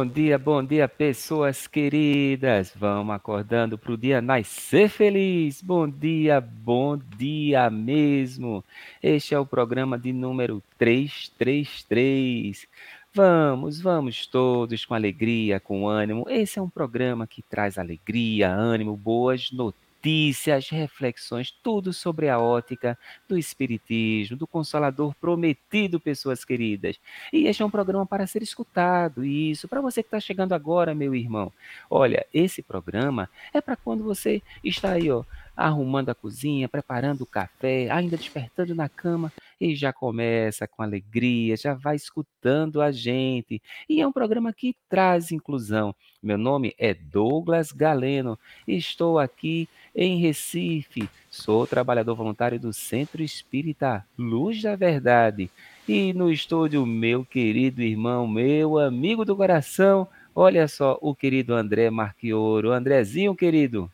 Bom 0.00 0.06
dia, 0.06 0.38
bom 0.38 0.64
dia, 0.64 0.88
pessoas 0.88 1.66
queridas. 1.66 2.72
Vamos 2.74 3.14
acordando 3.14 3.76
para 3.76 3.92
o 3.92 3.98
dia 3.98 4.22
nascer 4.22 4.88
feliz. 4.88 5.60
Bom 5.60 5.86
dia, 5.86 6.40
bom 6.40 6.96
dia 6.96 7.68
mesmo. 7.68 8.64
Este 9.02 9.34
é 9.34 9.38
o 9.38 9.44
programa 9.44 9.98
de 9.98 10.10
número 10.10 10.62
333. 10.78 12.66
Vamos, 13.12 13.78
vamos 13.78 14.26
todos 14.26 14.86
com 14.86 14.94
alegria, 14.94 15.60
com 15.60 15.86
ânimo. 15.86 16.24
Esse 16.30 16.58
é 16.58 16.62
um 16.62 16.70
programa 16.70 17.26
que 17.26 17.42
traz 17.42 17.76
alegria, 17.76 18.48
ânimo, 18.48 18.96
boas 18.96 19.52
notícias 19.52 19.89
notícias, 20.00 20.70
reflexões, 20.70 21.50
tudo 21.62 21.92
sobre 21.92 22.30
a 22.30 22.38
ótica 22.38 22.98
do 23.28 23.36
Espiritismo, 23.36 24.34
do 24.34 24.46
Consolador 24.46 25.14
prometido, 25.20 26.00
pessoas 26.00 26.42
queridas. 26.42 26.98
E 27.30 27.46
este 27.46 27.62
é 27.62 27.66
um 27.66 27.70
programa 27.70 28.06
para 28.06 28.26
ser 28.26 28.42
escutado, 28.42 29.22
isso, 29.22 29.68
para 29.68 29.82
você 29.82 30.02
que 30.02 30.06
está 30.06 30.18
chegando 30.18 30.54
agora, 30.54 30.94
meu 30.94 31.14
irmão. 31.14 31.52
Olha, 31.90 32.26
esse 32.32 32.62
programa 32.62 33.28
é 33.52 33.60
para 33.60 33.76
quando 33.76 34.02
você 34.02 34.42
está 34.64 34.92
aí, 34.92 35.10
ó, 35.10 35.22
arrumando 35.54 36.08
a 36.08 36.14
cozinha, 36.14 36.66
preparando 36.66 37.20
o 37.20 37.26
café, 37.26 37.90
ainda 37.90 38.16
despertando 38.16 38.74
na 38.74 38.88
cama 38.88 39.30
e 39.60 39.76
já 39.76 39.92
começa 39.92 40.66
com 40.66 40.82
alegria, 40.82 41.54
já 41.58 41.74
vai 41.74 41.96
escutando 41.96 42.80
a 42.80 42.90
gente. 42.90 43.60
E 43.86 44.00
é 44.00 44.06
um 44.06 44.12
programa 44.12 44.54
que 44.54 44.74
traz 44.88 45.30
inclusão. 45.30 45.94
Meu 46.22 46.38
nome 46.38 46.74
é 46.78 46.94
Douglas 46.94 47.72
Galeno, 47.72 48.38
estou 48.66 49.18
aqui 49.18 49.68
em 49.94 50.20
Recife, 50.20 51.08
sou 51.30 51.66
trabalhador 51.66 52.14
voluntário 52.14 52.58
do 52.58 52.72
Centro 52.72 53.22
Espírita 53.22 54.04
Luz 54.18 54.62
da 54.62 54.76
Verdade. 54.76 55.50
E 55.88 56.12
no 56.12 56.30
estúdio, 56.30 56.86
meu 56.86 57.24
querido 57.24 57.82
irmão, 57.82 58.26
meu 58.28 58.78
amigo 58.78 59.24
do 59.24 59.34
coração, 59.34 60.06
olha 60.34 60.68
só 60.68 60.96
o 61.00 61.14
querido 61.14 61.54
André 61.54 61.90
Marquioro. 61.90 62.70
Andrezinho, 62.72 63.34
querido. 63.34 63.90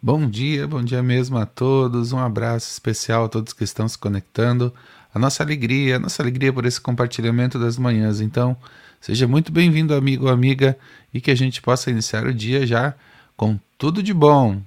Bom 0.00 0.28
dia, 0.28 0.66
bom 0.66 0.82
dia 0.82 1.00
mesmo 1.00 1.38
a 1.38 1.46
todos. 1.46 2.12
Um 2.12 2.18
abraço 2.18 2.68
especial 2.72 3.26
a 3.26 3.28
todos 3.28 3.52
que 3.52 3.62
estão 3.62 3.86
se 3.86 3.96
conectando. 3.96 4.74
A 5.14 5.18
nossa 5.18 5.44
alegria, 5.44 5.96
a 5.96 5.98
nossa 6.00 6.22
alegria 6.22 6.52
por 6.52 6.66
esse 6.66 6.80
compartilhamento 6.80 7.56
das 7.56 7.78
manhãs. 7.78 8.20
Então, 8.20 8.56
seja 9.00 9.28
muito 9.28 9.52
bem-vindo, 9.52 9.94
amigo 9.94 10.24
ou 10.24 10.32
amiga, 10.32 10.76
e 11.14 11.20
que 11.20 11.30
a 11.30 11.36
gente 11.36 11.62
possa 11.62 11.88
iniciar 11.88 12.26
o 12.26 12.34
dia 12.34 12.66
já 12.66 12.96
com 13.42 13.58
tudo 13.76 14.04
de 14.04 14.14
bom. 14.14 14.62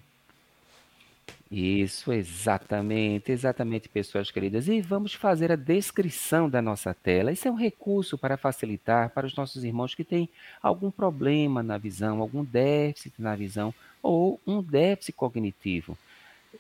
Isso, 1.50 2.12
exatamente, 2.12 3.32
exatamente, 3.32 3.88
pessoas 3.88 4.30
queridas. 4.30 4.68
E 4.68 4.82
vamos 4.82 5.14
fazer 5.14 5.50
a 5.50 5.56
descrição 5.56 6.50
da 6.50 6.62
nossa 6.62 6.94
tela. 6.94 7.32
Isso 7.32 7.48
é 7.48 7.52
um 7.52 7.56
recurso 7.56 8.18
para 8.18 8.36
facilitar 8.36 9.12
para 9.12 9.26
os 9.26 9.34
nossos 9.34 9.64
irmãos 9.64 9.96
que 9.96 10.04
têm 10.04 10.28
algum 10.62 10.92
problema 10.92 11.64
na 11.64 11.78
visão, 11.78 12.20
algum 12.20 12.44
déficit 12.44 13.14
na 13.18 13.34
visão 13.34 13.74
ou 14.04 14.42
um 14.46 14.62
déficit 14.62 15.14
cognitivo. 15.14 15.98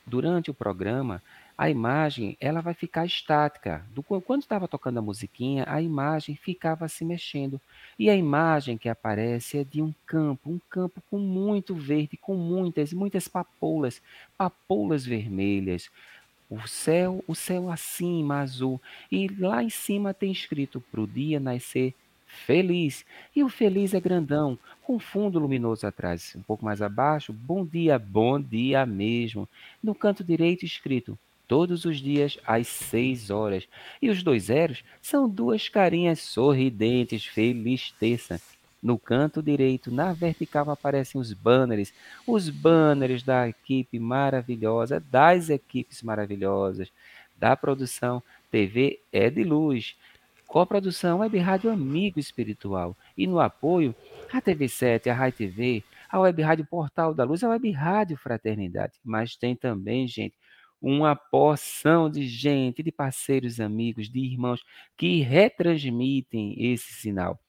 Durante 0.08 0.50
o 0.50 0.53
programa, 0.53 1.22
a 1.57 1.69
imagem 1.69 2.35
ela 2.39 2.61
vai 2.61 2.73
ficar 2.73 3.05
estática. 3.05 3.85
Do, 3.93 4.03
quando 4.03 4.41
estava 4.41 4.67
tocando 4.67 4.97
a 4.97 5.01
musiquinha, 5.01 5.63
a 5.67 5.81
imagem 5.81 6.35
ficava 6.35 6.88
se 6.88 7.05
mexendo. 7.05 7.61
E 7.97 8.09
a 8.09 8.16
imagem 8.16 8.77
que 8.77 8.89
aparece 8.89 9.59
é 9.59 9.63
de 9.63 9.81
um 9.81 9.93
campo, 10.05 10.49
um 10.49 10.59
campo 10.69 11.01
com 11.09 11.17
muito 11.17 11.73
verde, 11.73 12.17
com 12.17 12.35
muitas, 12.35 12.91
muitas 12.91 13.27
papoulas, 13.27 14.01
papoulas 14.38 15.05
vermelhas. 15.05 15.89
O 16.49 16.67
céu, 16.67 17.23
o 17.25 17.33
céu 17.33 17.72
acima, 17.72 18.41
azul. 18.41 18.81
E 19.09 19.27
lá 19.39 19.63
em 19.63 19.69
cima 19.69 20.13
tem 20.13 20.31
escrito 20.31 20.83
para 20.91 21.01
o 21.01 21.07
dia 21.07 21.39
nascer 21.39 21.93
feliz. 22.27 23.05
E 23.33 23.43
o 23.43 23.49
feliz 23.49 23.93
é 23.93 23.99
grandão, 23.99 24.59
com 24.83 24.99
fundo 24.99 25.39
luminoso 25.39 25.87
atrás. 25.87 26.35
Um 26.35 26.41
pouco 26.41 26.66
mais 26.66 26.81
abaixo, 26.81 27.31
bom 27.31 27.66
dia, 27.66 27.97
bom 27.97 28.41
dia 28.41 28.85
mesmo. 28.85 29.47
No 29.81 29.95
canto 29.95 30.22
direito 30.22 30.66
escrito 30.66 31.17
todos 31.47 31.85
os 31.85 31.97
dias 31.97 32.38
às 32.45 32.67
seis 32.67 33.29
horas. 33.29 33.67
E 34.01 34.09
os 34.09 34.23
dois 34.23 34.44
zeros 34.44 34.83
são 35.01 35.29
duas 35.29 35.69
carinhas 35.69 36.19
sorridentes, 36.19 37.25
feliz 37.25 37.91
terça. 38.00 38.39
No 38.81 39.00
canto 39.00 39.41
direito, 39.41 39.89
na 39.89 40.13
vertical, 40.13 40.69
aparecem 40.69 41.19
os 41.19 41.34
banners, 41.34 41.91
os 42.28 42.50
banners 42.50 43.23
da 43.23 43.50
equipe 43.50 43.97
maravilhosa, 43.97 45.00
das 45.00 45.50
equipes 45.50 46.03
maravilhosas, 46.03 46.91
da 47.35 47.55
produção 47.55 48.22
TV 48.51 49.00
É 49.11 49.29
de 49.29 49.44
Luz, 49.44 49.95
coprodução 50.45 51.19
Web 51.19 51.38
Rádio 51.39 51.72
Amigo 51.72 52.19
Espiritual, 52.19 52.95
e 53.17 53.25
no 53.25 53.39
apoio, 53.39 53.95
a 54.31 54.41
TV7, 54.41 55.09
a 55.09 55.13
Rai 55.13 55.31
TV, 55.31 55.84
a 56.09 56.19
Web 56.19 56.41
Rádio 56.41 56.66
Portal 56.66 57.13
da 57.13 57.23
Luz, 57.23 57.44
a 57.44 57.50
Web 57.50 57.72
Rádio 57.72 58.17
Fraternidade. 58.17 58.94
Mas 59.03 59.35
tem 59.35 59.55
também, 59.55 60.07
gente, 60.07 60.35
uma 60.81 61.16
porção 61.16 62.09
de 62.09 62.28
gente, 62.28 62.84
de 62.84 62.91
parceiros, 62.91 63.59
amigos, 63.59 64.09
de 64.09 64.19
irmãos 64.19 64.63
que 64.97 65.22
retransmitem 65.22 66.56
esse 66.58 66.94
sinal. 66.94 67.40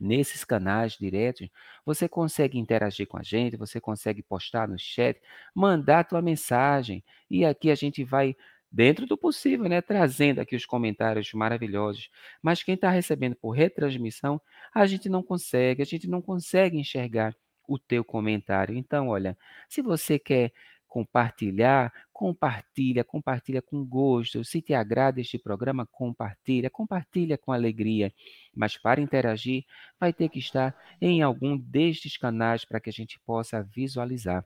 Nesses 0.00 0.44
canais 0.44 0.94
diretos, 0.94 1.48
você 1.84 2.08
consegue 2.08 2.58
interagir 2.58 3.06
com 3.06 3.18
a 3.18 3.22
gente, 3.22 3.56
você 3.56 3.78
consegue 3.78 4.22
postar 4.22 4.66
no 4.66 4.78
chat, 4.78 5.20
mandar 5.54 6.04
tua 6.04 6.22
mensagem. 6.22 7.04
E 7.28 7.44
aqui 7.44 7.70
a 7.70 7.74
gente 7.74 8.02
vai, 8.02 8.34
dentro 8.72 9.06
do 9.06 9.18
possível, 9.18 9.68
né, 9.68 9.82
trazendo 9.82 10.40
aqui 10.40 10.56
os 10.56 10.64
comentários 10.64 11.30
maravilhosos. 11.34 12.08
Mas 12.42 12.62
quem 12.62 12.76
está 12.76 12.88
recebendo 12.88 13.36
por 13.36 13.50
retransmissão, 13.50 14.40
a 14.74 14.86
gente 14.86 15.08
não 15.10 15.22
consegue, 15.22 15.82
a 15.82 15.86
gente 15.86 16.08
não 16.08 16.22
consegue 16.22 16.78
enxergar 16.78 17.36
o 17.68 17.78
teu 17.78 18.02
comentário. 18.02 18.74
Então, 18.76 19.08
olha, 19.08 19.36
se 19.68 19.82
você 19.82 20.18
quer 20.18 20.50
compartilhar, 20.88 21.92
compartilha, 22.20 23.02
compartilha 23.02 23.62
com 23.62 23.82
gosto. 23.82 24.44
Se 24.44 24.60
te 24.60 24.74
agrada 24.74 25.22
este 25.22 25.38
programa, 25.38 25.86
compartilha, 25.90 26.68
compartilha 26.68 27.38
com 27.38 27.50
alegria. 27.50 28.12
Mas 28.54 28.76
para 28.76 29.00
interagir, 29.00 29.64
vai 29.98 30.12
ter 30.12 30.28
que 30.28 30.38
estar 30.38 30.76
em 31.00 31.22
algum 31.22 31.56
destes 31.56 32.18
canais 32.18 32.62
para 32.62 32.78
que 32.78 32.90
a 32.90 32.92
gente 32.92 33.18
possa 33.20 33.62
visualizar. 33.62 34.44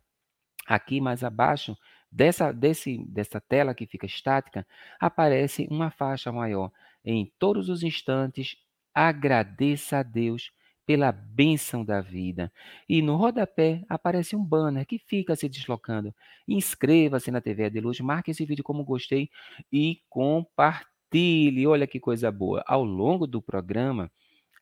Aqui 0.65 1.01
mais 1.01 1.25
abaixo 1.25 1.77
dessa, 2.13 2.53
desse, 2.53 3.05
dessa 3.09 3.41
tela 3.41 3.75
que 3.75 3.89
fica 3.89 4.07
estática, 4.07 4.65
aparece 5.01 5.67
uma 5.69 5.91
faixa 5.91 6.31
maior. 6.31 6.71
Em 7.05 7.29
todos 7.41 7.69
os 7.69 7.83
instantes, 7.83 8.57
agradeça 8.95 9.99
a 9.99 10.03
Deus 10.05 10.53
pela 10.87 11.13
bênção 11.13 11.85
da 11.85 12.01
vida. 12.01 12.53
E 12.89 13.03
no 13.03 13.17
rodapé 13.17 13.83
aparece 13.89 14.37
um 14.37 14.45
banner 14.45 14.87
que 14.87 14.99
fica 14.99 15.35
se 15.37 15.49
deslocando. 15.49 16.15
Inscreva-se 16.47 17.31
na 17.31 17.41
TV 17.41 17.67
Adeluz, 17.67 18.01
marque 18.01 18.31
esse 18.31 18.45
vídeo 18.45 18.65
como 18.65 18.85
gostei 18.85 19.31
e 19.73 20.01
compartilhe. 20.09 21.67
Olha 21.67 21.87
que 21.87 22.01
coisa 22.01 22.31
boa. 22.31 22.63
Ao 22.67 22.85
longo 22.85 23.27
do 23.27 23.41
programa, 23.43 24.11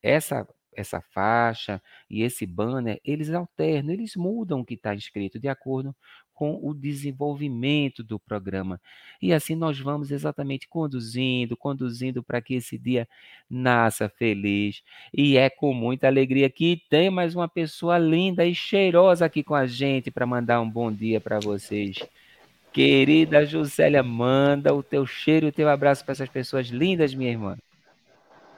essa 0.03 0.47
essa 0.75 1.01
faixa 1.01 1.83
e 2.09 2.23
esse 2.23 2.47
banner, 2.47 3.01
eles 3.05 3.31
alternam, 3.31 3.93
eles 3.93 4.17
mudam 4.17 4.61
o 4.61 4.65
que 4.65 4.75
está 4.75 4.95
escrito 4.95 5.39
de 5.39 5.49
acordo 5.49 5.95
com 6.35 6.59
o 6.63 6.75
desenvolvimento 6.75 8.03
do 8.03 8.19
programa. 8.19 8.81
E 9.21 9.33
assim 9.33 9.55
nós 9.55 9.79
vamos 9.79 10.11
exatamente 10.11 10.67
conduzindo, 10.69 11.57
conduzindo 11.57 12.23
para 12.23 12.41
que 12.41 12.55
esse 12.55 12.77
dia 12.77 13.09
nasça 13.49 14.09
feliz. 14.09 14.83
E 15.13 15.37
é 15.37 15.49
com 15.49 15.73
muita 15.73 16.07
alegria 16.07 16.51
que 16.51 16.83
tem 16.91 17.11
mais 17.11 17.35
uma 17.35 17.49
pessoa 17.49 17.99
linda 17.99 18.45
e 18.45 18.55
cheirosa 18.55 19.25
aqui 19.25 19.43
com 19.43 19.55
a 19.55 19.67
gente 19.67 20.11
para 20.11 20.27
mandar 20.27 20.61
um 20.61 20.69
bom 20.69 20.91
dia 20.91 21.21
para 21.21 21.39
vocês. 21.39 21.99
Querida 22.73 23.45
Juscelia, 23.45 24.03
manda 24.03 24.75
o 24.75 24.83
teu 24.83 25.07
cheiro 25.07 25.47
e 25.47 25.49
o 25.51 25.53
teu 25.53 25.69
abraço 25.69 26.05
para 26.05 26.13
essas 26.13 26.29
pessoas 26.29 26.69
lindas, 26.69 27.15
minha 27.15 27.31
irmã. 27.31 27.57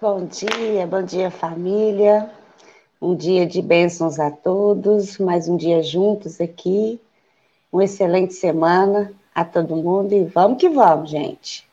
Bom 0.00 0.26
dia, 0.26 0.86
bom 0.86 1.02
dia 1.02 1.30
família. 1.30 2.30
Um 3.02 3.14
dia 3.16 3.44
de 3.46 3.60
bênçãos 3.60 4.18
a 4.18 4.30
todos, 4.30 5.18
mais 5.18 5.48
um 5.48 5.56
dia 5.56 5.82
juntos 5.82 6.40
aqui. 6.40 7.00
Uma 7.74 7.82
excelente 7.82 8.34
semana 8.34 9.12
a 9.34 9.44
todo 9.44 9.74
mundo 9.74 10.14
e 10.14 10.22
vamos 10.22 10.58
que 10.58 10.68
vamos, 10.68 11.10
gente. 11.10 11.68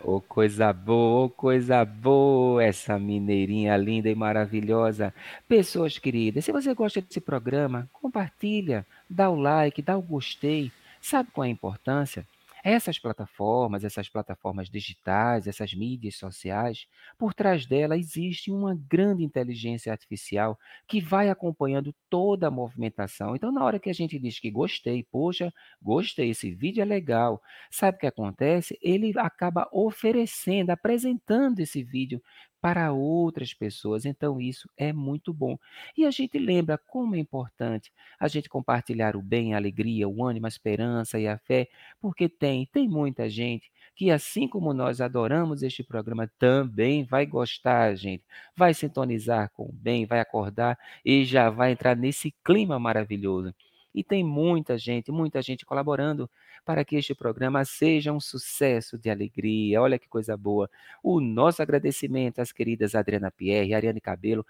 Ô, 0.00 0.14
oh, 0.14 0.20
coisa 0.20 0.72
boa, 0.72 1.24
oh, 1.24 1.28
coisa 1.28 1.84
boa, 1.84 2.62
essa 2.62 2.96
mineirinha 2.96 3.76
linda 3.76 4.08
e 4.08 4.14
maravilhosa. 4.14 5.12
Pessoas 5.48 5.98
queridas, 5.98 6.44
se 6.44 6.52
você 6.52 6.72
gosta 6.72 7.00
desse 7.00 7.20
programa, 7.20 7.90
compartilha, 7.92 8.86
dá 9.10 9.28
o 9.28 9.34
like, 9.34 9.82
dá 9.82 9.98
o 9.98 10.00
gostei. 10.02 10.70
Sabe 11.00 11.30
qual 11.32 11.44
é 11.44 11.48
a 11.48 11.50
importância? 11.50 12.24
Essas 12.68 12.98
plataformas, 12.98 13.84
essas 13.84 14.08
plataformas 14.08 14.68
digitais, 14.68 15.46
essas 15.46 15.72
mídias 15.72 16.16
sociais, 16.16 16.88
por 17.16 17.32
trás 17.32 17.64
dela 17.64 17.96
existe 17.96 18.50
uma 18.50 18.74
grande 18.74 19.22
inteligência 19.22 19.92
artificial 19.92 20.58
que 20.88 21.00
vai 21.00 21.28
acompanhando 21.30 21.94
toda 22.10 22.48
a 22.48 22.50
movimentação. 22.50 23.36
Então, 23.36 23.52
na 23.52 23.64
hora 23.64 23.78
que 23.78 23.88
a 23.88 23.92
gente 23.92 24.18
diz 24.18 24.40
que 24.40 24.50
gostei, 24.50 25.04
poxa, 25.04 25.52
gostei, 25.80 26.30
esse 26.30 26.50
vídeo 26.50 26.82
é 26.82 26.84
legal, 26.84 27.40
sabe 27.70 27.98
o 27.98 28.00
que 28.00 28.06
acontece? 28.08 28.76
Ele 28.82 29.12
acaba 29.16 29.68
oferecendo, 29.72 30.70
apresentando 30.70 31.60
esse 31.60 31.84
vídeo 31.84 32.20
para 32.66 32.92
outras 32.92 33.54
pessoas. 33.54 34.04
Então, 34.04 34.40
isso 34.40 34.68
é 34.76 34.92
muito 34.92 35.32
bom. 35.32 35.56
E 35.96 36.04
a 36.04 36.10
gente 36.10 36.36
lembra 36.36 36.76
como 36.76 37.14
é 37.14 37.18
importante 37.20 37.92
a 38.18 38.26
gente 38.26 38.48
compartilhar 38.48 39.14
o 39.14 39.22
bem, 39.22 39.54
a 39.54 39.56
alegria, 39.56 40.08
o 40.08 40.24
ânimo, 40.24 40.46
a 40.46 40.48
esperança 40.48 41.16
e 41.16 41.28
a 41.28 41.38
fé, 41.38 41.68
porque 42.00 42.28
tem, 42.28 42.66
tem 42.66 42.88
muita 42.88 43.30
gente 43.30 43.70
que, 43.94 44.10
assim 44.10 44.48
como 44.48 44.74
nós 44.74 45.00
adoramos 45.00 45.62
este 45.62 45.84
programa, 45.84 46.28
também 46.40 47.04
vai 47.04 47.24
gostar, 47.24 47.94
gente. 47.94 48.24
Vai 48.56 48.74
sintonizar 48.74 49.48
com 49.52 49.66
o 49.66 49.72
bem, 49.72 50.04
vai 50.04 50.18
acordar 50.18 50.76
e 51.04 51.24
já 51.24 51.48
vai 51.50 51.70
entrar 51.70 51.94
nesse 51.96 52.34
clima 52.44 52.80
maravilhoso. 52.80 53.54
E 53.96 54.04
tem 54.04 54.22
muita 54.22 54.76
gente, 54.76 55.10
muita 55.10 55.40
gente 55.40 55.64
colaborando 55.64 56.30
para 56.66 56.84
que 56.84 56.96
este 56.96 57.14
programa 57.14 57.64
seja 57.64 58.12
um 58.12 58.20
sucesso 58.20 58.98
de 58.98 59.08
alegria. 59.08 59.80
Olha 59.80 59.98
que 59.98 60.06
coisa 60.06 60.36
boa. 60.36 60.68
O 61.02 61.18
nosso 61.18 61.62
agradecimento 61.62 62.40
às 62.40 62.52
queridas 62.52 62.94
Adriana 62.94 63.30
Pierre, 63.30 63.72
Ariane 63.72 63.98
Cabelo. 63.98 64.44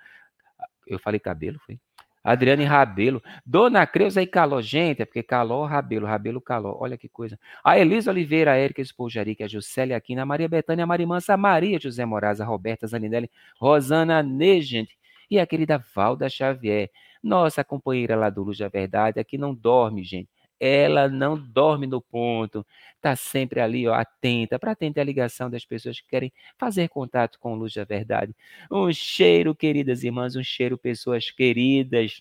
Eu 0.85 0.99
falei 0.99 1.21
cabelo, 1.21 1.61
foi? 1.61 1.79
Adriane 2.25 2.65
Rabelo, 2.65 3.23
Dona 3.45 3.87
Creuza 3.87 4.21
e 4.21 4.27
Caló, 4.27 4.61
gente, 4.61 5.01
é 5.01 5.05
porque 5.05 5.23
Caló, 5.23 5.65
Rabelo, 5.65 6.07
Rabelo, 6.09 6.41
Caló, 6.41 6.77
olha 6.81 6.99
que 6.99 7.09
coisa. 7.09 7.39
A 7.63 7.79
Elisa 7.79 8.11
Oliveira, 8.11 8.51
a 8.51 8.57
Érica 8.57 8.83
Espojarica, 8.83 9.45
a 9.45 9.49
Juscelia 9.49 9.97
Aquina, 9.97 10.23
a 10.23 10.27
Maria 10.27 10.49
Betânia, 10.49 10.83
a 10.83 10.87
Marimansa, 10.89 11.35
a 11.35 11.37
Maria 11.37 11.79
José 11.79 12.05
Moraes, 12.05 12.41
a 12.41 12.45
Roberta 12.45 12.85
Zaninelli, 12.85 13.31
Rosana 13.61 14.25
Negent 14.25 14.89
e 15.31 15.39
a 15.39 15.47
querida 15.47 15.79
Valda 15.95 16.29
Xavier, 16.29 16.91
nossa 17.27 17.65
companheira 17.65 18.17
lá 18.17 18.31
do 18.31 18.43
Luz 18.43 18.59
da 18.59 18.69
Verdade, 18.69 19.21
aqui 19.21 19.37
não 19.39 19.55
dorme, 19.55 20.05
gente 20.05 20.29
ela 20.59 21.09
não 21.09 21.39
dorme 21.39 21.87
no 21.87 22.01
ponto, 22.01 22.67
está 22.95 23.15
sempre 23.15 23.61
ali, 23.61 23.87
ó, 23.87 23.95
atenta, 23.95 24.59
para 24.59 24.73
atender 24.73 25.01
a 25.01 25.05
ligação 25.05 25.51
das 25.51 25.65
pessoas 25.65 26.01
que 26.01 26.09
querem 26.09 26.33
fazer 26.59 26.89
contato 26.89 27.39
com 27.39 27.55
Luz 27.55 27.75
da 27.75 27.85
Verdade. 27.85 28.35
Um 28.71 28.93
cheiro, 28.93 29.55
queridas 29.55 30.03
irmãs, 30.03 30.35
um 30.35 30.43
cheiro, 30.43 30.79
pessoas 30.79 31.31
queridas. 31.31 32.21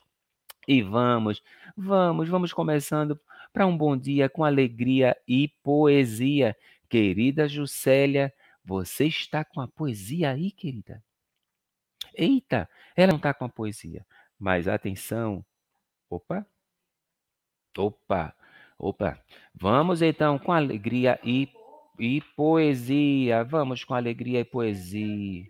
E 0.68 0.81
vamos, 0.81 1.42
vamos, 1.78 2.28
vamos 2.28 2.54
começando 2.54 3.19
para 3.54 3.66
um 3.68 3.78
bom 3.78 3.96
dia 3.96 4.28
com 4.28 4.44
alegria 4.44 5.16
e 5.28 5.48
poesia. 5.63 6.56
Querida 6.90 7.48
Juscelia, 7.48 8.34
você 8.63 9.06
está 9.06 9.46
com 9.46 9.62
a 9.62 9.68
poesia 9.68 10.31
aí, 10.31 10.52
querida? 10.52 11.04
Eita, 12.13 12.69
ela 12.96 13.12
não 13.12 13.18
está 13.18 13.34
com 13.34 13.46
a 13.46 13.50
poesia. 13.50 14.06
Mas 14.39 14.67
atenção. 14.67 15.45
Opa, 16.09 16.45
Opa, 17.77 18.33
opa. 18.79 19.19
Vamos 19.53 20.01
então 20.01 20.39
com 20.39 20.51
alegria 20.51 21.19
e, 21.23 21.49
e 21.99 22.21
poesia. 22.35 23.43
Vamos 23.43 23.83
com 23.83 23.93
alegria 23.93 24.39
e 24.39 24.45
poesia. 24.45 25.43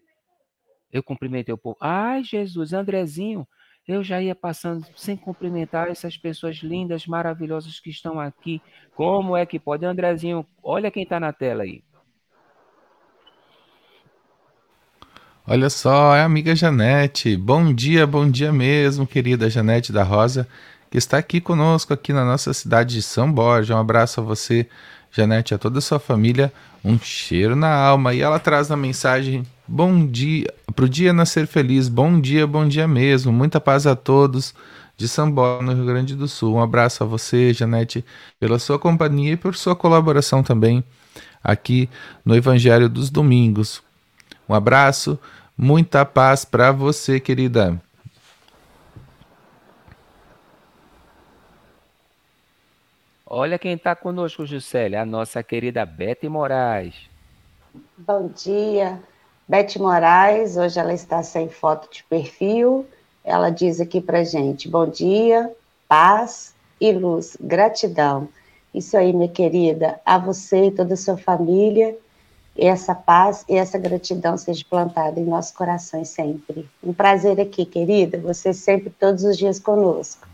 Eu 0.91 1.03
cumprimentei 1.03 1.53
o 1.53 1.57
povo. 1.57 1.77
Ai, 1.79 2.23
Jesus, 2.23 2.73
Andrezinho, 2.73 3.47
eu 3.87 4.03
já 4.03 4.21
ia 4.21 4.33
passando 4.33 4.85
sem 4.95 5.15
cumprimentar 5.15 5.89
essas 5.89 6.17
pessoas 6.17 6.57
lindas, 6.57 7.05
maravilhosas 7.05 7.79
que 7.79 7.89
estão 7.89 8.19
aqui. 8.19 8.61
Como 8.95 9.37
é 9.37 9.45
que 9.45 9.59
pode? 9.59 9.85
Andrezinho, 9.85 10.45
olha 10.63 10.89
quem 10.89 11.03
está 11.03 11.19
na 11.19 11.31
tela 11.31 11.63
aí. 11.63 11.83
Olha 15.47 15.69
só, 15.69 16.15
é 16.15 16.21
a 16.21 16.25
amiga 16.25 16.55
Janete. 16.55 17.37
Bom 17.37 17.71
dia, 17.71 18.07
bom 18.07 18.27
dia 18.27 18.51
mesmo, 18.51 19.05
querida 19.05 19.47
Janete 19.47 19.93
da 19.93 20.01
Rosa 20.03 20.47
que 20.89 20.97
está 20.97 21.17
aqui 21.17 21.41
conosco, 21.41 21.93
aqui 21.93 22.13
na 22.13 22.23
nossa 22.23 22.53
cidade 22.53 22.95
de 22.95 23.01
São 23.01 23.31
Borja. 23.31 23.75
Um 23.75 23.79
abraço 23.79 24.21
a 24.21 24.23
você, 24.23 24.65
Janete, 25.11 25.53
a 25.53 25.57
toda 25.57 25.79
a 25.79 25.81
sua 25.81 25.99
família. 25.99 26.51
Um 26.83 26.97
cheiro 26.97 27.55
na 27.55 27.71
alma. 27.75 28.13
E 28.13 28.21
ela 28.21 28.39
traz 28.39 28.69
na 28.69 28.77
mensagem: 28.77 29.43
Bom 29.67 30.07
dia, 30.07 30.51
para 30.75 30.85
o 30.85 30.89
dia 30.89 31.13
nascer 31.13 31.45
feliz. 31.45 31.89
Bom 31.89 32.19
dia, 32.19 32.47
bom 32.47 32.67
dia 32.67 32.87
mesmo. 32.87 33.31
Muita 33.31 33.59
paz 33.59 33.85
a 33.85 33.95
todos 33.95 34.55
de 34.97 35.07
São 35.07 35.29
Borja, 35.29 35.63
no 35.63 35.73
Rio 35.73 35.85
Grande 35.85 36.15
do 36.15 36.27
Sul. 36.27 36.55
Um 36.55 36.61
abraço 36.61 37.03
a 37.03 37.05
você, 37.05 37.53
Janete, 37.53 38.03
pela 38.39 38.57
sua 38.57 38.79
companhia 38.79 39.33
e 39.33 39.37
por 39.37 39.55
sua 39.55 39.75
colaboração 39.75 40.41
também 40.41 40.83
aqui 41.43 41.89
no 42.23 42.35
Evangelho 42.35 42.89
dos 42.89 43.09
Domingos. 43.11 43.83
Um 44.47 44.53
abraço, 44.53 45.19
muita 45.57 46.05
paz 46.05 46.43
para 46.43 46.71
você, 46.71 47.19
querida. 47.19 47.81
Olha 53.25 53.59
quem 53.59 53.73
está 53.73 53.95
conosco, 53.95 54.45
Juscelia, 54.45 55.01
a 55.01 55.05
nossa 55.05 55.43
querida 55.43 55.85
Bete 55.85 56.29
Moraes. 56.29 56.95
Bom 57.97 58.29
dia, 58.29 59.01
Bete 59.47 59.79
Moraes. 59.79 60.55
Hoje 60.55 60.79
ela 60.79 60.93
está 60.93 61.21
sem 61.23 61.49
foto 61.49 61.91
de 61.91 62.03
perfil. 62.03 62.85
Ela 63.23 63.49
diz 63.49 63.81
aqui 63.81 63.99
para 63.99 64.23
gente: 64.23 64.69
bom 64.69 64.87
dia, 64.87 65.51
paz 65.87 66.53
e 66.79 66.91
luz, 66.91 67.35
gratidão. 67.41 68.29
Isso 68.73 68.95
aí, 68.95 69.11
minha 69.11 69.29
querida, 69.29 69.99
a 70.05 70.17
você 70.17 70.67
e 70.67 70.71
toda 70.71 70.93
a 70.93 70.97
sua 70.97 71.17
família. 71.17 71.97
Essa 72.57 72.95
paz 72.95 73.43
e 73.49 73.55
essa 73.55 73.77
gratidão 73.77 74.37
seja 74.37 74.63
plantada 74.69 75.19
em 75.19 75.25
nossos 75.25 75.51
corações 75.51 76.09
sempre. 76.09 76.69
Um 76.81 76.93
prazer 76.93 77.39
aqui, 77.39 77.65
querida. 77.65 78.17
Você 78.19 78.53
sempre, 78.53 78.89
todos 78.89 79.23
os 79.23 79.37
dias 79.37 79.59
conosco. 79.59 80.25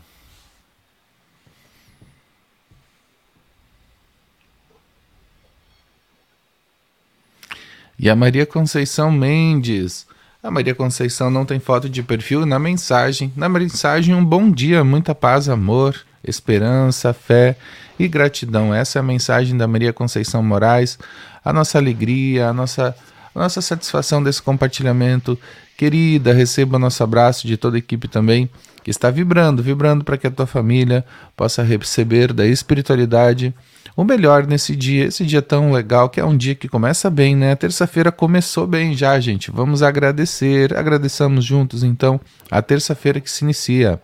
E 7.98 8.10
a 8.10 8.16
Maria 8.16 8.44
Conceição 8.44 9.12
Mendes. 9.12 10.06
A 10.42 10.50
Maria 10.50 10.74
Conceição 10.74 11.30
não 11.30 11.44
tem 11.44 11.60
foto 11.60 11.88
de 11.88 12.02
perfil 12.02 12.44
na 12.44 12.58
mensagem. 12.58 13.32
Na 13.36 13.48
mensagem, 13.48 14.12
um 14.12 14.24
bom 14.24 14.50
dia, 14.50 14.82
muita 14.82 15.14
paz, 15.14 15.48
amor, 15.48 16.04
esperança, 16.24 17.12
fé 17.12 17.56
e 17.98 18.08
gratidão. 18.08 18.74
Essa 18.74 18.98
é 18.98 19.00
a 19.00 19.02
mensagem 19.02 19.56
da 19.56 19.66
Maria 19.66 19.92
Conceição 19.92 20.42
Moraes. 20.42 20.98
A 21.44 21.52
nossa 21.52 21.78
alegria, 21.78 22.48
a 22.48 22.52
nossa, 22.52 22.94
a 23.34 23.38
nossa 23.38 23.60
satisfação 23.60 24.22
desse 24.22 24.42
compartilhamento. 24.42 25.38
Querida, 25.76 26.32
receba 26.32 26.78
nosso 26.78 27.02
abraço 27.02 27.46
de 27.46 27.56
toda 27.56 27.76
a 27.76 27.78
equipe 27.78 28.06
também, 28.06 28.48
que 28.84 28.90
está 28.90 29.10
vibrando, 29.10 29.62
vibrando 29.62 30.04
para 30.04 30.16
que 30.16 30.26
a 30.26 30.30
tua 30.30 30.46
família 30.46 31.04
possa 31.36 31.62
receber 31.62 32.32
da 32.32 32.46
espiritualidade 32.46 33.54
o 33.96 34.04
melhor 34.04 34.46
nesse 34.46 34.74
dia, 34.74 35.04
esse 35.04 35.24
dia 35.24 35.42
tão 35.42 35.70
legal, 35.72 36.08
que 36.08 36.18
é 36.18 36.24
um 36.24 36.36
dia 36.36 36.54
que 36.54 36.68
começa 36.68 37.10
bem, 37.10 37.36
né? 37.36 37.54
Terça-feira 37.54 38.10
começou 38.10 38.66
bem 38.66 38.94
já, 38.94 39.18
gente. 39.20 39.50
Vamos 39.50 39.82
agradecer, 39.82 40.76
agradeçamos 40.76 41.44
juntos 41.44 41.82
então 41.82 42.20
a 42.50 42.62
terça-feira 42.62 43.20
que 43.20 43.30
se 43.30 43.44
inicia. 43.44 44.00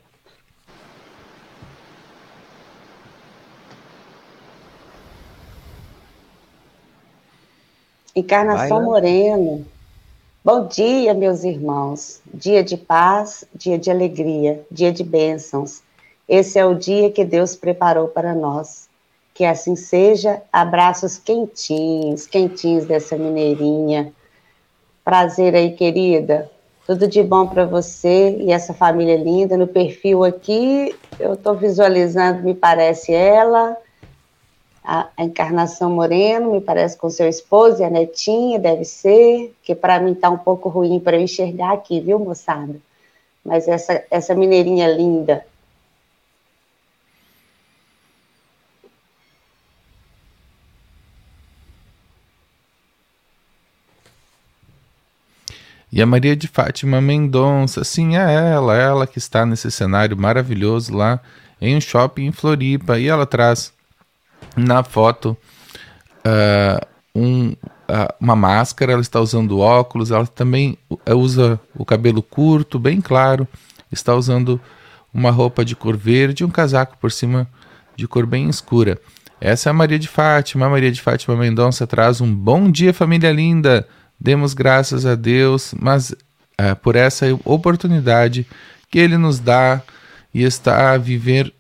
Encarnação 8.19 8.83
Moreno. 8.83 9.65
Bom 10.45 10.67
dia, 10.67 11.15
meus 11.15 11.45
irmãos. 11.45 12.21
Dia 12.35 12.65
de 12.65 12.77
paz, 12.77 13.45
dia 13.55 13.79
de 13.79 13.93
alegria, 13.93 14.61
dia 14.69 14.91
de 14.91 15.05
bênçãos. 15.05 15.83
Esse 16.29 16.59
é 16.59 16.67
o 16.67 16.75
dia 16.75 17.13
que 17.13 17.25
Deus 17.25 17.55
preparou 17.55 18.09
para 18.09 18.35
nós. 18.35 18.89
Que 19.33 19.45
assim 19.45 19.77
seja. 19.77 20.43
Abraços 20.53 21.17
quentinhos, 21.17 22.27
quentinhos 22.27 22.87
dessa 22.87 23.17
mineirinha. 23.17 24.13
Prazer 25.05 25.55
aí, 25.55 25.71
querida. 25.77 26.51
Tudo 26.89 27.07
de 27.07 27.23
bom 27.23 27.47
para 27.47 27.67
você 27.67 28.37
e 28.41 28.51
essa 28.51 28.75
família 28.75 29.17
linda. 29.17 29.57
No 29.57 29.69
perfil 29.69 30.25
aqui, 30.25 30.93
eu 31.21 31.35
estou 31.35 31.55
visualizando, 31.55 32.43
me 32.43 32.55
parece 32.55 33.13
ela, 33.13 33.77
a, 34.89 35.23
Encarnação 35.23 35.91
Moreno, 35.91 36.53
me 36.53 36.61
parece 36.63 36.97
com 36.97 37.11
seu 37.11 37.29
esposo 37.29 37.83
e 37.83 37.85
a 37.85 37.91
netinha, 37.91 38.59
deve 38.59 38.85
ser, 38.85 39.55
que 39.63 39.75
para 39.75 40.01
mim 40.01 40.13
está 40.13 40.31
um 40.31 40.39
pouco 40.39 40.71
ruim 40.71 40.99
para 40.99 41.17
eu 41.19 41.21
enxergar 41.21 41.75
aqui, 41.75 42.01
viu, 42.01 42.19
moçada? 42.19 42.75
Mas 43.45 43.69
essa, 43.69 44.03
essa 44.11 44.35
mineirinha 44.35 44.89
linda, 44.89 45.45
E 55.91 56.03
a 56.03 56.07
Maria 56.07 56.37
de 56.37 56.47
Fátima 56.47 57.01
Mendonça, 57.01 57.83
sim, 57.83 58.15
é 58.17 58.53
ela, 58.53 58.77
ela 58.77 59.07
que 59.07 59.19
está 59.19 59.47
nesse 59.47 59.71
cenário 59.71 60.17
maravilhoso 60.17 60.95
lá 60.95 61.19
em 61.61 61.75
um 61.75 61.81
shopping 61.81 62.27
em 62.27 62.33
Floripa. 62.33 62.99
E 62.99 63.09
ela 63.09 63.25
traz 63.25 63.73
na 64.57 64.83
foto 64.83 65.37
uh, 66.27 66.87
um, 67.15 67.51
uh, 67.51 68.15
uma 68.21 68.37
máscara, 68.37 68.93
ela 68.93 69.01
está 69.01 69.21
usando 69.21 69.59
óculos, 69.59 70.11
ela 70.11 70.27
também 70.27 70.79
usa 71.17 71.61
o 71.75 71.85
cabelo 71.85 72.23
curto, 72.23 72.79
bem 72.79 73.01
claro, 73.01 73.47
está 73.91 74.15
usando 74.15 74.61
uma 75.13 75.31
roupa 75.31 75.65
de 75.65 75.75
cor 75.75 75.97
verde 75.97 76.43
e 76.43 76.47
um 76.47 76.51
casaco 76.51 76.97
por 76.99 77.11
cima 77.11 77.49
de 77.97 78.07
cor 78.07 78.27
bem 78.27 78.49
escura. 78.49 78.99
Essa 79.41 79.69
é 79.69 79.71
a 79.71 79.75
Maria 79.75 79.99
de 79.99 80.09
Fátima. 80.09 80.67
A 80.67 80.71
Maria 80.71 80.91
de 80.91 81.01
Fátima 81.01 81.37
Mendonça 81.37 81.87
traz 81.87 82.21
um 82.21 82.33
bom 82.33 82.71
dia, 82.71 82.93
família 82.93 83.33
linda 83.33 83.87
Demos 84.21 84.53
graças 84.53 85.07
a 85.07 85.15
Deus, 85.15 85.73
mas 85.79 86.15
é, 86.57 86.75
por 86.75 86.97
essa 86.97 87.27
oportunidade 87.45 88.47
que 88.91 88.99
Ele 88.99 89.17
nos 89.17 89.39
dá 89.39 89.81
e 90.35 90.43
está 90.43 90.93
a 90.93 90.99
viver 90.99 91.55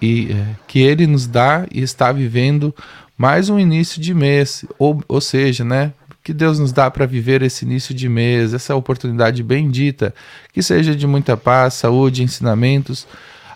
e 0.00 0.32
é, 0.32 0.56
que 0.66 0.80
Ele 0.80 1.06
nos 1.06 1.26
dá 1.26 1.66
e 1.70 1.82
está 1.82 2.10
vivendo 2.12 2.74
mais 3.16 3.50
um 3.50 3.58
início 3.58 4.00
de 4.00 4.14
mês, 4.14 4.64
ou, 4.78 5.02
ou 5.06 5.20
seja, 5.20 5.64
né? 5.64 5.92
Que 6.22 6.32
Deus 6.32 6.58
nos 6.58 6.72
dá 6.72 6.90
para 6.90 7.06
viver 7.06 7.42
esse 7.42 7.64
início 7.64 7.94
de 7.94 8.08
mês, 8.08 8.54
essa 8.54 8.74
oportunidade 8.74 9.42
bendita, 9.42 10.14
que 10.52 10.62
seja 10.62 10.94
de 10.94 11.06
muita 11.06 11.36
paz, 11.36 11.74
saúde, 11.74 12.22
ensinamentos 12.22 13.06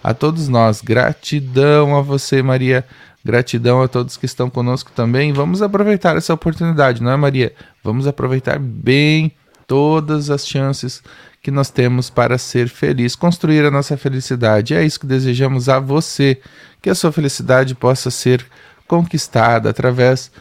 a 0.02 0.12
todos 0.12 0.48
nós. 0.48 0.80
Gratidão 0.82 1.96
a 1.96 2.02
você, 2.02 2.42
Maria. 2.42 2.84
Gratidão 3.24 3.82
a 3.82 3.88
todos 3.88 4.18
que 4.18 4.26
estão 4.26 4.50
conosco 4.50 4.92
também. 4.94 5.32
Vamos 5.32 5.62
aproveitar 5.62 6.16
essa 6.16 6.34
oportunidade, 6.34 7.02
não 7.02 7.10
é, 7.10 7.16
Maria? 7.16 7.54
Vamos 7.82 8.06
aproveitar 8.06 8.58
bem 8.58 9.32
todas 9.66 10.28
as 10.28 10.46
chances 10.46 11.02
que 11.44 11.50
nós 11.50 11.68
temos 11.68 12.08
para 12.08 12.38
ser 12.38 12.70
feliz, 12.70 13.14
construir 13.14 13.66
a 13.66 13.70
nossa 13.70 13.98
felicidade. 13.98 14.72
É 14.72 14.82
isso 14.82 14.98
que 14.98 15.06
desejamos 15.06 15.68
a 15.68 15.78
você, 15.78 16.40
que 16.80 16.88
a 16.88 16.94
sua 16.94 17.12
felicidade 17.12 17.74
possa 17.74 18.10
ser 18.10 18.42
conquistada 18.88 19.68
através 19.68 20.32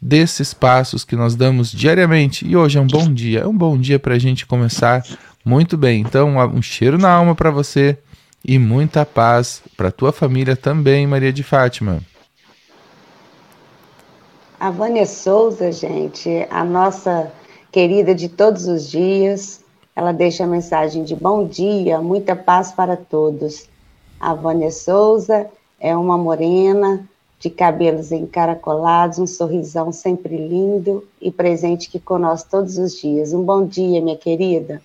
desses 0.00 0.54
passos 0.54 1.04
que 1.04 1.16
nós 1.16 1.34
damos 1.34 1.72
diariamente. 1.72 2.46
E 2.46 2.56
hoje 2.56 2.78
é 2.78 2.80
um 2.80 2.86
bom 2.86 3.12
dia, 3.12 3.40
é 3.40 3.46
um 3.46 3.56
bom 3.56 3.76
dia 3.76 3.98
para 3.98 4.14
a 4.14 4.18
gente 4.20 4.46
começar 4.46 5.02
muito 5.44 5.76
bem. 5.76 6.00
Então, 6.00 6.36
um 6.36 6.62
cheiro 6.62 6.96
na 6.96 7.10
alma 7.10 7.34
para 7.34 7.50
você 7.50 7.98
e 8.44 8.56
muita 8.56 9.04
paz 9.04 9.64
para 9.76 9.90
tua 9.90 10.12
família 10.12 10.54
também, 10.54 11.08
Maria 11.08 11.32
de 11.32 11.42
Fátima. 11.42 11.98
A 14.60 14.70
Vânia 14.70 15.06
Souza, 15.06 15.72
gente, 15.72 16.46
a 16.48 16.62
nossa 16.62 17.32
querida 17.72 18.14
de 18.14 18.28
todos 18.28 18.68
os 18.68 18.88
dias, 18.88 19.61
ela 19.94 20.12
deixa 20.12 20.44
a 20.44 20.46
mensagem 20.46 21.04
de 21.04 21.14
bom 21.14 21.46
dia, 21.46 22.00
muita 22.00 22.34
paz 22.34 22.72
para 22.72 22.96
todos. 22.96 23.68
A 24.18 24.34
Vânia 24.34 24.70
Souza 24.70 25.50
é 25.78 25.96
uma 25.96 26.16
morena 26.16 27.06
de 27.38 27.50
cabelos 27.50 28.12
encaracolados, 28.12 29.18
um 29.18 29.26
sorrisão 29.26 29.92
sempre 29.92 30.36
lindo 30.36 31.06
e 31.20 31.30
presente 31.30 31.88
aqui 31.88 31.98
conosco 31.98 32.48
todos 32.50 32.78
os 32.78 32.94
dias. 33.00 33.32
Um 33.32 33.42
bom 33.42 33.66
dia, 33.66 34.00
minha 34.00 34.16
querida. 34.16 34.80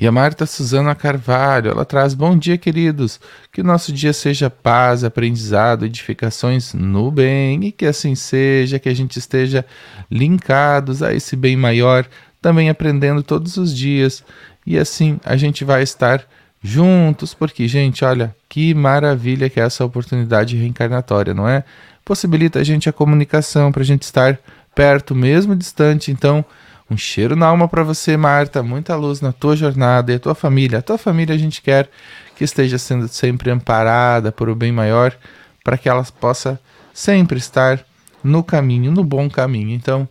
E 0.00 0.06
a 0.06 0.12
Marta 0.12 0.46
Suzana 0.46 0.94
Carvalho, 0.94 1.72
ela 1.72 1.84
traz 1.84 2.14
bom 2.14 2.38
dia, 2.38 2.56
queridos. 2.56 3.18
Que 3.52 3.62
o 3.62 3.64
nosso 3.64 3.92
dia 3.92 4.12
seja 4.12 4.48
paz, 4.48 5.02
aprendizado, 5.02 5.84
edificações 5.84 6.72
no 6.72 7.10
bem 7.10 7.64
e 7.64 7.72
que 7.72 7.84
assim 7.84 8.14
seja, 8.14 8.78
que 8.78 8.88
a 8.88 8.94
gente 8.94 9.18
esteja 9.18 9.66
linkados 10.08 11.02
a 11.02 11.12
esse 11.12 11.34
bem 11.34 11.56
maior, 11.56 12.06
também 12.40 12.70
aprendendo 12.70 13.24
todos 13.24 13.56
os 13.56 13.76
dias. 13.76 14.22
E 14.64 14.78
assim 14.78 15.18
a 15.24 15.36
gente 15.36 15.64
vai 15.64 15.82
estar 15.82 16.24
juntos, 16.62 17.34
porque, 17.34 17.66
gente, 17.66 18.04
olha, 18.04 18.32
que 18.48 18.72
maravilha 18.74 19.50
que 19.50 19.58
é 19.58 19.64
essa 19.64 19.84
oportunidade 19.84 20.56
reencarnatória, 20.56 21.34
não 21.34 21.48
é? 21.48 21.64
Possibilita 22.04 22.60
a 22.60 22.64
gente 22.64 22.88
a 22.88 22.92
comunicação 22.92 23.72
para 23.72 23.82
a 23.82 23.86
gente 23.86 24.02
estar 24.02 24.38
perto, 24.76 25.12
mesmo 25.12 25.56
distante. 25.56 26.12
Então, 26.12 26.44
um 26.90 26.96
cheiro 26.96 27.36
na 27.36 27.46
alma 27.46 27.68
para 27.68 27.82
você, 27.82 28.16
Marta. 28.16 28.62
Muita 28.62 28.96
luz 28.96 29.20
na 29.20 29.32
tua 29.32 29.54
jornada 29.54 30.12
e 30.12 30.16
a 30.16 30.18
tua 30.18 30.34
família. 30.34 30.78
A 30.78 30.82
tua 30.82 30.98
família 30.98 31.34
a 31.34 31.38
gente 31.38 31.60
quer 31.60 31.90
que 32.34 32.44
esteja 32.44 32.78
sendo 32.78 33.08
sempre 33.08 33.50
amparada 33.50 34.32
por 34.32 34.48
o 34.48 34.54
bem 34.54 34.72
maior, 34.72 35.14
para 35.62 35.76
que 35.76 35.88
ela 35.88 36.04
possa 36.20 36.58
sempre 36.94 37.38
estar 37.38 37.84
no 38.22 38.42
caminho, 38.42 38.90
no 38.90 39.04
bom 39.04 39.28
caminho. 39.28 39.70
Então, 39.70 40.08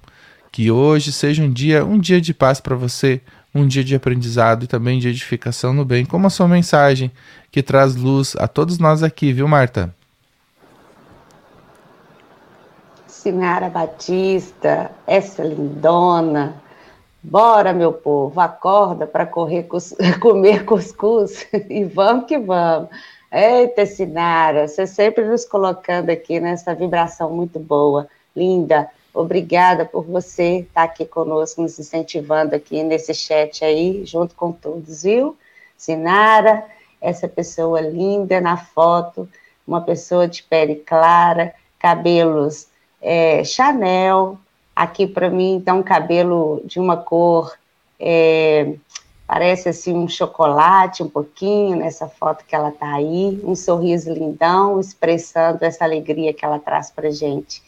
que 0.52 0.70
hoje 0.70 1.12
seja 1.12 1.44
um 1.44 1.52
dia, 1.52 1.84
um 1.86 1.98
dia 1.98 2.22
de 2.22 2.34
paz 2.34 2.60
para 2.60 2.76
você, 2.76 3.22
um 3.54 3.66
dia 3.66 3.84
de 3.84 3.96
aprendizado 3.96 4.64
e 4.64 4.68
também 4.68 5.00
de 5.00 5.08
edificação 5.08 5.74
no 5.74 5.84
bem, 5.84 6.06
como 6.06 6.28
a 6.28 6.30
sua 6.30 6.48
mensagem 6.48 7.12
que 7.52 7.64
traz 7.64 7.96
luz 7.96 8.36
a 8.38 8.48
todos 8.48 8.78
nós 8.78 9.02
aqui, 9.02 9.34
viu, 9.34 9.48
Marta? 9.48 9.94
Sinara 13.08 13.70
Batista, 13.70 14.92
essa 15.06 15.44
lindona, 15.44 16.56
Bora, 17.24 17.74
meu 17.74 17.92
povo, 17.92 18.40
acorda 18.40 19.06
para 19.06 19.26
correr 19.26 19.64
cus... 19.64 19.94
comer 20.22 20.66
cuscuz 20.66 21.48
e 21.70 21.84
vamos 21.84 22.26
que 22.26 22.38
vamos. 22.38 22.90
Eita, 23.32 23.86
Sinara, 23.86 24.68
você 24.68 24.88
sempre 24.88 25.26
nos 25.26 25.44
colocando 25.44 26.10
aqui 26.10 26.40
nessa 26.40 26.74
vibração 26.74 27.30
muito 27.32 27.60
boa, 27.60 28.08
linda. 28.36 28.90
Obrigada 29.14 29.84
por 29.84 30.06
você 30.06 30.60
estar 30.60 30.84
aqui 30.84 31.06
conosco, 31.06 31.62
nos 31.62 31.78
incentivando 31.78 32.56
aqui 32.56 32.84
nesse 32.84 33.14
chat 33.14 33.66
aí, 33.66 34.06
junto 34.06 34.36
com 34.36 34.52
todos, 34.52 35.04
viu? 35.04 35.36
Sinara, 35.76 36.64
essa 37.02 37.28
pessoa 37.28 37.82
linda 37.82 38.40
na 38.40 38.58
foto, 38.58 39.28
uma 39.68 39.82
pessoa 39.82 40.28
de 40.28 40.44
pele 40.44 40.76
clara, 40.76 41.54
cabelos 41.80 42.68
é, 43.02 43.44
Chanel, 43.44 44.38
Aqui 44.78 45.08
para 45.08 45.28
mim 45.28 45.58
está 45.58 45.74
um 45.74 45.82
cabelo 45.82 46.62
de 46.64 46.80
uma 46.80 46.96
cor, 46.96 47.58
é, 48.00 48.76
parece 49.26 49.68
assim 49.68 49.92
um 49.92 50.08
chocolate 50.08 51.02
um 51.02 51.10
pouquinho 51.10 51.78
nessa 51.78 52.08
foto 52.08 52.46
que 52.46 52.56
ela 52.56 52.70
está 52.70 52.94
aí, 52.94 53.42
um 53.44 53.56
sorriso 53.56 54.14
lindão, 54.14 54.80
expressando 54.80 55.66
essa 55.66 55.84
alegria 55.84 56.32
que 56.32 56.46
ela 56.46 56.60
traz 56.60 56.92
para 56.92 57.10
gente. 57.10 57.64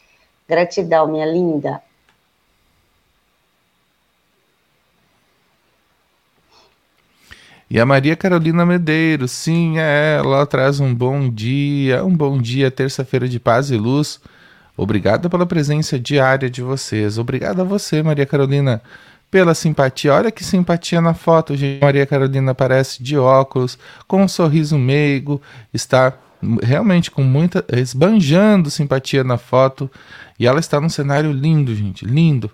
Gratidão, 0.48 1.08
minha 1.08 1.26
linda. 1.26 1.82
E 7.72 7.80
a 7.80 7.88
Maria 7.88 8.16
Carolina 8.16 8.64
Medeiros, 8.68 9.32
sim, 9.32 9.80
é 9.80 10.18
ela 10.20 10.46
traz 10.46 10.80
um 10.80 10.94
bom 10.94 11.28
dia, 11.28 12.06
um 12.06 12.16
bom 12.16 12.38
dia, 12.38 12.70
terça-feira 12.70 13.28
de 13.28 13.40
paz 13.40 13.72
e 13.72 13.78
luz 13.78 14.22
Obrigado 14.82 15.30
pela 15.30 15.46
presença 15.46 16.00
diária 16.00 16.50
de 16.50 16.62
vocês. 16.62 17.18
Obrigado 17.18 17.60
a 17.60 17.66
você, 17.66 18.02
Maria 18.02 18.26
Carolina, 18.26 18.82
pela 19.30 19.54
simpatia. 19.54 20.14
Olha 20.14 20.32
que 20.32 20.42
simpatia 20.42 21.02
na 21.02 21.14
foto, 21.14 21.54
gente. 21.54 21.82
Maria 21.82 22.06
Carolina 22.06 22.54
aparece 22.54 23.04
de 23.04 23.18
óculos, 23.18 23.78
com 24.08 24.24
um 24.24 24.28
sorriso 24.30 24.78
meigo, 24.78 25.42
está 25.74 26.14
realmente 26.64 27.12
com 27.12 27.22
muita 27.22 27.66
esbanjando 27.74 28.72
simpatia 28.72 29.22
na 29.22 29.38
foto 29.38 29.92
e 30.40 30.48
ela 30.48 30.62
está 30.62 30.80
num 30.80 30.88
cenário 30.88 31.34
lindo, 31.34 31.76
gente, 31.76 32.06
lindo. 32.06 32.50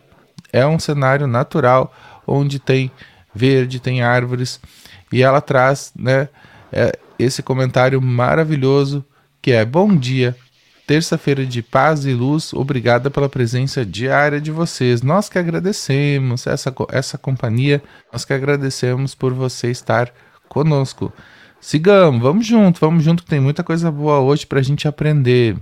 É 0.51 0.65
um 0.65 0.79
cenário 0.79 1.27
natural 1.27 1.93
onde 2.25 2.57
tem 2.57 2.91
verde, 3.35 3.79
tem 3.79 4.01
árvores 4.01 4.59
e 5.13 5.21
ela 5.21 5.41
traz, 5.41 5.93
né, 5.95 6.27
é, 6.73 6.97
esse 7.19 7.43
comentário 7.43 8.01
maravilhoso 8.01 9.05
que 9.43 9.51
é 9.51 9.63
bom 9.63 9.95
dia, 9.95 10.35
terça-feira 10.85 11.45
de 11.45 11.61
paz 11.61 12.05
e 12.05 12.13
luz. 12.13 12.53
Obrigada 12.53 13.09
pela 13.09 13.29
presença 13.29 13.85
diária 13.85 14.39
de 14.39 14.51
vocês. 14.51 15.01
Nós 15.01 15.29
que 15.29 15.39
agradecemos 15.39 16.47
essa, 16.47 16.73
essa 16.91 17.17
companhia, 17.17 17.81
nós 18.11 18.25
que 18.25 18.33
agradecemos 18.33 19.15
por 19.15 19.33
você 19.33 19.71
estar 19.71 20.11
conosco. 20.47 21.11
Sigamos, 21.59 22.21
vamos 22.21 22.45
junto, 22.45 22.79
vamos 22.79 23.03
junto, 23.03 23.23
que 23.23 23.29
tem 23.29 23.39
muita 23.39 23.63
coisa 23.63 23.91
boa 23.91 24.19
hoje 24.19 24.45
para 24.45 24.59
a 24.59 24.63
gente 24.63 24.87
aprender. 24.87 25.57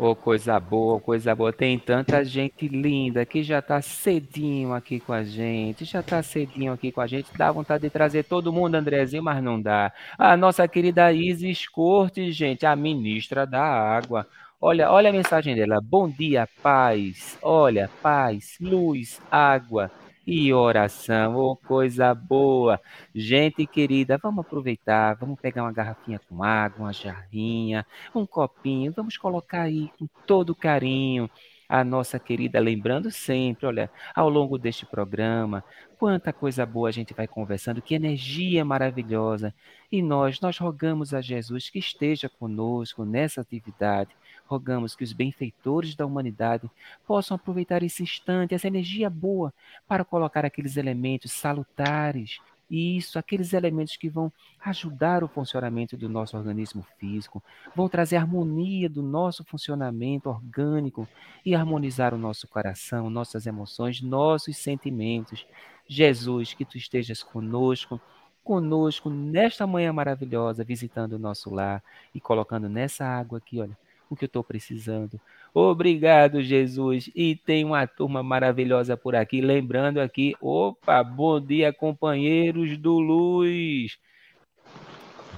Ô, 0.00 0.12
oh, 0.12 0.16
coisa 0.16 0.58
boa, 0.58 0.98
coisa 0.98 1.34
boa. 1.34 1.52
Tem 1.52 1.78
tanta 1.78 2.24
gente 2.24 2.66
linda 2.66 3.26
que 3.26 3.42
já 3.42 3.60
tá 3.60 3.82
cedinho 3.82 4.72
aqui 4.72 4.98
com 4.98 5.12
a 5.12 5.22
gente, 5.22 5.84
já 5.84 6.02
tá 6.02 6.22
cedinho 6.22 6.72
aqui 6.72 6.90
com 6.90 7.02
a 7.02 7.06
gente. 7.06 7.28
Dá 7.36 7.52
vontade 7.52 7.82
de 7.82 7.90
trazer 7.90 8.24
todo 8.24 8.50
mundo, 8.50 8.76
Andrezinho, 8.76 9.22
mas 9.22 9.42
não 9.42 9.60
dá. 9.60 9.92
A 10.16 10.38
nossa 10.38 10.66
querida 10.66 11.12
Isis 11.12 11.68
Cortes, 11.68 12.34
gente, 12.34 12.64
a 12.64 12.74
ministra 12.74 13.46
da 13.46 13.62
água. 13.62 14.26
Olha, 14.58 14.90
olha 14.90 15.10
a 15.10 15.12
mensagem 15.12 15.54
dela. 15.54 15.82
Bom 15.82 16.08
dia, 16.08 16.48
paz. 16.62 17.36
Olha, 17.42 17.90
paz, 18.00 18.56
luz, 18.58 19.20
água 19.30 19.90
e 20.26 20.52
oração, 20.52 21.36
oh, 21.36 21.56
coisa 21.56 22.14
boa. 22.14 22.80
Gente 23.14 23.66
querida, 23.66 24.18
vamos 24.18 24.44
aproveitar, 24.44 25.14
vamos 25.14 25.40
pegar 25.40 25.62
uma 25.62 25.72
garrafinha 25.72 26.20
com 26.28 26.42
água, 26.42 26.86
uma 26.86 26.92
jarrinha, 26.92 27.86
um 28.14 28.26
copinho, 28.26 28.92
vamos 28.92 29.16
colocar 29.16 29.62
aí 29.62 29.90
com 29.98 30.06
todo 30.26 30.54
carinho 30.54 31.28
a 31.70 31.84
nossa 31.84 32.18
querida, 32.18 32.58
lembrando 32.58 33.12
sempre, 33.12 33.64
olha, 33.64 33.88
ao 34.12 34.28
longo 34.28 34.58
deste 34.58 34.84
programa, 34.84 35.64
quanta 35.96 36.32
coisa 36.32 36.66
boa 36.66 36.88
a 36.88 36.92
gente 36.92 37.14
vai 37.14 37.28
conversando, 37.28 37.80
que 37.80 37.94
energia 37.94 38.64
maravilhosa. 38.64 39.54
E 39.90 40.02
nós, 40.02 40.40
nós 40.40 40.58
rogamos 40.58 41.14
a 41.14 41.20
Jesus 41.20 41.70
que 41.70 41.78
esteja 41.78 42.28
conosco 42.28 43.04
nessa 43.04 43.40
atividade, 43.40 44.10
Rogamos 44.50 44.96
que 44.96 45.04
os 45.04 45.12
benfeitores 45.12 45.94
da 45.94 46.04
humanidade 46.04 46.68
possam 47.06 47.36
aproveitar 47.36 47.84
esse 47.84 48.02
instante, 48.02 48.52
essa 48.52 48.66
energia 48.66 49.08
boa, 49.08 49.54
para 49.86 50.04
colocar 50.04 50.44
aqueles 50.44 50.76
elementos 50.76 51.30
salutares 51.30 52.40
Isso, 52.68 53.18
aqueles 53.18 53.52
elementos 53.52 53.96
que 53.96 54.08
vão 54.08 54.32
ajudar 54.64 55.22
o 55.24 55.28
funcionamento 55.28 55.96
do 55.96 56.08
nosso 56.08 56.36
organismo 56.36 56.84
físico, 56.98 57.42
vão 57.74 57.88
trazer 57.88 58.16
harmonia 58.16 58.88
do 58.88 59.02
nosso 59.02 59.44
funcionamento 59.44 60.28
orgânico 60.28 61.08
e 61.44 61.54
harmonizar 61.54 62.12
o 62.14 62.18
nosso 62.18 62.48
coração, 62.48 63.08
nossas 63.10 63.46
emoções, 63.46 64.00
nossos 64.00 64.56
sentimentos. 64.56 65.46
Jesus, 65.88 66.54
que 66.54 66.64
tu 66.64 66.76
estejas 66.76 67.22
conosco 67.22 68.00
conosco 68.42 69.10
nesta 69.10 69.66
manhã 69.66 69.92
maravilhosa, 69.92 70.64
visitando 70.64 71.12
o 71.14 71.18
nosso 71.18 71.50
lar 71.50 71.82
e 72.14 72.20
colocando 72.20 72.68
nessa 72.68 73.04
água 73.04 73.38
aqui, 73.38 73.60
olha, 73.60 73.76
o 74.10 74.16
que 74.16 74.24
eu 74.24 74.26
estou 74.26 74.42
precisando. 74.42 75.20
Obrigado, 75.54 76.42
Jesus. 76.42 77.08
E 77.14 77.36
tem 77.36 77.64
uma 77.64 77.86
turma 77.86 78.22
maravilhosa 78.22 78.96
por 78.96 79.14
aqui. 79.14 79.40
Lembrando 79.40 80.00
aqui, 80.00 80.34
opa, 80.40 81.02
bom 81.02 81.40
dia, 81.40 81.72
companheiros 81.72 82.76
do 82.76 82.98
Luz. 82.98 83.96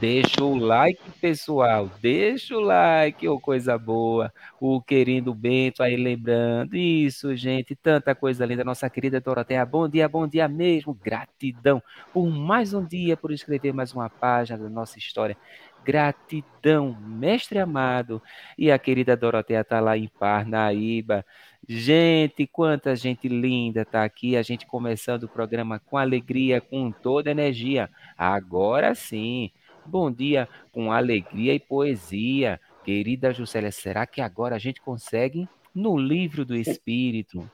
Deixa 0.03 0.43
o 0.43 0.57
like, 0.57 1.01
pessoal. 1.21 1.89
Deixa 2.01 2.57
o 2.57 2.61
like, 2.61 3.29
ô 3.29 3.39
coisa 3.39 3.79
boa. 3.79 4.33
O 4.61 4.83
querido 4.83 5.33
Bento 5.33 5.81
aí 5.81 5.95
lembrando. 5.97 6.75
Isso, 6.75 7.37
gente. 7.37 7.77
Tanta 7.77 8.13
coisa 8.13 8.45
linda. 8.45 8.65
Nossa 8.65 8.91
querida 8.91 9.21
Doroteia. 9.21 9.65
Bom 9.65 9.89
dia, 9.89 10.09
bom 10.09 10.27
dia 10.27 10.49
mesmo. 10.49 10.93
Gratidão 10.93 11.81
por 12.13 12.29
mais 12.29 12.75
um 12.75 12.85
dia, 12.85 13.17
por 13.17 13.31
escrever 13.31 13.73
mais 13.73 13.95
uma 13.95 14.11
página 14.11 14.59
da 14.59 14.69
nossa 14.69 14.99
história. 14.99 15.37
Gratidão, 15.85 16.97
mestre 17.01 17.59
amado. 17.59 18.23
E 18.57 18.71
a 18.71 18.79
querida 18.79 19.17
Doroteia 19.17 19.65
tá 19.65 19.81
lá 19.81 19.97
em 19.97 20.09
Parnaíba. 20.09 21.25
Gente, 21.69 22.47
quanta 22.47 22.97
gente 22.97 23.29
linda 23.29 23.85
tá 23.85 24.05
aqui. 24.05 24.37
A 24.37 24.43
gente 24.43 24.67
começando 24.67 25.25
o 25.25 25.29
programa 25.29 25.79
com 25.79 25.97
alegria, 25.97 26.61
com 26.61 26.91
toda 26.91 27.31
energia. 27.31 27.89
Agora 28.17 28.95
sim. 28.95 29.51
Bom 29.85 30.11
dia 30.11 30.49
com 30.73 30.93
alegria 30.93 31.55
e 31.55 31.61
poesia. 31.61 32.61
Querida 32.85 33.33
Juscelia, 33.33 33.71
será 33.71 34.07
que 34.07 34.21
agora 34.21 34.57
a 34.57 34.59
gente 34.59 34.81
consegue 34.81 35.49
no 35.75 35.97
livro 35.97 36.45
do 36.45 36.55
Espírito? 36.55 37.49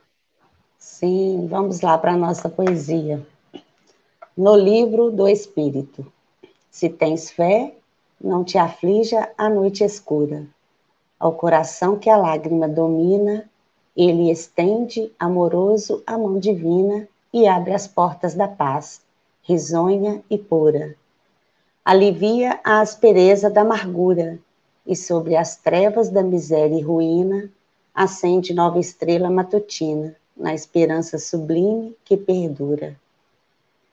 Sim, 0.79 1.47
vamos 1.49 1.81
lá 1.81 1.99
para 1.99 2.13
a 2.13 2.17
nossa 2.17 2.49
poesia. 2.49 3.27
No 4.37 4.57
livro 4.57 5.11
do 5.11 5.29
Espírito. 5.29 6.11
Se 6.71 6.89
tens 6.89 7.31
fé, 7.31 7.75
não 8.21 8.45
te 8.45 8.59
aflija 8.59 9.31
a 9.37 9.49
noite 9.49 9.85
escura. 9.85 10.47
Ao 11.19 11.33
coração 11.33 11.99
que 11.99 12.09
a 12.09 12.17
lágrima 12.17 12.69
domina, 12.69 13.49
ele 13.97 14.31
estende, 14.31 15.13
amoroso, 15.19 16.03
a 16.07 16.17
mão 16.17 16.39
divina 16.39 17.09
e 17.33 17.47
abre 17.47 17.73
as 17.73 17.87
portas 17.87 18.35
da 18.35 18.49
paz, 18.49 19.01
risonha 19.43 20.23
e 20.31 20.39
pura 20.39 20.97
alivia 21.89 22.61
a 22.63 22.83
aspereza 22.83 23.49
da 23.49 23.63
amargura, 23.63 24.39
e 24.87 24.95
sobre 24.95 25.35
as 25.35 25.57
trevas 25.57 26.11
da 26.11 26.23
miséria 26.23 26.77
e 26.77 26.83
ruína 26.83 27.49
acende 27.95 28.53
nova 28.53 28.79
estrela 28.79 29.31
matutina, 29.31 30.15
na 30.37 30.53
esperança 30.53 31.17
sublime 31.17 31.97
que 32.05 32.15
perdura. 32.15 32.95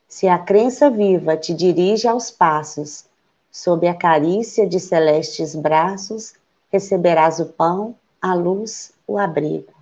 Se 0.06 0.28
a 0.28 0.38
crença 0.38 0.90
viva 0.90 1.38
te 1.38 1.54
dirige 1.54 2.06
aos 2.06 2.30
passos, 2.30 3.05
sob 3.56 3.88
a 3.88 3.94
carícia 3.94 4.66
de 4.66 4.78
celestes 4.78 5.54
braços, 5.54 6.34
receberás 6.70 7.40
o 7.40 7.46
pão, 7.46 7.96
a 8.20 8.34
luz, 8.34 8.92
o 9.06 9.16
abrigo. 9.16 9.72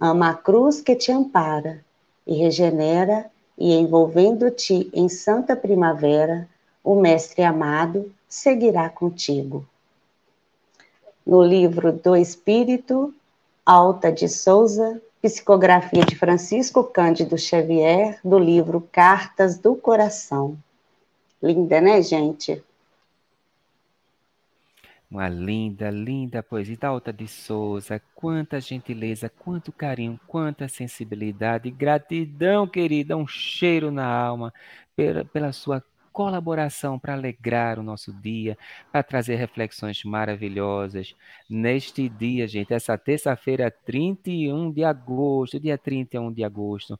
Ama 0.00 0.30
a 0.30 0.34
cruz 0.34 0.80
que 0.80 0.96
te 0.96 1.12
ampara 1.12 1.84
e 2.26 2.36
regenera, 2.36 3.30
e 3.58 3.74
envolvendo-te 3.74 4.90
em 4.94 5.10
santa 5.10 5.54
primavera, 5.54 6.48
o 6.82 6.94
Mestre 6.98 7.42
amado 7.42 8.10
seguirá 8.26 8.88
contigo. 8.88 9.66
No 11.26 11.42
livro 11.42 11.92
do 11.92 12.16
Espírito, 12.16 13.14
Alta 13.64 14.10
de 14.10 14.26
Souza, 14.26 15.02
psicografia 15.20 16.02
de 16.02 16.16
Francisco 16.16 16.82
Cândido 16.82 17.36
Xavier, 17.36 18.18
do 18.24 18.38
livro 18.38 18.88
Cartas 18.90 19.58
do 19.58 19.76
Coração. 19.76 20.56
Linda, 21.42 21.78
né, 21.78 22.00
gente? 22.00 22.64
Uma 25.10 25.28
linda, 25.28 25.90
linda 25.90 26.40
poesia 26.40 26.76
da 26.76 26.88
Alta 26.88 27.12
de 27.12 27.26
Souza. 27.26 28.00
Quanta 28.14 28.60
gentileza, 28.60 29.28
quanto 29.28 29.72
carinho, 29.72 30.20
quanta 30.26 30.68
sensibilidade. 30.68 31.68
Gratidão, 31.70 32.66
querida. 32.66 33.16
Um 33.16 33.26
cheiro 33.26 33.90
na 33.90 34.06
alma 34.06 34.52
pela, 34.94 35.24
pela 35.24 35.52
sua 35.52 35.82
colaboração 36.12 36.98
para 36.98 37.14
alegrar 37.14 37.78
o 37.78 37.82
nosso 37.82 38.12
dia, 38.12 38.56
para 38.92 39.02
trazer 39.02 39.36
reflexões 39.36 40.04
maravilhosas. 40.04 41.14
Neste 41.48 42.08
dia, 42.08 42.46
gente, 42.46 42.72
essa 42.72 42.96
terça-feira, 42.96 43.70
31 43.70 44.70
de 44.70 44.84
agosto, 44.84 45.58
dia 45.58 45.78
31 45.78 46.32
de 46.32 46.44
agosto, 46.44 46.98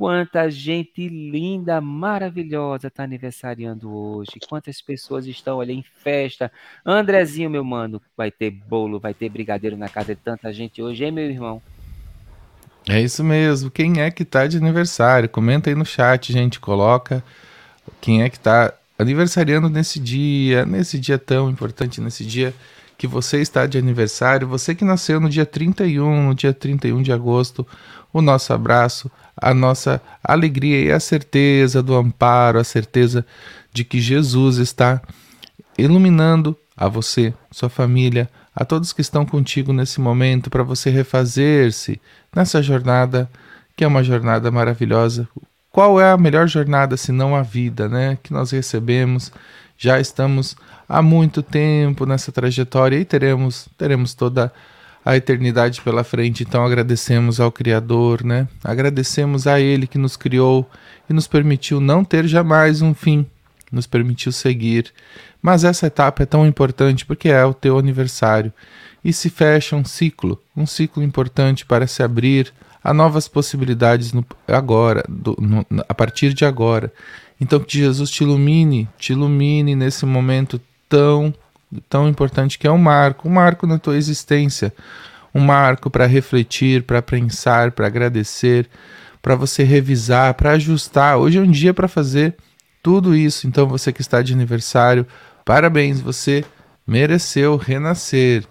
quanta 0.00 0.50
gente 0.50 1.10
linda, 1.10 1.78
maravilhosa 1.78 2.86
está 2.86 3.02
aniversariando 3.02 3.94
hoje, 3.94 4.40
quantas 4.48 4.80
pessoas 4.80 5.26
estão 5.26 5.60
ali 5.60 5.74
em 5.74 5.84
festa. 6.02 6.50
Andrezinho, 6.86 7.50
meu 7.50 7.62
mano, 7.62 8.00
vai 8.16 8.30
ter 8.30 8.50
bolo, 8.50 8.98
vai 8.98 9.12
ter 9.12 9.28
brigadeiro 9.28 9.76
na 9.76 9.90
casa 9.90 10.14
de 10.14 10.20
tanta 10.22 10.50
gente 10.54 10.80
hoje, 10.80 11.04
hein, 11.04 11.12
meu 11.12 11.28
irmão? 11.28 11.60
É 12.88 12.98
isso 12.98 13.22
mesmo. 13.22 13.70
Quem 13.70 14.00
é 14.00 14.10
que 14.10 14.24
tá 14.24 14.46
de 14.46 14.56
aniversário? 14.56 15.28
Comenta 15.28 15.68
aí 15.68 15.76
no 15.76 15.84
chat, 15.84 16.32
gente. 16.32 16.58
Coloca 16.58 17.22
quem 18.00 18.22
é 18.22 18.30
que 18.30 18.38
está 18.38 18.72
aniversariando 18.98 19.68
nesse 19.68 20.00
dia, 20.00 20.64
nesse 20.64 20.98
dia 20.98 21.18
tão 21.18 21.50
importante, 21.50 22.00
nesse 22.00 22.24
dia 22.24 22.54
que 22.96 23.06
você 23.06 23.42
está 23.42 23.66
de 23.66 23.76
aniversário, 23.76 24.48
você 24.48 24.74
que 24.74 24.84
nasceu 24.84 25.20
no 25.20 25.28
dia 25.28 25.44
31, 25.44 26.28
no 26.28 26.34
dia 26.34 26.54
31 26.54 27.02
de 27.02 27.12
agosto, 27.12 27.66
o 28.12 28.20
nosso 28.20 28.52
abraço, 28.52 29.10
a 29.40 29.54
nossa 29.54 30.00
alegria 30.22 30.84
e 30.84 30.92
a 30.92 31.00
certeza 31.00 31.82
do 31.82 31.94
amparo, 31.96 32.58
a 32.58 32.64
certeza 32.64 33.24
de 33.72 33.84
que 33.84 34.00
Jesus 34.00 34.58
está 34.58 35.00
iluminando 35.78 36.56
a 36.76 36.88
você, 36.88 37.32
sua 37.50 37.68
família, 37.68 38.28
a 38.54 38.64
todos 38.64 38.92
que 38.92 39.00
estão 39.00 39.24
contigo 39.24 39.72
nesse 39.72 40.00
momento 40.00 40.50
para 40.50 40.62
você 40.62 40.90
refazer-se 40.90 42.00
nessa 42.34 42.62
jornada 42.62 43.30
que 43.76 43.84
é 43.84 43.86
uma 43.86 44.04
jornada 44.04 44.50
maravilhosa, 44.50 45.26
qual 45.70 46.00
é 46.00 46.10
a 46.10 46.16
melhor 46.16 46.46
jornada 46.46 46.96
se 46.96 47.12
não 47.12 47.34
a 47.34 47.42
vida, 47.42 47.88
né? 47.88 48.18
Que 48.22 48.32
nós 48.32 48.50
recebemos. 48.50 49.32
Já 49.78 49.98
estamos 49.98 50.56
há 50.86 51.00
muito 51.00 51.42
tempo 51.42 52.04
nessa 52.04 52.30
trajetória 52.30 52.98
e 52.98 53.04
teremos, 53.06 53.68
teremos 53.78 54.12
toda 54.12 54.46
a 54.46 54.50
eternidade 55.16 55.80
pela 55.80 56.04
frente. 56.04 56.42
Então 56.42 56.64
agradecemos 56.64 57.40
ao 57.40 57.50
Criador, 57.50 58.24
né? 58.24 58.46
Agradecemos 58.62 59.46
a 59.46 59.60
Ele 59.60 59.86
que 59.86 59.98
nos 59.98 60.16
criou 60.16 60.68
e 61.08 61.12
nos 61.12 61.26
permitiu 61.26 61.80
não 61.80 62.04
ter 62.04 62.26
jamais 62.26 62.82
um 62.82 62.94
fim, 62.94 63.26
nos 63.72 63.86
permitiu 63.86 64.30
seguir. 64.32 64.92
Mas 65.42 65.64
essa 65.64 65.86
etapa 65.86 66.22
é 66.22 66.26
tão 66.26 66.46
importante 66.46 67.06
porque 67.06 67.28
é 67.28 67.44
o 67.44 67.54
teu 67.54 67.78
aniversário 67.78 68.52
e 69.02 69.12
se 69.12 69.30
fecha 69.30 69.74
um 69.74 69.84
ciclo, 69.84 70.40
um 70.54 70.66
ciclo 70.66 71.02
importante 71.02 71.64
para 71.64 71.86
se 71.86 72.02
abrir 72.02 72.52
a 72.82 72.92
novas 72.92 73.28
possibilidades 73.28 74.12
no, 74.12 74.24
agora, 74.46 75.04
do, 75.08 75.36
no, 75.40 75.64
a 75.88 75.94
partir 75.94 76.34
de 76.34 76.44
agora. 76.44 76.92
Então 77.40 77.60
que 77.60 77.78
Jesus 77.78 78.10
te 78.10 78.22
ilumine, 78.22 78.88
te 78.98 79.12
ilumine 79.12 79.74
nesse 79.74 80.04
momento 80.04 80.60
tão 80.88 81.32
tão 81.88 82.08
importante 82.08 82.58
que 82.58 82.66
é 82.66 82.70
um 82.70 82.78
marco, 82.78 83.28
um 83.28 83.32
marco 83.32 83.66
na 83.66 83.78
tua 83.78 83.96
existência, 83.96 84.72
um 85.34 85.40
marco 85.40 85.90
para 85.90 86.06
refletir, 86.06 86.82
para 86.82 87.00
pensar, 87.00 87.72
para 87.72 87.86
agradecer, 87.86 88.68
para 89.22 89.34
você 89.34 89.62
revisar, 89.62 90.34
para 90.34 90.52
ajustar. 90.52 91.18
Hoje 91.18 91.38
é 91.38 91.40
um 91.40 91.50
dia 91.50 91.72
para 91.72 91.88
fazer 91.88 92.36
tudo 92.82 93.14
isso. 93.14 93.46
Então 93.46 93.66
você 93.66 93.92
que 93.92 94.00
está 94.00 94.22
de 94.22 94.32
aniversário, 94.32 95.06
parabéns, 95.44 96.00
você 96.00 96.44
mereceu 96.86 97.56
renascer. 97.56 98.44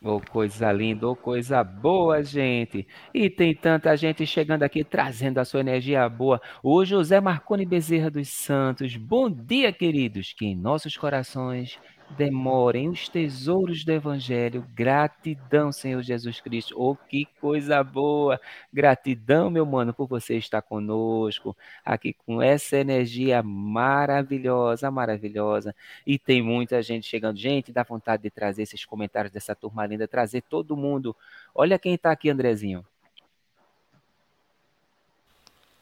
Oh, 0.00 0.20
coisa 0.20 0.70
linda, 0.70 1.08
oh, 1.08 1.16
coisa 1.16 1.62
boa, 1.64 2.22
gente. 2.22 2.86
E 3.12 3.28
tem 3.28 3.52
tanta 3.52 3.96
gente 3.96 4.24
chegando 4.24 4.62
aqui 4.62 4.84
trazendo 4.84 5.38
a 5.38 5.44
sua 5.44 5.58
energia 5.58 6.08
boa. 6.08 6.40
O 6.62 6.84
José 6.84 7.20
Marconi 7.20 7.66
Bezerra 7.66 8.08
dos 8.08 8.28
Santos. 8.28 8.96
Bom 8.96 9.28
dia, 9.28 9.72
queridos. 9.72 10.32
Que 10.32 10.46
em 10.46 10.54
nossos 10.54 10.96
corações 10.96 11.78
demorem 12.16 12.88
os 12.88 13.08
tesouros 13.08 13.84
do 13.84 13.92
Evangelho. 13.92 14.66
Gratidão, 14.74 15.70
Senhor 15.72 16.02
Jesus 16.02 16.40
Cristo. 16.40 16.74
Oh, 16.76 16.96
que 16.96 17.26
coisa 17.40 17.82
boa! 17.82 18.40
Gratidão, 18.72 19.50
meu 19.50 19.66
mano, 19.66 19.92
por 19.92 20.06
você 20.06 20.36
estar 20.36 20.62
conosco, 20.62 21.56
aqui 21.84 22.12
com 22.12 22.40
essa 22.42 22.76
energia 22.76 23.42
maravilhosa, 23.42 24.90
maravilhosa. 24.90 25.74
E 26.06 26.18
tem 26.18 26.42
muita 26.42 26.82
gente 26.82 27.06
chegando. 27.06 27.38
Gente, 27.38 27.72
dá 27.72 27.82
vontade 27.82 28.22
de 28.22 28.30
trazer 28.30 28.62
esses 28.62 28.84
comentários 28.84 29.32
dessa 29.32 29.54
turma 29.54 29.86
linda, 29.86 30.08
trazer 30.08 30.42
todo 30.42 30.76
mundo. 30.76 31.14
Olha 31.54 31.78
quem 31.78 31.94
está 31.94 32.10
aqui, 32.10 32.30
Andrezinho. 32.30 32.84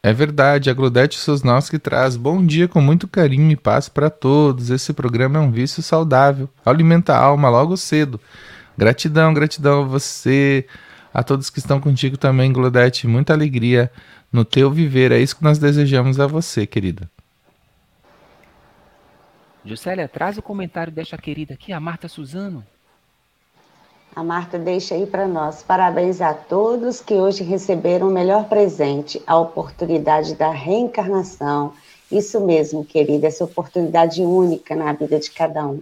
É 0.01 0.13
verdade, 0.13 0.69
a 0.69 0.73
Glodete 0.73 1.17
Sosnowski 1.17 1.79
traz 1.79 2.15
bom 2.15 2.45
dia 2.45 2.67
com 2.67 2.79
muito 2.79 3.07
carinho 3.07 3.51
e 3.51 3.55
paz 3.55 3.89
para 3.89 4.09
todos. 4.09 4.69
Esse 4.69 4.93
programa 4.93 5.39
é 5.39 5.41
um 5.41 5.51
vício 5.51 5.81
saudável, 5.81 6.47
alimenta 6.65 7.13
a 7.13 7.19
alma 7.19 7.49
logo 7.49 7.75
cedo. 7.75 8.19
Gratidão, 8.77 9.33
gratidão 9.33 9.81
a 9.81 9.85
você, 9.85 10.67
a 11.13 11.23
todos 11.23 11.49
que 11.49 11.59
estão 11.59 11.81
contigo 11.81 12.15
também, 12.15 12.53
Glodete. 12.53 13.07
Muita 13.07 13.33
alegria 13.33 13.91
no 14.31 14.45
teu 14.45 14.71
viver. 14.71 15.11
É 15.11 15.19
isso 15.19 15.35
que 15.35 15.43
nós 15.43 15.57
desejamos 15.57 16.19
a 16.19 16.27
você, 16.27 16.67
querida. 16.67 17.09
Juscelia, 19.65 20.07
traz 20.07 20.37
o 20.37 20.41
comentário 20.41 20.93
desta 20.93 21.17
querida 21.17 21.55
aqui, 21.55 21.73
a 21.73 21.79
Marta 21.79 22.07
Suzano. 22.07 22.63
A 24.17 24.23
Marta 24.23 24.57
deixa 24.57 24.95
aí 24.95 25.05
para 25.05 25.27
nós. 25.27 25.61
Parabéns 25.61 26.21
a 26.21 26.33
todos 26.33 27.01
que 27.01 27.13
hoje 27.13 27.43
receberam 27.43 28.07
o 28.07 28.11
melhor 28.11 28.45
presente, 28.45 29.21
a 29.27 29.37
oportunidade 29.37 30.33
da 30.33 30.49
reencarnação. 30.49 31.71
Isso 32.11 32.41
mesmo, 32.41 32.83
querida, 32.83 33.27
essa 33.27 33.43
oportunidade 33.43 34.23
única 34.23 34.75
na 34.75 34.91
vida 34.91 35.19
de 35.19 35.29
cada 35.29 35.67
um. 35.67 35.79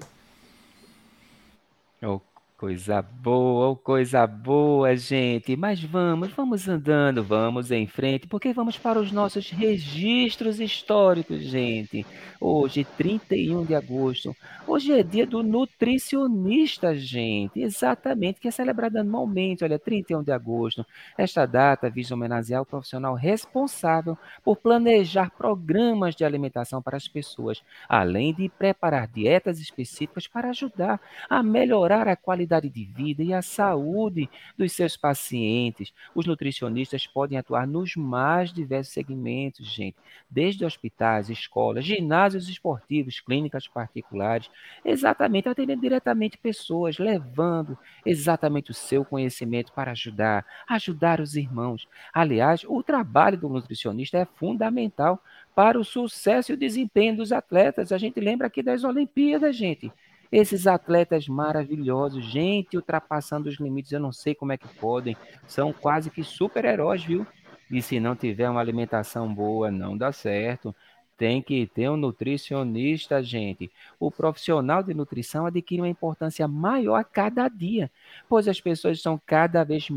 Coisa 2.58 3.02
boa, 3.02 3.76
coisa 3.76 4.26
boa, 4.26 4.96
gente. 4.96 5.58
Mas 5.58 5.84
vamos, 5.84 6.32
vamos 6.32 6.65
andando, 6.70 7.22
vamos 7.22 7.70
em 7.70 7.86
frente, 7.86 8.28
porque 8.28 8.54
vamos 8.54 8.78
para 8.78 8.98
os 8.98 9.12
nossos 9.12 9.50
registros 9.50 10.62
históricos, 10.62 11.41
gente. 11.41 12.06
Hoje, 12.39 12.86
31 12.98 13.65
de 13.65 13.76
agosto. 13.76 14.34
Hoje 14.65 14.94
é 14.94 15.04
dia 15.04 15.28
do 15.28 15.44
nutricionista, 15.44 16.96
gente. 16.96 17.60
Exatamente, 17.60 18.39
que 18.39 18.48
é 18.48 18.52
celebrado 18.52 19.00
anualmente, 19.00 19.65
olha, 19.65 19.78
31 19.78 20.24
de 20.24 20.32
agosto. 20.32 20.86
Esta 21.18 21.46
data 21.46 21.89
visa 21.89 22.13
homenagear 22.13 22.62
o 22.62 22.65
profissional 22.65 23.15
responsável 23.15 24.18
por 24.46 24.56
planejar 24.56 25.30
programas 25.30 26.15
de 26.15 26.24
alimentação 26.24 26.82
para 26.82 26.96
as 26.96 27.08
pessoas, 27.10 27.62
além 27.89 28.34
de 28.34 28.48
preparar 28.48 29.10
dietas 29.10 29.60
específicas 29.60 30.26
para 30.26 30.52
ajudar 30.52 31.02
a 31.30 31.44
melhorar 31.44 32.08
a 32.08 32.15
qualidade 32.15 32.44
qualidade 32.45 32.69
de 32.69 32.86
vida 32.86 33.23
e 33.23 33.34
a 33.34 33.41
saúde 33.41 34.29
dos 34.58 34.71
seus 34.71 34.95
pacientes. 34.95 35.91
Os 36.13 36.25
nutricionistas 36.25 37.08
podem 37.08 37.38
atuar 37.38 37.67
nos 37.67 37.95
mais 37.95 38.53
diversos 38.53 38.93
segmentos, 38.93 39.67
gente, 39.67 39.97
desde 40.29 40.63
hospitais, 40.63 41.29
escolas, 41.29 41.84
ginásios 41.84 42.47
esportivos, 42.47 43.19
clínicas 43.19 43.67
particulares, 43.67 44.49
exatamente 44.84 45.49
atendendo 45.49 45.81
diretamente 45.81 46.38
pessoas, 46.38 46.99
levando 46.99 47.77
exatamente 48.05 48.71
o 48.71 48.73
seu 48.73 49.03
conhecimento 49.03 49.73
para 49.73 49.91
ajudar, 49.91 50.45
ajudar 50.67 51.19
os 51.19 51.36
irmãos. 51.36 51.88
Aliás, 52.13 52.63
o 52.67 52.84
trabalho 52.84 53.38
do 53.38 53.49
nutricionista 53.49 54.19
é 54.19 54.25
fundamental 54.25 55.21
para 55.55 55.79
o 55.79 55.86
sucesso 55.86 56.51
e 56.51 56.53
o 56.53 56.58
desempenho 56.58 57.15
dos 57.15 57.31
atletas. 57.31 57.91
A 57.91 57.97
gente 57.97 58.19
lembra 58.19 58.47
aqui 58.47 58.62
das 58.62 58.84
Olimpíadas, 58.84 59.55
gente. 59.55 59.91
Esses 60.31 60.67
atletas 60.67 61.27
maravilhosos, 61.27 62.25
gente 62.25 62.75
ultrapassando 62.75 63.47
os 63.47 63.59
limites, 63.59 63.91
eu 63.91 63.99
não 63.99 64.11
sei 64.11 64.35
como 64.35 64.51
é 64.51 64.57
que 64.57 64.67
podem, 64.79 65.15
são 65.47 65.71
quase 65.71 66.09
que 66.09 66.23
super-heróis, 66.23 67.03
viu? 67.03 67.25
E 67.69 67.81
se 67.81 67.99
não 67.99 68.15
tiver 68.15 68.49
uma 68.49 68.59
alimentação 68.59 69.33
boa, 69.33 69.71
não 69.71 69.97
dá 69.97 70.11
certo. 70.11 70.75
Tem 71.17 71.41
que 71.41 71.65
ter 71.65 71.89
um 71.89 71.95
nutricionista, 71.95 73.23
gente. 73.23 73.71
O 73.97 74.11
profissional 74.11 74.83
de 74.83 74.93
nutrição 74.93 75.45
adquire 75.45 75.81
uma 75.81 75.88
importância 75.88 76.45
maior 76.45 76.97
a 76.97 77.05
cada 77.05 77.47
dia, 77.47 77.89
pois 78.27 78.49
as 78.49 78.59
pessoas 78.59 78.97
estão 78.97 79.19
cada 79.25 79.63
vez 79.63 79.88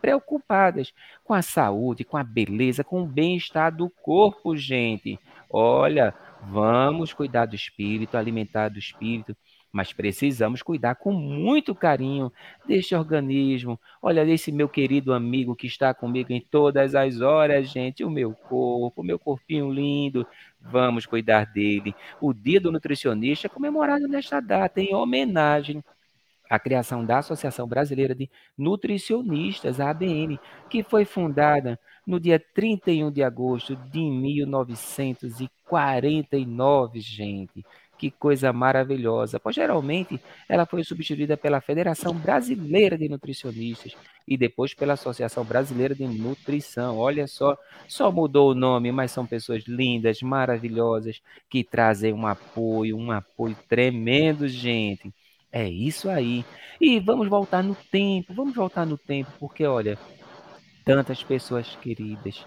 preocupadas 0.00 0.92
com 1.22 1.32
a 1.32 1.40
saúde, 1.40 2.02
com 2.04 2.16
a 2.16 2.24
beleza, 2.24 2.82
com 2.82 3.02
o 3.02 3.06
bem-estar 3.06 3.74
do 3.74 3.88
corpo, 3.88 4.56
gente. 4.56 5.20
Olha, 5.48 6.12
vamos 6.42 7.12
cuidar 7.12 7.46
do 7.46 7.54
espírito, 7.54 8.16
alimentar 8.16 8.68
do 8.68 8.78
espírito, 8.78 9.36
mas 9.76 9.92
precisamos 9.92 10.62
cuidar 10.62 10.94
com 10.94 11.12
muito 11.12 11.74
carinho 11.74 12.32
deste 12.66 12.94
organismo. 12.94 13.78
Olha, 14.00 14.24
esse 14.24 14.50
meu 14.50 14.70
querido 14.70 15.12
amigo 15.12 15.54
que 15.54 15.66
está 15.66 15.92
comigo 15.92 16.32
em 16.32 16.40
todas 16.40 16.94
as 16.94 17.20
horas, 17.20 17.68
gente, 17.68 18.02
o 18.02 18.08
meu 18.08 18.32
corpo, 18.32 19.02
o 19.02 19.04
meu 19.04 19.18
corpinho 19.18 19.70
lindo. 19.70 20.26
Vamos 20.58 21.04
cuidar 21.04 21.44
dele. 21.44 21.94
O 22.22 22.32
Dia 22.32 22.58
do 22.58 22.72
Nutricionista 22.72 23.48
é 23.48 23.50
comemorado 23.50 24.08
nesta 24.08 24.40
data 24.40 24.80
em 24.80 24.94
homenagem 24.94 25.84
à 26.48 26.58
criação 26.58 27.04
da 27.04 27.18
Associação 27.18 27.68
Brasileira 27.68 28.14
de 28.14 28.30
Nutricionistas, 28.56 29.78
a 29.78 29.90
ABN, 29.90 30.40
que 30.70 30.82
foi 30.82 31.04
fundada 31.04 31.78
no 32.06 32.18
dia 32.18 32.42
31 32.54 33.12
de 33.12 33.22
agosto 33.22 33.76
de 33.76 34.00
1949, 34.00 36.98
gente. 36.98 37.62
Que 37.98 38.10
coisa 38.10 38.52
maravilhosa. 38.52 39.40
Pois 39.40 39.56
geralmente 39.56 40.20
ela 40.48 40.66
foi 40.66 40.84
substituída 40.84 41.36
pela 41.36 41.60
Federação 41.60 42.14
Brasileira 42.14 42.98
de 42.98 43.08
Nutricionistas 43.08 43.96
e 44.26 44.36
depois 44.36 44.74
pela 44.74 44.94
Associação 44.94 45.44
Brasileira 45.44 45.94
de 45.94 46.06
Nutrição. 46.06 46.98
Olha 46.98 47.26
só, 47.26 47.56
só 47.88 48.10
mudou 48.12 48.50
o 48.50 48.54
nome, 48.54 48.92
mas 48.92 49.12
são 49.12 49.26
pessoas 49.26 49.64
lindas, 49.66 50.20
maravilhosas, 50.20 51.20
que 51.48 51.64
trazem 51.64 52.12
um 52.12 52.26
apoio, 52.26 52.96
um 52.96 53.10
apoio 53.10 53.56
tremendo, 53.68 54.46
gente. 54.48 55.12
É 55.50 55.68
isso 55.68 56.10
aí. 56.10 56.44
E 56.80 57.00
vamos 57.00 57.28
voltar 57.28 57.62
no 57.62 57.74
tempo, 57.74 58.34
vamos 58.34 58.54
voltar 58.54 58.84
no 58.84 58.98
tempo, 58.98 59.30
porque 59.38 59.64
olha, 59.64 59.98
tantas 60.84 61.22
pessoas 61.22 61.76
queridas, 61.76 62.44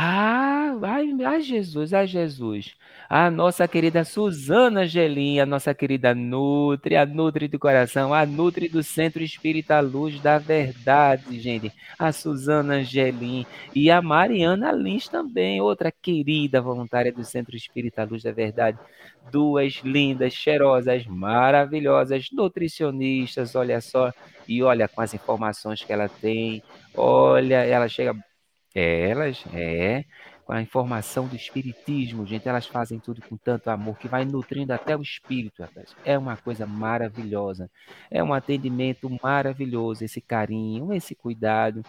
Ah, 0.00 0.78
ai, 0.82 1.12
ai, 1.24 1.42
Jesus, 1.42 1.92
ai, 1.92 2.06
Jesus. 2.06 2.76
A 3.10 3.28
nossa 3.32 3.66
querida 3.66 4.04
Suzana 4.04 4.82
Angelim, 4.82 5.40
a 5.40 5.46
nossa 5.46 5.74
querida 5.74 6.14
Nutri, 6.14 6.94
a 6.94 7.04
Nutri 7.04 7.48
do 7.48 7.58
coração, 7.58 8.14
a 8.14 8.24
Nutri 8.24 8.68
do 8.68 8.80
Centro 8.80 9.24
Espírita 9.24 9.80
Luz 9.80 10.20
da 10.20 10.38
Verdade, 10.38 11.40
gente. 11.40 11.72
A 11.98 12.12
Suzana 12.12 12.74
Angelim 12.74 13.44
e 13.74 13.90
a 13.90 14.00
Mariana 14.00 14.70
Lins 14.70 15.08
também, 15.08 15.60
outra 15.60 15.90
querida 15.90 16.60
voluntária 16.60 17.12
do 17.12 17.24
Centro 17.24 17.56
Espírita 17.56 18.04
Luz 18.04 18.22
da 18.22 18.30
Verdade. 18.30 18.78
Duas 19.32 19.80
lindas, 19.82 20.32
cheirosas, 20.32 21.04
maravilhosas, 21.06 22.28
nutricionistas, 22.30 23.56
olha 23.56 23.80
só. 23.80 24.12
E 24.46 24.62
olha 24.62 24.86
com 24.86 25.00
as 25.00 25.12
informações 25.12 25.82
que 25.82 25.92
ela 25.92 26.08
tem. 26.08 26.62
Olha, 26.94 27.64
ela 27.64 27.88
chega 27.88 28.16
elas, 28.78 29.44
é, 29.52 30.04
com 30.44 30.52
a 30.52 30.62
informação 30.62 31.26
do 31.26 31.36
espiritismo, 31.36 32.26
gente, 32.26 32.48
elas 32.48 32.66
fazem 32.66 32.98
tudo 32.98 33.20
com 33.20 33.36
tanto 33.36 33.68
amor 33.68 33.98
que 33.98 34.08
vai 34.08 34.24
nutrindo 34.24 34.72
até 34.72 34.96
o 34.96 35.02
espírito, 35.02 35.62
rapaz. 35.62 35.94
É 36.04 36.16
uma 36.16 36.36
coisa 36.36 36.66
maravilhosa. 36.66 37.70
É 38.10 38.22
um 38.22 38.32
atendimento 38.32 39.10
maravilhoso, 39.22 40.04
esse 40.04 40.20
carinho, 40.20 40.92
esse 40.92 41.14
cuidado. 41.14 41.82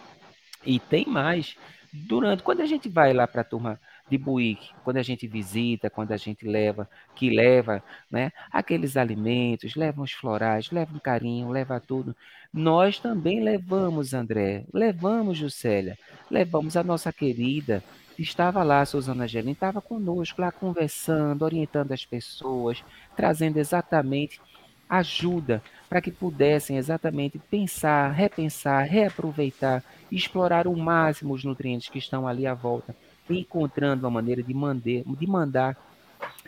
E 0.66 0.80
tem 0.80 1.06
mais. 1.06 1.56
Durante, 1.92 2.44
quando 2.44 2.62
a 2.62 2.66
gente 2.66 2.90
vai 2.90 3.14
lá 3.14 3.26
para 3.26 3.42
a 3.42 3.46
turma 3.46 3.80
de 4.10 4.18
Buíque, 4.18 4.72
quando 4.84 4.98
a 4.98 5.04
gente 5.04 5.28
visita, 5.28 5.90
quando 5.90 6.12
a 6.12 6.18
gente 6.18 6.48
leva, 6.48 6.90
que 7.16 7.30
leva, 7.30 7.84
né, 8.10 8.32
aqueles 8.52 8.98
alimentos, 8.98 9.76
leva 9.76 10.02
os 10.02 10.12
florais, 10.12 10.72
leva 10.72 10.96
um 10.96 11.00
carinho, 11.00 11.52
leva 11.52 11.80
tudo. 11.80 12.16
Nós 12.52 13.00
também 13.00 13.42
levamos, 13.42 14.14
André, 14.14 14.66
levamos, 14.74 15.38
Juscelia, 15.38 15.98
levamos 16.30 16.76
a 16.76 16.84
nossa 16.84 17.14
querida, 17.14 17.84
estava 18.18 18.64
lá, 18.64 18.84
Suzana 18.86 19.28
Gelin, 19.28 19.52
estava 19.52 19.80
conosco 19.80 20.42
lá 20.42 20.52
conversando, 20.52 21.44
orientando 21.44 21.92
as 21.92 22.06
pessoas, 22.06 22.84
trazendo 23.16 23.58
exatamente 23.58 24.42
ajuda 24.90 25.62
para 25.88 26.02
que 26.02 26.12
pudessem 26.12 26.78
exatamente 26.78 27.38
pensar, 27.38 28.10
repensar, 28.12 28.84
reaproveitar, 28.86 29.84
explorar 30.12 30.68
o 30.68 30.76
máximo 30.76 31.36
os 31.36 31.44
nutrientes 31.44 31.90
que 31.90 32.00
estão 32.00 32.28
ali 32.28 32.48
à 32.48 32.56
volta 32.56 32.96
encontrando 33.34 34.06
uma 34.06 34.12
maneira 34.12 34.42
de, 34.42 34.54
mandar, 34.54 35.04
de 35.06 35.28
mandar 35.28 35.78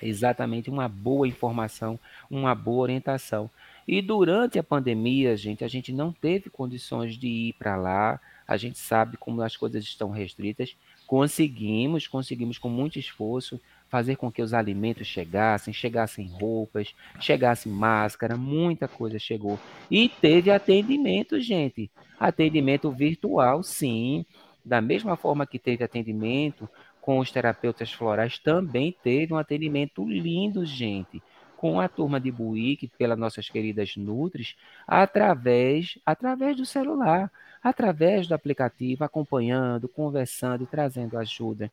exatamente 0.01 0.69
uma 0.69 0.87
boa 0.87 1.27
informação, 1.27 1.99
uma 2.29 2.55
boa 2.55 2.83
orientação. 2.83 3.49
E 3.87 4.01
durante 4.01 4.59
a 4.59 4.63
pandemia, 4.63 5.35
gente, 5.35 5.63
a 5.63 5.67
gente 5.67 5.91
não 5.91 6.11
teve 6.11 6.49
condições 6.49 7.17
de 7.17 7.27
ir 7.27 7.53
para 7.53 7.75
lá. 7.75 8.19
A 8.47 8.57
gente 8.57 8.77
sabe 8.77 9.17
como 9.17 9.41
as 9.41 9.57
coisas 9.57 9.83
estão 9.83 10.11
restritas. 10.11 10.75
Conseguimos, 11.07 12.07
conseguimos 12.07 12.57
com 12.57 12.69
muito 12.69 12.99
esforço 12.99 13.59
fazer 13.89 14.15
com 14.15 14.31
que 14.31 14.41
os 14.41 14.53
alimentos 14.53 15.05
chegassem, 15.05 15.73
chegassem 15.73 16.25
roupas, 16.25 16.95
chegasse 17.19 17.67
máscara, 17.67 18.37
muita 18.37 18.87
coisa 18.87 19.19
chegou. 19.19 19.59
E 19.89 20.07
teve 20.07 20.49
atendimento, 20.49 21.41
gente. 21.41 21.91
Atendimento 22.17 22.89
virtual, 22.89 23.61
sim. 23.61 24.25
Da 24.63 24.81
mesma 24.81 25.15
forma 25.17 25.45
que 25.47 25.59
teve 25.59 25.83
atendimento 25.83 26.69
com 27.01 27.19
os 27.19 27.31
terapeutas 27.31 27.91
florais, 27.91 28.37
também 28.39 28.95
teve 29.03 29.33
um 29.33 29.37
atendimento 29.37 30.07
lindo, 30.07 30.65
gente. 30.65 31.21
com 31.55 31.79
a 31.79 31.87
turma 31.87 32.19
de 32.19 32.31
Buíque, 32.31 32.87
pelas 32.97 33.17
nossas 33.19 33.47
queridas 33.49 33.95
Nutris, 33.95 34.55
através, 34.87 35.97
através 36.05 36.57
do 36.57 36.65
celular, 36.65 37.31
através 37.61 38.27
do 38.27 38.33
aplicativo, 38.33 39.03
acompanhando, 39.03 39.87
conversando 39.87 40.65
trazendo 40.65 41.17
ajuda. 41.19 41.71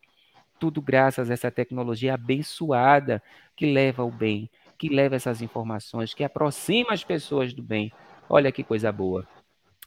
Tudo 0.58 0.82
graças 0.82 1.30
a 1.30 1.34
essa 1.34 1.50
tecnologia 1.50 2.14
abençoada 2.14 3.22
que 3.56 3.72
leva 3.72 4.04
o 4.04 4.10
bem, 4.10 4.50
que 4.78 4.88
leva 4.88 5.16
essas 5.16 5.40
informações, 5.42 6.14
que 6.14 6.24
aproxima 6.24 6.92
as 6.92 7.04
pessoas 7.04 7.54
do 7.54 7.62
bem. 7.62 7.92
Olha 8.28 8.52
que 8.52 8.62
coisa 8.64 8.92
boa. 8.92 9.26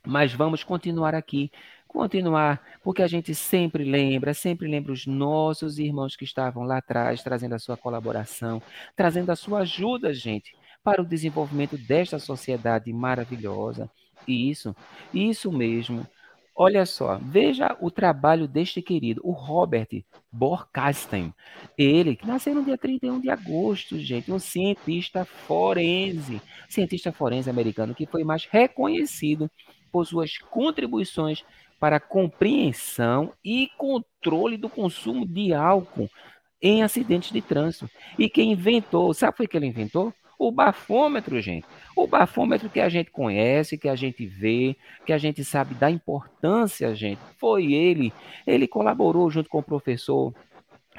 Mas 0.06 0.34
vamos 0.34 0.64
continuar 0.64 1.14
aqui, 1.14 1.52
continuar, 1.91 2.62
porque 2.84 3.04
a 3.04 3.08
gente 3.08 3.36
sempre 3.36 3.84
lembra, 3.84 4.34
sempre 4.34 4.67
lembra 4.67 4.91
os 4.91 5.06
nossos 5.06 5.77
irmãos 5.77 6.15
que 6.15 6.23
estavam 6.23 6.63
lá 6.63 6.77
atrás, 6.77 7.21
trazendo 7.21 7.54
a 7.54 7.60
sua 7.60 7.75
colaboração, 7.75 8.62
trazendo 8.95 9.30
a 9.32 9.36
sua 9.36 9.60
ajuda, 9.60 10.13
gente, 10.13 10.56
para 10.84 11.01
o 11.01 11.06
desenvolvimento 11.06 11.77
desta 11.77 12.17
sociedade 12.17 12.91
maravilhosa. 12.91 13.89
Isso, 14.27 14.75
isso 15.13 15.51
mesmo. 15.51 16.08
Olha 16.56 16.86
só, 16.86 17.17
veja 17.17 17.75
o 17.80 17.89
trabalho 17.89 18.47
deste 18.47 18.82
querido, 18.82 19.21
o 19.23 19.32
Robert 19.32 20.04
Borkasten. 20.32 21.34
Ele, 21.77 22.15
que 22.15 22.27
nasceu 22.27 22.54
no 22.54 22.63
dia 22.63 22.77
31 22.77 23.19
de 23.19 23.30
agosto, 23.30 23.97
gente, 23.97 24.32
um 24.32 24.39
cientista 24.39 25.25
forense, 25.25 26.41
cientista 26.69 27.12
forense 27.12 27.49
americano 27.49 27.95
que 27.95 28.06
foi 28.06 28.23
mais 28.23 28.45
reconhecido 28.45 29.49
por 29.91 30.06
suas 30.06 30.38
contribuições 30.38 31.43
para 31.82 32.00
compreensão 32.00 33.34
e 33.44 33.67
controle 33.76 34.56
do 34.56 34.70
consumo 34.70 35.26
de 35.26 35.52
álcool 35.52 36.08
em 36.62 36.84
acidentes 36.84 37.32
de 37.32 37.41
trânsito. 37.41 37.89
E 38.20 38.30
quem 38.30 38.52
inventou, 38.52 39.12
sabe 39.15 39.44
o 39.44 39.48
que 39.48 39.58
ele 39.58 39.65
inventou? 39.65 40.13
O 40.38 40.52
bafômetro, 40.52 41.41
gente. 41.41 41.65
O 41.96 42.06
bafômetro 42.06 42.70
que 42.70 42.80
a 42.80 42.88
gente 42.88 43.10
conhece, 43.10 43.80
que 43.80 43.89
a 43.89 43.96
gente 43.96 44.28
vê, 44.28 44.76
que 45.08 45.12
a 45.12 45.17
gente 45.17 45.44
sabe 45.44 45.74
da 45.74 45.89
importância, 45.89 46.94
gente. 46.94 47.20
Foi 47.39 47.74
ele. 47.74 48.13
Ele 48.46 48.67
colaborou 48.67 49.32
junto 49.32 49.50
com 49.50 49.58
o 49.58 49.63
professor 49.63 50.36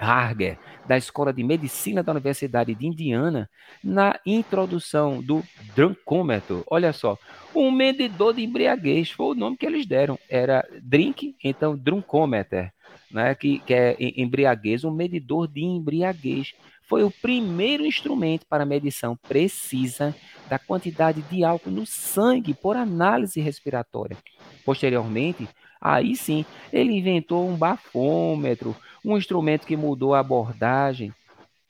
Harger, 0.02 0.58
da 0.86 0.96
Escola 0.98 1.32
de 1.32 1.42
Medicina 1.44 2.02
da 2.02 2.12
Universidade 2.12 2.74
de 2.74 2.86
Indiana, 2.86 3.48
na 3.82 4.18
introdução 4.26 5.22
do 5.22 5.42
drunkômetro. 5.74 6.64
Olha 6.68 6.92
só, 6.92 7.16
um 7.54 7.70
medidor 7.70 8.34
de 8.34 8.42
embriaguez 8.42 9.10
foi 9.10 9.26
o 9.26 9.34
nome 9.34 9.56
que 9.56 9.64
eles 9.64 9.86
deram. 9.86 10.18
Era 10.28 10.66
drink, 10.82 11.36
então 11.42 11.76
drunkômetro, 11.76 12.70
né, 13.10 13.34
que, 13.34 13.60
que 13.60 13.72
é 13.72 13.96
embriaguez, 13.98 14.84
um 14.84 14.90
medidor 14.90 15.46
de 15.46 15.62
embriaguez. 15.62 16.52
Foi 16.88 17.04
o 17.04 17.10
primeiro 17.10 17.86
instrumento 17.86 18.44
para 18.46 18.66
medição 18.66 19.16
precisa 19.16 20.14
da 20.48 20.58
quantidade 20.58 21.22
de 21.22 21.44
álcool 21.44 21.70
no 21.70 21.86
sangue 21.86 22.52
por 22.52 22.76
análise 22.76 23.40
respiratória. 23.40 24.16
Posteriormente, 24.64 25.48
aí 25.80 26.14
sim, 26.14 26.44
ele 26.72 26.92
inventou 26.92 27.48
um 27.48 27.56
bafômetro, 27.56 28.76
um 29.04 29.16
instrumento 29.16 29.66
que 29.66 29.76
mudou 29.76 30.14
a 30.14 30.20
abordagem 30.20 31.12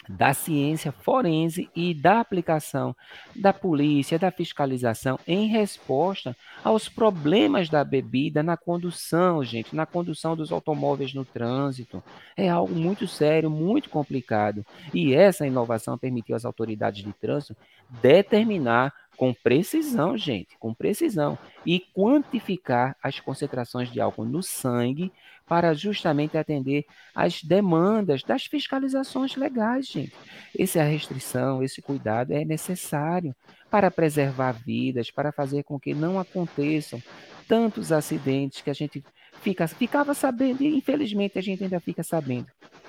da 0.08 0.34
ciência 0.34 0.90
forense 0.90 1.70
e 1.74 1.94
da 1.94 2.20
aplicação 2.20 2.94
da 3.34 3.52
polícia, 3.52 4.18
da 4.18 4.30
fiscalização 4.30 5.18
em 5.26 5.46
resposta 5.46 6.36
aos 6.64 6.88
problemas 6.88 7.68
da 7.68 7.84
bebida 7.84 8.42
na 8.42 8.56
condução, 8.56 9.44
gente, 9.44 9.74
na 9.74 9.86
condução 9.86 10.36
dos 10.36 10.50
automóveis 10.50 11.14
no 11.14 11.24
trânsito. 11.24 12.02
É 12.36 12.48
algo 12.48 12.74
muito 12.74 13.06
sério, 13.06 13.48
muito 13.50 13.88
complicado. 13.88 14.66
E 14.92 15.14
essa 15.14 15.46
inovação 15.46 15.96
permitiu 15.96 16.34
às 16.34 16.44
autoridades 16.44 17.04
de 17.04 17.12
trânsito 17.12 17.56
determinar 17.88 18.92
com 19.16 19.32
precisão, 19.32 20.16
gente, 20.16 20.56
com 20.58 20.74
precisão, 20.74 21.38
e 21.64 21.78
quantificar 21.94 22.96
as 23.00 23.20
concentrações 23.20 23.90
de 23.92 24.00
álcool 24.00 24.24
no 24.24 24.42
sangue 24.42 25.12
para 25.52 25.74
justamente 25.74 26.38
atender 26.38 26.86
às 27.14 27.42
demandas 27.44 28.22
das 28.22 28.46
fiscalizações 28.46 29.36
legais, 29.36 29.86
gente. 29.86 30.14
Essa 30.58 30.82
restrição, 30.82 31.62
esse 31.62 31.82
cuidado 31.82 32.32
é 32.32 32.42
necessário 32.42 33.36
para 33.70 33.90
preservar 33.90 34.52
vidas, 34.52 35.10
para 35.10 35.30
fazer 35.30 35.62
com 35.64 35.78
que 35.78 35.92
não 35.92 36.18
aconteçam 36.18 37.02
tantos 37.46 37.92
acidentes 37.92 38.62
que 38.62 38.70
a 38.70 38.72
gente 38.72 39.04
fica, 39.42 39.68
ficava 39.68 40.14
sabendo 40.14 40.62
e 40.62 40.74
infelizmente 40.74 41.38
a 41.38 41.42
gente 41.42 41.62
ainda 41.62 41.80
fica 41.80 42.02
sabendo, 42.02 42.46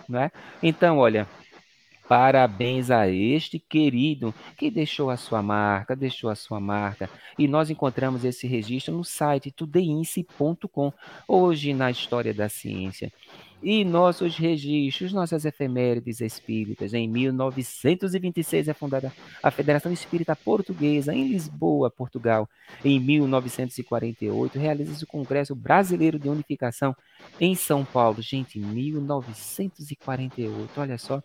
não 0.07 0.21
é? 0.21 0.31
Então, 0.61 0.99
olha, 0.99 1.27
Parabéns 2.13 2.91
a 2.91 3.09
este 3.09 3.57
querido 3.57 4.35
que 4.55 4.69
deixou 4.69 5.09
a 5.09 5.17
sua 5.17 5.41
marca, 5.41 5.95
deixou 5.95 6.29
a 6.29 6.35
sua 6.35 6.59
marca. 6.59 7.09
E 7.39 7.47
nós 7.47 7.71
encontramos 7.71 8.23
esse 8.23 8.45
registro 8.45 8.95
no 8.95 9.03
site 9.03 9.49
tudeince.com, 9.49 10.93
hoje 11.27 11.73
na 11.73 11.89
História 11.89 12.31
da 12.31 12.47
Ciência. 12.47 13.11
E 13.63 13.83
nossos 13.85 14.35
registros, 14.35 15.13
nossas 15.13 15.45
efemérides 15.45 16.19
espíritas. 16.19 16.93
Em 16.93 17.07
1926 17.07 18.67
é 18.67 18.73
fundada 18.73 19.13
a 19.41 19.49
Federação 19.49 19.89
Espírita 19.89 20.35
Portuguesa 20.35 21.13
em 21.13 21.29
Lisboa, 21.29 21.89
Portugal. 21.89 22.49
Em 22.83 22.99
1948 22.99 24.59
realiza-se 24.59 25.05
o 25.05 25.07
Congresso 25.07 25.55
Brasileiro 25.55 26.19
de 26.19 26.27
Unificação 26.27 26.93
em 27.39 27.55
São 27.55 27.85
Paulo. 27.85 28.21
Gente, 28.21 28.59
1948, 28.59 30.71
olha 30.75 30.97
só. 30.97 31.23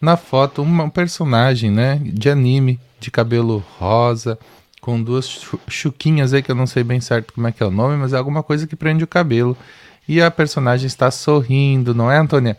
na 0.00 0.16
foto 0.16 0.62
uma 0.62 0.88
personagem, 0.90 1.70
né? 1.70 2.00
De 2.02 2.30
anime, 2.30 2.80
de 2.98 3.10
cabelo 3.10 3.62
rosa, 3.78 4.38
com 4.80 5.02
duas 5.02 5.46
chuquinhas 5.68 6.32
aí, 6.32 6.42
que 6.42 6.50
eu 6.50 6.54
não 6.54 6.66
sei 6.66 6.82
bem 6.82 7.00
certo 7.00 7.34
como 7.34 7.46
é 7.46 7.52
que 7.52 7.62
é 7.62 7.66
o 7.66 7.70
nome, 7.70 7.96
mas 7.96 8.12
é 8.12 8.16
alguma 8.16 8.42
coisa 8.42 8.66
que 8.66 8.76
prende 8.76 9.04
o 9.04 9.06
cabelo 9.06 9.56
e 10.08 10.22
a 10.22 10.30
personagem 10.30 10.86
está 10.86 11.10
sorrindo, 11.10 11.94
não 11.94 12.10
é, 12.10 12.18
Antônia? 12.18 12.56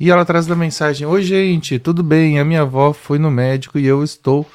E 0.00 0.10
ela 0.10 0.24
traz 0.24 0.50
a 0.50 0.56
mensagem: 0.56 1.06
Oi, 1.06 1.22
gente, 1.22 1.78
tudo 1.78 2.02
bem? 2.02 2.38
A 2.38 2.44
minha 2.44 2.62
avó 2.62 2.92
foi 2.92 3.18
no 3.18 3.30
médico 3.30 3.78
e 3.78 3.86
eu 3.86 4.02
estou. 4.02 4.46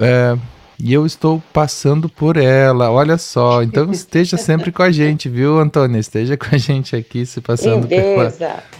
É, 0.00 0.36
e 0.80 0.92
eu 0.92 1.04
estou 1.04 1.42
passando 1.52 2.08
por 2.08 2.36
ela, 2.36 2.90
olha 2.90 3.18
só. 3.18 3.62
Então 3.62 3.90
esteja 3.92 4.36
sempre 4.36 4.70
com 4.70 4.82
a 4.82 4.92
gente, 4.92 5.28
viu, 5.28 5.58
Antônia? 5.58 5.98
Esteja 5.98 6.36
com 6.36 6.54
a 6.54 6.58
gente 6.58 6.94
aqui, 6.94 7.26
se 7.26 7.40
passando 7.40 7.88
pela 7.88 8.32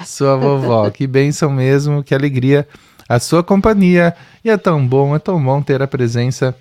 sua 0.04 0.36
vovó. 0.36 0.88
Que 0.90 1.06
bênção 1.06 1.50
mesmo, 1.50 2.04
que 2.04 2.14
alegria 2.14 2.68
a 3.08 3.18
sua 3.18 3.42
companhia. 3.42 4.14
E 4.44 4.50
é 4.50 4.56
tão 4.56 4.86
bom, 4.86 5.16
é 5.16 5.18
tão 5.18 5.42
bom 5.42 5.60
ter 5.60 5.82
a 5.82 5.88
presença 5.88 6.54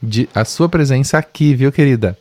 de 0.00 0.28
a 0.34 0.44
sua 0.44 0.68
presença 0.68 1.18
aqui, 1.18 1.54
viu, 1.54 1.72
querida? 1.72 2.16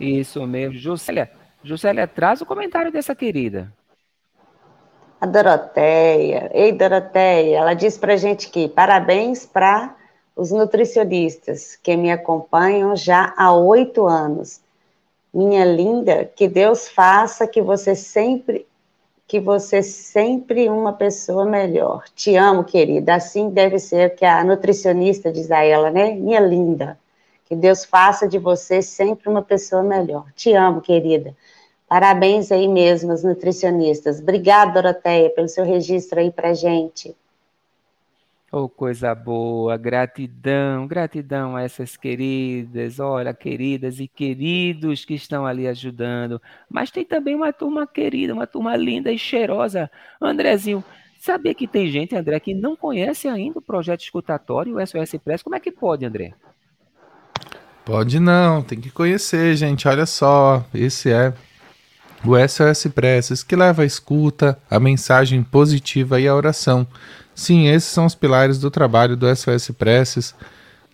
Isso 0.00 0.44
mesmo. 0.46 0.78
Juscelia, 0.78 1.30
Juscelia, 1.62 2.08
traz 2.08 2.40
o 2.40 2.46
comentário 2.46 2.90
dessa 2.90 3.14
querida. 3.14 3.72
A 5.20 5.26
Doroteia. 5.26 6.50
Ei, 6.52 6.72
Doroteia, 6.72 7.58
ela 7.58 7.74
diz 7.74 7.98
pra 7.98 8.16
gente 8.16 8.48
que 8.50 8.68
parabéns 8.68 9.44
para 9.44 9.97
os 10.38 10.52
nutricionistas 10.52 11.76
que 11.82 11.96
me 11.96 12.12
acompanham 12.12 12.94
já 12.94 13.34
há 13.36 13.52
oito 13.52 14.06
anos. 14.06 14.60
Minha 15.34 15.64
linda, 15.64 16.30
que 16.36 16.46
Deus 16.46 16.88
faça 16.88 17.44
que 17.46 17.60
você 17.60 17.96
sempre 17.96 18.64
que 19.26 19.38
você 19.38 19.82
sempre 19.82 20.70
uma 20.70 20.94
pessoa 20.94 21.44
melhor. 21.44 22.04
Te 22.14 22.34
amo, 22.34 22.64
querida. 22.64 23.14
Assim 23.16 23.50
deve 23.50 23.78
ser 23.78 24.14
que 24.14 24.24
a 24.24 24.42
nutricionista 24.42 25.30
diz 25.30 25.50
a 25.50 25.62
ela, 25.62 25.90
né? 25.90 26.14
Minha 26.14 26.40
linda. 26.40 26.98
Que 27.44 27.54
Deus 27.54 27.84
faça 27.84 28.26
de 28.26 28.38
você 28.38 28.80
sempre 28.80 29.28
uma 29.28 29.42
pessoa 29.42 29.82
melhor. 29.82 30.24
Te 30.34 30.54
amo, 30.54 30.80
querida. 30.80 31.36
Parabéns 31.86 32.50
aí 32.50 32.66
mesmo, 32.66 33.12
os 33.12 33.22
nutricionistas. 33.22 34.18
Obrigada, 34.18 34.80
Doroteia, 34.80 35.28
pelo 35.28 35.48
seu 35.48 35.64
registro 35.64 36.20
aí 36.20 36.30
pra 36.30 36.54
gente. 36.54 37.14
Oh, 38.50 38.66
coisa 38.66 39.14
boa, 39.14 39.76
gratidão, 39.76 40.86
gratidão 40.86 41.54
a 41.54 41.62
essas 41.62 41.98
queridas, 41.98 42.98
olha, 42.98 43.34
queridas 43.34 44.00
e 44.00 44.08
queridos 44.08 45.04
que 45.04 45.12
estão 45.12 45.44
ali 45.44 45.68
ajudando. 45.68 46.40
Mas 46.70 46.90
tem 46.90 47.04
também 47.04 47.34
uma 47.34 47.52
turma 47.52 47.86
querida, 47.86 48.32
uma 48.32 48.46
turma 48.46 48.74
linda 48.74 49.12
e 49.12 49.18
cheirosa. 49.18 49.90
Andrezinho, 50.18 50.82
sabia 51.20 51.54
que 51.54 51.68
tem 51.68 51.90
gente, 51.90 52.16
André, 52.16 52.40
que 52.40 52.54
não 52.54 52.74
conhece 52.74 53.28
ainda 53.28 53.58
o 53.58 53.62
projeto 53.62 54.00
escutatório, 54.00 54.76
o 54.76 54.86
SOS 54.86 55.20
Press? 55.22 55.42
Como 55.42 55.54
é 55.54 55.60
que 55.60 55.70
pode, 55.70 56.06
André? 56.06 56.32
Pode 57.84 58.18
não, 58.18 58.62
tem 58.62 58.80
que 58.80 58.90
conhecer, 58.90 59.56
gente. 59.56 59.86
Olha 59.86 60.06
só, 60.06 60.64
esse 60.72 61.10
é 61.12 61.34
o 62.24 62.34
SOS 62.48 62.86
Preces 62.94 63.42
que 63.42 63.54
leva 63.54 63.82
a 63.82 63.86
escuta, 63.86 64.58
a 64.70 64.80
mensagem 64.80 65.42
positiva 65.42 66.18
e 66.18 66.26
a 66.26 66.34
oração 66.34 66.86
Sim, 67.38 67.68
esses 67.68 67.88
são 67.88 68.04
os 68.04 68.16
pilares 68.16 68.58
do 68.58 68.68
trabalho 68.68 69.16
do 69.16 69.32
SOS 69.32 69.70
Preces, 69.70 70.34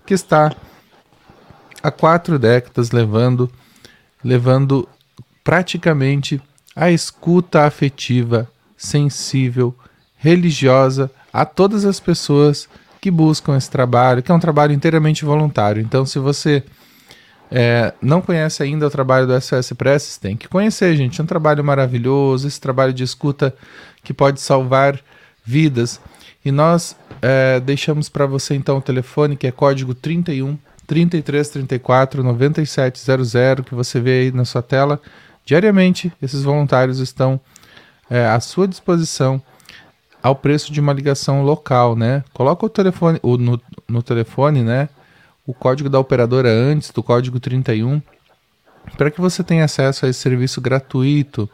que 0.05 0.13
está 0.13 0.55
há 1.83 1.91
quatro 1.91 2.39
décadas 2.39 2.91
levando, 2.91 3.51
levando 4.23 4.87
praticamente 5.43 6.39
a 6.77 6.91
escuta 6.91 7.63
afetiva, 7.63 8.47
sensível, 8.77 9.75
religiosa 10.19 11.11
a 11.33 11.47
todas 11.47 11.87
as 11.87 11.99
pessoas 11.99 12.69
que 13.01 13.11
buscam 13.11 13.57
esse 13.57 13.71
trabalho, 13.71 14.23
que 14.23 14.31
é 14.31 14.35
um 14.35 14.39
trabalho 14.39 14.75
inteiramente 14.75 15.25
voluntário. 15.25 15.81
Então, 15.81 16.05
se 16.05 16.19
você 16.19 16.63
é, 17.51 17.95
não 18.03 18.21
conhece 18.21 18.63
ainda 18.63 18.87
o 18.87 18.91
trabalho 18.91 19.27
do 19.27 19.41
SOS 19.41 19.73
Preces, 19.73 20.19
tem 20.19 20.37
que 20.37 20.47
conhecer, 20.47 20.95
gente. 20.95 21.19
É 21.19 21.25
um 21.25 21.27
trabalho 21.27 21.65
maravilhoso, 21.65 22.47
esse 22.47 22.61
trabalho 22.61 22.93
de 22.93 23.03
escuta 23.03 23.57
que 24.03 24.13
pode 24.13 24.43
salvar 24.43 25.01
vidas. 25.43 25.99
E 26.45 26.53
nós 26.53 26.97
é, 27.23 27.59
deixamos 27.61 28.09
para 28.09 28.27
você 28.27 28.55
então 28.55 28.79
o 28.79 28.83
telefone 28.83 29.37
que 29.37 29.47
é 29.47 29.51
código 29.51 29.95
31 29.95 30.59
3334 30.87 32.23
9700 32.23 33.65
que 33.65 33.75
você 33.75 34.01
vê 34.01 34.21
aí 34.21 34.33
na 34.33 34.45
sua 34.45 34.63
tela. 34.63 35.01
Diariamente, 35.45 36.13
esses 36.21 36.43
voluntários 36.43 36.99
estão 36.99 37.41
é, 38.11 38.27
à 38.27 38.39
sua 38.41 38.69
disposição 38.69 39.43
ao 40.23 40.35
preço 40.35 40.73
de 40.73 40.81
uma 40.81 40.93
ligação 40.93 41.43
local, 41.43 41.95
né? 41.95 42.25
Coloca 42.33 42.65
o 42.65 42.69
telefone 42.69 43.19
o, 43.23 43.37
no, 43.37 43.61
no 43.89 44.03
telefone, 44.03 44.63
né? 44.63 44.89
O 45.47 45.53
código 45.53 45.89
da 45.89 45.99
operadora 45.99 46.49
antes 46.49 46.91
do 46.91 47.03
código 47.03 47.39
31 47.39 48.01
para 48.97 49.11
que 49.11 49.21
você 49.21 49.43
tenha 49.43 49.65
acesso 49.65 50.05
a 50.05 50.09
esse 50.09 50.21
serviço 50.21 50.61
gratuito, 50.61 51.49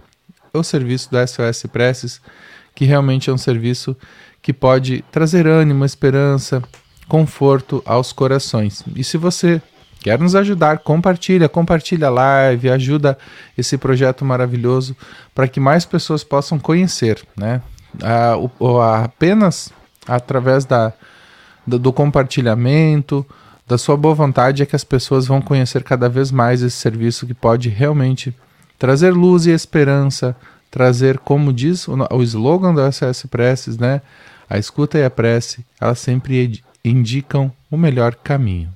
o 0.53 0.63
serviço 0.63 1.11
do 1.11 1.17
SOS 1.27 1.65
Preces, 1.73 2.21
que 2.75 2.85
realmente 2.85 3.31
é 3.31 3.33
um 3.33 3.39
serviço 3.39 3.97
que 4.43 4.53
pode 4.53 5.05
trazer 5.11 5.47
ânimo, 5.47 5.85
esperança, 5.85 6.63
conforto 7.09 7.83
aos 7.85 8.13
corações. 8.13 8.83
E 8.95 9.05
se 9.05 9.17
você 9.17 9.61
quer 10.01 10.19
nos 10.19 10.35
ajudar, 10.35 10.79
compartilha, 10.79 11.49
compartilha 11.49 12.07
a 12.07 12.11
live, 12.11 12.71
ajuda 12.71 13.19
esse 13.57 13.77
projeto 13.77 14.25
maravilhoso 14.25 14.97
para 15.35 15.49
que 15.49 15.61
mais 15.61 15.85
pessoas 15.85 16.25
possam 16.25 16.59
conhecer, 16.59 17.23
né? 17.37 17.61
Ah, 18.03 18.37
o, 18.59 18.81
apenas 18.81 19.73
através 20.07 20.65
da, 20.65 20.93
do, 21.67 21.79
do 21.79 21.93
compartilhamento, 21.93 23.27
da 23.67 23.77
sua 23.77 23.97
boa 23.97 24.15
vontade 24.15 24.63
é 24.63 24.67
que 24.67 24.75
as 24.75 24.85
pessoas 24.85 25.27
vão 25.27 25.41
conhecer 25.41 25.83
cada 25.85 26.09
vez 26.09 26.31
mais 26.31 26.63
esse 26.63 26.77
serviço 26.77 27.27
que 27.27 27.35
pode 27.35 27.69
realmente 27.69 28.35
trazer 28.79 29.13
luz 29.13 29.47
e 29.47 29.51
esperança, 29.51 30.35
trazer, 30.71 31.19
como 31.19 31.53
diz 31.53 31.87
o, 31.87 32.23
slogan 32.23 32.75
do 32.75 32.81
SS 32.81 33.29
Preces, 33.29 33.77
né? 33.77 34.01
A 34.51 34.59
escuta 34.59 34.99
e 34.99 35.05
a 35.05 35.09
prece, 35.09 35.65
elas 35.81 36.01
sempre 36.01 36.61
indicam 36.85 37.53
o 37.71 37.77
melhor 37.77 38.17
caminho. 38.17 38.69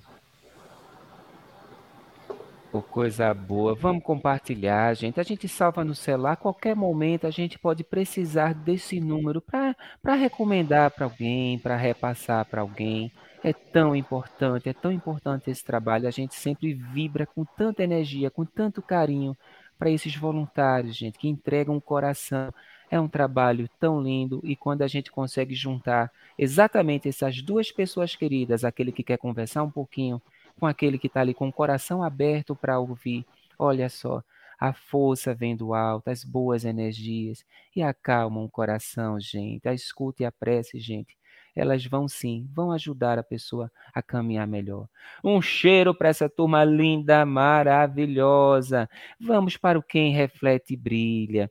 Oh, 2.73 2.81
coisa 2.81 3.35
boa. 3.35 3.75
Vamos 3.75 4.05
compartilhar, 4.05 4.95
gente. 4.95 5.19
A 5.19 5.25
gente 5.25 5.49
salva 5.49 5.83
no 5.85 5.93
celular. 5.93 6.35
A 6.35 6.37
qualquer 6.37 6.77
momento 6.77 7.27
a 7.27 7.31
gente 7.31 7.59
pode 7.59 7.83
precisar 7.83 8.55
desse 8.55 9.01
número 9.01 9.41
para 9.41 10.15
recomendar 10.15 10.93
para 10.93 11.07
alguém, 11.07 11.59
para 11.59 11.75
repassar 11.75 12.45
para 12.45 12.61
alguém. 12.61 13.11
É 13.43 13.53
tão 13.53 13.97
importante, 13.97 14.69
é 14.69 14.73
tão 14.73 14.93
importante 14.93 15.51
esse 15.51 15.65
trabalho. 15.65 16.07
A 16.07 16.13
gente 16.13 16.37
sempre 16.37 16.73
vibra 16.73 17.27
com 17.27 17.45
tanta 17.45 17.83
energia, 17.83 18.31
com 18.31 18.45
tanto 18.45 18.81
carinho 18.81 19.37
para 19.77 19.91
esses 19.91 20.15
voluntários, 20.15 20.97
gente, 20.97 21.19
que 21.19 21.29
entregam 21.29 21.77
o 21.77 21.81
coração 21.81 22.55
é 22.91 23.01
um 23.01 23.09
trabalho 23.09 23.69
tão 23.79 24.01
lindo 24.01 24.41
e 24.45 24.55
quando 24.55 24.83
a 24.83 24.87
gente 24.87 25.11
consegue 25.11 25.55
juntar 25.55 26.11
exatamente 26.39 27.09
essas 27.09 27.43
duas 27.43 27.73
pessoas 27.73 28.15
queridas, 28.15 28.65
aquele 28.65 28.93
que 28.93 29.03
quer 29.03 29.19
conversar 29.19 29.63
um 29.63 29.71
pouquinho 29.71 30.21
com 30.59 30.67
aquele 30.67 30.99
que 30.99 31.07
está 31.07 31.21
ali 31.21 31.35
com 31.35 31.49
o 31.49 31.53
coração 31.53 32.03
aberto 32.03 32.55
para 32.55 32.79
ouvir, 32.79 33.27
olha 33.59 33.89
só, 33.89 34.23
a 34.59 34.73
força 34.73 35.35
vem 35.35 35.57
do 35.57 35.75
alto, 35.75 36.09
as 36.09 36.25
boas 36.25 36.65
energias 36.65 37.45
e 37.75 37.83
acalmam 37.83 38.45
o 38.45 38.51
coração, 38.51 39.19
gente. 39.21 39.69
A 39.69 39.75
escuta 39.75 40.23
e 40.23 40.27
a 40.27 40.33
prece, 40.33 40.79
gente, 40.79 41.17
elas 41.55 41.85
vão 41.85 42.09
sim, 42.09 42.49
vão 42.53 42.73
ajudar 42.73 43.19
a 43.19 43.23
pessoa 43.23 43.71
a 43.93 44.03
caminhar 44.03 44.47
melhor. 44.47 44.89
Um 45.23 45.41
cheiro 45.41 45.95
para 45.95 46.09
essa 46.09 46.29
turma 46.29 46.65
linda, 46.65 47.25
maravilhosa. 47.25 48.89
Vamos 49.21 49.57
para 49.57 49.79
o 49.79 49.83
Quem 49.83 50.13
Reflete 50.13 50.75
e 50.75 50.77
Brilha. 50.77 51.51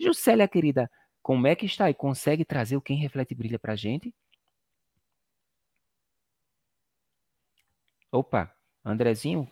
Juscelia, 0.00 0.48
querida, 0.48 0.90
como 1.22 1.46
é 1.46 1.54
que 1.54 1.66
está 1.66 1.88
e 1.88 1.94
consegue 1.94 2.44
trazer 2.44 2.76
o 2.76 2.82
Quem 2.82 2.98
Reflete 2.98 3.34
Brilha 3.34 3.58
para 3.58 3.72
a 3.72 3.76
gente? 3.76 4.14
Opa, 8.12 8.54
Andrezinho, 8.84 9.48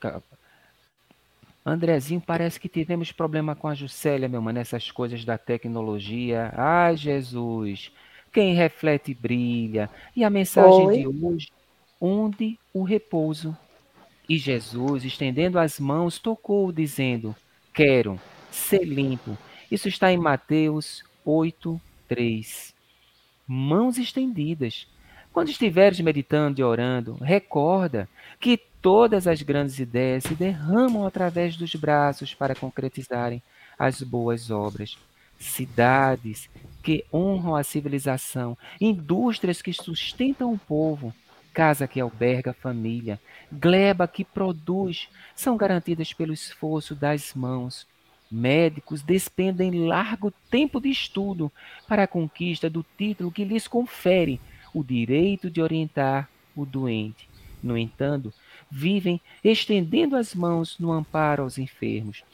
Andrezinho, 1.64 2.20
parece 2.20 2.60
que 2.60 2.68
tivemos 2.68 3.10
problema 3.10 3.56
com 3.56 3.68
a 3.68 3.74
Juscelia, 3.74 4.28
meu 4.28 4.42
mano, 4.42 4.58
nessas 4.58 4.90
coisas 4.90 5.24
da 5.24 5.38
tecnologia. 5.38 6.52
Ai, 6.54 6.96
Jesus, 6.96 7.92
quem 8.32 8.54
reflete 8.54 9.14
brilha. 9.14 9.88
E 10.14 10.24
a 10.24 10.30
mensagem 10.30 10.88
Oi. 10.88 10.94
de 10.98 11.06
hoje, 11.06 11.48
onde 12.00 12.58
o 12.72 12.82
repouso? 12.82 13.56
E 14.28 14.38
Jesus, 14.38 15.04
estendendo 15.04 15.58
as 15.58 15.78
mãos, 15.78 16.18
tocou, 16.18 16.72
dizendo: 16.72 17.34
Quero 17.72 18.20
ser 18.50 18.84
limpo 18.84 19.36
isso 19.72 19.88
está 19.88 20.12
em 20.12 20.18
Mateus 20.18 21.02
8, 21.24 21.80
3. 22.06 22.74
Mãos 23.46 23.96
estendidas. 23.96 24.86
Quando 25.32 25.48
estiveres 25.48 25.98
meditando 25.98 26.60
e 26.60 26.62
orando, 26.62 27.14
recorda 27.14 28.06
que 28.38 28.58
todas 28.58 29.26
as 29.26 29.40
grandes 29.40 29.78
ideias 29.78 30.24
se 30.24 30.34
derramam 30.34 31.06
através 31.06 31.56
dos 31.56 31.74
braços 31.74 32.34
para 32.34 32.54
concretizarem 32.54 33.42
as 33.78 34.02
boas 34.02 34.50
obras. 34.50 34.98
Cidades 35.38 36.50
que 36.82 37.06
honram 37.10 37.56
a 37.56 37.64
civilização, 37.64 38.58
indústrias 38.78 39.62
que 39.62 39.72
sustentam 39.72 40.52
o 40.52 40.58
povo, 40.58 41.14
casa 41.54 41.88
que 41.88 41.98
alberga 41.98 42.52
família, 42.52 43.18
gleba 43.50 44.06
que 44.06 44.22
produz, 44.22 45.08
são 45.34 45.56
garantidas 45.56 46.12
pelo 46.12 46.34
esforço 46.34 46.94
das 46.94 47.32
mãos 47.32 47.90
Médicos 48.34 49.02
despendem 49.02 49.86
largo 49.86 50.30
tempo 50.50 50.80
de 50.80 50.88
estudo 50.88 51.52
para 51.86 52.04
a 52.04 52.06
conquista 52.06 52.70
do 52.70 52.82
título 52.96 53.30
que 53.30 53.44
lhes 53.44 53.68
confere 53.68 54.40
o 54.72 54.82
direito 54.82 55.50
de 55.50 55.60
orientar 55.60 56.30
o 56.56 56.64
doente. 56.64 57.28
No 57.62 57.76
entanto, 57.76 58.32
vivem 58.70 59.20
estendendo 59.44 60.16
as 60.16 60.34
mãos 60.34 60.78
no 60.78 60.90
amparo 60.92 61.42
aos 61.42 61.58
enfermos. 61.58 62.24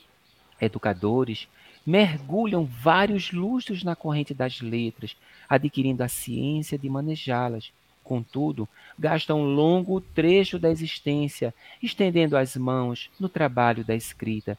Educadores 0.61 1.49
mergulham 1.85 2.65
vários 2.65 3.33
lustros 3.33 3.83
na 3.83 3.97
corrente 3.97 4.33
das 4.33 4.61
letras, 4.61 5.17
adquirindo 5.49 6.05
a 6.05 6.09
ciência 6.09 6.79
de 6.79 6.89
manejá-las. 6.89 7.73
Contudo, 8.05 8.69
gastam 8.97 9.41
um 9.41 9.53
longo 9.53 10.01
trecho 10.01 10.61
da 10.61 10.71
existência 10.71 11.53
estendendo 11.83 12.37
as 12.37 12.57
mãos 12.57 13.11
no 13.19 13.29
trabalho 13.29 13.85
da 13.85 13.97
escrita 13.97 14.57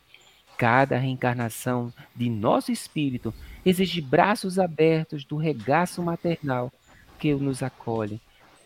Cada 0.59 0.97
reencarnação 0.97 1.93
de 2.13 2.29
nosso 2.29 2.69
espírito 2.69 3.33
exige 3.65 4.01
braços 4.01 4.59
abertos 4.59 5.23
do 5.23 5.37
regaço 5.37 6.03
maternal 6.03 6.69
que 7.17 7.33
nos 7.33 7.63
acolhe. 7.63 8.19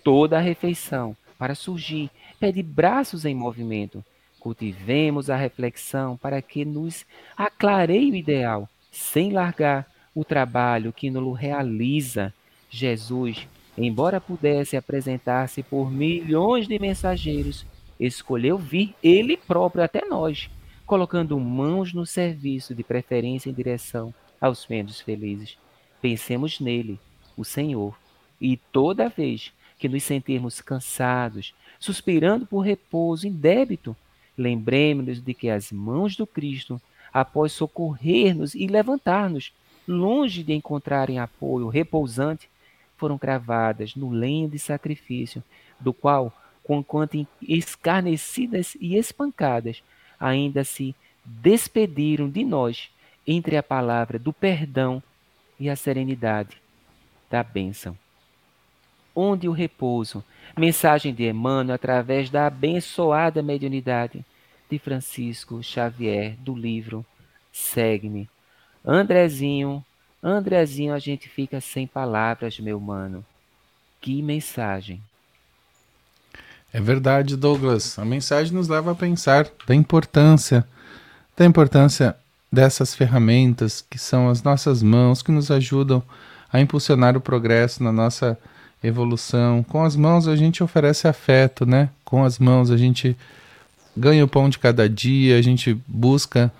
Toda 0.03 0.39
a 0.39 0.41
refeição, 0.41 1.15
para 1.37 1.53
surgir, 1.53 2.09
pede 2.39 2.63
braços 2.63 3.25
em 3.25 3.35
movimento. 3.35 4.03
Cultivemos 4.39 5.29
a 5.29 5.35
reflexão 5.35 6.17
para 6.17 6.41
que 6.41 6.65
nos 6.65 7.05
aclareie 7.37 8.09
o 8.09 8.15
ideal, 8.15 8.67
sem 8.91 9.31
largar 9.31 9.85
o 10.15 10.25
trabalho 10.25 10.91
que 10.91 11.11
nos 11.11 11.37
realiza. 11.37 12.33
Jesus, 12.71 13.47
embora 13.77 14.19
pudesse 14.19 14.75
apresentar-se 14.75 15.61
por 15.61 15.91
milhões 15.91 16.67
de 16.67 16.79
mensageiros, 16.79 17.67
escolheu 17.99 18.57
vir 18.57 18.95
ele 19.03 19.37
próprio 19.37 19.83
até 19.83 20.03
nós, 20.07 20.49
colocando 20.93 21.39
mãos 21.39 21.91
no 21.91 22.05
serviço, 22.05 22.75
de 22.75 22.83
preferência 22.83 23.49
em 23.49 23.53
direção 23.53 24.13
aos 24.39 24.67
menos 24.67 25.01
felizes. 25.01 25.57
Pensemos 25.99 26.59
nele, 26.59 26.99
o 27.35 27.43
Senhor, 27.43 27.97
e 28.39 28.57
toda 28.57 29.09
vez 29.09 29.51
que 29.79 29.89
nos 29.89 30.03
sentirmos 30.03 30.61
cansados, 30.61 31.55
suspirando 31.79 32.45
por 32.45 32.59
repouso 32.59 33.27
em 33.27 33.31
débito, 33.31 33.97
lembremos-nos 34.37 35.19
de 35.19 35.33
que 35.33 35.49
as 35.49 35.71
mãos 35.71 36.15
do 36.15 36.27
Cristo, 36.27 36.79
após 37.11 37.53
socorrer-nos 37.53 38.53
e 38.53 38.67
levantar-nos, 38.67 39.51
longe 39.87 40.43
de 40.43 40.53
encontrarem 40.53 41.17
apoio 41.17 41.69
repousante, 41.69 42.47
foram 42.97 43.17
cravadas 43.17 43.95
no 43.95 44.11
lenho 44.11 44.47
de 44.47 44.59
sacrifício, 44.59 45.43
do 45.79 45.91
qual, 45.91 46.31
conquanto 46.63 47.27
escarnecidas 47.41 48.77
e 48.79 48.95
espancadas, 48.95 49.81
ainda 50.23 50.63
se 50.63 50.95
despediram 51.25 52.29
de 52.29 52.45
nós 52.45 52.89
entre 53.27 53.57
a 53.57 53.63
palavra 53.63 54.17
do 54.17 54.31
perdão 54.31 55.03
e 55.59 55.69
a 55.69 55.75
serenidade 55.75 56.61
da 57.29 57.43
bênção. 57.43 57.97
Onde 59.13 59.49
o 59.49 59.51
repouso, 59.51 60.23
mensagem 60.57 61.13
de 61.13 61.27
Emmanuel 61.29 61.75
através 61.75 62.29
da 62.29 62.47
abençoada 62.47 63.43
mediunidade 63.43 64.25
de 64.69 64.79
Francisco 64.79 65.61
Xavier 65.61 66.35
do 66.37 66.55
livro 66.55 67.05
Segue-me. 67.51 68.27
Andrezinho, 68.83 69.85
Andrezinho, 70.21 70.93
a 70.93 70.99
gente 70.99 71.29
fica 71.29 71.61
sem 71.61 71.85
palavras, 71.85 72.59
meu 72.59 72.79
mano. 72.79 73.23
Que 74.01 74.21
mensagem. 74.21 75.01
É 76.73 76.81
verdade, 76.81 77.37
Douglas. 77.37 77.99
A 77.99 78.03
mensagem 78.03 78.51
nos 78.51 78.67
leva 78.67 78.93
a 78.93 78.95
pensar 78.95 79.47
da 79.67 79.75
importância, 79.75 80.65
da 81.37 81.45
importância 81.45 82.15
dessas 82.51 82.95
ferramentas 82.95 83.85
que 83.87 83.99
são 83.99 84.27
as 84.27 84.41
nossas 84.41 84.81
mãos 84.81 85.21
que 85.21 85.31
nos 85.31 85.51
ajudam 85.51 86.01
a 86.51 86.59
impulsionar 86.59 87.15
o 87.15 87.21
progresso 87.21 87.83
na 87.83 87.91
nossa 87.91 88.35
evolução. 88.83 89.61
Com 89.61 89.83
as 89.83 89.95
mãos 89.95 90.27
a 90.27 90.35
gente 90.35 90.63
oferece 90.63 91.07
afeto, 91.07 91.63
né? 91.63 91.89
Com 92.03 92.23
as 92.23 92.39
mãos 92.39 92.71
a 92.71 92.77
gente 92.77 93.15
ganha 93.95 94.25
o 94.25 94.27
pão 94.27 94.49
de 94.49 94.57
cada 94.57 94.89
dia, 94.89 95.37
a 95.37 95.41
gente 95.43 95.79
busca 95.87 96.51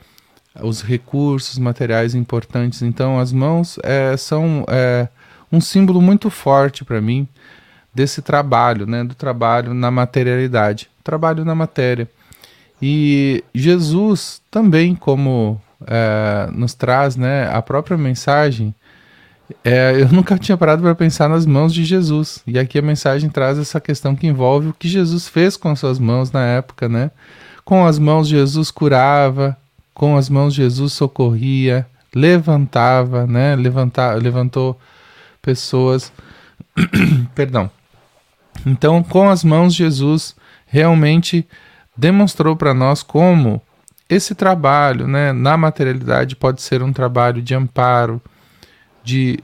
os 0.62 0.84
recursos 0.84 1.58
materiais 1.58 2.14
importantes. 2.14 2.84
Então, 2.84 3.20
as 3.20 3.34
mãos 3.34 3.80
é, 3.82 4.16
são 4.16 4.64
é, 4.68 5.08
um 5.52 5.60
símbolo 5.60 6.00
muito 6.00 6.30
forte 6.30 6.86
para 6.86 7.02
mim 7.02 7.28
desse 7.94 8.22
trabalho, 8.22 8.86
né? 8.86 9.04
Do 9.04 9.16
trabalho 9.16 9.74
na 9.74 9.92
materialidade, 9.92 10.90
trabalho 11.04 11.46
na 11.46 11.56
matéria. 11.56 12.10
E 12.82 13.44
Jesus 13.54 14.42
também, 14.52 14.96
como 14.96 15.62
é, 15.88 16.50
nos 16.52 16.74
traz, 16.74 17.16
né? 17.16 17.50
A 17.54 17.62
própria 17.62 17.98
mensagem 17.98 18.74
é, 19.64 20.02
eu 20.02 20.10
nunca 20.10 20.38
tinha 20.38 20.58
parado 20.58 20.82
para 20.82 20.96
pensar 20.96 21.28
nas 21.28 21.46
mãos 21.46 21.74
de 21.74 21.84
Jesus. 21.84 22.42
E 22.48 22.58
aqui 22.58 22.80
a 22.80 22.82
mensagem 22.82 23.30
traz 23.30 23.58
essa 23.58 23.80
questão 23.80 24.16
que 24.16 24.28
envolve 24.28 24.70
o 24.70 24.74
que 24.74 24.88
Jesus 24.88 25.28
fez 25.28 25.58
com 25.58 25.70
as 25.70 25.80
suas 25.80 26.00
mãos 26.00 26.32
na 26.32 26.46
época, 26.46 26.88
né? 26.88 27.12
Com 27.66 27.86
as 27.86 28.00
mãos 28.00 28.28
Jesus 28.28 28.72
curava, 28.72 29.58
com 29.94 30.18
as 30.18 30.30
mãos 30.30 30.54
Jesus 30.54 30.94
socorria, 30.94 31.86
levantava, 32.16 33.28
né? 33.28 33.56
Levantar, 33.56 34.22
levantou 34.22 34.80
pessoas. 35.42 36.12
Perdão. 37.36 37.70
Então, 38.66 39.04
com 39.04 39.30
as 39.30 39.44
mãos 39.44 39.74
Jesus 39.74 40.36
realmente 40.66 41.48
demonstrou 41.96 42.56
para 42.56 42.74
nós 42.74 43.04
como 43.04 43.62
esse 44.10 44.36
trabalho, 44.36 45.08
né, 45.08 45.32
na 45.32 45.58
materialidade 45.58 46.36
pode 46.36 46.62
ser 46.62 46.84
um 46.84 46.94
trabalho 46.94 47.42
de 47.42 47.56
amparo, 47.56 48.22
de, 49.04 49.40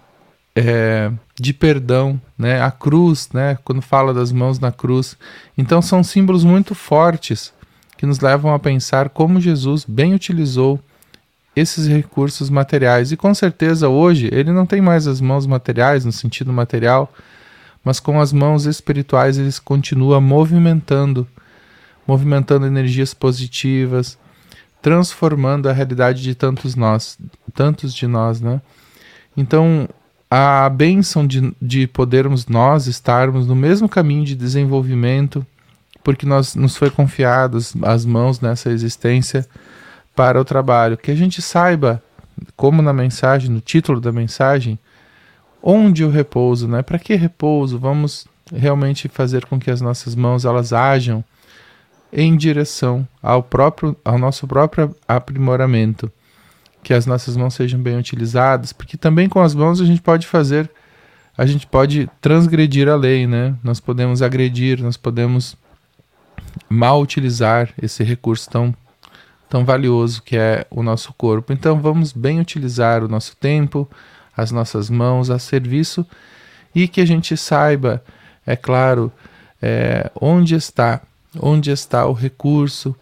é, 0.55 1.11
de 1.35 1.53
perdão, 1.53 2.19
né? 2.37 2.61
A 2.61 2.71
cruz, 2.71 3.29
né? 3.33 3.57
Quando 3.63 3.81
fala 3.81 4.13
das 4.13 4.31
mãos 4.31 4.59
na 4.59 4.71
cruz. 4.71 5.17
Então 5.57 5.81
são 5.81 6.03
símbolos 6.03 6.43
muito 6.43 6.73
fortes 6.73 7.53
que 7.97 8.05
nos 8.05 8.19
levam 8.19 8.53
a 8.53 8.59
pensar 8.59 9.09
como 9.09 9.41
Jesus 9.41 9.83
bem 9.85 10.13
utilizou 10.13 10.79
esses 11.55 11.87
recursos 11.87 12.49
materiais. 12.49 13.11
E 13.11 13.17
com 13.17 13.33
certeza 13.33 13.89
hoje 13.89 14.29
ele 14.31 14.51
não 14.51 14.65
tem 14.65 14.81
mais 14.81 15.07
as 15.07 15.19
mãos 15.19 15.45
materiais 15.45 16.05
no 16.05 16.11
sentido 16.11 16.53
material, 16.53 17.11
mas 17.83 17.99
com 17.99 18.19
as 18.19 18.33
mãos 18.33 18.65
espirituais 18.65 19.37
ele 19.37 19.51
continua 19.63 20.19
movimentando, 20.19 21.27
movimentando 22.05 22.65
energias 22.65 23.13
positivas, 23.13 24.17
transformando 24.81 25.69
a 25.69 25.73
realidade 25.73 26.21
de 26.21 26.35
tantos 26.35 26.75
nós, 26.75 27.17
tantos 27.53 27.93
de 27.93 28.07
nós, 28.07 28.41
né? 28.41 28.61
Então, 29.35 29.87
a 30.29 30.69
bênção 30.69 31.25
de, 31.25 31.53
de 31.61 31.87
podermos 31.87 32.47
nós 32.47 32.87
estarmos 32.87 33.47
no 33.47 33.55
mesmo 33.55 33.89
caminho 33.89 34.23
de 34.23 34.35
desenvolvimento, 34.35 35.45
porque 36.03 36.25
nós 36.25 36.55
nos 36.55 36.77
foi 36.77 36.89
confiado 36.89 37.57
as 37.83 38.05
mãos 38.05 38.39
nessa 38.39 38.69
existência 38.69 39.47
para 40.15 40.39
o 40.39 40.45
trabalho, 40.45 40.97
que 40.97 41.11
a 41.11 41.15
gente 41.15 41.41
saiba, 41.41 42.01
como 42.55 42.81
na 42.81 42.93
mensagem, 42.93 43.49
no 43.49 43.61
título 43.61 43.99
da 43.99 44.11
mensagem, 44.11 44.77
onde 45.61 46.03
o 46.03 46.09
repouso, 46.09 46.67
né? 46.67 46.81
Para 46.81 46.99
que 46.99 47.15
repouso? 47.15 47.77
Vamos 47.77 48.27
realmente 48.51 49.07
fazer 49.07 49.45
com 49.45 49.59
que 49.59 49.69
as 49.69 49.81
nossas 49.81 50.15
mãos 50.15 50.45
elas 50.45 50.73
ajam 50.73 51.23
em 52.11 52.35
direção 52.35 53.07
ao 53.21 53.43
próprio 53.43 53.95
ao 54.03 54.17
nosso 54.17 54.47
próprio 54.47 54.95
aprimoramento 55.07 56.11
que 56.83 56.93
as 56.93 57.05
nossas 57.05 57.35
mãos 57.35 57.53
sejam 57.53 57.79
bem 57.79 57.97
utilizadas, 57.97 58.71
porque 58.71 58.97
também 58.97 59.27
com 59.27 59.41
as 59.41 59.53
mãos 59.53 59.81
a 59.81 59.85
gente 59.85 60.01
pode 60.01 60.25
fazer, 60.25 60.69
a 61.37 61.45
gente 61.45 61.67
pode 61.67 62.09
transgredir 62.21 62.87
a 62.87 62.95
lei, 62.95 63.27
né? 63.27 63.55
Nós 63.63 63.79
podemos 63.79 64.21
agredir, 64.21 64.81
nós 64.81 64.97
podemos 64.97 65.55
mal 66.69 67.01
utilizar 67.01 67.69
esse 67.81 68.03
recurso 68.03 68.49
tão 68.49 68.73
tão 69.49 69.65
valioso 69.65 70.21
que 70.21 70.37
é 70.37 70.65
o 70.69 70.83
nosso 70.83 71.11
corpo. 71.13 71.51
Então 71.51 71.81
vamos 71.81 72.13
bem 72.13 72.39
utilizar 72.39 73.03
o 73.03 73.07
nosso 73.07 73.35
tempo, 73.35 73.89
as 74.39 74.51
nossas 74.51 74.89
mãos 74.89 75.29
a 75.29 75.37
serviço 75.37 76.05
e 76.73 76.87
que 76.87 77.01
a 77.01 77.05
gente 77.05 77.35
saiba, 77.35 78.03
é 78.45 78.55
claro, 78.55 79.11
é, 79.61 80.09
onde 80.19 80.55
está, 80.55 81.01
onde 81.39 81.71
está 81.71 82.05
o 82.05 82.13
recurso, 82.13 82.95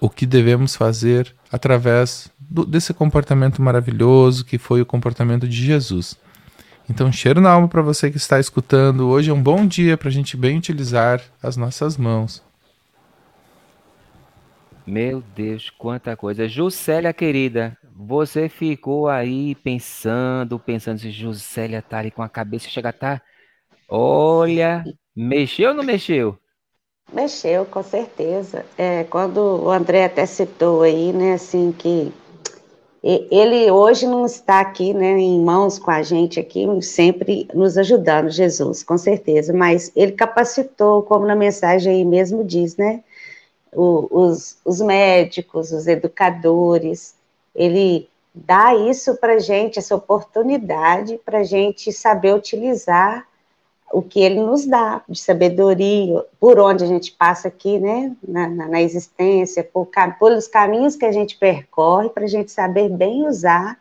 o 0.00 0.08
que 0.08 0.26
devemos 0.26 0.76
fazer 0.76 1.34
através 1.52 2.30
do, 2.38 2.64
desse 2.64 2.94
comportamento 2.94 3.60
maravilhoso 3.60 4.44
que 4.44 4.58
foi 4.58 4.80
o 4.80 4.86
comportamento 4.86 5.48
de 5.48 5.64
Jesus. 5.64 6.16
Então, 6.88 7.12
cheiro 7.12 7.40
na 7.40 7.50
alma 7.50 7.68
para 7.68 7.82
você 7.82 8.10
que 8.10 8.16
está 8.16 8.40
escutando. 8.40 9.08
Hoje 9.08 9.30
é 9.30 9.34
um 9.34 9.42
bom 9.42 9.66
dia 9.66 9.96
para 9.96 10.08
a 10.08 10.12
gente 10.12 10.36
bem 10.36 10.58
utilizar 10.58 11.20
as 11.40 11.56
nossas 11.56 11.96
mãos. 11.96 12.42
Meu 14.90 15.22
Deus, 15.36 15.70
quanta 15.70 16.16
coisa. 16.16 16.48
Juscelia, 16.48 17.12
querida, 17.12 17.78
você 17.94 18.48
ficou 18.48 19.06
aí 19.06 19.54
pensando, 19.54 20.58
pensando 20.58 20.98
se 20.98 21.12
Juscelia 21.12 21.80
tá 21.80 21.98
ali 21.98 22.10
com 22.10 22.24
a 22.24 22.28
cabeça 22.28 22.68
chega 22.68 22.92
tá. 22.92 23.22
Olha, 23.88 24.82
mexeu 25.14 25.68
ou 25.68 25.76
não 25.76 25.84
mexeu? 25.84 26.36
Mexeu, 27.12 27.64
com 27.66 27.84
certeza. 27.84 28.66
É, 28.76 29.04
quando 29.04 29.38
o 29.62 29.70
André 29.70 30.06
até 30.06 30.26
citou 30.26 30.82
aí, 30.82 31.12
né, 31.12 31.34
assim, 31.34 31.70
que 31.70 32.12
ele 33.00 33.70
hoje 33.70 34.08
não 34.08 34.26
está 34.26 34.58
aqui, 34.58 34.92
né, 34.92 35.16
em 35.20 35.40
mãos 35.40 35.78
com 35.78 35.92
a 35.92 36.02
gente 36.02 36.40
aqui, 36.40 36.66
sempre 36.82 37.46
nos 37.54 37.78
ajudando, 37.78 38.28
Jesus, 38.28 38.82
com 38.82 38.98
certeza, 38.98 39.52
mas 39.52 39.92
ele 39.94 40.10
capacitou, 40.10 41.04
como 41.04 41.26
na 41.26 41.36
mensagem 41.36 41.92
aí 41.92 42.04
mesmo 42.04 42.42
diz, 42.42 42.76
né, 42.76 43.04
o, 43.72 44.08
os, 44.10 44.58
os 44.64 44.80
médicos, 44.80 45.72
os 45.72 45.86
educadores, 45.86 47.14
ele 47.54 48.08
dá 48.34 48.74
isso 48.74 49.16
para 49.16 49.38
gente, 49.38 49.78
essa 49.78 49.94
oportunidade 49.94 51.18
para 51.24 51.38
a 51.38 51.44
gente 51.44 51.92
saber 51.92 52.34
utilizar 52.34 53.26
o 53.92 54.00
que 54.02 54.20
ele 54.20 54.40
nos 54.40 54.64
dá 54.66 55.02
de 55.08 55.20
sabedoria, 55.20 56.24
por 56.38 56.60
onde 56.60 56.84
a 56.84 56.86
gente 56.86 57.10
passa 57.12 57.48
aqui, 57.48 57.78
né, 57.78 58.14
na, 58.26 58.48
na, 58.48 58.68
na 58.68 58.82
existência, 58.82 59.64
por, 59.64 59.88
pelos 60.18 60.46
caminhos 60.46 60.94
que 60.94 61.04
a 61.04 61.10
gente 61.10 61.36
percorre, 61.36 62.08
para 62.08 62.24
a 62.24 62.28
gente 62.28 62.52
saber 62.52 62.88
bem 62.88 63.26
usar 63.26 63.80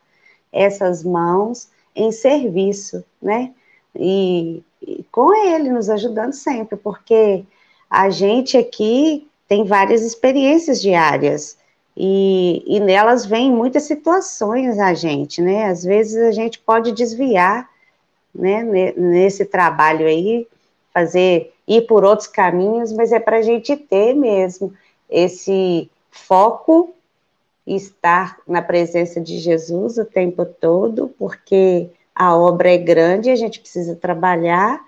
essas 0.52 1.04
mãos 1.04 1.70
em 1.96 2.12
serviço, 2.12 3.04
né, 3.22 3.54
e, 3.96 4.64
e, 4.82 5.06
com 5.12 5.34
ele 5.36 5.70
nos 5.70 5.90
ajudando 5.92 6.34
sempre, 6.34 6.76
porque 6.76 7.44
a 7.88 8.10
gente 8.10 8.58
aqui 8.58 9.29
tem 9.50 9.66
várias 9.66 10.04
experiências 10.04 10.80
diárias 10.80 11.58
e, 11.98 12.64
e 12.68 12.80
nelas 12.80 13.26
vem 13.26 13.52
muitas 13.52 13.84
situações 13.84 14.78
a 14.78 14.94
gente, 14.94 15.42
né? 15.42 15.66
Às 15.66 15.84
vezes 15.84 16.16
a 16.16 16.32
gente 16.32 16.60
pode 16.60 16.92
desviar, 16.92 17.68
né, 18.34 18.64
nesse 18.96 19.44
trabalho 19.44 20.06
aí, 20.06 20.48
fazer, 20.94 21.52
ir 21.68 21.82
por 21.88 22.06
outros 22.06 22.28
caminhos, 22.28 22.94
mas 22.94 23.12
é 23.12 23.20
para 23.20 23.38
a 23.38 23.42
gente 23.42 23.76
ter 23.76 24.14
mesmo 24.14 24.72
esse 25.10 25.90
foco 26.12 26.94
estar 27.66 28.38
na 28.48 28.62
presença 28.62 29.20
de 29.20 29.40
Jesus 29.40 29.98
o 29.98 30.06
tempo 30.06 30.46
todo, 30.46 31.14
porque 31.18 31.90
a 32.14 32.36
obra 32.38 32.72
é 32.72 32.78
grande, 32.78 33.32
a 33.32 33.36
gente 33.36 33.60
precisa 33.60 33.96
trabalhar 33.96 34.80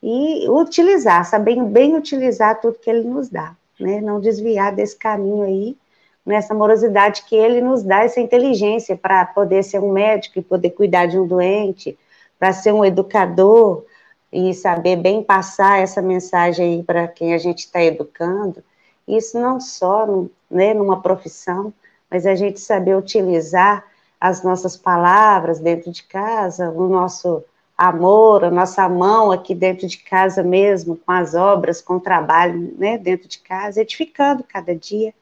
e 0.00 0.48
utilizar, 0.48 1.24
saber 1.24 1.60
bem 1.64 1.96
utilizar 1.96 2.60
tudo 2.60 2.78
que 2.78 2.90
ele 2.90 3.08
nos 3.08 3.28
dá, 3.28 3.56
né? 3.78 4.00
Não 4.00 4.20
desviar 4.20 4.74
desse 4.74 4.96
caminho 4.96 5.42
aí, 5.42 5.76
nessa 6.24 6.54
morosidade 6.54 7.24
que 7.24 7.36
ele 7.36 7.60
nos 7.60 7.82
dá, 7.82 8.04
essa 8.04 8.20
inteligência 8.20 8.96
para 8.96 9.24
poder 9.26 9.62
ser 9.62 9.80
um 9.80 9.92
médico 9.92 10.38
e 10.38 10.42
poder 10.42 10.70
cuidar 10.70 11.06
de 11.06 11.18
um 11.18 11.26
doente, 11.26 11.98
para 12.38 12.52
ser 12.52 12.72
um 12.72 12.84
educador 12.84 13.84
e 14.32 14.52
saber 14.52 14.96
bem 14.96 15.22
passar 15.22 15.80
essa 15.80 16.02
mensagem 16.02 16.76
aí 16.76 16.82
para 16.82 17.06
quem 17.06 17.34
a 17.34 17.38
gente 17.38 17.60
está 17.60 17.82
educando. 17.82 18.62
Isso 19.06 19.38
não 19.38 19.60
só 19.60 20.06
né, 20.50 20.74
numa 20.74 21.00
profissão, 21.00 21.72
mas 22.10 22.26
a 22.26 22.34
gente 22.34 22.58
saber 22.60 22.96
utilizar 22.96 23.84
as 24.20 24.42
nossas 24.42 24.76
palavras 24.76 25.60
dentro 25.60 25.90
de 25.92 26.02
casa, 26.02 26.70
o 26.70 26.88
nosso 26.88 27.44
amor, 27.76 28.44
a 28.44 28.50
nossa 28.50 28.88
mão 28.88 29.32
aqui 29.32 29.54
dentro 29.54 29.86
de 29.86 29.98
casa 29.98 30.42
mesmo, 30.42 30.96
com 30.96 31.10
as 31.10 31.34
obras, 31.34 31.80
com 31.80 31.94
o 31.94 32.00
trabalho, 32.00 32.72
né, 32.78 32.96
dentro 32.96 33.28
de 33.28 33.38
casa, 33.38 33.80
edificando 33.80 34.44
cada 34.44 34.74
dia. 34.74 35.12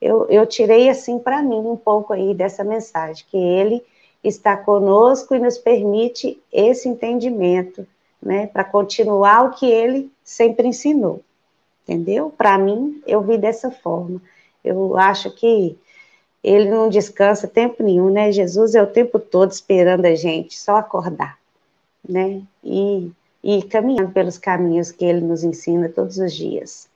Eu, 0.00 0.26
eu 0.28 0.46
tirei 0.46 0.88
assim 0.88 1.18
para 1.18 1.42
mim 1.42 1.58
um 1.58 1.76
pouco 1.76 2.12
aí 2.12 2.34
dessa 2.34 2.62
mensagem, 2.62 3.24
que 3.28 3.36
ele 3.36 3.82
está 4.22 4.56
conosco 4.56 5.34
e 5.34 5.38
nos 5.38 5.58
permite 5.58 6.40
esse 6.52 6.88
entendimento, 6.88 7.86
né, 8.22 8.46
para 8.46 8.64
continuar 8.64 9.44
o 9.44 9.50
que 9.50 9.66
ele 9.66 10.10
sempre 10.22 10.68
ensinou, 10.68 11.22
entendeu? 11.82 12.32
Para 12.36 12.56
mim, 12.58 13.02
eu 13.06 13.20
vi 13.20 13.36
dessa 13.36 13.70
forma. 13.70 14.20
Eu 14.64 14.96
acho 14.96 15.30
que 15.30 15.78
ele 16.42 16.68
não 16.70 16.88
descansa 16.88 17.46
tempo 17.46 17.82
nenhum, 17.82 18.10
né? 18.10 18.32
Jesus 18.32 18.74
é 18.74 18.82
o 18.82 18.86
tempo 18.86 19.18
todo 19.18 19.50
esperando 19.50 20.06
a 20.06 20.14
gente, 20.14 20.58
só 20.58 20.76
acordar 20.76 21.38
né? 22.08 22.42
E, 22.64 23.10
e 23.42 23.62
caminhando 23.62 24.12
pelos 24.12 24.38
caminhos 24.38 24.90
que 24.90 25.04
ele 25.04 25.20
nos 25.20 25.44
ensina 25.44 25.88
todos 25.88 26.18
os 26.18 26.32
dias. 26.32 26.88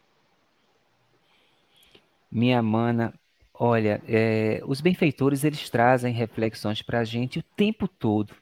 Minha 2.30 2.62
mana, 2.62 3.12
olha, 3.52 4.00
é, 4.06 4.62
os 4.66 4.80
benfeitores 4.80 5.42
eles 5.42 5.68
trazem 5.68 6.12
reflexões 6.12 6.80
para 6.82 7.00
a 7.00 7.04
gente 7.04 7.40
o 7.40 7.44
tempo 7.56 7.88
todo. 7.88 8.34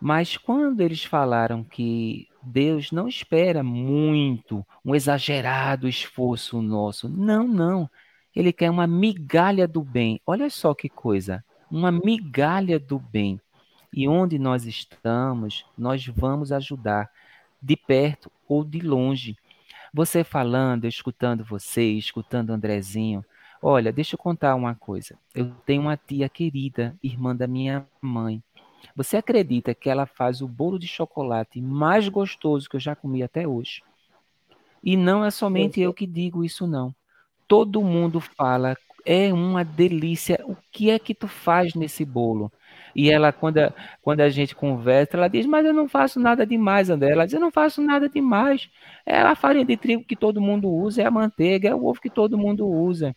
Mas 0.00 0.36
quando 0.36 0.80
eles 0.80 1.04
falaram 1.04 1.62
que 1.62 2.26
Deus 2.42 2.90
não 2.90 3.06
espera 3.06 3.62
muito, 3.62 4.66
um 4.84 4.94
exagerado 4.94 5.86
esforço 5.86 6.62
nosso, 6.62 7.08
não, 7.08 7.46
não. 7.46 7.88
Ele 8.34 8.52
quer 8.52 8.70
uma 8.70 8.86
migalha 8.86 9.68
do 9.68 9.82
bem. 9.82 10.20
Olha 10.26 10.48
só 10.48 10.72
que 10.72 10.88
coisa, 10.88 11.44
uma 11.70 11.92
migalha 11.92 12.78
do 12.78 12.98
bem. 12.98 13.40
E 13.92 14.06
onde 14.06 14.38
nós 14.38 14.64
estamos, 14.64 15.64
nós 15.76 16.06
vamos 16.06 16.52
ajudar, 16.52 17.10
de 17.60 17.76
perto 17.76 18.30
ou 18.48 18.64
de 18.64 18.80
longe. 18.80 19.36
Você 19.92 20.22
falando, 20.22 20.86
escutando 20.86 21.44
você, 21.44 21.82
escutando 21.82 22.50
Andrezinho. 22.50 23.24
Olha, 23.60 23.92
deixa 23.92 24.14
eu 24.14 24.18
contar 24.18 24.54
uma 24.54 24.74
coisa. 24.74 25.18
Eu 25.34 25.52
tenho 25.66 25.82
uma 25.82 25.96
tia 25.96 26.28
querida, 26.28 26.96
irmã 27.02 27.34
da 27.34 27.46
minha 27.46 27.86
mãe. 28.00 28.42
Você 28.96 29.16
acredita 29.16 29.74
que 29.74 29.90
ela 29.90 30.06
faz 30.06 30.40
o 30.40 30.48
bolo 30.48 30.78
de 30.78 30.86
chocolate 30.86 31.60
mais 31.60 32.08
gostoso 32.08 32.68
que 32.68 32.76
eu 32.76 32.80
já 32.80 32.94
comi 32.94 33.22
até 33.22 33.46
hoje? 33.46 33.82
E 34.82 34.96
não 34.96 35.24
é 35.24 35.30
somente 35.30 35.80
eu 35.80 35.92
que 35.92 36.06
digo 36.06 36.44
isso, 36.44 36.66
não. 36.66 36.94
Todo 37.46 37.82
mundo 37.82 38.20
fala, 38.20 38.76
é 39.04 39.32
uma 39.32 39.64
delícia. 39.64 40.40
O 40.44 40.56
que 40.72 40.90
é 40.90 40.98
que 40.98 41.14
tu 41.14 41.28
faz 41.28 41.74
nesse 41.74 42.04
bolo? 42.04 42.50
E 42.94 43.10
ela, 43.10 43.32
quando 43.32 43.58
a, 43.58 43.72
quando 44.02 44.20
a 44.20 44.28
gente 44.28 44.54
conversa, 44.54 45.16
ela 45.16 45.28
diz, 45.28 45.46
mas 45.46 45.64
eu 45.66 45.72
não 45.72 45.88
faço 45.88 46.20
nada 46.20 46.46
demais, 46.46 46.90
André. 46.90 47.10
Ela 47.12 47.24
diz, 47.24 47.34
eu 47.34 47.40
não 47.40 47.50
faço 47.50 47.82
nada 47.82 48.08
demais. 48.08 48.68
É 49.06 49.20
a 49.20 49.34
farinha 49.34 49.64
de 49.64 49.76
trigo 49.76 50.04
que 50.04 50.16
todo 50.16 50.40
mundo 50.40 50.68
usa, 50.68 51.02
é 51.02 51.06
a 51.06 51.10
manteiga, 51.10 51.68
é 51.68 51.74
o 51.74 51.84
ovo 51.84 52.00
que 52.00 52.10
todo 52.10 52.38
mundo 52.38 52.66
usa. 52.66 53.14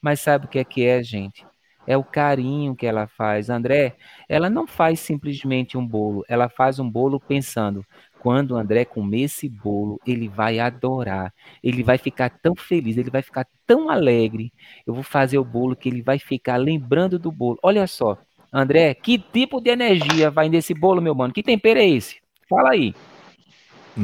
Mas 0.00 0.20
sabe 0.20 0.46
o 0.46 0.48
que 0.48 0.58
é 0.58 0.64
que 0.64 0.84
é, 0.84 1.02
gente? 1.02 1.44
É 1.86 1.96
o 1.96 2.02
carinho 2.04 2.74
que 2.74 2.86
ela 2.86 3.06
faz. 3.06 3.48
André, 3.48 3.94
ela 4.28 4.50
não 4.50 4.66
faz 4.66 5.00
simplesmente 5.00 5.78
um 5.78 5.86
bolo, 5.86 6.24
ela 6.28 6.48
faz 6.48 6.78
um 6.80 6.90
bolo 6.90 7.20
pensando, 7.20 7.84
quando 8.20 8.52
o 8.52 8.56
André 8.56 8.84
comer 8.84 9.22
esse 9.22 9.48
bolo, 9.48 10.00
ele 10.04 10.28
vai 10.28 10.58
adorar, 10.58 11.32
ele 11.62 11.84
vai 11.84 11.96
ficar 11.96 12.28
tão 12.28 12.56
feliz, 12.56 12.96
ele 12.96 13.10
vai 13.10 13.22
ficar 13.22 13.46
tão 13.64 13.88
alegre. 13.88 14.52
Eu 14.84 14.94
vou 14.94 15.04
fazer 15.04 15.38
o 15.38 15.44
bolo 15.44 15.76
que 15.76 15.88
ele 15.88 16.02
vai 16.02 16.18
ficar 16.18 16.56
lembrando 16.56 17.20
do 17.20 17.30
bolo. 17.30 17.58
Olha 17.62 17.86
só, 17.86 18.18
André, 18.56 18.94
que 18.94 19.18
tipo 19.18 19.60
de 19.60 19.70
energia 19.70 20.30
vai 20.30 20.48
nesse 20.48 20.72
bolo, 20.72 21.02
meu 21.02 21.14
mano? 21.14 21.32
Que 21.32 21.42
tempero 21.42 21.78
é 21.78 21.86
esse? 21.86 22.16
Fala 22.48 22.70
aí. 22.70 22.94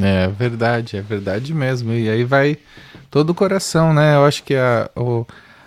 É 0.01 0.29
verdade, 0.29 0.97
é 0.97 1.03
verdade 1.03 1.55
mesmo. 1.55 1.93
E 1.93 2.09
aí 2.09 2.25
vai 2.25 2.59
todo 3.11 3.31
o 3.31 3.35
coração, 3.35 3.93
né? 3.93 4.17
Eu 4.17 4.25
acho 4.25 4.43
que 4.43 4.55
a, 4.55 4.91
o, 4.97 5.27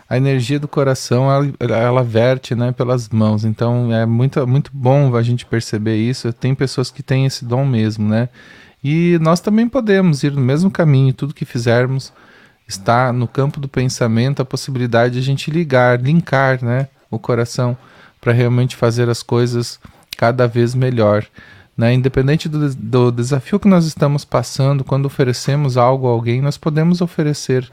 a 0.09 0.17
energia 0.17 0.59
do 0.59 0.67
coração 0.67 1.31
ela, 1.31 1.75
ela 1.77 2.03
verte 2.03 2.55
né, 2.55 2.71
pelas 2.71 3.09
mãos. 3.09 3.45
Então 3.45 3.91
é 3.93 4.05
muito, 4.05 4.45
muito 4.47 4.71
bom 4.73 5.15
a 5.15 5.21
gente 5.21 5.45
perceber 5.45 5.97
isso. 5.97 6.31
Tem 6.33 6.53
pessoas 6.55 6.91
que 6.91 7.03
têm 7.03 7.25
esse 7.25 7.45
dom 7.45 7.65
mesmo, 7.65 8.07
né? 8.07 8.29
E 8.83 9.17
nós 9.19 9.39
também 9.39 9.67
podemos 9.67 10.23
ir 10.23 10.31
no 10.31 10.41
mesmo 10.41 10.69
caminho, 10.69 11.11
tudo 11.11 11.33
que 11.33 11.43
fizermos 11.43 12.13
está 12.67 13.11
no 13.11 13.27
campo 13.27 13.59
do 13.59 13.67
pensamento 13.67 14.41
a 14.41 14.45
possibilidade 14.45 15.15
de 15.15 15.19
a 15.19 15.23
gente 15.23 15.49
ligar, 15.51 15.99
linkar 15.99 16.63
né, 16.63 16.87
o 17.09 17.19
coração 17.19 17.77
para 18.25 18.33
realmente 18.33 18.75
fazer 18.75 19.07
as 19.07 19.21
coisas 19.21 19.79
cada 20.17 20.47
vez 20.47 20.73
melhor. 20.73 21.23
Né? 21.77 21.93
Independente 21.93 22.49
do, 22.49 22.73
do 22.73 23.11
desafio 23.11 23.59
que 23.59 23.67
nós 23.67 23.85
estamos 23.85 24.25
passando, 24.25 24.83
quando 24.83 25.05
oferecemos 25.05 25.77
algo 25.77 26.07
a 26.07 26.09
alguém, 26.09 26.41
nós 26.41 26.57
podemos 26.57 27.01
oferecer 27.01 27.69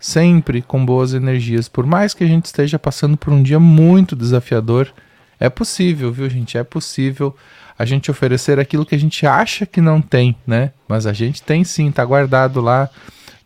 sempre 0.00 0.60
com 0.62 0.84
boas 0.84 1.14
energias. 1.14 1.68
Por 1.68 1.86
mais 1.86 2.12
que 2.12 2.24
a 2.24 2.26
gente 2.26 2.46
esteja 2.46 2.76
passando 2.76 3.16
por 3.16 3.32
um 3.32 3.40
dia 3.40 3.60
muito 3.60 4.16
desafiador, 4.16 4.92
é 5.38 5.48
possível, 5.48 6.10
viu, 6.10 6.28
gente? 6.28 6.58
É 6.58 6.64
possível 6.64 7.32
a 7.78 7.84
gente 7.84 8.10
oferecer 8.10 8.58
aquilo 8.58 8.84
que 8.84 8.96
a 8.96 8.98
gente 8.98 9.24
acha 9.24 9.64
que 9.64 9.80
não 9.80 10.02
tem, 10.02 10.34
né? 10.44 10.72
Mas 10.88 11.06
a 11.06 11.12
gente 11.12 11.40
tem 11.40 11.62
sim, 11.62 11.88
está 11.88 12.04
guardado 12.04 12.60
lá 12.60 12.90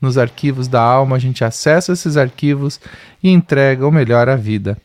nos 0.01 0.17
arquivos 0.17 0.67
da 0.67 0.81
alma, 0.81 1.17
a 1.17 1.19
gente 1.19 1.45
acessa 1.45 1.93
esses 1.93 2.17
arquivos 2.17 2.81
e 3.23 3.29
entrega 3.29 3.87
o 3.87 3.93
melhor 3.93 4.31
à 4.31 4.37
vida. 4.37 4.79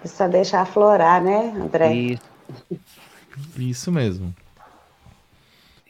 Precisa 0.00 0.28
deixar 0.28 0.60
aflorar, 0.62 1.22
né, 1.22 1.52
André? 1.56 1.92
Isso. 1.94 2.22
Isso 3.56 3.92
mesmo. 3.92 4.34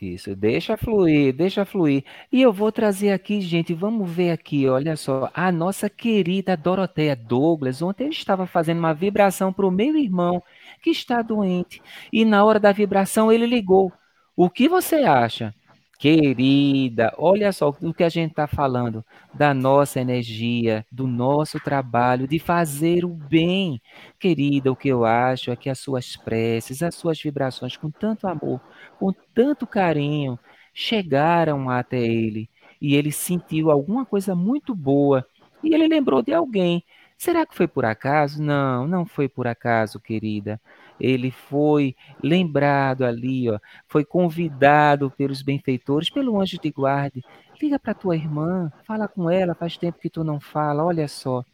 Isso, 0.00 0.36
deixa 0.36 0.76
fluir, 0.76 1.34
deixa 1.34 1.64
fluir. 1.64 2.04
E 2.30 2.40
eu 2.40 2.52
vou 2.52 2.70
trazer 2.70 3.10
aqui, 3.10 3.40
gente, 3.40 3.74
vamos 3.74 4.08
ver 4.08 4.30
aqui, 4.30 4.68
olha 4.68 4.96
só, 4.96 5.28
a 5.34 5.50
nossa 5.50 5.90
querida 5.90 6.56
Doroteia 6.56 7.16
Douglas. 7.16 7.82
Ontem 7.82 8.04
eu 8.04 8.10
estava 8.10 8.46
fazendo 8.46 8.78
uma 8.78 8.94
vibração 8.94 9.52
para 9.52 9.66
o 9.66 9.72
meu 9.72 9.96
irmão 9.96 10.40
que 10.82 10.90
está 10.90 11.20
doente. 11.20 11.82
E 12.12 12.24
na 12.24 12.44
hora 12.44 12.60
da 12.60 12.70
vibração 12.70 13.32
ele 13.32 13.44
ligou. 13.44 13.92
O 14.36 14.48
que 14.48 14.68
você 14.68 14.96
acha? 14.96 15.52
Querida, 15.98 17.12
olha 17.18 17.50
só 17.52 17.70
o 17.82 17.92
que 17.92 18.04
a 18.04 18.08
gente 18.08 18.30
está 18.30 18.46
falando 18.46 19.04
da 19.34 19.52
nossa 19.52 20.00
energia, 20.00 20.86
do 20.92 21.08
nosso 21.08 21.58
trabalho, 21.58 22.28
de 22.28 22.38
fazer 22.38 23.04
o 23.04 23.08
bem. 23.08 23.82
Querida, 24.18 24.70
o 24.70 24.76
que 24.76 24.88
eu 24.88 25.04
acho 25.04 25.50
é 25.50 25.56
que 25.56 25.68
as 25.68 25.80
suas 25.80 26.14
preces, 26.16 26.84
as 26.84 26.94
suas 26.94 27.20
vibrações 27.20 27.76
com 27.76 27.90
tanto 27.90 28.28
amor, 28.28 28.60
com 28.96 29.12
tanto 29.34 29.66
carinho, 29.66 30.38
chegaram 30.72 31.68
até 31.68 31.98
ele 31.98 32.48
e 32.80 32.94
ele 32.94 33.10
sentiu 33.10 33.68
alguma 33.68 34.06
coisa 34.06 34.36
muito 34.36 34.76
boa 34.76 35.26
e 35.64 35.74
ele 35.74 35.88
lembrou 35.88 36.22
de 36.22 36.32
alguém. 36.32 36.84
Será 37.16 37.44
que 37.44 37.56
foi 37.56 37.66
por 37.66 37.84
acaso? 37.84 38.40
Não, 38.40 38.86
não 38.86 39.04
foi 39.04 39.28
por 39.28 39.48
acaso, 39.48 39.98
querida 39.98 40.60
ele 41.00 41.30
foi 41.30 41.94
lembrado 42.22 43.04
ali, 43.04 43.50
ó, 43.50 43.58
foi 43.86 44.04
convidado 44.04 45.10
pelos 45.10 45.42
benfeitores, 45.42 46.10
pelo 46.10 46.40
anjo 46.40 46.58
de 46.58 46.70
guarda. 46.70 47.20
Liga 47.60 47.78
para 47.78 47.94
tua 47.94 48.16
irmã, 48.16 48.72
fala 48.84 49.08
com 49.08 49.30
ela, 49.30 49.54
faz 49.54 49.76
tempo 49.76 49.98
que 49.98 50.10
tu 50.10 50.22
não 50.24 50.40
fala, 50.40 50.84
olha 50.84 51.08
só. 51.08 51.44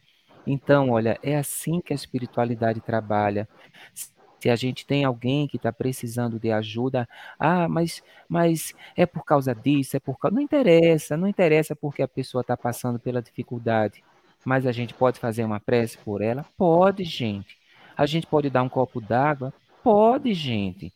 Então, 0.46 0.90
olha, 0.90 1.18
é 1.22 1.36
assim 1.36 1.80
que 1.80 1.92
a 1.92 1.96
espiritualidade 1.96 2.80
trabalha. 2.80 3.48
Se 4.40 4.50
a 4.50 4.56
gente 4.56 4.86
tem 4.86 5.04
alguém 5.04 5.48
que 5.48 5.56
está 5.56 5.72
precisando 5.72 6.38
de 6.38 6.52
ajuda, 6.52 7.08
ah, 7.38 7.66
mas, 7.66 8.02
mas 8.28 8.74
é 8.94 9.06
por 9.06 9.24
causa 9.24 9.54
disso, 9.54 9.96
é 9.96 10.00
por 10.00 10.18
causa. 10.18 10.34
Não 10.34 10.42
interessa, 10.42 11.16
não 11.16 11.26
interessa 11.26 11.74
porque 11.74 12.02
a 12.02 12.08
pessoa 12.08 12.42
está 12.42 12.56
passando 12.56 12.98
pela 12.98 13.22
dificuldade. 13.22 14.04
Mas 14.44 14.66
a 14.66 14.72
gente 14.72 14.92
pode 14.92 15.18
fazer 15.18 15.44
uma 15.44 15.58
prece 15.58 15.96
por 15.96 16.20
ela? 16.20 16.44
Pode, 16.58 17.04
gente. 17.04 17.56
A 17.96 18.06
gente 18.06 18.26
pode 18.26 18.50
dar 18.50 18.62
um 18.62 18.68
copo 18.68 19.00
d'água? 19.00 19.52
Pode, 19.82 20.32
gente. 20.34 20.92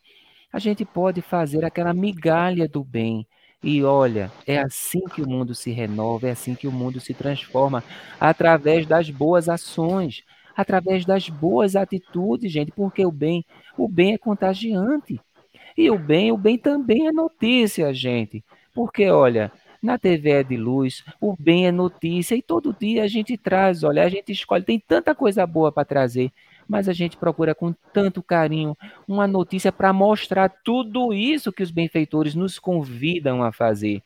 A 0.51 0.59
gente 0.59 0.83
pode 0.83 1.21
fazer 1.21 1.63
aquela 1.63 1.93
migalha 1.93 2.67
do 2.67 2.83
bem. 2.83 3.25
E 3.61 3.83
olha, 3.83 4.31
é 4.47 4.57
assim 4.57 5.01
que 5.13 5.21
o 5.21 5.29
mundo 5.29 5.53
se 5.53 5.71
renova, 5.71 6.27
é 6.27 6.31
assim 6.31 6.55
que 6.55 6.67
o 6.67 6.71
mundo 6.71 6.99
se 6.99 7.13
transforma, 7.13 7.83
através 8.19 8.85
das 8.85 9.09
boas 9.09 9.49
ações, 9.49 10.23
através 10.55 11.05
das 11.05 11.27
boas 11.29 11.75
atitudes, 11.75 12.51
gente, 12.51 12.71
porque 12.71 13.05
o 13.05 13.11
bem, 13.11 13.45
o 13.77 13.87
bem 13.87 14.13
é 14.13 14.17
contagiante. 14.17 15.19
E 15.77 15.89
o 15.89 15.99
bem, 15.99 16.31
o 16.31 16.37
bem 16.37 16.57
também 16.57 17.07
é 17.07 17.11
notícia, 17.11 17.93
gente. 17.93 18.43
Porque 18.73 19.09
olha, 19.09 19.51
na 19.81 19.97
TV 19.97 20.31
é 20.31 20.43
de 20.43 20.57
luz, 20.57 21.03
o 21.19 21.35
bem 21.37 21.67
é 21.67 21.71
notícia 21.71 22.35
e 22.35 22.41
todo 22.41 22.75
dia 22.77 23.03
a 23.03 23.07
gente 23.07 23.37
traz, 23.37 23.83
olha, 23.83 24.03
a 24.03 24.09
gente 24.09 24.31
escolhe, 24.31 24.63
tem 24.63 24.79
tanta 24.79 25.13
coisa 25.13 25.45
boa 25.45 25.71
para 25.71 25.85
trazer, 25.85 26.31
mas 26.69 26.87
a 26.87 26.93
gente 26.93 27.17
procura 27.17 27.55
com 27.55 27.73
tanto 27.91 28.21
carinho 28.21 28.77
uma 29.07 29.27
notícia 29.27 29.71
para 29.71 29.91
mostrar 29.91 30.49
tudo 30.63 31.11
isso 31.11 31.51
que 31.51 31.63
os 31.63 31.71
benfeitores 31.71 32.35
nos 32.35 32.59
convidam 32.59 33.43
a 33.43 33.51
fazer. 33.51 34.03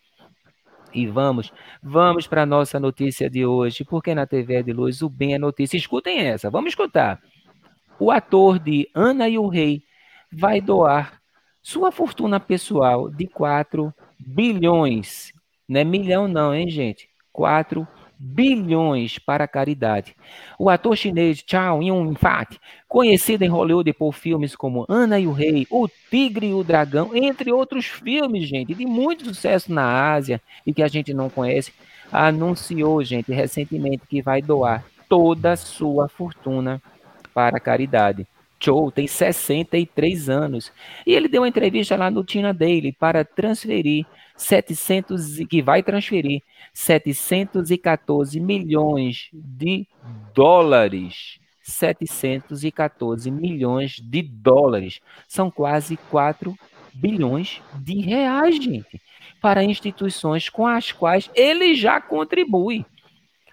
E 0.94 1.06
vamos, 1.06 1.52
vamos 1.82 2.26
para 2.26 2.44
a 2.44 2.46
nossa 2.46 2.80
notícia 2.80 3.30
de 3.30 3.46
hoje, 3.46 3.84
porque 3.84 4.16
na 4.16 4.26
TV 4.26 4.56
é 4.56 4.64
de 4.64 4.72
Luz 4.72 5.02
o 5.02 5.10
bem 5.10 5.34
é 5.34 5.38
notícia. 5.38 5.76
Escutem 5.76 6.20
essa, 6.20 6.50
vamos 6.50 6.70
escutar. 6.70 7.22
O 8.00 8.10
ator 8.10 8.58
de 8.58 8.90
Ana 8.96 9.28
e 9.28 9.38
o 9.38 9.48
Rei 9.48 9.84
vai 10.32 10.62
doar 10.62 11.20
sua 11.62 11.92
fortuna 11.92 12.40
pessoal 12.40 13.10
de 13.10 13.28
4 13.28 13.94
bilhões. 14.18 15.34
Não 15.68 15.82
é 15.82 15.84
milhão, 15.84 16.28
não, 16.28 16.54
hein, 16.56 16.70
gente? 16.70 17.10
4 17.34 17.80
bilhões 17.82 18.03
bilhões 18.26 19.20
para 19.20 19.44
a 19.44 19.48
caridade. 19.48 20.16
O 20.58 20.70
ator 20.70 20.96
chinês 20.96 21.44
Chow 21.46 21.84
Yun-fat, 21.84 22.58
conhecido 22.88 23.44
em 23.44 23.50
Hollywood 23.50 23.92
por 23.92 24.14
filmes 24.14 24.56
como 24.56 24.86
Ana 24.88 25.20
e 25.20 25.28
o 25.28 25.34
Rei, 25.34 25.68
O 25.70 25.90
Tigre 26.10 26.48
e 26.48 26.54
o 26.54 26.64
Dragão, 26.64 27.12
entre 27.14 27.52
outros 27.52 27.86
filmes, 27.86 28.48
gente, 28.48 28.74
de 28.74 28.86
muito 28.86 29.26
sucesso 29.26 29.74
na 29.74 30.14
Ásia 30.14 30.42
e 30.66 30.74
que 30.74 30.82
a 30.82 30.88
gente 30.88 31.14
não 31.14 31.30
conhece, 31.30 31.74
anunciou, 32.10 33.04
gente, 33.04 33.34
recentemente 33.34 34.08
que 34.08 34.22
vai 34.22 34.42
doar 34.42 34.86
toda 35.10 35.52
a 35.52 35.58
sua 35.58 36.08
fortuna 36.08 36.82
para 37.34 37.58
a 37.58 37.60
caridade. 37.60 38.26
Tem 38.92 39.08
63 39.08 40.30
anos 40.30 40.72
e 41.06 41.14
ele 41.14 41.28
deu 41.28 41.42
uma 41.42 41.48
entrevista 41.48 41.96
lá 41.96 42.10
no 42.10 42.24
Tina 42.24 42.54
Daily 42.54 42.92
para 42.94 43.26
transferir 43.26 44.06
700 44.38 45.40
que 45.50 45.62
vai 45.62 45.84
transferir 45.84 46.42
714 46.74 48.40
milhões 48.40 49.30
de 49.34 49.88
dólares. 50.34 51.40
714 51.62 53.32
milhões 53.32 54.00
de 54.00 54.22
dólares. 54.22 55.00
São 55.28 55.50
quase 55.50 55.98
4 56.10 56.54
bilhões 56.94 57.62
de 57.76 58.00
reais, 58.02 58.56
gente, 58.56 59.02
para 59.42 59.64
instituições 59.64 60.50
com 60.50 60.68
as 60.68 60.92
quais 60.92 61.30
ele 61.34 61.74
já 61.74 62.00
contribui. 62.00 62.86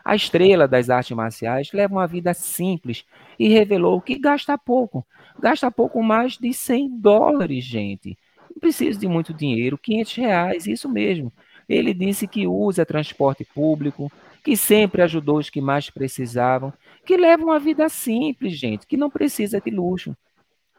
A 0.05 0.14
estrela 0.14 0.66
das 0.66 0.88
artes 0.90 1.16
marciais 1.16 1.72
leva 1.72 1.94
uma 1.94 2.07
vida 2.07 2.32
simples 2.34 3.05
e 3.38 3.48
revelou 3.48 4.01
que 4.01 4.18
gasta 4.18 4.57
pouco. 4.57 5.07
Gasta 5.38 5.70
pouco 5.70 6.03
mais 6.03 6.36
de 6.36 6.53
100 6.53 6.98
dólares, 6.98 7.64
gente. 7.64 8.16
Não 8.51 8.61
precisa 8.61 8.98
de 8.98 9.07
muito 9.07 9.32
dinheiro, 9.32 9.78
500 9.78 10.14
reais, 10.14 10.66
isso 10.66 10.88
mesmo. 10.88 11.32
Ele 11.68 11.94
disse 11.94 12.26
que 12.26 12.46
usa 12.46 12.84
transporte 12.84 13.44
público, 13.44 14.11
que 14.42 14.57
sempre 14.57 15.03
ajudou 15.03 15.38
os 15.38 15.51
que 15.51 15.61
mais 15.61 15.88
precisavam, 15.90 16.72
que 17.05 17.16
leva 17.16 17.44
uma 17.44 17.59
vida 17.59 17.88
simples, 17.88 18.59
gente, 18.59 18.86
que 18.86 18.96
não 18.96 19.11
precisa 19.11 19.61
de 19.61 19.70
luxo. 19.70 20.16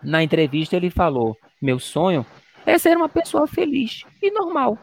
Na 0.03 0.23
entrevista 0.23 0.75
ele 0.75 0.89
falou: 0.89 1.37
"Meu 1.61 1.79
sonho 1.79 2.25
é 2.65 2.77
ser 2.77 2.97
uma 2.97 3.09
pessoa 3.09 3.47
feliz 3.47 4.03
e 4.21 4.31
normal. 4.31 4.77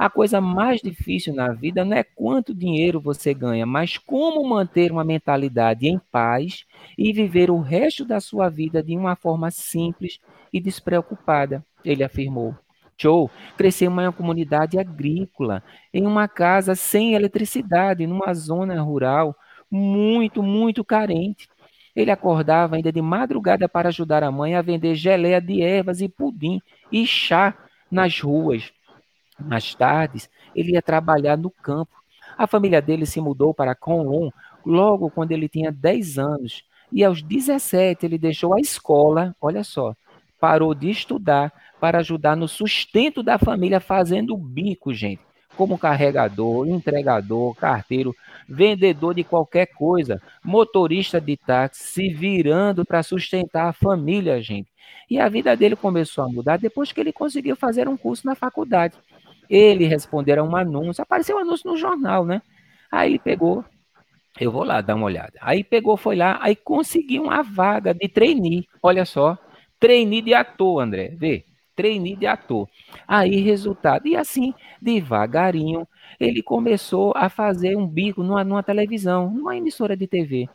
A 0.00 0.08
coisa 0.08 0.40
mais 0.40 0.80
difícil 0.80 1.34
na 1.34 1.52
vida 1.52 1.84
não 1.84 1.94
é 1.94 2.02
quanto 2.02 2.54
dinheiro 2.54 2.98
você 2.98 3.34
ganha, 3.34 3.66
mas 3.66 3.98
como 3.98 4.42
manter 4.48 4.90
uma 4.90 5.04
mentalidade 5.04 5.86
em 5.86 6.00
paz 6.10 6.64
e 6.96 7.12
viver 7.12 7.50
o 7.50 7.60
resto 7.60 8.02
da 8.02 8.18
sua 8.18 8.48
vida 8.48 8.82
de 8.82 8.96
uma 8.96 9.14
forma 9.14 9.50
simples 9.50 10.18
e 10.50 10.58
despreocupada", 10.58 11.62
ele 11.84 12.02
afirmou. 12.02 12.56
Joe 12.98 13.28
cresceu 13.58 13.90
em 13.90 13.92
uma 13.92 14.10
comunidade 14.10 14.78
agrícola, 14.78 15.62
em 15.92 16.06
uma 16.06 16.26
casa 16.26 16.74
sem 16.74 17.12
eletricidade, 17.12 18.06
numa 18.06 18.32
zona 18.32 18.80
rural 18.80 19.36
muito, 19.70 20.42
muito 20.42 20.82
carente. 20.82 21.46
Ele 21.94 22.10
acordava 22.10 22.76
ainda 22.76 22.90
de 22.90 23.02
madrugada 23.02 23.68
para 23.68 23.88
ajudar 23.90 24.22
a 24.22 24.30
mãe 24.32 24.54
a 24.54 24.62
vender 24.62 24.94
geleia 24.94 25.42
de 25.42 25.60
ervas 25.60 26.00
e 26.00 26.08
pudim 26.08 26.58
e 26.90 27.06
chá 27.06 27.54
nas 27.90 28.18
ruas. 28.18 28.72
Mais 29.46 29.74
tarde, 29.74 30.28
ele 30.54 30.72
ia 30.72 30.82
trabalhar 30.82 31.36
no 31.36 31.50
campo. 31.50 31.92
A 32.36 32.46
família 32.46 32.80
dele 32.80 33.06
se 33.06 33.20
mudou 33.20 33.52
para 33.52 33.74
Conlon 33.74 34.30
logo 34.64 35.10
quando 35.10 35.32
ele 35.32 35.48
tinha 35.48 35.72
10 35.72 36.18
anos. 36.18 36.64
E 36.92 37.04
aos 37.04 37.22
17 37.22 38.04
ele 38.04 38.18
deixou 38.18 38.54
a 38.54 38.60
escola, 38.60 39.34
olha 39.40 39.62
só, 39.62 39.94
parou 40.40 40.74
de 40.74 40.90
estudar 40.90 41.52
para 41.80 41.98
ajudar 41.98 42.36
no 42.36 42.48
sustento 42.48 43.22
da 43.22 43.38
família 43.38 43.80
fazendo 43.80 44.36
bico, 44.36 44.92
gente. 44.92 45.22
Como 45.56 45.78
carregador, 45.78 46.66
entregador, 46.66 47.54
carteiro, 47.54 48.14
vendedor 48.48 49.14
de 49.14 49.22
qualquer 49.22 49.66
coisa, 49.66 50.20
motorista 50.42 51.20
de 51.20 51.36
táxi, 51.36 51.84
se 51.84 52.08
virando 52.08 52.84
para 52.84 53.02
sustentar 53.02 53.68
a 53.68 53.72
família, 53.72 54.40
gente. 54.40 54.68
E 55.08 55.18
a 55.18 55.28
vida 55.28 55.56
dele 55.56 55.76
começou 55.76 56.24
a 56.24 56.28
mudar 56.28 56.56
depois 56.56 56.92
que 56.92 57.00
ele 57.00 57.12
conseguiu 57.12 57.56
fazer 57.56 57.88
um 57.88 57.96
curso 57.96 58.26
na 58.26 58.34
faculdade. 58.34 58.94
Ele 59.50 59.86
respondeu 59.86 60.40
a 60.40 60.46
um 60.46 60.56
anúncio, 60.56 61.02
apareceu 61.02 61.36
um 61.36 61.40
anúncio 61.40 61.68
no 61.68 61.76
jornal, 61.76 62.24
né? 62.24 62.40
Aí 62.90 63.10
ele 63.10 63.18
pegou, 63.18 63.64
eu 64.40 64.52
vou 64.52 64.64
lá 64.64 64.80
dar 64.80 64.94
uma 64.94 65.06
olhada. 65.06 65.32
Aí 65.40 65.64
pegou, 65.64 65.96
foi 65.96 66.16
lá, 66.16 66.38
aí 66.40 66.56
conseguiu 66.56 67.24
uma 67.24 67.42
vaga 67.42 67.92
de 67.92 68.08
trainee. 68.08 68.66
Olha 68.82 69.04
só, 69.04 69.36
trainee 69.80 70.22
de 70.22 70.32
ator, 70.32 70.80
André, 70.80 71.08
vê 71.16 71.44
trainee 71.80 72.14
de 72.14 72.26
ator. 72.26 72.68
Aí, 73.08 73.40
resultado. 73.40 74.06
E 74.06 74.14
assim, 74.14 74.52
devagarinho, 74.82 75.88
ele 76.18 76.42
começou 76.42 77.12
a 77.16 77.30
fazer 77.30 77.74
um 77.76 77.86
bico 77.86 78.22
numa, 78.22 78.44
numa 78.44 78.62
televisão, 78.62 79.30
numa 79.30 79.56
emissora 79.56 79.96
de 79.96 80.06
TV. 80.06 80.46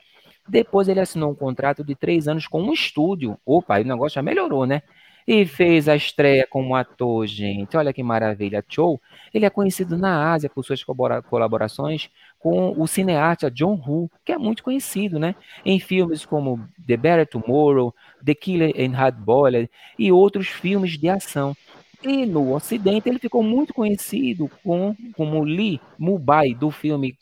Depois 0.48 0.88
ele 0.88 1.00
assinou 1.00 1.32
um 1.32 1.36
contrato 1.36 1.84
de 1.84 1.96
três 1.96 2.28
anos 2.28 2.46
com 2.46 2.62
um 2.62 2.72
estúdio. 2.72 3.38
Opa, 3.43 3.76
aí 3.76 3.84
o 3.84 3.88
negócio 3.88 4.16
já 4.16 4.22
melhorou, 4.22 4.68
né? 4.68 4.84
E 5.28 5.45
fez 5.45 5.89
a 5.89 5.95
estreia 5.95 6.45
como 6.47 6.76
ator, 6.76 7.26
gente. 7.26 7.76
Olha 7.76 7.91
que 7.91 8.03
maravilha. 8.03 8.63
Cho, 8.67 8.99
ele 9.34 9.45
é 9.45 9.49
conhecido 9.49 9.97
na 9.97 10.32
Ásia 10.32 10.49
por 10.49 10.63
suas 10.63 10.84
colaborações 10.84 12.09
com 12.38 12.80
o 12.80 12.86
cineasta 12.86 13.49
John 13.49 13.82
Woo, 13.88 14.11
que 14.23 14.32
é 14.32 14.38
muito 14.38 14.63
conhecido, 14.63 15.17
né? 15.17 15.34
Em 15.65 15.80
filmes 15.80 16.26
como 16.26 16.63
The 16.86 16.95
Better 16.95 17.28
Tomorrow, 17.28 17.91
The 18.23 18.36
Killer 18.36 18.73
and 18.78 18.95
Hard 18.95 19.15
Boiled 19.15 19.67
e 19.97 20.11
outros 20.11 20.47
filmes 20.47 20.91
de 20.91 21.09
ação. 21.09 21.57
E 22.03 22.23
no 22.23 22.53
Ocidente 22.53 23.09
ele 23.09 23.17
ficou 23.17 23.41
muito 23.41 23.73
conhecido 23.73 24.47
com, 24.63 24.95
como 25.15 25.43
Lee 25.43 25.82
Mubai, 25.97 26.53
do 26.53 26.69
filme 26.69 27.17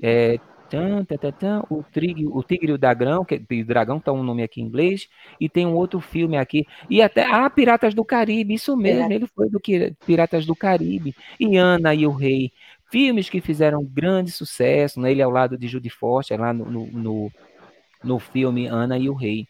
é, 0.00 0.38
Tan, 0.70 1.04
tan, 1.04 1.32
tan, 1.32 1.62
o, 1.68 1.82
tigre, 1.82 2.26
o 2.28 2.42
Tigre 2.44 2.70
e 2.70 2.74
o 2.74 2.78
Dragão, 2.78 3.24
que 3.24 3.42
o 3.50 3.64
Dragão 3.64 3.98
tá 3.98 4.12
um 4.12 4.22
nome 4.22 4.44
aqui 4.44 4.60
em 4.60 4.64
inglês, 4.64 5.08
e 5.40 5.48
tem 5.48 5.66
um 5.66 5.74
outro 5.74 6.00
filme 6.00 6.36
aqui, 6.36 6.64
e 6.88 7.02
até 7.02 7.24
ah, 7.24 7.50
Piratas 7.50 7.92
do 7.92 8.04
Caribe, 8.04 8.54
isso 8.54 8.76
mesmo, 8.76 9.10
é. 9.10 9.16
ele 9.16 9.26
foi 9.26 9.50
do 9.50 9.58
que 9.58 9.92
Piratas 10.06 10.46
do 10.46 10.54
Caribe, 10.54 11.12
e 11.40 11.56
Ana 11.56 11.92
e 11.92 12.06
o 12.06 12.12
Rei, 12.12 12.52
filmes 12.88 13.28
que 13.28 13.40
fizeram 13.40 13.84
grande 13.84 14.30
sucesso, 14.30 15.00
né? 15.00 15.10
ele 15.10 15.22
ao 15.22 15.30
lado 15.30 15.58
de 15.58 15.66
Judy 15.66 15.90
Foster, 15.90 16.40
lá 16.40 16.52
no, 16.52 16.64
no, 16.64 16.86
no, 16.86 17.32
no 18.04 18.18
filme 18.20 18.66
Ana 18.66 18.96
e 18.96 19.08
o 19.08 19.14
Rei. 19.14 19.46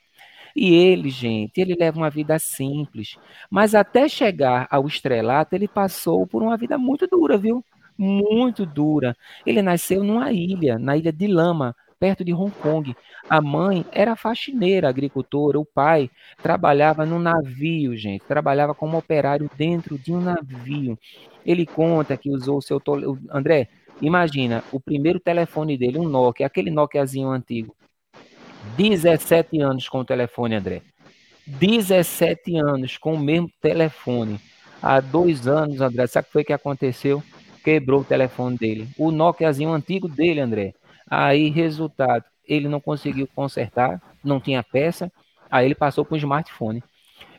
E 0.55 0.75
ele, 0.75 1.11
gente, 1.11 1.61
ele 1.61 1.77
leva 1.79 1.99
uma 1.99 2.11
vida 2.11 2.39
simples, 2.39 3.17
mas 3.51 3.75
até 3.75 4.09
chegar 4.09 4.67
ao 4.71 4.87
estrelato, 4.87 5.55
ele 5.55 5.69
passou 5.69 6.27
por 6.27 6.43
uma 6.43 6.57
vida 6.57 6.77
muito 6.77 7.07
dura, 7.07 7.39
viu? 7.39 7.65
Muito 8.01 8.65
dura. 8.65 9.15
Ele 9.45 9.61
nasceu 9.61 10.03
numa 10.03 10.33
ilha, 10.33 10.79
na 10.79 10.97
ilha 10.97 11.13
de 11.13 11.27
Lama, 11.27 11.77
perto 11.99 12.25
de 12.25 12.33
Hong 12.33 12.51
Kong. 12.51 12.97
A 13.29 13.43
mãe 13.43 13.85
era 13.93 14.17
faxineira, 14.17 14.89
agricultora, 14.89 15.61
o 15.61 15.67
pai 15.67 16.11
trabalhava 16.43 17.05
no 17.05 17.19
navio, 17.19 17.95
gente, 17.95 18.25
trabalhava 18.25 18.75
como 18.75 18.97
operário 18.97 19.51
dentro 19.55 19.99
de 19.99 20.15
um 20.15 20.21
navio. 20.21 20.99
Ele 21.45 21.67
conta 21.67 22.17
que 22.17 22.31
usou 22.31 22.57
o 22.57 22.63
seu 22.63 22.81
André, 23.31 23.69
imagina, 24.01 24.65
o 24.73 24.81
primeiro 24.81 25.21
telefone 25.21 25.77
dele, 25.77 25.99
um 25.99 26.09
Nokia, 26.09 26.47
aquele 26.47 26.71
Nokiazinho 26.71 27.29
antigo. 27.29 27.77
17 28.79 29.61
anos 29.61 29.89
com 29.91 30.01
o 30.01 30.05
telefone, 30.05 30.55
André. 30.55 30.81
17 31.47 32.57
anos 32.57 32.97
com 32.97 33.15
o 33.15 33.19
mesmo 33.19 33.51
telefone. 33.61 34.41
Há 34.83 35.01
dois 35.01 35.47
anos, 35.47 35.83
André, 35.83 36.07
sabe 36.07 36.25
o 36.25 36.27
que 36.27 36.33
foi 36.33 36.45
que 36.45 36.53
aconteceu? 36.55 37.23
Quebrou 37.63 38.01
o 38.01 38.05
telefone 38.05 38.57
dele. 38.57 38.89
O 38.99 39.11
Nokiazinho 39.11 39.71
antigo 39.71 40.09
dele, 40.09 40.41
André. 40.41 40.75
Aí, 41.09 41.51
resultado, 41.51 42.25
ele 42.47 42.69
não 42.69 42.81
conseguiu 42.81 43.29
consertar, 43.35 44.01
não 44.25 44.41
tinha 44.41 44.63
peça, 44.63 45.11
aí 45.51 45.67
ele 45.67 45.75
passou 45.75 46.05
para 46.05 46.15
o 46.15 46.19
smartphone. 46.19 46.83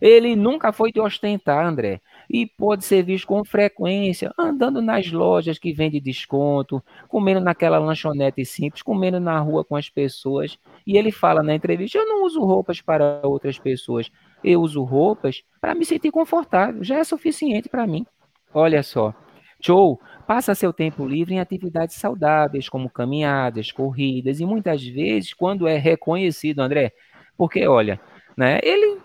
Ele 0.01 0.35
nunca 0.35 0.71
foi 0.71 0.91
de 0.91 0.99
ostentar, 0.99 1.63
André, 1.63 2.01
e 2.27 2.47
pode 2.47 2.83
ser 2.83 3.03
visto 3.03 3.27
com 3.27 3.45
frequência 3.45 4.33
andando 4.37 4.81
nas 4.81 5.11
lojas 5.11 5.59
que 5.59 5.71
vende 5.71 5.99
desconto, 5.99 6.83
comendo 7.07 7.39
naquela 7.39 7.77
lanchonete 7.77 8.43
simples, 8.43 8.81
comendo 8.81 9.19
na 9.19 9.39
rua 9.39 9.63
com 9.63 9.75
as 9.75 9.89
pessoas. 9.89 10.57
E 10.87 10.97
ele 10.97 11.11
fala 11.11 11.43
na 11.43 11.53
entrevista: 11.53 11.99
Eu 11.99 12.07
não 12.07 12.25
uso 12.25 12.43
roupas 12.43 12.81
para 12.81 13.21
outras 13.23 13.59
pessoas, 13.59 14.11
eu 14.43 14.61
uso 14.61 14.83
roupas 14.83 15.43
para 15.59 15.75
me 15.75 15.85
sentir 15.85 16.09
confortável, 16.09 16.83
já 16.83 16.97
é 16.97 17.03
suficiente 17.03 17.69
para 17.69 17.85
mim. 17.85 18.05
Olha 18.53 18.81
só. 18.81 19.13
Show 19.61 19.99
passa 20.27 20.55
seu 20.55 20.73
tempo 20.73 21.05
livre 21.05 21.35
em 21.35 21.39
atividades 21.39 21.95
saudáveis, 21.95 22.69
como 22.69 22.89
caminhadas, 22.89 23.71
corridas, 23.71 24.39
e 24.39 24.45
muitas 24.45 24.83
vezes, 24.85 25.33
quando 25.33 25.67
é 25.67 25.77
reconhecido, 25.77 26.59
André, 26.59 26.91
porque 27.37 27.67
olha, 27.67 27.99
né, 28.37 28.59
ele 28.63 28.99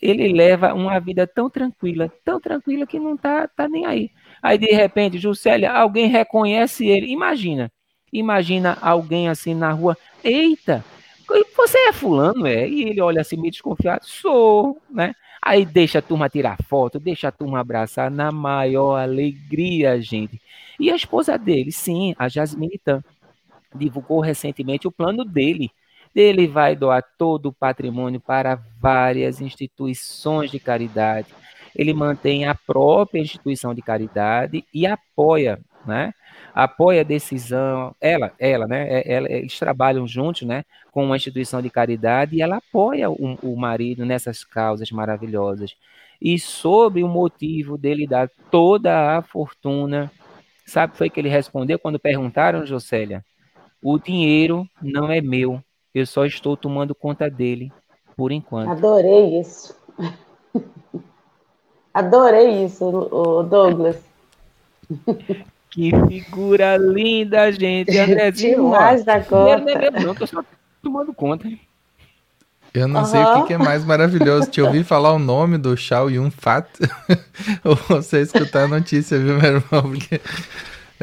ele 0.00 0.32
leva 0.32 0.72
uma 0.72 0.98
vida 0.98 1.26
tão 1.26 1.50
tranquila, 1.50 2.10
tão 2.24 2.40
tranquila 2.40 2.86
que 2.86 2.98
não 2.98 3.14
tá, 3.14 3.46
tá 3.46 3.68
nem 3.68 3.84
aí. 3.84 4.10
Aí 4.42 4.56
de 4.56 4.72
repente, 4.72 5.18
Juscelia, 5.18 5.70
alguém 5.70 6.06
reconhece 6.06 6.86
ele. 6.86 7.12
Imagina, 7.12 7.70
imagina 8.10 8.78
alguém 8.80 9.28
assim 9.28 9.54
na 9.54 9.70
rua, 9.70 9.96
eita, 10.24 10.82
você 11.56 11.78
é 11.88 11.92
fulano, 11.92 12.46
é? 12.46 12.68
E 12.68 12.84
ele 12.84 13.00
olha 13.00 13.20
assim 13.20 13.36
meio 13.36 13.50
desconfiado, 13.50 14.04
sou, 14.04 14.80
né? 14.90 15.14
Aí 15.44 15.66
deixa 15.66 15.98
a 15.98 16.02
turma 16.02 16.28
tirar 16.28 16.56
foto, 16.68 17.00
deixa 17.00 17.28
a 17.28 17.32
turma 17.32 17.60
abraçar 17.60 18.10
na 18.10 18.30
maior 18.30 18.96
alegria, 18.96 20.00
gente. 20.00 20.40
E 20.78 20.90
a 20.90 20.96
esposa 20.96 21.36
dele, 21.36 21.72
sim, 21.72 22.14
a 22.16 22.28
Jasmine 22.28 22.78
Tan, 22.78 23.02
divulgou 23.74 24.20
recentemente 24.20 24.86
o 24.86 24.92
plano 24.92 25.24
dele 25.24 25.70
ele 26.14 26.46
vai 26.46 26.76
doar 26.76 27.02
todo 27.16 27.46
o 27.46 27.52
patrimônio 27.52 28.20
para 28.20 28.60
várias 28.80 29.40
instituições 29.40 30.50
de 30.50 30.60
caridade. 30.60 31.28
Ele 31.74 31.94
mantém 31.94 32.44
a 32.44 32.54
própria 32.54 33.20
instituição 33.20 33.74
de 33.74 33.80
caridade 33.80 34.64
e 34.74 34.86
apoia, 34.86 35.58
né? 35.86 36.12
Apoia 36.54 37.00
a 37.00 37.04
decisão, 37.04 37.94
ela, 38.00 38.32
ela, 38.38 38.66
né? 38.66 38.86
É, 38.88 39.12
ela, 39.14 39.30
eles 39.30 39.58
trabalham 39.58 40.06
juntos, 40.06 40.42
né? 40.42 40.64
Com 40.90 41.04
uma 41.04 41.16
instituição 41.16 41.62
de 41.62 41.70
caridade 41.70 42.36
e 42.36 42.42
ela 42.42 42.56
apoia 42.56 43.10
o, 43.10 43.38
o 43.42 43.56
marido 43.56 44.04
nessas 44.04 44.44
causas 44.44 44.90
maravilhosas. 44.90 45.74
E 46.20 46.38
sobre 46.38 47.02
o 47.02 47.08
motivo 47.08 47.78
dele 47.78 48.06
dar 48.06 48.30
toda 48.50 49.16
a 49.16 49.22
fortuna, 49.22 50.10
sabe 50.66 50.90
o 50.90 50.92
que 50.92 50.98
foi 50.98 51.10
que 51.10 51.18
ele 51.18 51.28
respondeu 51.28 51.78
quando 51.78 51.98
perguntaram, 51.98 52.66
Jocélia? 52.66 53.24
O 53.82 53.98
dinheiro 53.98 54.68
não 54.80 55.10
é 55.10 55.20
meu, 55.20 55.62
eu 55.94 56.06
só 56.06 56.24
estou 56.24 56.56
tomando 56.56 56.94
conta 56.94 57.28
dele 57.28 57.72
por 58.16 58.30
enquanto. 58.30 58.70
Adorei 58.70 59.40
isso. 59.40 59.74
Adorei 61.92 62.64
isso, 62.64 62.90
Douglas. 63.48 64.00
Que 65.72 65.90
figura 66.06 66.76
linda, 66.76 67.50
gente. 67.50 67.90
Andrezinho, 67.98 68.56
Demais 68.56 69.04
da 69.04 69.20
conta. 69.20 69.74
Não, 69.74 69.90
não, 69.90 70.06
não, 70.08 70.14
tô 70.14 70.26
só 70.26 70.44
tomando 70.82 71.14
conta. 71.14 71.48
Eu 72.74 72.88
não 72.88 73.00
uhum. 73.00 73.06
sei 73.06 73.20
o 73.20 73.40
que, 73.40 73.48
que, 73.48 73.54
é 73.54 73.58
mais 73.58 73.84
maravilhoso, 73.84 74.50
te 74.50 74.62
ouvir 74.62 74.82
falar 74.82 75.12
o 75.12 75.18
nome 75.18 75.58
do 75.58 75.76
Shao 75.76 76.10
Yun 76.10 76.30
Fat 76.30 76.66
ou 77.64 77.76
você 77.76 78.22
escutar 78.22 78.64
a 78.64 78.68
notícia, 78.68 79.18
viu, 79.18 79.38
meu 79.38 79.56
irmão? 79.56 79.82
Porque 79.90 80.20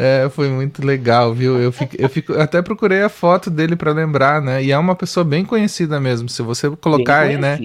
é, 0.01 0.29
foi 0.29 0.47
muito 0.47 0.85
legal, 0.85 1.33
viu? 1.33 1.59
Eu, 1.59 1.73
fico, 1.73 1.93
eu 1.99 2.07
fico, 2.07 2.33
até 2.39 2.61
procurei 2.61 3.03
a 3.03 3.09
foto 3.09 3.49
dele 3.49 3.75
para 3.75 3.91
lembrar, 3.91 4.41
né? 4.41 4.63
E 4.63 4.71
é 4.71 4.77
uma 4.77 4.95
pessoa 4.95 5.25
bem 5.25 5.43
conhecida 5.43 5.99
mesmo. 5.99 6.29
Se 6.29 6.41
você 6.41 6.69
colocar 6.69 7.23
aí, 7.23 7.37
né? 7.37 7.59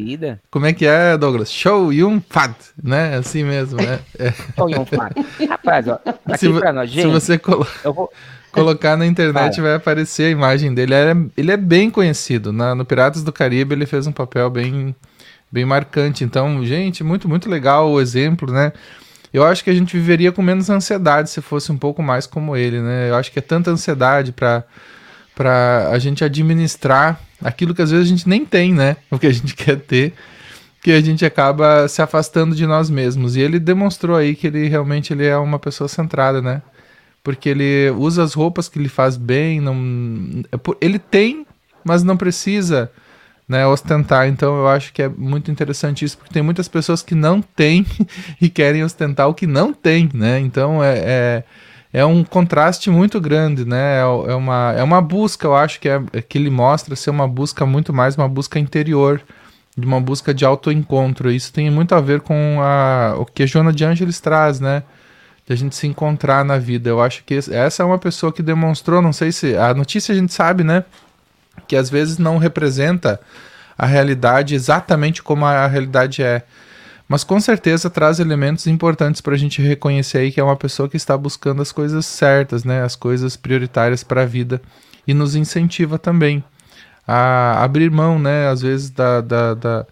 Como 0.50 0.66
é 0.66 0.72
que 0.72 0.84
é, 0.84 1.16
Douglas? 1.16 1.52
Show 1.52 1.92
Yun 1.92 2.20
Fat, 2.28 2.56
né? 2.82 3.16
Assim 3.18 3.44
mesmo, 3.44 3.80
né? 3.80 4.00
É. 4.18 4.32
Show 4.56 4.68
Yun 4.68 4.84
Fat. 4.84 5.12
Rapaz, 5.48 5.86
ó, 5.86 6.00
aqui 6.26 6.38
se, 6.38 6.52
pra 6.52 6.72
nós, 6.72 6.90
gente. 6.90 7.02
Se 7.02 7.08
você 7.08 7.38
colo... 7.38 7.64
vou... 7.84 8.10
colocar 8.50 8.96
na 8.96 9.06
internet, 9.06 9.60
vai 9.60 9.76
aparecer 9.76 10.24
a 10.24 10.30
imagem 10.30 10.74
dele. 10.74 10.92
Ele 10.92 11.10
é, 11.10 11.26
ele 11.36 11.52
é 11.52 11.56
bem 11.56 11.88
conhecido. 11.88 12.52
Na, 12.52 12.74
no 12.74 12.84
Piratas 12.84 13.22
do 13.22 13.32
Caribe, 13.32 13.76
ele 13.76 13.86
fez 13.86 14.08
um 14.08 14.12
papel 14.12 14.50
bem, 14.50 14.92
bem 15.52 15.64
marcante. 15.64 16.24
Então, 16.24 16.66
gente, 16.66 17.04
muito, 17.04 17.28
muito 17.28 17.48
legal 17.48 17.88
o 17.92 18.00
exemplo, 18.00 18.52
né? 18.52 18.72
Eu 19.34 19.44
acho 19.44 19.64
que 19.64 19.70
a 19.70 19.74
gente 19.74 19.96
viveria 19.96 20.30
com 20.30 20.40
menos 20.40 20.70
ansiedade 20.70 21.28
se 21.28 21.40
fosse 21.42 21.72
um 21.72 21.76
pouco 21.76 22.00
mais 22.00 22.24
como 22.24 22.56
ele, 22.56 22.80
né? 22.80 23.10
Eu 23.10 23.16
acho 23.16 23.32
que 23.32 23.40
é 23.40 23.42
tanta 23.42 23.68
ansiedade 23.68 24.30
para 24.30 24.62
para 25.34 25.88
a 25.90 25.98
gente 25.98 26.22
administrar 26.22 27.20
aquilo 27.42 27.74
que 27.74 27.82
às 27.82 27.90
vezes 27.90 28.06
a 28.06 28.08
gente 28.08 28.28
nem 28.28 28.46
tem, 28.46 28.72
né? 28.72 28.96
O 29.10 29.18
que 29.18 29.26
a 29.26 29.32
gente 29.32 29.56
quer 29.56 29.80
ter, 29.80 30.14
que 30.80 30.92
a 30.92 31.00
gente 31.00 31.26
acaba 31.26 31.88
se 31.88 32.00
afastando 32.00 32.54
de 32.54 32.64
nós 32.64 32.88
mesmos. 32.88 33.34
E 33.34 33.40
ele 33.40 33.58
demonstrou 33.58 34.16
aí 34.16 34.36
que 34.36 34.46
ele 34.46 34.68
realmente 34.68 35.12
ele 35.12 35.26
é 35.26 35.36
uma 35.36 35.58
pessoa 35.58 35.88
centrada, 35.88 36.40
né? 36.40 36.62
Porque 37.20 37.48
ele 37.48 37.90
usa 37.90 38.22
as 38.22 38.34
roupas 38.34 38.68
que 38.68 38.78
lhe 38.78 38.88
faz 38.88 39.16
bem, 39.16 39.60
não 39.60 39.74
é 40.52 40.58
ele 40.80 41.00
tem, 41.00 41.44
mas 41.84 42.04
não 42.04 42.16
precisa 42.16 42.88
né, 43.48 43.66
ostentar. 43.66 44.28
Então 44.28 44.56
eu 44.56 44.68
acho 44.68 44.92
que 44.92 45.02
é 45.02 45.08
muito 45.08 45.50
interessante 45.50 46.04
isso, 46.04 46.16
porque 46.18 46.32
tem 46.32 46.42
muitas 46.42 46.68
pessoas 46.68 47.02
que 47.02 47.14
não 47.14 47.40
têm 47.40 47.86
e 48.40 48.48
querem 48.48 48.82
ostentar 48.82 49.28
o 49.28 49.34
que 49.34 49.46
não 49.46 49.72
tem, 49.72 50.08
né? 50.12 50.40
Então 50.40 50.82
é, 50.82 50.98
é, 50.98 51.44
é 51.92 52.04
um 52.04 52.24
contraste 52.24 52.90
muito 52.90 53.20
grande, 53.20 53.64
né? 53.64 53.98
É, 53.98 54.00
é, 54.00 54.34
uma, 54.34 54.74
é 54.76 54.82
uma 54.82 55.00
busca, 55.00 55.46
eu 55.46 55.54
acho 55.54 55.78
que, 55.80 55.88
é, 55.88 56.00
que 56.28 56.38
ele 56.38 56.50
mostra 56.50 56.96
ser 56.96 57.10
uma 57.10 57.28
busca 57.28 57.66
muito 57.66 57.92
mais 57.92 58.16
uma 58.16 58.28
busca 58.28 58.58
interior, 58.58 59.22
de 59.76 59.86
uma 59.86 60.00
busca 60.00 60.32
de 60.32 60.44
autoencontro. 60.44 61.30
Isso 61.30 61.52
tem 61.52 61.70
muito 61.70 61.94
a 61.94 62.00
ver 62.00 62.20
com 62.20 62.58
a, 62.60 63.16
o 63.18 63.26
que 63.26 63.42
a 63.42 63.46
Joana 63.46 63.72
de 63.72 63.84
Angelis 63.84 64.20
traz, 64.20 64.60
né? 64.60 64.82
De 65.46 65.52
a 65.52 65.56
gente 65.56 65.76
se 65.76 65.86
encontrar 65.86 66.44
na 66.44 66.56
vida. 66.56 66.88
Eu 66.88 67.02
acho 67.02 67.22
que 67.24 67.34
essa 67.34 67.82
é 67.82 67.86
uma 67.86 67.98
pessoa 67.98 68.32
que 68.32 68.42
demonstrou, 68.42 69.02
não 69.02 69.12
sei 69.12 69.30
se. 69.30 69.56
A 69.56 69.74
notícia 69.74 70.14
a 70.14 70.16
gente 70.16 70.32
sabe, 70.32 70.64
né? 70.64 70.84
Que 71.66 71.76
às 71.76 71.90
vezes 71.90 72.18
não 72.18 72.38
representa 72.38 73.20
a 73.76 73.86
realidade 73.86 74.54
exatamente 74.54 75.22
como 75.22 75.44
a 75.44 75.66
realidade 75.66 76.22
é. 76.22 76.42
Mas 77.08 77.22
com 77.22 77.38
certeza 77.38 77.90
traz 77.90 78.18
elementos 78.18 78.66
importantes 78.66 79.20
para 79.20 79.34
a 79.34 79.38
gente 79.38 79.60
reconhecer 79.60 80.18
aí 80.18 80.32
que 80.32 80.40
é 80.40 80.44
uma 80.44 80.56
pessoa 80.56 80.88
que 80.88 80.96
está 80.96 81.16
buscando 81.16 81.60
as 81.60 81.70
coisas 81.70 82.06
certas, 82.06 82.64
né? 82.64 82.82
As 82.82 82.96
coisas 82.96 83.36
prioritárias 83.36 84.02
para 84.02 84.22
a 84.22 84.26
vida. 84.26 84.60
E 85.06 85.12
nos 85.12 85.36
incentiva 85.36 85.98
também 85.98 86.42
a 87.06 87.62
abrir 87.62 87.90
mão, 87.90 88.18
né? 88.18 88.48
Às 88.48 88.62
vezes 88.62 88.90
da, 88.90 89.20
da, 89.20 89.54
da, 89.54 89.86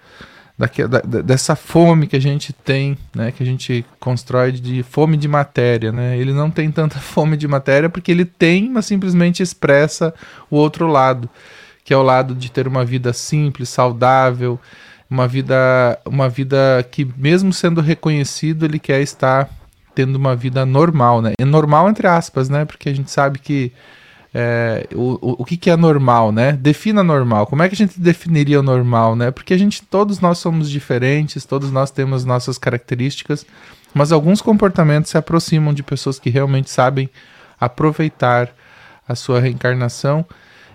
da, 0.59 1.01
dessa 1.23 1.57
fome 1.57 2.07
que 2.07 2.17
a 2.17 2.21
gente 2.21 2.53
tem, 2.53 2.97
né? 3.15 3.33
Que 3.33 3.43
a 3.43 3.47
gente 3.47 3.85
constrói 3.99 4.53
de 4.53 4.83
fome 4.83 5.17
de 5.17 5.27
matéria, 5.27 5.91
né? 5.91 6.17
Ele 6.17 6.33
não 6.33 6.51
tem 6.51 6.71
tanta 6.71 6.99
fome 7.01 7.37
de 7.37 7.49
matéria 7.49 7.89
porque 7.89 8.11
ele 8.11 8.25
tem, 8.25 8.69
mas 8.69 8.87
simplesmente 8.87 9.43
expressa 9.43 10.15
o 10.51 10.57
outro 10.57 10.87
lado 10.87 11.29
que 11.85 11.93
é 11.93 11.97
o 11.97 12.03
lado 12.03 12.35
de 12.35 12.51
ter 12.51 12.69
uma 12.69 12.85
vida 12.85 13.13
simples, 13.13 13.69
saudável, 13.69 14.59
uma 15.11 15.27
vida, 15.27 15.99
uma 16.07 16.29
vida 16.29 16.87
que 16.91 17.07
mesmo 17.17 17.53
sendo 17.53 17.81
reconhecido, 17.81 18.65
ele 18.65 18.79
quer 18.79 19.01
estar 19.03 19.49
tendo 19.95 20.17
uma 20.17 20.35
vida 20.35 20.65
normal, 20.65 21.21
né? 21.21 21.33
É 21.39 21.45
normal 21.45 21.89
entre 21.89 22.07
aspas, 22.07 22.49
né? 22.49 22.65
Porque 22.65 22.89
a 22.89 22.95
gente 22.95 23.11
sabe 23.11 23.39
que 23.39 23.73
é, 24.35 24.87
o, 24.95 25.43
o, 25.43 25.45
que, 25.45 25.57
que 25.57 25.71
é 25.71 25.77
normal, 25.77 26.33
né? 26.33 26.53
Defina 26.53 27.03
normal. 27.03 27.47
Como 27.47 27.63
é 27.63 27.69
que 27.69 27.75
a 27.75 27.77
gente 27.77 28.01
definiria 28.01 28.61
o 28.61 28.63
normal, 28.63 29.15
né? 29.15 29.31
Porque 29.31 29.53
a 29.53 29.59
gente, 29.59 29.83
todos 29.83 30.21
nós 30.21 30.39
somos 30.39 30.71
diferentes, 30.71 31.45
todos 31.45 31.71
nós 31.71 31.91
temos 31.91 32.25
nossas 32.25 32.57
características, 32.57 33.45
mas 33.93 34.11
alguns 34.11 34.41
comportamentos 34.41 35.11
se 35.11 35.19
aproximam 35.19 35.75
de 35.75 35.83
pessoas 35.83 36.19
que 36.19 36.31
realmente 36.31 36.71
sabem 36.71 37.11
aproveitar 37.61 38.51
a 39.07 39.15
sua 39.15 39.41
reencarnação 39.41 40.25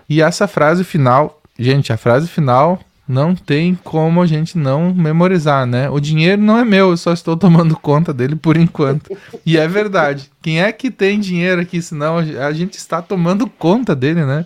e 0.08 0.22
essa 0.22 0.48
frase 0.48 0.84
final, 0.84 1.42
gente, 1.58 1.92
a 1.92 1.96
frase 1.98 2.28
final 2.28 2.80
não 3.08 3.34
tem 3.34 3.74
como 3.82 4.20
a 4.20 4.26
gente 4.26 4.58
não 4.58 4.92
memorizar, 4.92 5.66
né? 5.66 5.88
O 5.88 5.98
dinheiro 5.98 6.42
não 6.42 6.58
é 6.58 6.64
meu, 6.64 6.90
eu 6.90 6.96
só 6.96 7.12
estou 7.12 7.36
tomando 7.36 7.74
conta 7.74 8.12
dele 8.12 8.36
por 8.36 8.56
enquanto. 8.58 9.16
E 9.46 9.56
é 9.56 9.66
verdade. 9.66 10.30
Quem 10.42 10.60
é 10.60 10.70
que 10.70 10.90
tem 10.90 11.18
dinheiro 11.18 11.62
aqui, 11.62 11.80
senão 11.80 12.18
a 12.18 12.52
gente 12.52 12.74
está 12.74 13.00
tomando 13.00 13.48
conta 13.48 13.96
dele, 13.96 14.26
né? 14.26 14.44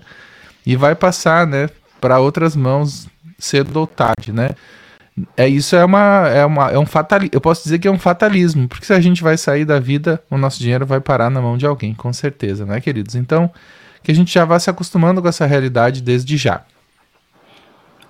E 0.65 0.77
vai 0.77 0.95
passar, 0.95 1.45
né, 1.45 1.69
para 2.01 2.21
outras 2.21 2.55
mãos 2.55 3.09
cedo 3.37 3.77
ou 3.77 3.87
tarde, 3.87 4.33
né? 4.33 4.51
É 5.37 5.47
isso 5.47 5.77
é 5.77 5.85
uma 5.85 6.29
é 6.29 6.47
uma 6.47 6.71
é 6.71 6.79
um 6.79 6.87
fatalismo. 6.87 7.31
Eu 7.35 7.41
posso 7.41 7.65
dizer 7.65 7.81
que 7.81 7.89
é 7.89 7.91
um 7.91 7.99
fatalismo, 7.99 8.69
porque 8.69 8.87
se 8.87 8.93
a 8.95 9.01
gente 9.01 9.23
vai 9.23 9.37
sair 9.37 9.65
da 9.65 9.81
vida, 9.81 10.23
o 10.31 10.39
nosso 10.39 10.61
dinheiro 10.61 10.87
vai 10.87 11.01
parar 11.01 11.29
na 11.29 11.43
mão 11.43 11.59
de 11.59 11.67
alguém, 11.67 11.93
com 11.95 12.13
certeza, 12.13 12.65
né, 12.65 12.81
queridos? 12.81 13.17
Então, 13.17 13.51
que 14.03 14.11
a 14.11 14.15
gente 14.15 14.33
já 14.33 14.45
vá 14.45 14.59
se 14.59 14.71
acostumando 14.71 15.21
com 15.21 15.29
essa 15.29 15.45
realidade 15.45 16.01
desde 16.01 16.37
já. 16.37 16.63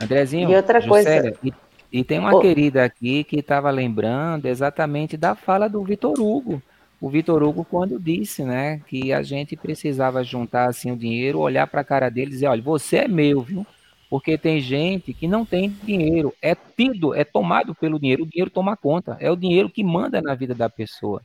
Andrezinho, 0.00 0.50
e 0.50 0.56
outra 0.56 0.86
coisa. 0.86 1.32
E, 1.42 1.52
E 1.92 2.02
tem 2.02 2.18
uma 2.18 2.34
oh. 2.34 2.40
querida 2.40 2.82
aqui 2.82 3.22
que 3.22 3.40
estava 3.40 3.70
lembrando 3.70 4.46
exatamente 4.46 5.16
da 5.16 5.34
fala 5.34 5.68
do 5.68 5.84
Vitor 5.84 6.18
Hugo. 6.18 6.62
O 6.98 7.10
Vitor 7.10 7.42
Hugo 7.42 7.66
quando 7.68 8.00
disse, 8.00 8.42
né, 8.44 8.80
que 8.86 9.12
a 9.12 9.22
gente 9.22 9.56
precisava 9.56 10.24
juntar 10.24 10.70
assim 10.70 10.90
o 10.90 10.96
dinheiro, 10.96 11.40
olhar 11.40 11.66
para 11.66 11.82
a 11.82 11.84
cara 11.84 12.08
dele 12.08 12.28
e 12.28 12.34
dizer, 12.34 12.46
olha, 12.46 12.62
você 12.62 12.98
é 12.98 13.08
meu, 13.08 13.42
viu? 13.42 13.66
Porque 14.08 14.38
tem 14.38 14.60
gente 14.60 15.12
que 15.12 15.26
não 15.26 15.44
tem 15.44 15.68
dinheiro, 15.82 16.32
é 16.40 16.54
tido, 16.54 17.14
é 17.14 17.24
tomado 17.24 17.74
pelo 17.74 17.98
dinheiro, 17.98 18.22
o 18.22 18.26
dinheiro 18.26 18.50
toma 18.50 18.76
conta, 18.76 19.16
é 19.20 19.30
o 19.30 19.36
dinheiro 19.36 19.68
que 19.68 19.82
manda 19.84 20.22
na 20.22 20.34
vida 20.34 20.54
da 20.54 20.70
pessoa. 20.70 21.20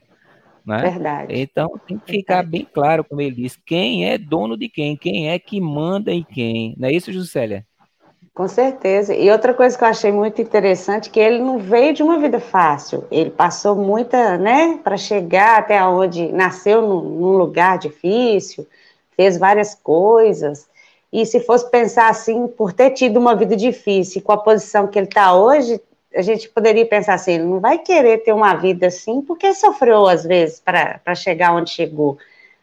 Né? 0.66 0.82
Verdade. 0.82 1.32
Então 1.34 1.80
tem 1.86 1.96
que 1.98 2.12
ficar 2.12 2.42
Verdade. 2.42 2.50
bem 2.50 2.68
claro, 2.70 3.04
como 3.04 3.22
ele 3.22 3.36
disse, 3.36 3.58
quem 3.64 4.06
é 4.06 4.18
dono 4.18 4.56
de 4.56 4.68
quem, 4.68 4.96
quem 4.96 5.30
é 5.30 5.38
que 5.38 5.60
manda 5.60 6.12
em 6.12 6.22
quem. 6.22 6.74
Não 6.76 6.88
é 6.88 6.92
isso, 6.92 7.12
Juscelia? 7.12 7.64
Com 8.38 8.46
certeza. 8.46 9.16
E 9.16 9.28
outra 9.32 9.52
coisa 9.52 9.76
que 9.76 9.82
eu 9.82 9.88
achei 9.88 10.12
muito 10.12 10.40
interessante, 10.40 11.10
que 11.10 11.18
ele 11.18 11.40
não 11.40 11.58
veio 11.58 11.92
de 11.92 12.04
uma 12.04 12.20
vida 12.20 12.38
fácil. 12.38 13.04
Ele 13.10 13.30
passou 13.30 13.74
muita, 13.74 14.38
né, 14.38 14.78
para 14.84 14.96
chegar 14.96 15.58
até 15.58 15.82
onde 15.84 16.30
nasceu 16.30 16.80
num, 16.80 17.00
num, 17.00 17.36
lugar 17.36 17.78
difícil, 17.78 18.64
fez 19.16 19.36
várias 19.36 19.74
coisas. 19.74 20.68
E 21.12 21.26
se 21.26 21.40
fosse 21.40 21.68
pensar 21.68 22.10
assim, 22.10 22.46
por 22.46 22.72
ter 22.72 22.92
tido 22.92 23.16
uma 23.16 23.34
vida 23.34 23.56
difícil, 23.56 24.22
com 24.22 24.30
a 24.30 24.38
posição 24.38 24.86
que 24.86 25.00
ele 25.00 25.08
está 25.08 25.34
hoje, 25.34 25.80
a 26.14 26.22
gente 26.22 26.48
poderia 26.48 26.86
pensar 26.86 27.14
assim, 27.14 27.32
ele 27.32 27.44
não 27.44 27.58
vai 27.58 27.78
querer 27.78 28.18
ter 28.18 28.32
uma 28.32 28.54
vida 28.54 28.86
assim, 28.86 29.20
porque 29.20 29.52
sofreu 29.52 30.06
às 30.06 30.22
vezes 30.22 30.60
para 30.60 31.12
chegar 31.16 31.56
onde 31.56 31.70
chegou. 31.70 32.16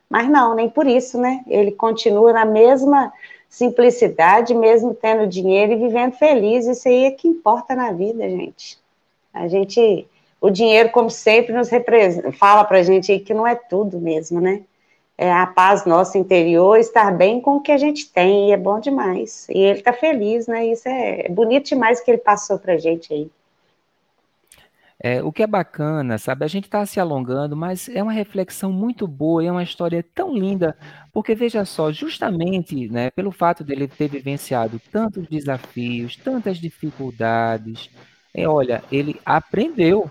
Mas 0.10 0.30
não, 0.30 0.56
nem 0.56 0.70
por 0.70 0.88
isso, 0.88 1.20
né? 1.20 1.44
Ele 1.46 1.74
continua 1.74 2.32
na 2.32 2.46
mesma 2.46 3.12
simplicidade, 3.56 4.54
mesmo 4.54 4.94
tendo 4.94 5.26
dinheiro 5.26 5.72
e 5.72 5.78
vivendo 5.78 6.12
feliz. 6.12 6.68
Isso 6.68 6.90
aí 6.90 7.06
é 7.06 7.12
que 7.12 7.26
importa 7.26 7.74
na 7.74 7.90
vida, 7.94 8.30
gente. 8.30 8.78
A 9.34 9.48
gente, 9.48 10.06
o 10.42 10.50
dinheiro, 10.50 10.90
como 10.92 11.10
sempre, 11.10 11.54
nos 11.54 11.70
fala 12.38 12.66
para 12.66 12.80
a 12.80 12.84
gente 12.84 13.18
que 13.20 13.34
não 13.34 13.48
é 13.48 13.56
tudo 13.56 13.98
mesmo, 13.98 14.42
né? 14.42 14.64
É 15.18 15.32
a 15.32 15.48
paz 15.48 15.86
nossa 15.86 16.18
interior, 16.18 16.78
estar 16.78 17.16
bem 17.16 17.40
com 17.40 17.56
o 17.56 17.62
que 17.62 17.72
a 17.72 17.78
gente 17.78 18.12
tem, 18.12 18.50
e 18.50 18.52
é 18.52 18.58
bom 18.58 18.78
demais. 18.78 19.48
E 19.48 19.58
ele 19.58 19.80
está 19.80 19.94
feliz, 19.94 20.48
né? 20.48 20.66
Isso 20.66 20.90
é 20.90 21.30
bonito 21.30 21.70
demais 21.70 22.02
que 22.02 22.12
ele 22.12 22.18
passou 22.18 22.60
para 22.60 22.78
gente 22.78 23.14
aí. 23.14 23.30
É, 25.08 25.22
o 25.22 25.32
que 25.32 25.44
é 25.44 25.48
bacana, 25.48 26.18
sabe? 26.18 26.44
A 26.46 26.48
gente 26.48 26.64
está 26.64 26.84
se 26.84 27.00
alongando, 27.00 27.56
mas 27.56 27.88
é 27.90 28.02
uma 28.02 28.12
reflexão 28.12 28.72
muito 28.74 29.08
boa, 29.08 29.46
é 29.46 29.52
uma 29.52 29.62
história 29.62 30.04
tão 30.16 30.34
linda, 30.36 30.76
porque 31.14 31.36
veja 31.36 31.64
só, 31.64 31.92
justamente, 31.92 32.90
né, 32.90 33.12
pelo 33.12 33.32
fato 33.32 33.64
dele 33.64 33.88
ter 33.88 34.08
vivenciado 34.08 34.82
tantos 34.92 35.28
desafios, 35.28 36.16
tantas 36.16 36.58
dificuldades, 36.58 37.88
é, 38.34 38.48
olha, 38.48 38.84
ele 38.92 39.22
aprendeu, 39.24 40.10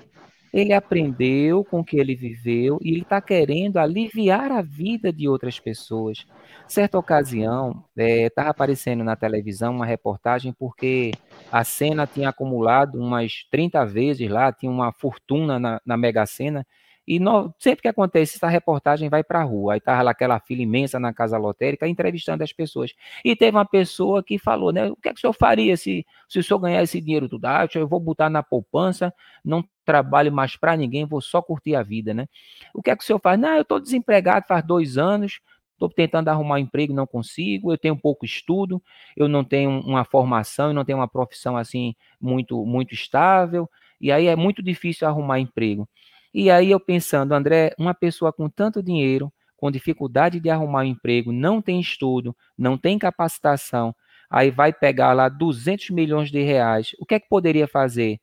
ele 0.55 0.73
aprendeu 0.73 1.65
com 1.65 1.81
o 1.81 1.85
que 1.85 1.99
ele 1.99 2.15
viveu 2.15 2.79
e 2.81 2.93
ele 2.93 3.03
está 3.03 3.21
querendo 3.21 3.77
aliviar 3.77 4.53
a 4.53 4.63
vida 4.63 5.13
de 5.13 5.29
outras 5.29 5.59
pessoas. 5.59 6.25
Certa 6.69 6.97
ocasião, 6.97 7.85
estava 7.97 8.49
é, 8.49 8.51
aparecendo 8.51 9.03
na 9.03 9.17
televisão 9.17 9.75
uma 9.75 9.85
reportagem 9.85 10.53
porque 10.57 11.11
a 11.51 11.65
cena 11.65 12.07
tinha 12.07 12.29
acumulado 12.29 13.01
umas 13.01 13.45
30 13.51 13.85
vezes 13.85 14.31
lá, 14.31 14.53
tinha 14.53 14.71
uma 14.71 14.93
fortuna 14.93 15.59
na, 15.59 15.81
na 15.85 15.97
Mega 15.97 16.25
Sena, 16.25 16.65
e 17.07 17.19
no, 17.19 17.53
sempre 17.59 17.83
que 17.83 17.89
acontece, 17.89 18.37
essa 18.37 18.49
reportagem 18.49 19.11
vai 19.11 19.23
para 19.23 19.41
a 19.41 19.45
rua. 19.45 19.75
Aí 19.75 19.79
estava 19.79 20.03
lá 20.03 20.13
aquela 20.13 20.41
fila 20.41 20.63
imensa 20.63 20.99
na 20.99 21.13
casa 21.13 21.37
lotérica 21.37 21.87
entrevistando 21.87 22.43
as 22.43 22.53
pessoas. 22.53 22.95
E 23.25 23.37
teve 23.37 23.57
uma 23.57 23.67
pessoa 23.67 24.23
que 24.23 24.39
falou, 24.39 24.73
né? 24.73 24.91
O 24.91 24.97
que, 24.97 25.09
é 25.09 25.13
que 25.13 25.19
o 25.19 25.21
senhor 25.21 25.35
faria 25.35 25.77
se, 25.77 26.07
se 26.29 26.39
o 26.39 26.43
senhor 26.43 26.59
ganhar 26.61 26.83
esse 26.83 27.01
dinheiro 27.01 27.29
tudo? 27.29 27.45
Ah, 27.45 27.69
eu 27.75 27.87
vou 27.87 28.01
botar 28.01 28.31
na 28.31 28.43
poupança, 28.43 29.13
não 29.45 29.63
trabalho 29.85 30.33
mais 30.33 30.57
para 30.57 30.77
ninguém, 30.77 31.05
vou 31.07 31.21
só 31.21 31.43
curtir 31.43 31.75
a 31.75 31.83
vida, 31.83 32.15
né? 32.15 32.27
O 32.75 32.83
que 32.83 32.91
é 32.91 32.97
que 32.97 33.03
o 33.03 33.07
senhor 33.07 33.19
faz? 33.21 33.39
Não, 33.39 33.55
eu 33.55 33.63
estou 33.63 33.81
desempregado 33.81 34.47
faz 34.47 34.65
dois 34.65 34.99
anos, 34.99 35.41
estou 35.73 35.89
tentando 35.89 36.29
arrumar 36.29 36.57
um 36.57 36.59
emprego, 36.59 36.95
não 36.95 37.07
consigo, 37.07 37.73
eu 37.73 37.79
tenho 37.79 37.97
pouco 37.97 38.25
estudo, 38.25 38.83
eu 39.17 39.29
não 39.29 39.45
tenho 39.45 39.71
uma 39.71 40.05
formação, 40.05 40.69
eu 40.69 40.75
não 40.75 40.85
tenho 40.85 40.99
uma 40.99 41.09
profissão 41.09 41.57
assim 41.57 41.95
muito, 42.21 42.65
muito 42.65 42.95
estável, 42.95 43.69
e 44.01 44.11
aí 44.13 44.27
é 44.27 44.37
muito 44.37 44.63
difícil 44.63 45.07
arrumar 45.07 45.41
emprego. 45.41 45.89
E 46.33 46.51
aí 46.51 46.71
eu 46.71 46.81
pensando, 46.81 47.33
André, 47.33 47.73
uma 47.79 47.95
pessoa 47.95 48.33
com 48.33 48.49
tanto 48.49 48.83
dinheiro, 48.83 49.33
com 49.57 49.71
dificuldade 49.71 50.41
de 50.41 50.51
arrumar 50.51 50.81
um 50.81 50.85
emprego, 50.85 51.33
não 51.33 51.63
tem 51.63 51.81
estudo, 51.81 52.37
não 52.59 52.77
tem 52.77 52.99
capacitação, 52.99 53.95
aí 54.29 54.51
vai 54.51 54.73
pegar 54.73 55.13
lá 55.13 55.29
200 55.29 55.91
milhões 55.91 56.31
de 56.31 56.43
reais, 56.43 56.91
o 56.99 57.07
que 57.07 57.15
é 57.15 57.21
que 57.21 57.29
poderia 57.29 57.69
fazer? 57.69 58.19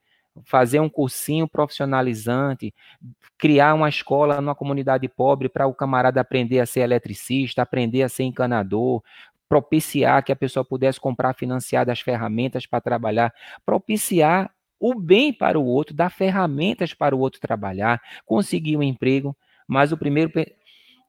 Fazer 0.46 0.80
um 0.80 0.90
cursinho 0.90 1.48
profissionalizante, 1.48 2.74
criar 3.38 3.74
uma 3.74 3.90
escola 3.90 4.40
numa 4.40 4.56
comunidade 4.56 5.08
pobre 5.08 5.50
para 5.50 5.68
o 5.68 5.74
camarada 5.74 6.22
aprender 6.22 6.60
a 6.60 6.66
ser 6.66 6.82
eletricista, 6.82 7.62
aprender 7.62 8.04
a 8.04 8.10
ser 8.10 8.24
encanador, 8.24 9.04
propiciar 9.50 10.24
que 10.24 10.32
a 10.32 10.36
pessoa 10.36 10.64
pudesse 10.64 11.00
comprar 11.00 11.34
financiadas 11.34 11.94
as 11.94 12.02
ferramentas 12.02 12.66
para 12.66 12.80
trabalhar, 12.80 13.34
propiciar 13.66 14.50
o 14.80 14.96
bem 14.96 15.34
para 15.34 15.60
o 15.60 15.66
outro, 15.66 15.94
dar 15.94 16.10
ferramentas 16.10 16.94
para 16.94 17.16
o 17.16 17.20
outro 17.20 17.40
trabalhar, 17.40 18.02
conseguir 18.26 18.78
um 18.78 18.84
emprego, 18.84 19.36
mas 19.68 19.92
o 19.92 19.98
primeiro, 19.98 20.32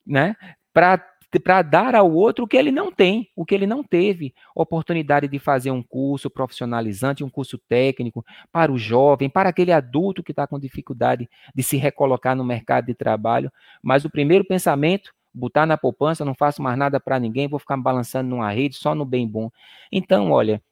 né, 0.06 0.34
para 0.72 1.11
para 1.40 1.62
dar 1.62 1.94
ao 1.94 2.12
outro 2.12 2.44
o 2.44 2.48
que 2.48 2.56
ele 2.56 2.70
não 2.70 2.92
tem, 2.92 3.28
o 3.34 3.44
que 3.44 3.54
ele 3.54 3.66
não 3.66 3.82
teve. 3.82 4.34
Oportunidade 4.54 5.26
de 5.26 5.38
fazer 5.38 5.70
um 5.70 5.82
curso 5.82 6.28
profissionalizante, 6.28 7.24
um 7.24 7.30
curso 7.30 7.58
técnico 7.68 8.24
para 8.50 8.70
o 8.70 8.78
jovem, 8.78 9.30
para 9.30 9.48
aquele 9.48 9.72
adulto 9.72 10.22
que 10.22 10.32
está 10.32 10.46
com 10.46 10.58
dificuldade 10.58 11.28
de 11.54 11.62
se 11.62 11.76
recolocar 11.76 12.36
no 12.36 12.44
mercado 12.44 12.86
de 12.86 12.94
trabalho. 12.94 13.50
Mas 13.82 14.04
o 14.04 14.10
primeiro 14.10 14.44
pensamento, 14.44 15.12
botar 15.32 15.64
na 15.64 15.78
poupança, 15.78 16.24
não 16.24 16.34
faço 16.34 16.62
mais 16.62 16.76
nada 16.76 17.00
para 17.00 17.18
ninguém, 17.18 17.48
vou 17.48 17.58
ficar 17.58 17.76
balançando 17.76 18.28
numa 18.28 18.50
rede 18.50 18.76
só 18.76 18.94
no 18.94 19.04
bem 19.04 19.26
bom. 19.26 19.50
Então, 19.90 20.30
olha, 20.30 20.62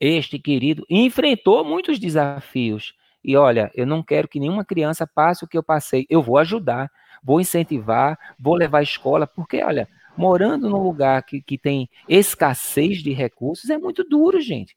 este 0.00 0.38
querido 0.38 0.86
enfrentou 0.88 1.64
muitos 1.64 1.98
desafios. 1.98 2.94
E 3.24 3.36
olha, 3.36 3.70
eu 3.74 3.84
não 3.84 4.02
quero 4.02 4.28
que 4.28 4.38
nenhuma 4.38 4.64
criança 4.64 5.06
passe 5.06 5.44
o 5.44 5.48
que 5.48 5.58
eu 5.58 5.62
passei. 5.62 6.06
Eu 6.08 6.22
vou 6.22 6.38
ajudar, 6.38 6.90
vou 7.22 7.40
incentivar, 7.40 8.18
vou 8.38 8.54
levar 8.54 8.78
à 8.78 8.82
escola, 8.82 9.26
porque, 9.26 9.62
olha, 9.62 9.88
morando 10.16 10.68
num 10.68 10.82
lugar 10.82 11.22
que, 11.22 11.40
que 11.40 11.56
tem 11.56 11.88
escassez 12.08 12.98
de 13.02 13.12
recursos 13.12 13.70
é 13.70 13.78
muito 13.78 14.02
duro, 14.04 14.40
gente. 14.40 14.76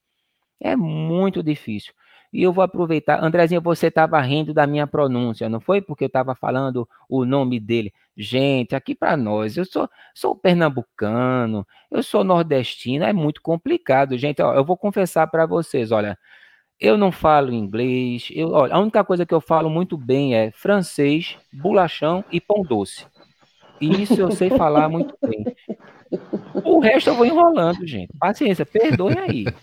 É 0.60 0.76
muito 0.76 1.42
difícil. 1.42 1.94
E 2.34 2.44
eu 2.44 2.54
vou 2.54 2.64
aproveitar. 2.64 3.22
Andrezinho, 3.22 3.62
você 3.62 3.88
estava 3.88 4.20
rindo 4.22 4.54
da 4.54 4.66
minha 4.66 4.88
pronúncia, 4.88 5.50
não 5.50 5.60
foi? 5.60 5.82
Porque 5.82 6.06
eu 6.06 6.08
estava 6.08 6.34
falando 6.34 6.88
o 7.10 7.26
nome 7.26 7.60
dele. 7.60 7.92
Gente, 8.16 8.76
aqui 8.76 8.96
para 8.96 9.18
nós, 9.18 9.58
eu 9.58 9.66
sou, 9.66 9.90
sou 10.14 10.36
pernambucano, 10.36 11.68
eu 11.90 12.04
sou 12.04 12.24
nordestino, 12.24 13.04
é 13.04 13.12
muito 13.12 13.42
complicado, 13.42 14.18
gente. 14.18 14.42
Ó, 14.42 14.54
eu 14.54 14.64
vou 14.64 14.78
confessar 14.78 15.28
para 15.28 15.46
vocês, 15.46 15.92
olha, 15.92 16.18
eu 16.82 16.98
não 16.98 17.12
falo 17.12 17.54
inglês. 17.54 18.30
Eu, 18.32 18.52
olha, 18.52 18.74
a 18.74 18.80
única 18.80 19.04
coisa 19.04 19.24
que 19.24 19.34
eu 19.34 19.40
falo 19.40 19.70
muito 19.70 19.96
bem 19.96 20.36
é 20.36 20.50
francês, 20.50 21.38
bolachão 21.54 22.26
e 22.32 22.42
pão 22.42 22.64
doce. 22.64 23.06
Isso 23.80 24.20
eu 24.20 24.32
sei 24.32 24.50
falar 24.50 24.90
muito 24.90 25.16
bem. 25.22 25.46
O 26.64 26.80
resto 26.80 27.12
eu 27.12 27.16
vou 27.16 27.26
enrolando, 27.26 27.86
gente. 27.86 28.12
Paciência, 28.20 28.66
perdoem 28.66 29.20
aí. 29.20 29.46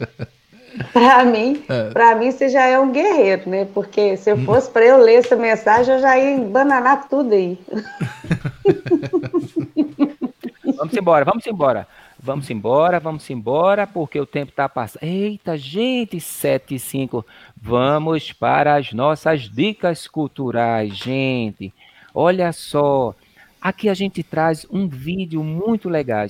Para 0.93 1.25
mim, 1.25 1.65
é. 1.69 1.91
para 1.91 2.15
mim 2.15 2.31
você 2.31 2.49
já 2.49 2.67
é 2.67 2.79
um 2.79 2.93
guerreiro, 2.93 3.51
né? 3.51 3.67
Porque 3.75 4.17
se 4.17 4.31
eu 4.31 4.39
fosse 4.45 4.71
para 4.71 4.85
eu 4.85 4.99
ler 4.99 5.15
essa 5.15 5.35
mensagem, 5.35 5.93
eu 5.93 6.01
já 6.01 6.17
ia 6.17 6.31
embananar 6.31 7.09
tudo 7.09 7.35
aí. 7.35 7.59
vamos 10.77 10.97
embora, 10.97 11.25
vamos 11.25 11.45
embora. 11.47 11.89
Vamos 12.21 12.51
embora, 12.51 12.99
vamos 12.99 13.31
embora, 13.31 13.87
porque 13.87 14.19
o 14.19 14.27
tempo 14.27 14.51
está 14.51 14.69
passando. 14.69 15.05
Eita, 15.05 15.57
gente, 15.57 16.21
7 16.21 16.75
e 16.75 16.79
5. 16.79 17.25
Vamos 17.57 18.33
para 18.33 18.75
as 18.75 18.93
nossas 18.93 19.43
dicas 19.49 20.09
culturais, 20.09 20.97
gente. 20.97 21.73
Olha 22.13 22.53
só, 22.53 23.15
aqui 23.61 23.89
a 23.89 23.95
gente 23.95 24.25
traz 24.25 24.67
um 24.69 24.89
vídeo 24.89 25.45
muito 25.45 25.89
legal, 25.89 26.27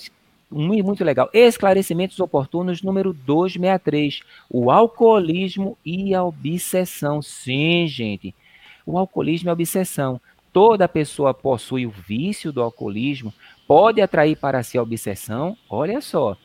muito 0.50 1.02
legal. 1.02 1.30
Esclarecimentos 1.32 2.20
oportunos 2.20 2.82
número 2.82 3.14
263. 3.14 4.20
O 4.50 4.70
alcoolismo 4.70 5.78
e 5.84 6.14
a 6.14 6.22
obsessão. 6.22 7.22
Sim, 7.22 7.86
gente. 7.86 8.34
O 8.84 8.98
alcoolismo 8.98 9.48
e 9.48 9.50
a 9.50 9.54
obsessão. 9.54 10.20
Toda 10.52 10.86
pessoa 10.88 11.32
possui 11.32 11.86
o 11.86 11.90
vício 11.90 12.52
do 12.52 12.62
alcoolismo, 12.62 13.32
pode 13.68 14.00
atrair 14.00 14.34
para 14.34 14.62
si 14.62 14.78
a 14.78 14.82
obsessão. 14.82 15.54
Olha 15.68 16.00
só, 16.00 16.36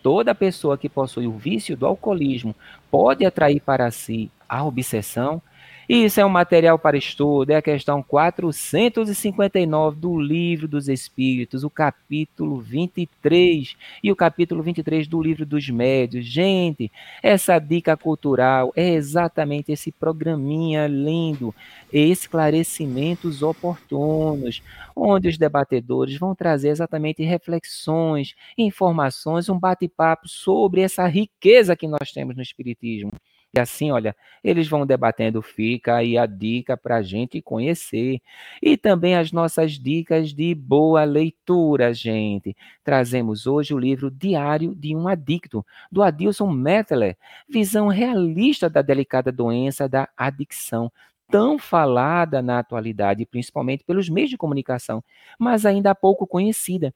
toda 0.00 0.34
pessoa 0.34 0.78
que 0.78 0.88
possui 0.88 1.26
o 1.26 1.36
vício 1.36 1.76
do 1.76 1.84
alcoolismo 1.84 2.54
pode 2.88 3.26
atrair 3.26 3.60
para 3.60 3.90
si 3.90 4.30
a 4.48 4.64
obsessão. 4.64 5.42
Isso 5.88 6.20
é 6.20 6.26
um 6.26 6.28
material 6.28 6.78
para 6.78 6.98
estudo, 6.98 7.50
é 7.50 7.56
a 7.56 7.62
questão 7.62 8.02
459 8.02 9.98
do 9.98 10.20
Livro 10.20 10.68
dos 10.68 10.86
Espíritos, 10.86 11.64
o 11.64 11.70
capítulo 11.70 12.60
23 12.60 13.74
e 14.04 14.12
o 14.12 14.16
capítulo 14.16 14.62
23 14.62 15.08
do 15.08 15.22
Livro 15.22 15.46
dos 15.46 15.70
Médios. 15.70 16.26
Gente, 16.26 16.92
essa 17.22 17.58
dica 17.58 17.96
cultural 17.96 18.70
é 18.76 18.90
exatamente 18.90 19.72
esse 19.72 19.90
programinha 19.90 20.86
lindo, 20.86 21.54
esclarecimentos 21.90 23.42
oportunos, 23.42 24.62
onde 24.94 25.28
os 25.28 25.38
debatedores 25.38 26.18
vão 26.18 26.34
trazer 26.34 26.68
exatamente 26.68 27.22
reflexões, 27.22 28.34
informações, 28.58 29.48
um 29.48 29.58
bate-papo 29.58 30.28
sobre 30.28 30.82
essa 30.82 31.06
riqueza 31.06 31.74
que 31.74 31.88
nós 31.88 32.12
temos 32.12 32.36
no 32.36 32.42
Espiritismo. 32.42 33.10
E 33.54 33.58
assim, 33.58 33.90
olha, 33.90 34.14
eles 34.44 34.68
vão 34.68 34.86
debatendo, 34.86 35.40
fica 35.40 35.96
aí 35.96 36.18
a 36.18 36.26
dica 36.26 36.76
para 36.76 36.96
a 36.96 37.02
gente 37.02 37.40
conhecer. 37.40 38.20
E 38.62 38.76
também 38.76 39.16
as 39.16 39.32
nossas 39.32 39.72
dicas 39.78 40.34
de 40.34 40.54
boa 40.54 41.02
leitura, 41.04 41.94
gente. 41.94 42.54
Trazemos 42.84 43.46
hoje 43.46 43.72
o 43.74 43.78
livro 43.78 44.10
Diário 44.10 44.74
de 44.74 44.94
um 44.94 45.08
Adicto, 45.08 45.64
do 45.90 46.02
Adilson 46.02 46.50
Mettler, 46.52 47.16
visão 47.48 47.88
realista 47.88 48.68
da 48.68 48.82
delicada 48.82 49.32
doença 49.32 49.88
da 49.88 50.08
adicção 50.16 50.92
tão 51.30 51.58
falada 51.58 52.40
na 52.40 52.58
atualidade, 52.58 53.26
principalmente 53.26 53.84
pelos 53.84 54.08
meios 54.08 54.30
de 54.30 54.36
comunicação, 54.38 55.04
mas 55.38 55.66
ainda 55.66 55.94
pouco 55.94 56.26
conhecida 56.26 56.94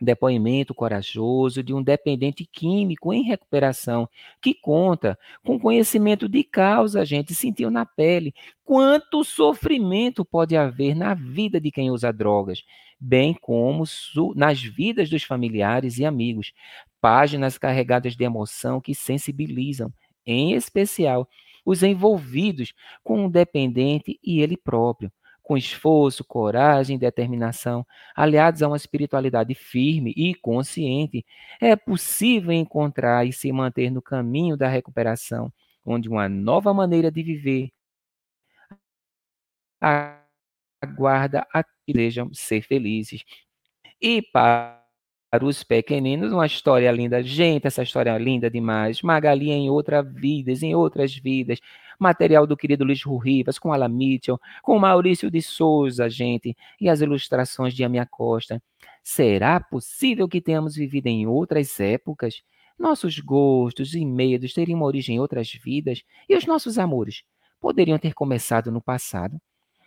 depoimento 0.00 0.74
corajoso 0.74 1.62
de 1.62 1.74
um 1.74 1.82
dependente 1.82 2.46
químico 2.46 3.12
em 3.12 3.22
recuperação, 3.22 4.08
que 4.40 4.54
conta 4.54 5.18
com 5.44 5.58
conhecimento 5.58 6.28
de 6.28 6.44
causa, 6.44 7.00
a 7.00 7.04
gente 7.04 7.34
sentiu 7.34 7.70
na 7.70 7.84
pele 7.84 8.32
quanto 8.64 9.24
sofrimento 9.24 10.24
pode 10.24 10.56
haver 10.56 10.94
na 10.94 11.14
vida 11.14 11.60
de 11.60 11.70
quem 11.70 11.90
usa 11.90 12.12
drogas, 12.12 12.62
bem 13.00 13.34
como 13.34 13.84
nas 14.34 14.62
vidas 14.62 15.10
dos 15.10 15.22
familiares 15.22 15.98
e 15.98 16.04
amigos. 16.04 16.52
Páginas 17.00 17.58
carregadas 17.58 18.16
de 18.16 18.24
emoção 18.24 18.80
que 18.80 18.94
sensibilizam, 18.94 19.92
em 20.26 20.52
especial 20.52 21.28
os 21.64 21.82
envolvidos 21.82 22.72
com 23.04 23.26
o 23.26 23.30
dependente 23.30 24.18
e 24.24 24.40
ele 24.40 24.56
próprio 24.56 25.12
com 25.48 25.56
esforço, 25.56 26.22
coragem 26.22 26.98
determinação, 26.98 27.86
aliados 28.14 28.62
a 28.62 28.68
uma 28.68 28.76
espiritualidade 28.76 29.54
firme 29.54 30.12
e 30.14 30.34
consciente, 30.34 31.24
é 31.58 31.74
possível 31.74 32.52
encontrar 32.52 33.26
e 33.26 33.32
se 33.32 33.50
manter 33.50 33.90
no 33.90 34.02
caminho 34.02 34.58
da 34.58 34.68
recuperação, 34.68 35.50
onde 35.86 36.06
uma 36.06 36.28
nova 36.28 36.74
maneira 36.74 37.10
de 37.10 37.22
viver 37.22 37.70
aguarda 40.82 41.46
a 41.52 41.64
que 41.64 41.92
desejam 41.94 42.32
ser 42.34 42.60
felizes. 42.62 43.24
E 44.00 44.20
para 44.22 44.77
os 45.42 45.62
pequeninos, 45.62 46.32
uma 46.32 46.46
história 46.46 46.90
linda. 46.90 47.22
Gente, 47.22 47.66
essa 47.66 47.82
história 47.82 48.10
é 48.10 48.18
linda 48.18 48.50
demais. 48.50 49.02
Magali 49.02 49.50
em 49.50 49.70
outras 49.70 50.06
vidas, 50.12 50.62
em 50.62 50.74
outras 50.74 51.14
vidas 51.14 51.60
material 51.98 52.46
do 52.46 52.56
querido 52.56 52.84
Luiz 52.84 53.02
Rivas, 53.04 53.58
com 53.58 53.72
Alan 53.72 53.88
Mitchell, 53.88 54.40
com 54.62 54.78
Maurício 54.78 55.30
de 55.30 55.42
Souza, 55.42 56.08
gente, 56.08 56.56
e 56.80 56.88
as 56.88 57.00
ilustrações 57.00 57.74
de 57.74 57.84
Amia 57.84 58.06
Costa. 58.06 58.62
Será 59.02 59.58
possível 59.60 60.28
que 60.28 60.40
tenhamos 60.40 60.76
vivido 60.76 61.06
em 61.08 61.26
outras 61.26 61.80
épocas? 61.80 62.42
Nossos 62.78 63.18
gostos 63.18 63.94
e 63.94 64.04
medos 64.04 64.52
teriam 64.54 64.82
origem 64.82 65.16
em 65.16 65.20
outras 65.20 65.50
vidas? 65.52 66.02
E 66.28 66.36
os 66.36 66.46
nossos 66.46 66.78
amores 66.78 67.22
poderiam 67.60 67.98
ter 67.98 68.14
começado 68.14 68.70
no 68.70 68.80
passado? 68.80 69.40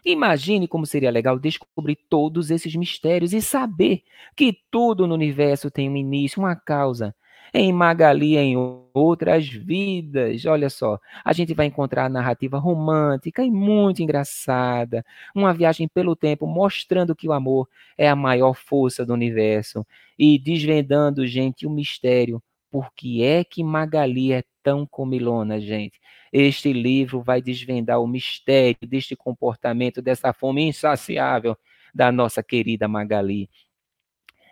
Imagine 0.04 0.68
como 0.68 0.86
seria 0.86 1.12
legal 1.12 1.38
descobrir 1.38 1.96
todos 2.10 2.50
esses 2.50 2.76
mistérios 2.76 3.34
e 3.34 3.42
saber 3.42 4.02
que 4.36 4.58
tudo 4.72 5.06
no 5.06 5.14
universo 5.14 5.70
tem 5.70 5.90
um 5.90 5.96
início, 5.96 6.40
uma 6.42 6.56
causa, 6.56 7.16
em 7.54 7.72
Magali, 7.72 8.36
em 8.38 8.56
outras 8.94 9.48
vidas. 9.48 10.44
Olha 10.46 10.70
só, 10.72 11.00
a 11.24 11.34
gente 11.34 11.54
vai 11.54 11.68
encontrar 11.68 12.10
narrativa 12.10 12.58
romântica 12.58 13.44
e 13.44 13.52
muito 13.52 14.02
engraçada, 14.02 15.06
uma 15.36 15.54
viagem 15.54 15.88
pelo 15.88 16.16
tempo 16.16 16.48
mostrando 16.48 17.16
que 17.16 17.28
o 17.28 17.34
amor 17.34 17.68
é 17.98 18.10
a 18.10 18.16
maior 18.16 18.54
força 18.56 19.06
do 19.06 19.14
universo 19.14 19.86
e 20.18 20.40
desvendando, 20.40 21.28
gente, 21.28 21.68
o 21.68 21.70
mistério. 21.70 22.42
Por 22.72 22.92
que 22.94 23.24
é 23.24 23.44
que 23.44 23.64
Magali 23.64 24.32
é 24.34 24.44
tão 24.64 24.86
comilona, 24.86 25.60
gente? 25.60 26.00
Este 26.32 26.72
livro 26.72 27.22
vai 27.22 27.42
desvendar 27.42 28.02
o 28.02 28.08
mistério 28.08 28.88
deste 28.88 29.16
comportamento, 29.16 30.02
dessa 30.02 30.34
fome 30.34 30.64
insaciável 30.64 31.58
da 31.94 32.12
nossa 32.12 32.42
querida 32.42 32.88
Magali 32.88 33.50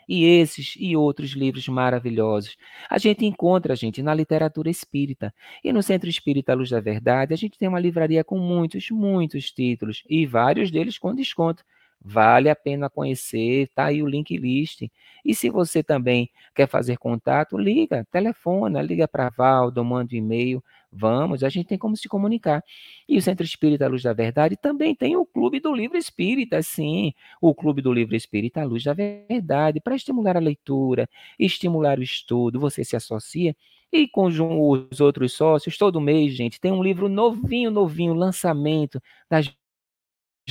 e 0.09 0.25
esses 0.25 0.75
e 0.79 0.97
outros 0.97 1.31
livros 1.31 1.67
maravilhosos. 1.67 2.57
A 2.89 2.97
gente 2.97 3.23
encontra, 3.23 3.75
gente, 3.75 4.01
na 4.01 4.11
literatura 4.13 4.69
espírita. 4.69 5.31
E 5.63 5.71
no 5.71 5.83
Centro 5.83 6.09
Espírita 6.09 6.55
Luz 6.55 6.71
da 6.71 6.81
Verdade, 6.81 7.31
a 7.31 7.37
gente 7.37 7.59
tem 7.59 7.67
uma 7.67 7.79
livraria 7.79 8.23
com 8.23 8.39
muitos, 8.39 8.89
muitos 8.89 9.51
títulos 9.51 10.03
e 10.09 10.25
vários 10.25 10.71
deles 10.71 10.97
com 10.97 11.13
desconto. 11.13 11.63
Vale 12.01 12.49
a 12.49 12.55
pena 12.55 12.89
conhecer, 12.89 13.67
tá 13.75 13.85
aí 13.87 14.01
o 14.01 14.07
link 14.07 14.35
list. 14.37 14.83
E 15.25 15.35
se 15.35 15.49
você 15.49 15.83
também 15.83 16.29
quer 16.55 16.67
fazer 16.67 16.97
contato, 16.97 17.57
liga, 17.57 18.07
telefona, 18.11 18.81
liga 18.81 19.05
para 19.07 19.29
Valdo, 19.29 19.83
manda 19.83 20.13
um 20.13 20.17
e-mail, 20.17 20.63
vamos, 20.91 21.43
a 21.43 21.49
gente 21.49 21.67
tem 21.67 21.77
como 21.77 21.97
se 21.97 22.07
comunicar. 22.07 22.63
E 23.07 23.17
o 23.17 23.21
Centro 23.21 23.45
Espírita 23.45 23.87
Luz 23.87 24.01
da 24.03 24.13
Verdade 24.13 24.55
também 24.55 24.95
tem 24.95 25.17
o 25.17 25.25
Clube 25.25 25.59
do 25.59 25.73
Livro 25.75 25.97
Espírita, 25.97 26.61
sim, 26.61 27.13
o 27.41 27.53
Clube 27.53 27.81
do 27.81 27.91
Livro 27.91 28.15
Espírita 28.15 28.63
Luz 28.63 28.83
da 28.85 28.93
Verdade, 28.93 29.81
para 29.81 29.95
estimular 29.95 30.37
a 30.37 30.39
leitura, 30.39 31.09
estimular 31.37 31.99
o 31.99 32.03
estudo, 32.03 32.59
você 32.61 32.83
se 32.85 32.95
associa 32.95 33.53
e 33.91 34.07
com 34.07 34.25
os 34.27 35.01
outros 35.01 35.33
sócios, 35.33 35.77
todo 35.77 35.99
mês, 35.99 36.33
gente, 36.33 36.59
tem 36.61 36.71
um 36.71 36.83
livro 36.83 37.09
novinho, 37.09 37.71
novinho, 37.71 38.13
lançamento 38.13 39.01
das 39.29 39.51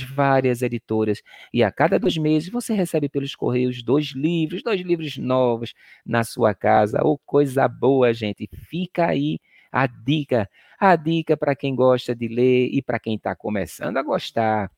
várias 0.01 0.61
editoras. 0.61 1.21
E 1.53 1.63
a 1.63 1.71
cada 1.71 1.99
dois 1.99 2.17
meses 2.17 2.49
você 2.49 2.73
recebe 2.73 3.09
pelos 3.09 3.35
correios 3.35 3.83
dois 3.83 4.07
livros, 4.15 4.63
dois 4.63 4.81
livros 4.81 5.17
novos 5.17 5.73
na 6.05 6.23
sua 6.23 6.53
casa. 6.53 6.99
Ou 7.03 7.13
oh, 7.13 7.17
coisa 7.25 7.67
boa, 7.67 8.13
gente. 8.13 8.49
Fica 8.69 9.07
aí 9.07 9.39
a 9.71 9.87
dica. 9.87 10.49
A 10.79 10.95
dica 10.95 11.35
para 11.37 11.55
quem 11.55 11.75
gosta 11.75 12.15
de 12.15 12.27
ler 12.27 12.69
e 12.71 12.81
para 12.81 12.99
quem 12.99 13.15
está 13.15 13.35
começando 13.35 13.97
a 13.97 14.03
gostar. 14.03 14.71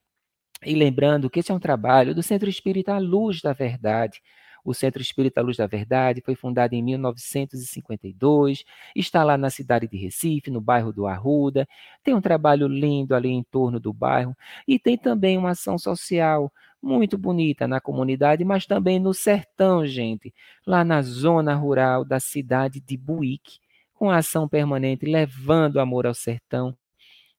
E 0.63 0.75
lembrando 0.75 1.29
que 1.29 1.39
esse 1.39 1.51
é 1.51 1.55
um 1.55 1.59
trabalho 1.59 2.13
do 2.13 2.21
Centro 2.21 2.49
Espírita 2.49 2.97
Luz 2.97 3.41
da 3.41 3.53
Verdade. 3.53 4.21
O 4.63 4.73
Centro 4.73 5.01
Espírita 5.01 5.41
Luz 5.41 5.57
da 5.57 5.67
Verdade 5.67 6.21
foi 6.21 6.35
fundado 6.35 6.75
em 6.75 6.83
1952, 6.83 8.63
está 8.95 9.23
lá 9.23 9.37
na 9.37 9.49
cidade 9.49 9.87
de 9.87 9.97
Recife, 9.97 10.51
no 10.51 10.61
bairro 10.61 10.91
do 10.91 11.07
Arruda. 11.07 11.67
Tem 12.03 12.13
um 12.13 12.21
trabalho 12.21 12.67
lindo 12.67 13.15
ali 13.15 13.29
em 13.29 13.43
torno 13.43 13.79
do 13.79 13.91
bairro. 13.91 14.35
E 14.67 14.77
tem 14.79 14.97
também 14.97 15.37
uma 15.37 15.51
ação 15.51 15.77
social 15.77 16.51
muito 16.81 17.17
bonita 17.17 17.67
na 17.67 17.79
comunidade, 17.79 18.43
mas 18.43 18.65
também 18.65 18.99
no 18.99 19.13
sertão, 19.13 19.85
gente, 19.85 20.33
lá 20.65 20.83
na 20.83 21.01
zona 21.01 21.53
rural 21.55 22.03
da 22.03 22.19
cidade 22.19 22.79
de 22.79 22.97
Buíque, 22.97 23.59
com 23.93 24.09
ação 24.09 24.47
permanente 24.47 25.05
levando 25.05 25.79
amor 25.79 26.07
ao 26.07 26.13
sertão 26.13 26.75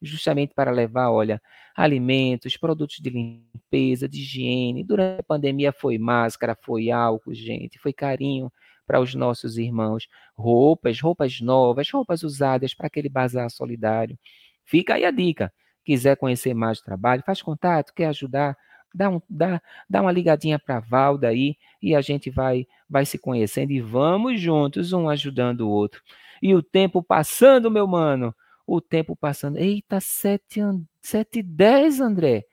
justamente 0.03 0.55
para 0.55 0.70
levar, 0.70 1.11
olha, 1.11 1.40
alimentos, 1.74 2.57
produtos 2.57 2.98
de 2.98 3.11
limpeza, 3.11 4.09
de 4.09 4.20
higiene. 4.20 4.84
Durante 4.84 5.20
a 5.20 5.24
pandemia 5.24 5.72
foi 5.72 5.98
máscara, 5.98 6.57
foi 6.61 6.90
álcool, 6.90 7.34
gente, 7.34 7.78
foi 7.78 7.92
carinho 7.92 8.53
para 8.86 9.00
os 9.00 9.14
nossos 9.14 9.57
irmãos, 9.59 10.09
roupas, 10.36 11.00
roupas 11.00 11.40
novas, 11.40 11.88
roupas 11.90 12.22
usadas 12.22 12.74
para 12.74 12.88
aquele 12.88 13.09
bazar 13.09 13.50
solidário. 13.50 14.18
Fica 14.64 14.94
aí 14.94 15.05
a 15.05 15.11
dica. 15.11 15.53
Quiser 15.84 16.16
conhecer 16.16 16.55
mais 16.55 16.78
o 16.78 16.84
trabalho, 16.84 17.22
faz 17.24 17.42
contato, 17.42 17.92
quer 17.94 18.07
ajudar, 18.07 18.57
dá, 18.94 19.09
um, 19.11 19.20
dá, 19.28 19.61
dá 19.88 20.03
uma 20.03 20.12
ligadinha 20.12 20.59
para 20.59 20.80
Valda 20.80 21.28
aí 21.28 21.57
e 21.80 21.94
a 21.94 22.00
gente 22.00 22.30
vai, 22.30 22.66
vai 22.88 23.05
se 23.05 23.18
conhecendo 23.18 23.72
e 23.72 23.80
vamos 23.80 24.40
juntos, 24.40 24.92
um 24.92 25.09
ajudando 25.09 25.62
o 25.62 25.70
outro. 25.70 26.03
E 26.40 26.55
o 26.55 26.62
tempo 26.62 27.03
passando, 27.03 27.70
meu 27.70 27.86
mano, 27.86 28.34
o 28.66 28.80
tempo 28.80 29.16
passando. 29.16 29.58
Eita, 29.58 30.00
sete, 30.00 30.60
sete 31.00 31.40
e 31.40 31.42
dez, 31.42 32.00
André. 32.00 32.44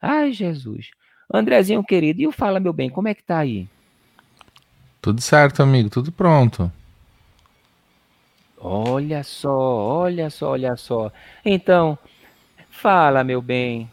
Ai, 0.00 0.32
Jesus. 0.32 0.90
Andrezinho 1.32 1.82
querido, 1.82 2.20
e 2.20 2.26
o 2.26 2.32
Fala 2.32 2.60
Meu 2.60 2.72
Bem, 2.72 2.88
como 2.88 3.08
é 3.08 3.14
que 3.14 3.22
tá 3.22 3.38
aí? 3.38 3.68
Tudo 5.00 5.20
certo, 5.20 5.62
amigo, 5.62 5.90
tudo 5.90 6.10
pronto. 6.12 6.70
Olha 8.58 9.22
só, 9.22 9.50
olha 9.50 10.30
só, 10.30 10.50
olha 10.50 10.76
só. 10.76 11.12
Então, 11.44 11.98
fala, 12.70 13.22
meu 13.22 13.40
bem. 13.42 13.90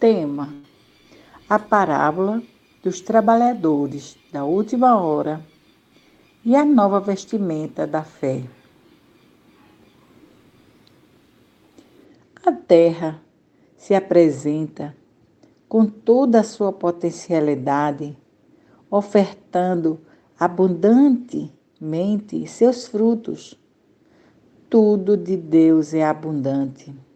Tema: 0.00 0.48
a 1.46 1.58
parábola 1.58 2.42
dos 2.82 3.02
trabalhadores 3.02 4.16
da 4.32 4.46
última 4.46 4.98
hora 4.98 5.44
e 6.42 6.56
a 6.56 6.64
nova 6.64 7.00
vestimenta 7.00 7.86
da 7.86 8.02
fé. 8.02 8.44
A 12.42 12.50
terra 12.50 13.20
se 13.76 13.94
apresenta 13.94 14.96
com 15.68 15.84
toda 15.84 16.40
a 16.40 16.44
sua 16.44 16.72
potencialidade, 16.72 18.16
ofertando 18.90 20.00
abundantemente 20.38 22.46
seus 22.46 22.86
frutos. 22.86 23.54
Tudo 24.70 25.14
de 25.14 25.36
Deus 25.36 25.92
é 25.92 26.02
abundante. 26.02 27.09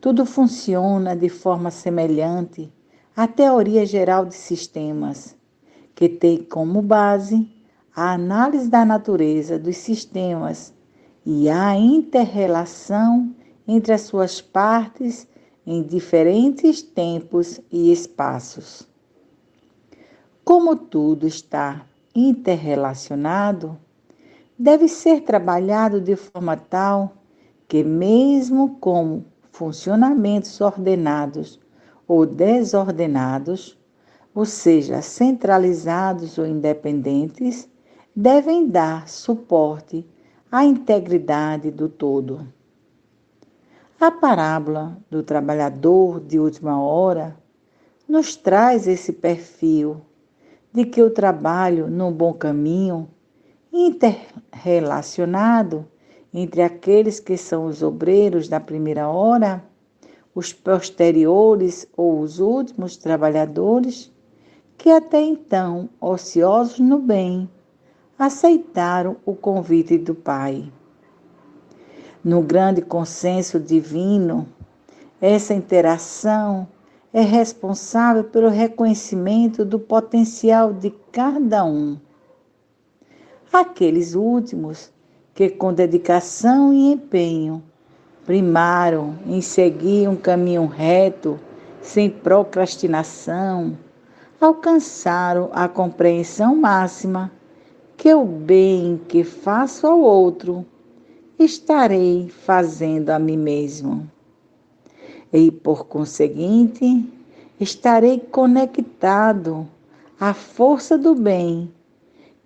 Tudo 0.00 0.24
funciona 0.24 1.16
de 1.16 1.28
forma 1.28 1.72
semelhante 1.72 2.72
à 3.16 3.26
teoria 3.26 3.84
geral 3.84 4.24
de 4.24 4.34
sistemas, 4.34 5.36
que 5.92 6.08
tem 6.08 6.38
como 6.38 6.80
base 6.80 7.50
a 7.94 8.12
análise 8.12 8.68
da 8.68 8.84
natureza 8.84 9.58
dos 9.58 9.76
sistemas 9.76 10.72
e 11.26 11.48
a 11.48 11.76
interrelação 11.76 13.34
entre 13.66 13.92
as 13.92 14.02
suas 14.02 14.40
partes 14.40 15.26
em 15.66 15.82
diferentes 15.82 16.80
tempos 16.80 17.60
e 17.70 17.90
espaços. 17.90 18.88
Como 20.44 20.76
tudo 20.76 21.26
está 21.26 21.84
interrelacionado, 22.14 23.76
deve 24.56 24.86
ser 24.86 25.22
trabalhado 25.22 26.00
de 26.00 26.14
forma 26.14 26.56
tal 26.56 27.14
que, 27.66 27.82
mesmo 27.82 28.76
como 28.80 29.26
funcionamentos 29.58 30.60
ordenados 30.60 31.58
ou 32.06 32.24
desordenados, 32.24 33.76
ou 34.32 34.44
seja, 34.44 35.02
centralizados 35.02 36.38
ou 36.38 36.46
independentes, 36.46 37.68
devem 38.14 38.68
dar 38.68 39.08
suporte 39.08 40.06
à 40.50 40.64
integridade 40.64 41.72
do 41.72 41.88
todo. 41.88 42.46
A 44.00 44.12
parábola 44.12 44.96
do 45.10 45.24
trabalhador 45.24 46.20
de 46.20 46.38
última 46.38 46.80
hora 46.80 47.36
nos 48.08 48.36
traz 48.36 48.86
esse 48.86 49.12
perfil 49.12 50.00
de 50.72 50.84
que 50.84 51.02
o 51.02 51.10
trabalho 51.10 51.88
no 51.88 52.12
bom 52.12 52.32
caminho, 52.32 53.08
interrelacionado 53.72 55.84
entre 56.42 56.62
aqueles 56.62 57.18
que 57.18 57.36
são 57.36 57.66
os 57.66 57.82
obreiros 57.82 58.48
da 58.48 58.60
primeira 58.60 59.08
hora, 59.08 59.64
os 60.32 60.52
posteriores 60.52 61.84
ou 61.96 62.20
os 62.20 62.38
últimos 62.38 62.96
trabalhadores, 62.96 64.12
que 64.76 64.88
até 64.88 65.20
então, 65.20 65.88
ociosos 66.00 66.78
no 66.78 66.98
bem, 66.98 67.50
aceitaram 68.16 69.16
o 69.26 69.34
convite 69.34 69.98
do 69.98 70.14
Pai. 70.14 70.70
No 72.22 72.40
grande 72.40 72.82
consenso 72.82 73.58
divino, 73.58 74.46
essa 75.20 75.52
interação 75.52 76.68
é 77.12 77.20
responsável 77.20 78.22
pelo 78.22 78.48
reconhecimento 78.48 79.64
do 79.64 79.80
potencial 79.80 80.72
de 80.72 80.90
cada 81.10 81.64
um. 81.64 81.98
Aqueles 83.52 84.14
últimos 84.14 84.92
que 85.38 85.48
com 85.48 85.72
dedicação 85.72 86.74
e 86.74 86.90
empenho 86.94 87.62
primaram 88.26 89.16
em 89.24 89.40
seguir 89.40 90.08
um 90.08 90.16
caminho 90.16 90.66
reto, 90.66 91.38
sem 91.80 92.10
procrastinação, 92.10 93.78
alcançaram 94.40 95.48
a 95.52 95.68
compreensão 95.68 96.56
máxima 96.56 97.30
que 97.96 98.12
o 98.12 98.24
bem 98.24 99.00
que 99.06 99.22
faço 99.22 99.86
ao 99.86 100.00
outro 100.00 100.66
estarei 101.38 102.28
fazendo 102.28 103.10
a 103.10 103.18
mim 103.20 103.36
mesmo. 103.36 104.10
E 105.32 105.52
por 105.52 105.86
conseguinte, 105.86 107.08
estarei 107.60 108.18
conectado 108.18 109.68
à 110.18 110.34
força 110.34 110.98
do 110.98 111.14
bem 111.14 111.72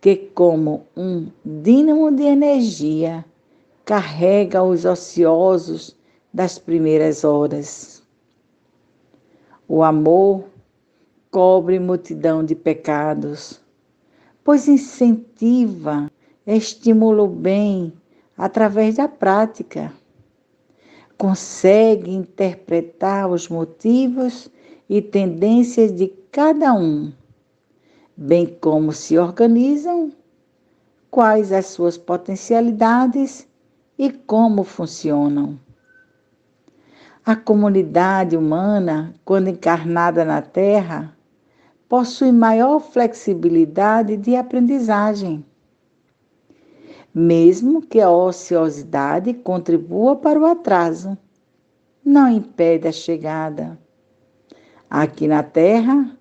que, 0.03 0.17
como 0.17 0.85
um 0.97 1.29
dínamo 1.45 2.11
de 2.11 2.25
energia, 2.25 3.25
carrega 3.85 4.61
os 4.61 4.85
ociosos 4.85 5.97
das 6.35 6.59
primeiras 6.59 7.23
horas. 7.23 8.03
O 9.69 9.81
amor 9.81 10.45
cobre 11.31 11.79
multidão 11.79 12.45
de 12.45 12.57
pecados, 12.57 13.61
pois 14.43 14.67
incentiva, 14.67 16.11
estimula 16.45 17.23
o 17.23 17.29
bem 17.29 17.93
através 18.37 18.97
da 18.97 19.07
prática. 19.07 19.93
Consegue 21.17 22.11
interpretar 22.11 23.31
os 23.31 23.49
motivos 23.49 24.51
e 24.91 25.01
tendências 25.01 25.95
de 25.95 26.09
cada 26.33 26.75
um 26.75 27.13
bem 28.17 28.47
como 28.47 28.93
se 28.93 29.19
organizam, 29.19 30.13
quais 31.11 31.53
as 31.53 31.67
suas 31.67 31.97
potencialidades 31.97 33.47
e 33.99 34.11
como 34.11 34.65
funcionam. 34.65 35.59
A 37.25 37.37
comunidade 37.37 38.37
humana, 38.37 39.15
quando 39.25 39.49
encarnada 39.49 40.25
na 40.25 40.43
Terra, 40.43 41.17
possui 41.89 42.33
maior 42.33 42.81
flexibilidade 42.81 44.17
de 44.17 44.35
aprendizagem. 44.35 45.45
Mesmo 47.15 47.83
que 47.83 48.01
a 48.01 48.11
ociosidade 48.11 49.35
contribua 49.35 50.17
para 50.17 50.41
o 50.41 50.47
atraso, 50.47 51.17
não 52.05 52.29
impede 52.29 52.89
a 52.89 52.93
chegada. 52.93 53.79
Aqui 54.89 55.29
na 55.29 55.43
Terra, 55.43 56.17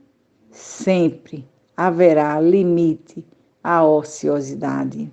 sempre 0.51 1.50
haverá 1.87 2.39
limite 2.39 3.25
à 3.63 3.83
ociosidade. 3.83 5.11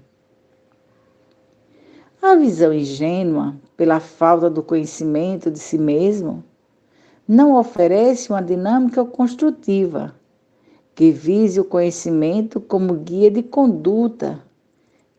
A 2.20 2.34
visão 2.34 2.74
ingênua, 2.74 3.56
pela 3.76 4.00
falta 4.00 4.50
do 4.50 4.62
conhecimento 4.62 5.50
de 5.50 5.58
si 5.58 5.78
mesmo, 5.78 6.44
não 7.26 7.58
oferece 7.58 8.30
uma 8.30 8.42
dinâmica 8.42 9.04
construtiva 9.04 10.14
que 10.94 11.10
vise 11.10 11.58
o 11.60 11.64
conhecimento 11.64 12.60
como 12.60 12.94
guia 12.94 13.30
de 13.30 13.42
conduta, 13.42 14.42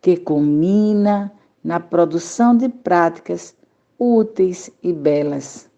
que 0.01 0.17
culmina 0.17 1.31
na 1.63 1.79
produção 1.79 2.55
de 2.55 2.69
práticas 2.69 3.55
úteis 3.97 4.69
e 4.83 4.93
belas. 4.93 5.69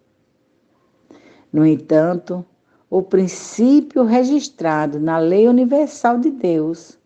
No 1.54 1.66
entanto, 1.66 2.46
o 2.92 3.02
princípio 3.02 4.04
registrado 4.04 5.00
na 5.00 5.18
lei 5.18 5.48
universal 5.48 6.20
de 6.20 6.30
Deus 6.30 7.00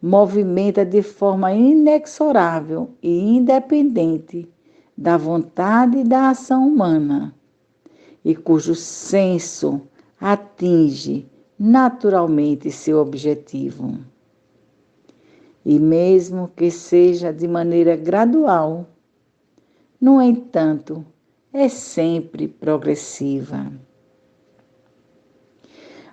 movimenta 0.00 0.86
de 0.86 1.02
forma 1.02 1.52
inexorável 1.52 2.90
e 3.02 3.36
independente 3.36 4.48
da 4.96 5.16
vontade 5.16 5.98
e 5.98 6.04
da 6.04 6.30
ação 6.30 6.68
humana, 6.68 7.34
e 8.24 8.36
cujo 8.36 8.76
senso 8.76 9.82
atinge 10.20 11.26
naturalmente 11.58 12.70
seu 12.70 12.98
objetivo. 12.98 13.98
E 15.66 15.80
mesmo 15.80 16.52
que 16.54 16.70
seja 16.70 17.32
de 17.32 17.48
maneira 17.48 17.96
gradual, 17.96 18.86
no 20.00 20.22
entanto, 20.22 21.04
é 21.52 21.68
sempre 21.68 22.46
progressiva. 22.46 23.89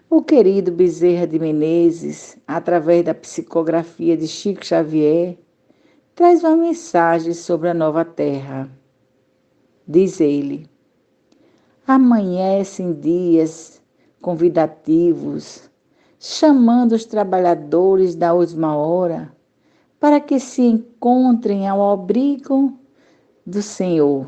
O 0.09 0.21
querido 0.21 0.71
Bezerra 0.71 1.27
de 1.27 1.37
Menezes, 1.37 2.37
através 2.47 3.03
da 3.03 3.13
psicografia 3.13 4.15
de 4.15 4.25
Chico 4.25 4.65
Xavier, 4.65 5.37
traz 6.15 6.45
uma 6.45 6.55
mensagem 6.55 7.33
sobre 7.33 7.67
a 7.67 7.73
nova 7.73 8.05
terra. 8.05 8.71
Diz 9.85 10.21
ele: 10.21 10.65
amanhecem 11.85 12.93
dias 12.93 13.81
convidativos, 14.21 15.69
chamando 16.17 16.93
os 16.93 17.03
trabalhadores 17.03 18.15
da 18.15 18.33
última 18.33 18.77
hora 18.77 19.35
para 19.99 20.21
que 20.21 20.39
se 20.39 20.61
encontrem 20.61 21.67
ao 21.67 21.91
abrigo 21.91 22.79
do 23.45 23.61
Senhor 23.61 24.25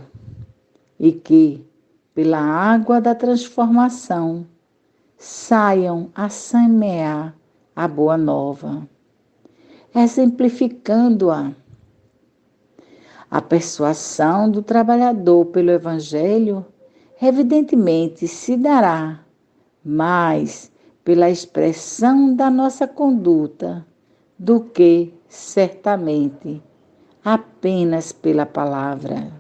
e 0.99 1.13
que, 1.13 1.65
pela 2.13 2.39
água 2.39 2.99
da 2.99 3.15
transformação, 3.15 4.45
saiam 5.19 6.09
a 6.15 6.29
semear 6.29 7.35
a 7.75 7.87
boa 7.89 8.17
nova, 8.17 8.87
exemplificando-a. 9.93 11.51
A 13.29 13.41
persuasão 13.41 14.49
do 14.49 14.63
trabalhador 14.63 15.47
pelo 15.47 15.71
Evangelho 15.71 16.65
evidentemente 17.21 18.27
se 18.29 18.55
dará 18.55 19.19
mais 19.83 20.71
pela 21.03 21.29
expressão 21.29 22.33
da 22.33 22.49
nossa 22.49 22.87
conduta 22.87 23.85
do 24.37 24.61
que, 24.61 25.13
certamente, 25.27 26.63
apenas 27.23 28.13
pela 28.13 28.45
palavra. 28.45 29.33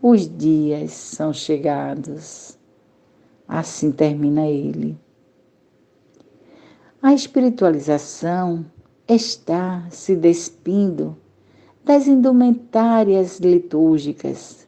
Os 0.00 0.26
dias 0.26 0.92
são 0.92 1.34
chegados. 1.34 2.55
Assim 3.48 3.92
termina 3.92 4.46
ele. 4.46 4.98
A 7.00 7.12
espiritualização 7.12 8.66
está 9.06 9.86
se 9.90 10.16
despindo 10.16 11.16
das 11.84 12.08
indumentárias 12.08 13.38
litúrgicas, 13.38 14.66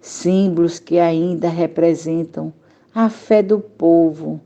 símbolos 0.00 0.80
que 0.80 0.98
ainda 0.98 1.48
representam 1.48 2.52
a 2.92 3.08
fé 3.08 3.42
do 3.42 3.60
povo 3.60 4.40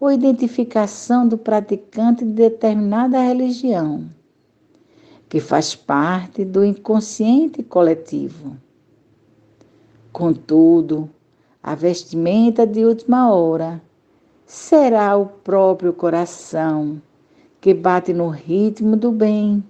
ou 0.00 0.10
identificação 0.10 1.28
do 1.28 1.36
praticante 1.36 2.24
de 2.24 2.32
determinada 2.32 3.20
religião, 3.20 4.08
que 5.28 5.38
faz 5.38 5.76
parte 5.76 6.42
do 6.46 6.64
inconsciente 6.64 7.62
coletivo. 7.62 8.56
Contudo, 10.10 11.10
a 11.62 11.74
vestimenta 11.74 12.66
de 12.66 12.84
última 12.84 13.32
hora 13.32 13.82
será 14.46 15.16
o 15.16 15.26
próprio 15.26 15.92
coração 15.92 17.00
que 17.60 17.74
bate 17.74 18.12
no 18.12 18.28
ritmo 18.28 18.96
do 18.96 19.12
bem, 19.12 19.62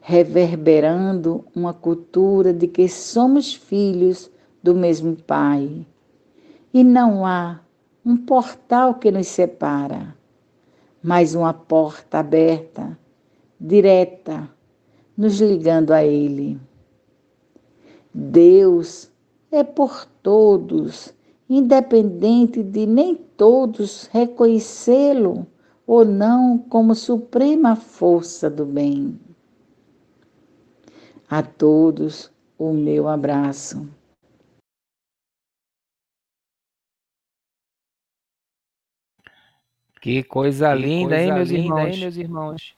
reverberando 0.00 1.44
uma 1.54 1.72
cultura 1.72 2.52
de 2.52 2.66
que 2.66 2.88
somos 2.88 3.54
filhos 3.54 4.30
do 4.62 4.74
mesmo 4.74 5.14
Pai. 5.14 5.86
E 6.74 6.82
não 6.82 7.24
há 7.24 7.60
um 8.04 8.16
portal 8.16 8.94
que 8.94 9.10
nos 9.10 9.28
separa, 9.28 10.14
mas 11.02 11.34
uma 11.34 11.54
porta 11.54 12.18
aberta, 12.18 12.98
direta, 13.60 14.50
nos 15.16 15.40
ligando 15.40 15.92
a 15.92 16.04
Ele. 16.04 16.58
Deus 18.12 19.10
é 19.50 19.64
por 19.64 20.06
todos, 20.22 21.14
independente 21.48 22.62
de 22.62 22.86
nem 22.86 23.14
todos 23.14 24.06
reconhecê-lo 24.12 25.46
ou 25.86 26.04
não 26.04 26.58
como 26.58 26.94
suprema 26.94 27.74
força 27.74 28.50
do 28.50 28.66
bem. 28.66 29.18
A 31.30 31.42
todos 31.42 32.30
o 32.58 32.72
meu 32.72 33.08
abraço. 33.08 33.88
Que 40.00 40.22
coisa 40.22 40.74
que 40.74 40.82
linda, 40.82 41.16
coisa 41.16 41.22
hein, 41.22 41.32
meus 41.32 41.50
linda, 41.50 41.62
irmãos? 41.62 41.94
Hein, 41.94 42.00
meus 42.00 42.16
irmãos? 42.16 42.76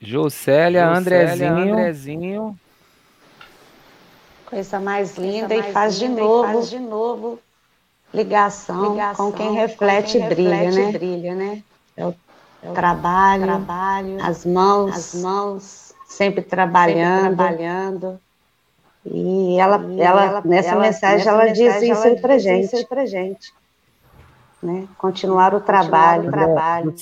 Jocélia, 0.00 0.88
Andrezinho. 0.88 1.72
Andrezinho. 1.72 2.60
Coisa 4.48 4.80
mais 4.80 5.16
linda 5.16 5.48
coisa 5.48 5.62
mais 5.62 5.70
e 5.70 5.72
faz 5.72 5.98
linda 5.98 6.14
de 6.14 6.20
novo. 6.20 6.52
Faz 6.52 6.70
de 6.70 6.78
novo 6.78 7.38
ligação, 8.12 8.92
ligação 8.92 9.30
com 9.30 9.36
quem 9.36 9.52
reflete, 9.52 10.18
com 10.18 10.18
quem 10.18 10.28
brilha, 10.28 10.56
reflete 10.56 10.92
né? 10.92 10.92
brilha, 10.92 11.34
né? 11.34 11.62
É 11.96 12.06
o, 12.06 12.14
é 12.62 12.70
o 12.70 12.72
trabalho, 12.72 13.44
trabalho, 13.44 14.16
as 14.22 14.46
mãos, 14.46 14.94
as 14.94 15.20
mãos 15.20 15.94
sempre 16.06 16.42
trabalhando, 16.42 17.22
sempre 17.22 17.36
trabalhando. 17.36 18.20
E 19.04 19.58
ela, 19.58 19.82
e 19.88 20.00
ela, 20.00 20.24
ela, 20.24 20.42
nessa 20.44 20.70
ela, 20.70 20.82
mensagem, 20.82 21.18
nessa 21.18 21.30
ela 21.30 21.44
mensagem, 21.44 21.90
diz 21.90 21.98
isso 21.98 22.20
para 22.20 22.38
gente, 22.38 22.86
pra 22.86 23.06
gente, 23.06 23.52
né? 24.62 24.88
Continuar 24.98 25.54
o 25.54 25.60
trabalho, 25.60 26.28
o 26.28 26.30
trabalho. 26.30 26.94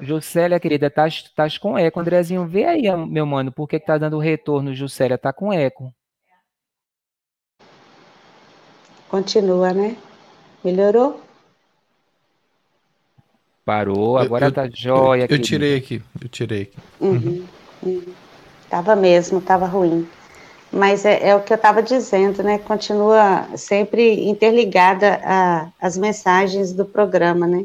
Juscelia, 0.00 0.60
querida, 0.60 0.90
tá, 0.90 1.06
tá 1.34 1.46
com 1.60 1.78
eco. 1.78 2.00
Andrezinho, 2.00 2.46
vê 2.46 2.64
aí, 2.64 2.82
meu 3.06 3.24
mano, 3.24 3.52
por 3.52 3.68
que, 3.68 3.78
que 3.78 3.86
tá 3.86 3.96
dando 3.96 4.18
retorno, 4.18 4.74
Juscelia? 4.74 5.16
Tá 5.16 5.32
com 5.32 5.52
eco. 5.52 5.92
Continua, 9.14 9.72
né? 9.72 9.96
Melhorou? 10.64 11.20
Parou, 13.64 14.18
agora 14.18 14.46
eu, 14.46 14.52
tá 14.52 14.68
jóia. 14.68 15.28
Eu, 15.30 15.36
eu 15.36 15.38
tirei 15.40 15.76
aqui, 15.76 16.02
eu 16.20 16.28
tirei 16.28 16.62
aqui. 16.62 16.76
Uhum, 17.00 17.44
uhum. 17.80 18.02
Tava 18.68 18.96
mesmo, 18.96 19.40
tava 19.40 19.66
ruim. 19.66 20.04
Mas 20.72 21.04
é, 21.04 21.28
é 21.28 21.36
o 21.36 21.42
que 21.42 21.52
eu 21.52 21.54
estava 21.54 21.80
dizendo, 21.80 22.42
né? 22.42 22.58
Continua 22.58 23.46
sempre 23.56 24.28
interligada 24.28 25.20
às 25.80 25.96
mensagens 25.96 26.72
do 26.72 26.84
programa, 26.84 27.46
né? 27.46 27.64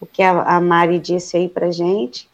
O 0.00 0.06
que 0.06 0.22
a, 0.22 0.40
a 0.40 0.58
Mari 0.58 0.98
disse 0.98 1.36
aí 1.36 1.50
para 1.50 1.70
gente, 1.70 2.26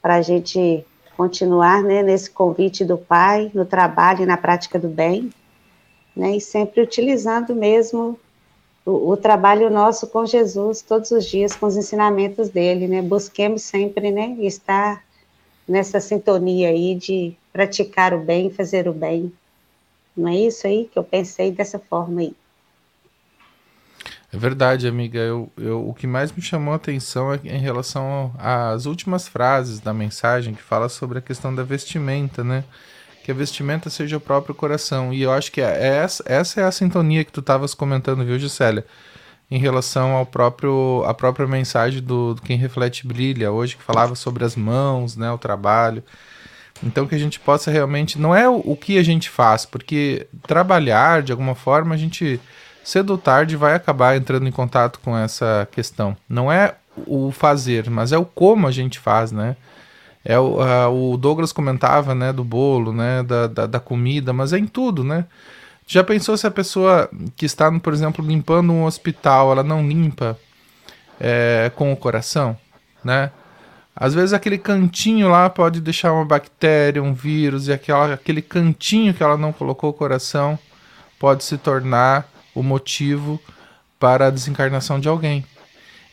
para 0.00 0.14
a 0.14 0.22
gente 0.22 0.86
continuar 1.16 1.82
né, 1.82 2.00
nesse 2.00 2.30
convite 2.30 2.84
do 2.84 2.96
Pai, 2.96 3.50
no 3.52 3.64
trabalho 3.64 4.22
e 4.22 4.26
na 4.26 4.36
prática 4.36 4.78
do 4.78 4.86
bem, 4.86 5.32
né? 6.14 6.36
E 6.36 6.40
sempre 6.40 6.80
utilizando 6.80 7.54
mesmo 7.54 8.18
o, 8.84 9.10
o, 9.10 9.16
trabalho 9.16 9.70
nosso 9.70 10.06
com 10.06 10.26
Jesus 10.26 10.82
todos 10.82 11.10
os 11.10 11.24
dias, 11.24 11.54
com 11.54 11.66
os 11.66 11.76
ensinamentos 11.76 12.48
dele, 12.48 12.88
né? 12.88 13.00
Busquemos 13.02 13.62
sempre, 13.62 14.10
né, 14.10 14.36
estar 14.40 15.04
nessa 15.66 16.00
sintonia 16.00 16.68
aí 16.68 16.94
de 16.94 17.34
praticar 17.52 18.12
o 18.12 18.20
bem, 18.20 18.50
fazer 18.50 18.88
o 18.88 18.92
bem. 18.92 19.32
Não 20.16 20.28
é 20.28 20.36
isso 20.36 20.66
aí 20.66 20.88
que 20.92 20.98
eu 20.98 21.04
pensei 21.04 21.50
dessa 21.50 21.78
forma 21.78 22.20
aí. 22.20 22.34
É 24.32 24.36
verdade, 24.36 24.88
amiga. 24.88 25.18
Eu, 25.18 25.50
eu, 25.58 25.86
o 25.86 25.92
que 25.92 26.06
mais 26.06 26.32
me 26.32 26.40
chamou 26.40 26.72
a 26.72 26.76
atenção 26.76 27.32
é 27.32 27.40
em 27.44 27.60
relação 27.60 28.32
às 28.38 28.86
últimas 28.86 29.28
frases 29.28 29.78
da 29.78 29.92
mensagem 29.92 30.54
que 30.54 30.62
fala 30.62 30.88
sobre 30.88 31.18
a 31.18 31.22
questão 31.22 31.54
da 31.54 31.62
vestimenta, 31.62 32.42
né? 32.42 32.64
Que 33.22 33.30
a 33.30 33.34
vestimenta 33.34 33.88
seja 33.88 34.16
o 34.16 34.20
próprio 34.20 34.54
coração. 34.54 35.12
E 35.12 35.22
eu 35.22 35.32
acho 35.32 35.50
que 35.52 35.60
é 35.60 35.86
essa, 35.86 36.22
essa 36.26 36.60
é 36.60 36.64
a 36.64 36.72
sintonia 36.72 37.24
que 37.24 37.32
tu 37.32 37.40
estavas 37.40 37.74
comentando, 37.74 38.24
viu, 38.24 38.38
Gisélia? 38.38 38.84
Em 39.50 39.58
relação 39.58 40.12
ao 40.12 40.24
próprio 40.24 41.04
a 41.06 41.14
própria 41.14 41.46
mensagem 41.46 42.02
do, 42.02 42.34
do, 42.34 42.42
Quem 42.42 42.56
Reflete 42.56 43.06
Brilha, 43.06 43.52
hoje, 43.52 43.76
que 43.76 43.82
falava 43.82 44.14
sobre 44.14 44.44
as 44.44 44.56
mãos, 44.56 45.16
né, 45.16 45.30
o 45.30 45.38
trabalho. 45.38 46.02
Então, 46.82 47.06
que 47.06 47.14
a 47.14 47.18
gente 47.18 47.38
possa 47.38 47.70
realmente. 47.70 48.18
Não 48.18 48.34
é 48.34 48.48
o, 48.48 48.56
o 48.64 48.76
que 48.76 48.98
a 48.98 49.02
gente 49.02 49.30
faz, 49.30 49.64
porque 49.64 50.26
trabalhar, 50.46 51.22
de 51.22 51.30
alguma 51.30 51.54
forma, 51.54 51.94
a 51.94 51.98
gente 51.98 52.40
cedo 52.82 53.10
ou 53.10 53.18
tarde 53.18 53.56
vai 53.56 53.74
acabar 53.74 54.16
entrando 54.16 54.48
em 54.48 54.52
contato 54.52 54.98
com 55.00 55.16
essa 55.16 55.68
questão. 55.70 56.16
Não 56.28 56.50
é 56.50 56.74
o 57.06 57.30
fazer, 57.30 57.88
mas 57.88 58.10
é 58.12 58.18
o 58.18 58.24
como 58.24 58.66
a 58.66 58.72
gente 58.72 58.98
faz, 58.98 59.32
né? 59.32 59.56
É 60.24 60.38
o, 60.38 61.12
o 61.12 61.16
Douglas 61.16 61.52
comentava, 61.52 62.14
né, 62.14 62.32
do 62.32 62.44
bolo, 62.44 62.92
né, 62.92 63.22
da, 63.22 63.46
da, 63.46 63.66
da, 63.66 63.80
comida, 63.80 64.32
mas 64.32 64.52
é 64.52 64.58
em 64.58 64.66
tudo, 64.66 65.02
né? 65.02 65.26
Já 65.86 66.04
pensou 66.04 66.36
se 66.36 66.46
a 66.46 66.50
pessoa 66.50 67.10
que 67.36 67.44
está, 67.44 67.70
por 67.80 67.92
exemplo, 67.92 68.24
limpando 68.24 68.72
um 68.72 68.84
hospital, 68.84 69.50
ela 69.50 69.64
não 69.64 69.86
limpa 69.86 70.38
é, 71.18 71.70
com 71.74 71.92
o 71.92 71.96
coração, 71.96 72.56
né? 73.04 73.32
Às 73.94 74.14
vezes 74.14 74.32
aquele 74.32 74.56
cantinho 74.56 75.28
lá 75.28 75.50
pode 75.50 75.80
deixar 75.80 76.12
uma 76.12 76.24
bactéria, 76.24 77.02
um 77.02 77.12
vírus, 77.12 77.68
e 77.68 77.72
aquela, 77.72 78.14
aquele 78.14 78.40
cantinho 78.40 79.12
que 79.12 79.22
ela 79.22 79.36
não 79.36 79.52
colocou 79.52 79.90
o 79.90 79.92
coração 79.94 80.58
pode 81.18 81.44
se 81.44 81.58
tornar 81.58 82.26
o 82.54 82.62
motivo 82.62 83.40
para 83.98 84.26
a 84.26 84.30
desencarnação 84.30 84.98
de 84.98 85.08
alguém. 85.08 85.44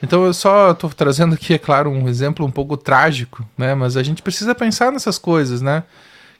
Então 0.01 0.25
eu 0.25 0.33
só 0.33 0.71
estou 0.71 0.89
trazendo 0.89 1.35
aqui, 1.35 1.53
é 1.53 1.57
claro, 1.57 1.89
um 1.89 2.07
exemplo 2.07 2.45
um 2.45 2.51
pouco 2.51 2.77
trágico, 2.77 3.45
né? 3.57 3.75
Mas 3.75 3.97
a 3.97 4.03
gente 4.03 4.21
precisa 4.21 4.55
pensar 4.55 4.91
nessas 4.91 5.17
coisas, 5.17 5.61
né? 5.61 5.83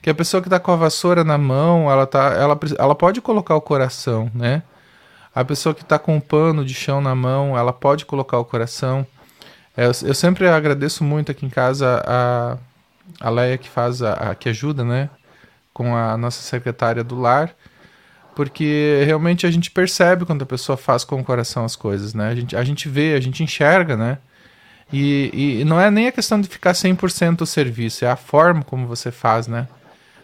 Que 0.02 0.10
a 0.10 0.15
pessoa 0.15 0.41
que 0.41 0.48
está 0.48 0.60
com 0.60 0.72
a 0.72 0.77
vassoura 0.77 1.23
na 1.23 1.38
mão, 1.38 1.91
ela, 1.91 2.07
tá, 2.07 2.34
ela, 2.34 2.57
ela 2.77 2.95
pode 2.95 3.19
colocar 3.19 3.56
o 3.56 3.61
coração, 3.61 4.31
né? 4.34 4.64
A 5.36 5.44
pessoa 5.44 5.76
que 5.76 5.81
está 5.81 5.99
com 5.99 6.18
o 6.18 6.22
pano 6.22 6.64
de 6.64 6.73
chão 6.73 7.02
na 7.02 7.14
mão, 7.14 7.57
ela 7.57 7.73
pode 7.73 8.06
colocar 8.06 8.40
o 8.40 8.45
coração. 8.45 9.06
É, 9.76 9.86
eu, 9.86 9.91
eu, 10.03 10.14
sempre 10.14 10.48
agradeço 10.48 11.03
muito 11.03 11.31
aqui 11.31 11.45
em 11.45 11.49
casa 11.49 12.02
a, 12.06 12.57
a 13.19 13.30
Leia 13.30 13.57
que 13.57 13.69
faz 13.69 14.02
a, 14.02 14.14
a 14.14 14.36
que 14.36 14.49
ajuda, 14.49 14.84
né? 14.84 15.10
Com 15.73 15.95
a 15.95 16.18
nossa 16.18 16.41
secretária 16.41 17.03
do 17.03 17.19
lar 17.19 17.53
porque 18.40 19.03
realmente 19.06 19.45
a 19.45 19.52
gente 19.52 19.70
percebe 19.70 20.24
quando 20.24 20.44
a 20.44 20.45
pessoa 20.45 20.78
faz 20.78 21.03
com 21.03 21.20
o 21.20 21.24
coração 21.26 21.66
as 21.66 21.76
coisas, 21.76 22.14
né? 22.14 22.30
A 22.30 22.36
gente, 22.36 22.56
a 22.56 22.64
gente 22.64 22.88
vê, 22.88 23.14
a 23.14 23.20
gente 23.20 23.44
enxerga, 23.44 23.98
né? 23.98 24.18
E, 24.94 25.60
e 25.60 25.66
não 25.66 25.78
é 25.78 25.91
nem 25.91 26.07
a 26.07 26.11
questão 26.14 26.40
de 26.40 26.48
ficar 26.48 26.72
100% 26.72 27.41
o 27.41 27.45
serviço, 27.45 28.06
é 28.06 28.10
a 28.10 28.16
forma 28.16 28.64
como 28.64 28.88
você 28.88 29.11
faz, 29.11 29.45
né? 29.45 29.68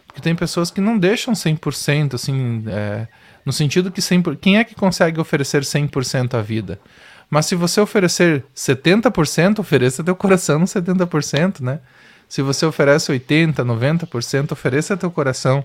Porque 0.06 0.22
tem 0.22 0.34
pessoas 0.34 0.70
que 0.70 0.80
não 0.80 0.96
deixam 0.96 1.34
100%, 1.34 2.14
assim, 2.14 2.64
é, 2.68 3.06
no 3.44 3.52
sentido 3.52 3.90
que 3.90 4.00
100%, 4.00 4.38
quem 4.40 4.56
é 4.56 4.64
que 4.64 4.74
consegue 4.74 5.20
oferecer 5.20 5.60
100% 5.60 6.38
a 6.38 6.40
vida? 6.40 6.80
Mas 7.28 7.44
se 7.44 7.54
você 7.54 7.82
oferecer 7.82 8.42
70%, 8.56 9.58
ofereça 9.58 10.02
teu 10.02 10.16
coração 10.16 10.58
no 10.58 10.64
70%, 10.64 11.60
né? 11.60 11.80
Se 12.26 12.40
você 12.40 12.64
oferece 12.64 13.12
80%, 13.12 13.56
90%, 13.56 14.52
ofereça 14.52 14.96
teu 14.96 15.10
coração 15.10 15.62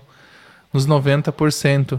nos 0.70 0.86
90%. 0.86 1.98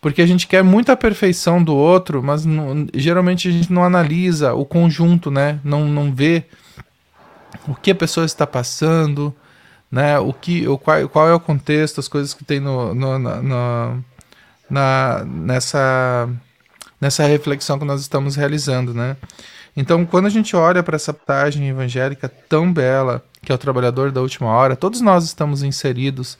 Porque 0.00 0.22
a 0.22 0.26
gente 0.26 0.46
quer 0.46 0.64
muita 0.64 0.96
perfeição 0.96 1.62
do 1.62 1.74
outro, 1.74 2.22
mas 2.22 2.44
não, 2.44 2.86
geralmente 2.94 3.48
a 3.48 3.52
gente 3.52 3.72
não 3.72 3.84
analisa 3.84 4.54
o 4.54 4.64
conjunto, 4.64 5.30
né? 5.30 5.60
Não, 5.62 5.86
não 5.86 6.12
vê 6.12 6.44
o 7.68 7.74
que 7.74 7.90
a 7.90 7.94
pessoa 7.94 8.24
está 8.24 8.46
passando, 8.46 9.34
né? 9.90 10.18
O 10.18 10.32
que, 10.32 10.66
o, 10.66 10.78
qual, 10.78 11.08
qual 11.08 11.28
é 11.28 11.34
o 11.34 11.40
contexto, 11.40 12.00
as 12.00 12.08
coisas 12.08 12.32
que 12.32 12.44
tem 12.44 12.60
no, 12.60 12.94
no, 12.94 13.18
no 13.18 14.04
na, 14.70 15.24
nessa, 15.24 16.28
nessa 17.00 17.26
reflexão 17.26 17.78
que 17.78 17.84
nós 17.84 18.00
estamos 18.00 18.36
realizando, 18.36 18.94
né? 18.94 19.16
Então, 19.76 20.06
quando 20.06 20.26
a 20.26 20.30
gente 20.30 20.56
olha 20.56 20.82
para 20.82 20.96
essa 20.96 21.12
página 21.12 21.66
evangélica 21.66 22.28
tão 22.48 22.72
bela, 22.72 23.24
que 23.42 23.52
é 23.52 23.54
o 23.54 23.58
trabalhador 23.58 24.10
da 24.10 24.20
última 24.20 24.48
hora, 24.48 24.76
todos 24.76 25.00
nós 25.00 25.24
estamos 25.24 25.62
inseridos 25.62 26.38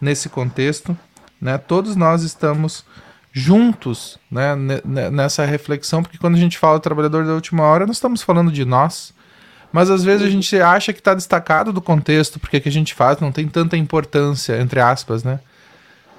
nesse 0.00 0.28
contexto, 0.28 0.96
né? 1.42 1.58
Todos 1.58 1.96
nós 1.96 2.22
estamos 2.22 2.84
juntos, 3.32 4.16
né? 4.30 4.54
Nessa 5.10 5.44
reflexão, 5.44 6.02
porque 6.02 6.16
quando 6.16 6.36
a 6.36 6.38
gente 6.38 6.56
fala 6.56 6.78
trabalhador 6.78 7.26
da 7.26 7.34
última 7.34 7.64
hora, 7.64 7.84
nós 7.84 7.96
estamos 7.96 8.22
falando 8.22 8.52
de 8.52 8.64
nós, 8.64 9.12
mas 9.72 9.90
às 9.90 10.04
vezes 10.04 10.24
a 10.24 10.30
gente 10.30 10.56
acha 10.60 10.92
que 10.92 11.00
está 11.00 11.14
destacado 11.14 11.72
do 11.72 11.82
contexto, 11.82 12.38
porque 12.38 12.58
o 12.58 12.60
que 12.60 12.68
a 12.68 12.72
gente 12.72 12.94
faz 12.94 13.18
não 13.18 13.32
tem 13.32 13.48
tanta 13.48 13.76
importância, 13.76 14.60
entre 14.60 14.78
aspas, 14.78 15.24
né? 15.24 15.40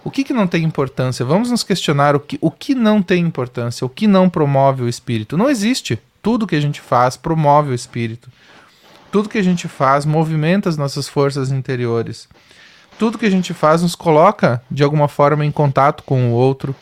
O 0.04 0.12
que, 0.12 0.26
que 0.26 0.34
não 0.34 0.45
tem 0.45 0.66
importância? 0.66 1.24
Vamos 1.24 1.50
nos 1.50 1.64
questionar 1.64 2.14
o 2.14 2.20
que, 2.20 2.38
o 2.41 2.52
que 2.52 2.76
não 2.76 3.02
tem 3.02 3.24
importância, 3.24 3.86
o 3.86 3.90
que 3.90 4.06
não 4.06 4.30
promove 4.30 4.84
o 4.84 4.90
espírito. 4.90 5.38
Não 5.38 5.50
existe. 5.50 5.98
Tudo 6.22 6.45
que 6.45 6.58
a 6.58 6.62
gente 6.62 6.82
faz 6.82 7.16
promove 7.16 7.72
o 7.72 7.74
espírito. 7.74 8.30
Tudo 9.10 9.30
que 9.30 9.38
a 9.38 9.44
gente 9.44 9.70
faz 9.70 10.06
movimenta 10.06 10.68
as 10.68 10.76
nossas 10.76 11.08
forças 11.08 11.52
interiores. 11.52 12.28
Tudo 12.98 13.18
que 13.18 13.26
a 13.26 13.32
gente 13.32 13.53
faz 13.53 13.82
nos 13.82 13.95
coloca, 13.95 14.61
de 14.70 14.84
alguma 14.84 15.07
forma, 15.07 15.45
em 15.45 15.52
contato 15.52 16.03
com 16.03 16.32
o 16.32 16.34
outro. 16.34 16.76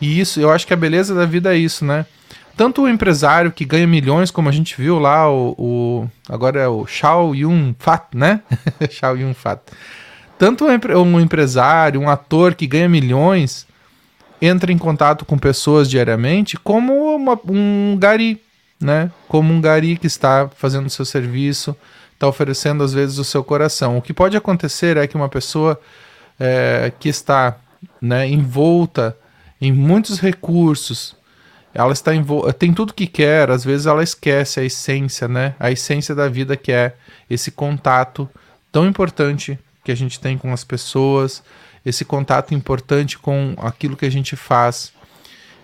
E 0.00 0.20
isso, 0.20 0.40
eu 0.40 0.50
acho 0.50 0.66
que 0.66 0.72
a 0.72 0.76
beleza 0.76 1.14
da 1.14 1.26
vida 1.26 1.54
é 1.54 1.58
isso, 1.58 1.84
né? 1.84 2.06
Tanto 2.56 2.82
o 2.82 2.88
empresário 2.88 3.52
que 3.52 3.64
ganha 3.64 3.86
milhões, 3.86 4.30
como 4.30 4.48
a 4.48 4.52
gente 4.52 4.76
viu 4.76 4.98
lá, 4.98 5.30
o, 5.30 5.54
o 5.58 6.08
agora 6.28 6.60
é 6.60 6.68
o 6.68 6.86
Shao 6.86 7.34
Yun 7.34 7.74
Fat, 7.78 8.14
né? 8.14 8.40
Shao 8.90 9.16
Yun 9.16 9.34
Fat 9.34 9.60
tanto 10.40 10.64
um 10.64 11.20
empresário, 11.20 12.00
um 12.00 12.08
ator 12.08 12.54
que 12.54 12.66
ganha 12.66 12.88
milhões, 12.88 13.66
entra 14.40 14.72
em 14.72 14.78
contato 14.78 15.26
com 15.26 15.36
pessoas 15.36 15.86
diariamente, 15.86 16.56
como 16.56 17.14
uma, 17.14 17.38
um 17.46 17.94
gari, 18.00 18.40
né? 18.80 19.10
Como 19.28 19.52
um 19.52 19.60
gari 19.60 19.98
que 19.98 20.06
está 20.06 20.48
fazendo 20.56 20.88
seu 20.88 21.04
serviço, 21.04 21.76
está 22.20 22.28
oferecendo 22.28 22.84
às 22.84 22.92
vezes 22.92 23.16
o 23.16 23.24
seu 23.24 23.42
coração. 23.42 23.96
O 23.96 24.02
que 24.02 24.12
pode 24.12 24.36
acontecer 24.36 24.98
é 24.98 25.06
que 25.06 25.16
uma 25.16 25.30
pessoa 25.30 25.80
é, 26.38 26.92
que 27.00 27.08
está 27.08 27.56
né, 28.00 28.28
envolta 28.28 29.16
em 29.58 29.72
muitos 29.72 30.20
recursos, 30.20 31.16
ela 31.72 31.94
está 31.94 32.14
envolta, 32.14 32.52
tem 32.52 32.74
tudo 32.74 32.92
que 32.92 33.06
quer, 33.06 33.50
às 33.50 33.64
vezes 33.64 33.86
ela 33.86 34.02
esquece 34.02 34.60
a 34.60 34.64
essência, 34.64 35.26
né? 35.26 35.54
A 35.58 35.70
essência 35.70 36.14
da 36.14 36.28
vida 36.28 36.56
que 36.56 36.72
é 36.72 36.94
esse 37.28 37.50
contato 37.50 38.28
tão 38.70 38.86
importante 38.86 39.58
que 39.82 39.90
a 39.90 39.94
gente 39.94 40.20
tem 40.20 40.36
com 40.36 40.52
as 40.52 40.62
pessoas, 40.62 41.42
esse 41.86 42.04
contato 42.04 42.52
importante 42.52 43.18
com 43.18 43.54
aquilo 43.58 43.96
que 43.96 44.04
a 44.04 44.10
gente 44.10 44.36
faz. 44.36 44.92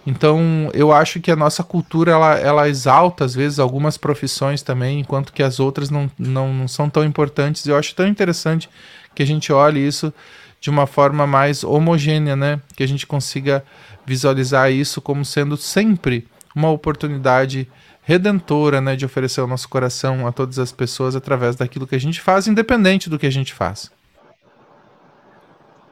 Então, 0.07 0.71
eu 0.73 0.93
acho 0.93 1.21
que 1.21 1.33
a 1.33 1.37
nossa 1.37 1.65
cultura 1.65 2.13
ela, 2.13 2.35
ela 2.39 2.69
exalta 2.69 3.25
às 3.25 3.35
vezes 3.35 3.59
algumas 3.59 3.97
profissões 3.97 4.63
também, 4.63 5.01
enquanto 5.01 5.33
que 5.33 5.43
as 5.43 5.59
outras 5.59 5.91
não, 5.91 6.09
não, 6.17 6.55
não 6.55 6.69
são 6.69 6.89
tão 6.89 7.05
importantes. 7.05 7.67
Eu 7.67 7.77
acho 7.77 7.95
tão 7.95 8.07
interessante 8.07 8.71
que 9.15 9.23
a 9.23 9.27
gente 9.27 9.53
olhe 9.53 9.85
isso 9.85 10.15
de 10.61 10.71
uma 10.71 10.87
forma 10.87 11.27
mais 11.27 11.65
homogênea, 11.65 12.37
né? 12.37 12.61
Que 12.77 12.85
a 12.85 12.89
gente 12.89 13.07
consiga 13.07 13.65
visualizar 14.07 14.71
isso 14.71 15.01
como 15.01 15.25
sendo 15.25 15.57
sempre 15.57 16.27
uma 16.55 16.71
oportunidade 16.71 17.69
redentora, 18.03 18.81
né, 18.81 18.95
de 18.95 19.05
oferecer 19.05 19.41
o 19.41 19.49
nosso 19.49 19.69
coração 19.69 20.29
a 20.29 20.33
todas 20.33 20.61
as 20.61 20.71
pessoas 20.71 21.17
através 21.17 21.57
daquilo 21.57 21.89
que 21.89 21.97
a 21.97 22.01
gente 22.01 22.21
faz, 22.21 22.47
independente 22.47 23.11
do 23.11 23.19
que 23.19 23.27
a 23.27 23.31
gente 23.31 23.53
faz. 23.53 23.91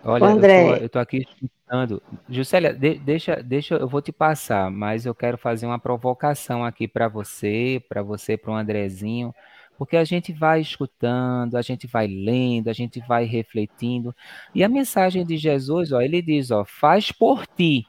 Olha, 0.05 0.26
André. 0.26 0.85
Eu, 0.85 0.89
tô 0.89 0.98
aqui 0.98 1.18
escutando. 1.18 2.02
Juscelia, 2.28 2.74
de, 2.74 2.97
deixa, 2.97 3.36
deixa, 3.43 3.76
eu 3.76 3.89
vou 3.89 4.02
te 4.02 4.12
passar, 4.12 4.70
mas 4.70 5.06
eu 5.06 5.14
quero 5.14 5.39
fazer 5.39 5.64
uma 5.64 5.78
provocação 5.78 6.62
aqui 6.62 6.86
para 6.86 7.09
você, 7.09 7.82
para 7.89 8.02
você, 8.02 8.36
para 8.36 8.52
o 8.52 8.55
Andrezinho, 8.55 9.35
porque 9.78 9.97
a 9.97 10.05
gente 10.05 10.31
vai 10.32 10.60
escutando, 10.60 11.56
a 11.56 11.62
gente 11.62 11.86
vai 11.86 12.06
lendo, 12.06 12.68
a 12.68 12.72
gente 12.74 13.01
vai 13.09 13.24
refletindo, 13.24 14.14
e 14.55 14.62
a 14.62 14.68
mensagem 14.68 15.24
de 15.24 15.39
Jesus, 15.39 15.90
ó, 15.90 16.02
ele 16.02 16.20
diz, 16.20 16.51
ó, 16.51 16.64
faz 16.64 17.10
por 17.10 17.47
ti, 17.47 17.86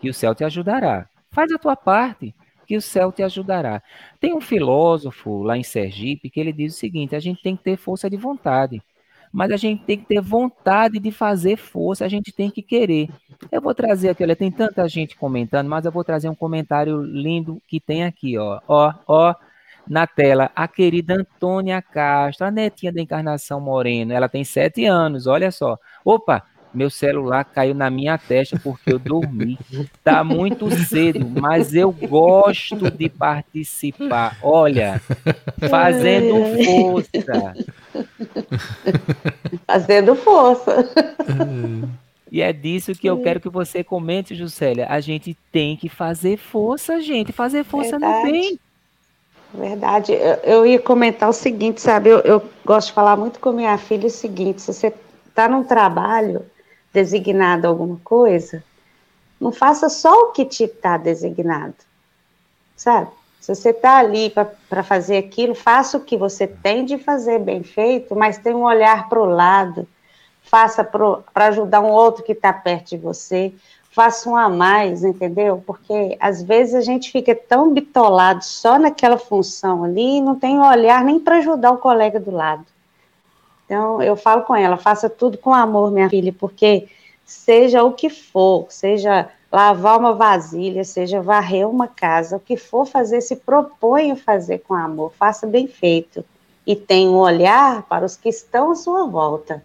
que 0.00 0.08
o 0.08 0.14
céu 0.14 0.34
te 0.34 0.44
ajudará. 0.44 1.08
Faz 1.32 1.52
a 1.52 1.58
tua 1.58 1.74
parte, 1.74 2.32
que 2.66 2.76
o 2.76 2.80
céu 2.80 3.10
te 3.10 3.22
ajudará. 3.22 3.82
Tem 4.20 4.32
um 4.32 4.40
filósofo 4.40 5.42
lá 5.42 5.58
em 5.58 5.62
Sergipe 5.62 6.30
que 6.30 6.40
ele 6.40 6.52
diz 6.52 6.74
o 6.74 6.78
seguinte: 6.78 7.14
a 7.14 7.20
gente 7.20 7.42
tem 7.42 7.56
que 7.56 7.62
ter 7.62 7.76
força 7.76 8.08
de 8.08 8.16
vontade 8.16 8.82
mas 9.36 9.52
a 9.52 9.56
gente 9.58 9.84
tem 9.84 9.98
que 9.98 10.06
ter 10.06 10.18
vontade 10.18 10.98
de 10.98 11.12
fazer 11.12 11.58
força, 11.58 12.06
a 12.06 12.08
gente 12.08 12.32
tem 12.32 12.50
que 12.50 12.62
querer. 12.62 13.10
Eu 13.52 13.60
vou 13.60 13.74
trazer 13.74 14.08
aqui, 14.08 14.22
olha, 14.22 14.34
tem 14.34 14.50
tanta 14.50 14.88
gente 14.88 15.14
comentando, 15.14 15.68
mas 15.68 15.84
eu 15.84 15.92
vou 15.92 16.02
trazer 16.02 16.30
um 16.30 16.34
comentário 16.34 17.02
lindo 17.02 17.60
que 17.68 17.78
tem 17.78 18.02
aqui, 18.02 18.38
ó, 18.38 18.62
ó, 18.66 18.94
ó, 19.06 19.34
na 19.86 20.06
tela, 20.06 20.50
a 20.56 20.66
querida 20.66 21.16
Antônia 21.16 21.82
Castro, 21.82 22.46
a 22.46 22.50
netinha 22.50 22.90
da 22.90 23.02
Encarnação 23.02 23.60
Moreno, 23.60 24.10
ela 24.10 24.26
tem 24.26 24.42
sete 24.42 24.86
anos, 24.86 25.26
olha 25.26 25.50
só. 25.50 25.78
Opa, 26.02 26.42
meu 26.76 26.90
celular 26.90 27.44
caiu 27.44 27.74
na 27.74 27.88
minha 27.88 28.18
testa 28.18 28.58
porque 28.62 28.92
eu 28.92 28.98
dormi. 28.98 29.58
Tá 30.04 30.22
muito 30.22 30.70
cedo, 30.70 31.28
mas 31.28 31.74
eu 31.74 31.90
gosto 31.90 32.90
de 32.90 33.08
participar. 33.08 34.36
Olha, 34.42 35.00
fazendo 35.70 36.34
força. 36.64 37.54
Fazendo 39.66 40.14
força. 40.14 40.88
E 42.30 42.42
é 42.42 42.52
disso 42.52 42.92
que 42.92 43.08
eu 43.08 43.22
quero 43.22 43.40
que 43.40 43.48
você 43.48 43.82
comente, 43.82 44.34
Juscelia. 44.34 44.86
A 44.88 45.00
gente 45.00 45.36
tem 45.50 45.76
que 45.76 45.88
fazer 45.88 46.36
força, 46.36 47.00
gente. 47.00 47.32
Fazer 47.32 47.64
força 47.64 47.98
Verdade. 47.98 48.26
no 48.26 48.32
bem. 48.32 48.60
Verdade. 49.54 50.12
Eu, 50.12 50.34
eu, 50.44 50.66
ia 50.66 50.78
comentar 50.78 51.28
o 51.28 51.32
seguinte, 51.32 51.80
sabe? 51.80 52.10
Eu, 52.10 52.18
eu 52.20 52.42
gosto 52.64 52.88
de 52.88 52.92
falar 52.92 53.16
muito 53.16 53.40
com 53.40 53.52
minha 53.52 53.78
filha 53.78 54.06
o 54.06 54.10
seguinte: 54.10 54.60
se 54.60 54.72
você 54.72 54.92
está 55.28 55.48
num 55.48 55.64
trabalho 55.64 56.44
designado 56.92 57.66
alguma 57.66 57.98
coisa, 58.02 58.62
não 59.40 59.52
faça 59.52 59.88
só 59.88 60.12
o 60.12 60.32
que 60.32 60.44
te 60.44 60.64
está 60.64 60.96
designado, 60.96 61.74
sabe? 62.74 63.10
Se 63.40 63.54
você 63.54 63.70
está 63.70 63.98
ali 63.98 64.32
para 64.68 64.82
fazer 64.82 65.18
aquilo, 65.18 65.54
faça 65.54 65.98
o 65.98 66.00
que 66.00 66.16
você 66.16 66.46
tem 66.46 66.84
de 66.84 66.98
fazer 66.98 67.38
bem 67.38 67.62
feito, 67.62 68.16
mas 68.16 68.38
tenha 68.38 68.56
um 68.56 68.64
olhar 68.64 69.08
para 69.08 69.20
o 69.20 69.26
lado, 69.26 69.86
faça 70.42 70.82
para 70.82 71.46
ajudar 71.46 71.80
um 71.80 71.90
outro 71.90 72.24
que 72.24 72.32
está 72.32 72.52
perto 72.52 72.90
de 72.90 72.96
você, 72.96 73.54
faça 73.96 74.28
um 74.28 74.36
a 74.36 74.48
mais, 74.48 75.04
entendeu? 75.04 75.62
Porque 75.66 76.16
às 76.20 76.42
vezes 76.42 76.74
a 76.74 76.80
gente 76.80 77.10
fica 77.12 77.34
tão 77.34 77.72
bitolado 77.72 78.44
só 78.44 78.78
naquela 78.78 79.16
função 79.16 79.84
ali 79.84 80.18
e 80.18 80.20
não 80.20 80.34
tem 80.34 80.58
um 80.58 80.66
olhar 80.66 81.04
nem 81.04 81.20
para 81.20 81.36
ajudar 81.36 81.70
o 81.70 81.78
colega 81.78 82.18
do 82.18 82.30
lado. 82.30 82.66
Então 83.66 84.00
eu 84.00 84.16
falo 84.16 84.42
com 84.42 84.54
ela, 84.54 84.76
faça 84.76 85.10
tudo 85.10 85.36
com 85.36 85.52
amor, 85.52 85.90
minha 85.90 86.08
filha, 86.08 86.32
porque 86.32 86.88
seja 87.24 87.82
o 87.82 87.92
que 87.92 88.08
for, 88.08 88.66
seja 88.70 89.28
lavar 89.50 89.98
uma 89.98 90.14
vasilha, 90.14 90.84
seja 90.84 91.20
varrer 91.20 91.68
uma 91.68 91.88
casa, 91.88 92.36
o 92.36 92.40
que 92.40 92.56
for 92.56 92.86
fazer, 92.86 93.20
se 93.20 93.36
proponha 93.36 94.16
fazer 94.16 94.58
com 94.60 94.74
amor, 94.74 95.12
faça 95.18 95.46
bem 95.46 95.66
feito. 95.66 96.24
E 96.66 96.74
tenha 96.74 97.10
um 97.10 97.16
olhar 97.16 97.82
para 97.82 98.04
os 98.04 98.16
que 98.16 98.28
estão 98.28 98.72
à 98.72 98.74
sua 98.74 99.06
volta. 99.06 99.62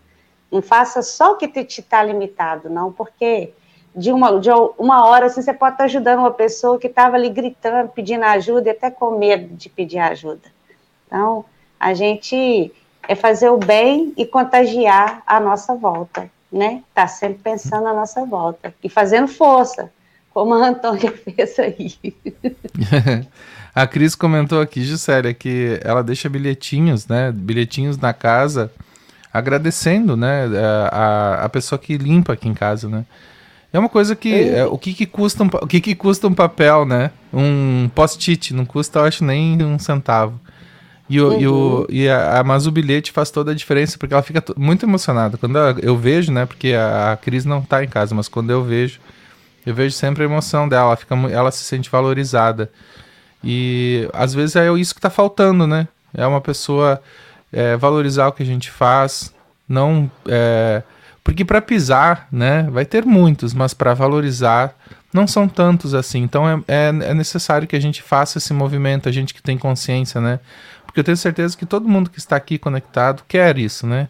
Não 0.51 0.61
faça 0.61 1.01
só 1.01 1.33
o 1.33 1.37
que 1.37 1.47
te 1.47 1.81
está 1.81 2.03
limitado, 2.03 2.69
não, 2.69 2.91
porque 2.91 3.53
de 3.95 4.11
uma, 4.11 4.39
de 4.39 4.49
uma 4.77 5.05
hora 5.05 5.25
assim, 5.25 5.41
você 5.41 5.53
pode 5.53 5.73
estar 5.73 5.85
ajudando 5.85 6.19
uma 6.19 6.31
pessoa 6.31 6.79
que 6.79 6.87
estava 6.87 7.15
ali 7.15 7.29
gritando, 7.29 7.89
pedindo 7.89 8.23
ajuda 8.23 8.69
e 8.69 8.71
até 8.71 8.89
com 8.89 9.17
medo 9.17 9.55
de 9.55 9.69
pedir 9.69 9.99
ajuda. 9.99 10.51
Então, 11.07 11.43
a 11.79 11.93
gente 11.93 12.71
é 13.07 13.15
fazer 13.15 13.49
o 13.49 13.57
bem 13.57 14.13
e 14.17 14.25
contagiar 14.25 15.21
a 15.25 15.39
nossa 15.39 15.75
volta 15.75 16.29
né? 16.51 16.83
Tá 16.93 17.07
sempre 17.07 17.39
pensando 17.41 17.83
na 17.83 17.93
nossa 17.93 18.25
volta 18.25 18.73
e 18.83 18.89
fazendo 18.89 19.27
força, 19.27 19.89
como 20.33 20.53
a 20.53 20.67
Antônia 20.67 21.11
fez 21.15 21.57
aí. 21.57 21.95
a 23.73 23.87
Cris 23.87 24.15
comentou 24.15 24.59
aqui, 24.59 24.83
Gisélia, 24.83 25.33
que 25.33 25.79
ela 25.83 26.03
deixa 26.03 26.27
bilhetinhos, 26.27 27.07
né? 27.07 27.31
Bilhetinhos 27.31 27.97
na 27.97 28.13
casa, 28.13 28.71
agradecendo, 29.33 30.17
né? 30.17 30.45
A, 30.91 31.45
a 31.45 31.49
pessoa 31.49 31.79
que 31.79 31.97
limpa 31.97 32.33
aqui 32.33 32.49
em 32.49 32.53
casa, 32.53 32.89
né? 32.89 33.05
É 33.71 33.79
uma 33.79 33.87
coisa 33.87 34.17
que. 34.17 34.49
É, 34.49 34.65
o 34.65 34.77
que, 34.77 34.93
que 34.93 35.05
custa 35.05 35.45
um, 35.45 35.47
o 35.47 35.67
que, 35.67 35.79
que 35.79 35.95
custa 35.95 36.27
um 36.27 36.33
papel, 36.33 36.83
né? 36.83 37.11
Um 37.33 37.89
post-it, 37.95 38.53
não 38.53 38.65
custa, 38.65 38.99
eu 38.99 39.05
acho, 39.05 39.23
nem 39.23 39.63
um 39.63 39.79
centavo. 39.79 40.37
E, 41.11 41.19
o, 41.19 41.27
uhum. 41.27 41.39
e, 41.41 41.47
o, 41.47 41.87
e 41.89 42.09
a, 42.09 42.43
mas 42.45 42.67
o 42.67 42.71
bilhete 42.71 43.11
faz 43.11 43.29
toda 43.29 43.51
a 43.51 43.55
diferença, 43.55 43.97
porque 43.97 44.13
ela 44.13 44.23
fica 44.23 44.41
muito 44.55 44.85
emocionada. 44.85 45.37
Quando 45.37 45.57
ela, 45.57 45.75
eu 45.81 45.97
vejo, 45.97 46.31
né? 46.31 46.45
Porque 46.45 46.73
a, 46.73 47.11
a 47.11 47.17
Cris 47.17 47.43
não 47.43 47.61
tá 47.61 47.83
em 47.83 47.87
casa, 47.87 48.15
mas 48.15 48.29
quando 48.29 48.49
eu 48.51 48.63
vejo, 48.63 48.99
Eu 49.65 49.75
vejo 49.75 49.95
sempre 49.95 50.23
a 50.23 50.25
emoção 50.25 50.67
dela, 50.67 50.87
ela, 50.87 50.95
fica, 50.95 51.15
ela 51.31 51.51
se 51.51 51.63
sente 51.63 51.89
valorizada. 51.89 52.69
E 53.43 54.07
às 54.13 54.33
vezes 54.33 54.55
é 54.55 54.71
isso 54.73 54.93
que 54.93 54.99
está 54.99 55.09
faltando, 55.09 55.67
né? 55.67 55.87
É 56.13 56.25
uma 56.25 56.41
pessoa 56.41 57.01
é, 57.51 57.77
valorizar 57.77 58.27
o 58.27 58.31
que 58.31 58.43
a 58.43 58.45
gente 58.45 58.69
faz, 58.71 59.33
não. 59.67 60.09
É, 60.27 60.81
porque 61.23 61.45
para 61.45 61.61
pisar, 61.61 62.27
né, 62.31 62.67
vai 62.71 62.85
ter 62.85 63.05
muitos, 63.05 63.53
mas 63.53 63.73
para 63.73 63.93
valorizar 63.93 64.73
não 65.13 65.27
são 65.27 65.47
tantos 65.47 65.93
assim. 65.93 66.23
Então 66.23 66.49
é, 66.49 66.59
é, 66.67 66.87
é, 66.87 67.13
necessário 67.13 67.67
que 67.67 67.75
a 67.75 67.79
gente 67.79 68.01
faça 68.01 68.39
esse 68.39 68.53
movimento, 68.53 69.07
a 69.07 69.11
gente 69.11 69.33
que 69.33 69.41
tem 69.41 69.57
consciência, 69.57 70.19
né? 70.19 70.39
Porque 70.91 70.99
eu 70.99 71.03
tenho 71.05 71.15
certeza 71.15 71.57
que 71.57 71.65
todo 71.65 71.87
mundo 71.87 72.09
que 72.09 72.19
está 72.19 72.35
aqui 72.35 72.57
conectado 72.57 73.23
quer 73.25 73.57
isso, 73.57 73.87
né? 73.87 74.09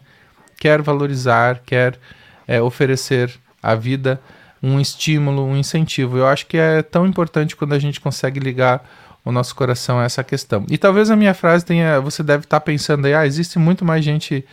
Quer 0.58 0.82
valorizar, 0.82 1.62
quer 1.64 1.96
é, 2.44 2.60
oferecer 2.60 3.32
à 3.62 3.76
vida 3.76 4.20
um 4.60 4.80
estímulo, 4.80 5.44
um 5.44 5.56
incentivo. 5.56 6.18
Eu 6.18 6.26
acho 6.26 6.44
que 6.44 6.56
é 6.56 6.82
tão 6.82 7.06
importante 7.06 7.54
quando 7.54 7.72
a 7.72 7.78
gente 7.78 8.00
consegue 8.00 8.40
ligar 8.40 8.84
o 9.24 9.30
nosso 9.30 9.54
coração 9.54 10.00
a 10.00 10.04
essa 10.04 10.24
questão. 10.24 10.66
E 10.68 10.76
talvez 10.76 11.08
a 11.08 11.14
minha 11.14 11.34
frase 11.34 11.64
tenha, 11.64 12.00
você 12.00 12.20
deve 12.20 12.44
estar 12.44 12.58
pensando 12.58 13.06
aí, 13.06 13.14
ah, 13.14 13.24
existe 13.24 13.60
muito 13.60 13.84
mais 13.84 14.04
gente 14.04 14.44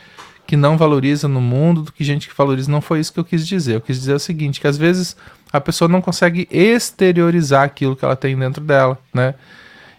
que 0.45 0.55
não 0.55 0.77
valoriza 0.77 1.27
no 1.27 1.41
mundo 1.41 1.81
do 1.81 1.91
que 1.91 2.03
gente 2.03 2.29
que 2.29 2.35
valoriza. 2.37 2.71
Não 2.71 2.79
foi 2.79 2.99
isso 2.99 3.11
que 3.11 3.19
eu 3.19 3.25
quis 3.25 3.47
dizer. 3.47 3.75
Eu 3.75 3.81
quis 3.81 3.99
dizer 3.99 4.13
o 4.13 4.19
seguinte, 4.19 4.61
que 4.61 4.67
às 4.67 4.77
vezes 4.77 5.17
a 5.51 5.59
pessoa 5.59 5.89
não 5.89 5.99
consegue 5.99 6.47
exteriorizar 6.51 7.63
aquilo 7.63 7.95
que 7.95 8.05
ela 8.05 8.15
tem 8.15 8.37
dentro 8.37 8.63
dela, 8.63 8.99
né? 9.11 9.33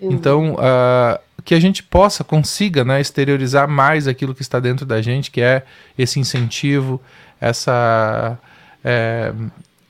Uhum. 0.01 0.13
Então, 0.13 0.55
uh, 0.55 1.21
que 1.43 1.55
a 1.55 1.61
gente 1.61 1.83
possa, 1.83 2.25
consiga, 2.25 2.85
né, 2.85 3.01
exteriorizar 3.01 3.69
mais 3.69 4.09
aquilo 4.09 4.35
que 4.35 4.43
está 4.43 4.59
dentro 4.59 4.85
da 4.85 5.01
gente, 5.01 5.31
que 5.31 5.41
é 5.41 5.65
esse 5.97 6.19
incentivo, 6.19 7.01
essa, 7.41 8.39
é, 8.85 9.33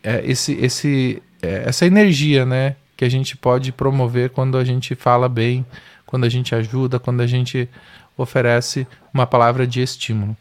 é, 0.03 0.23
esse, 0.25 0.53
esse, 0.55 1.23
é, 1.43 1.65
essa 1.67 1.87
energia, 1.87 2.45
né, 2.45 2.77
que 2.97 3.05
a 3.05 3.09
gente 3.09 3.37
pode 3.37 3.73
promover 3.73 4.31
quando 4.31 4.59
a 4.59 4.65
gente 4.65 4.95
fala 4.95 5.29
bem, 5.29 5.65
quando 6.05 6.25
a 6.25 6.29
gente 6.29 6.55
ajuda, 6.55 6.99
quando 6.99 7.21
a 7.21 7.27
gente 7.27 7.69
oferece 8.17 8.87
uma 9.15 9.27
palavra 9.27 9.67
de 9.67 9.81
estímulo. 9.81 10.37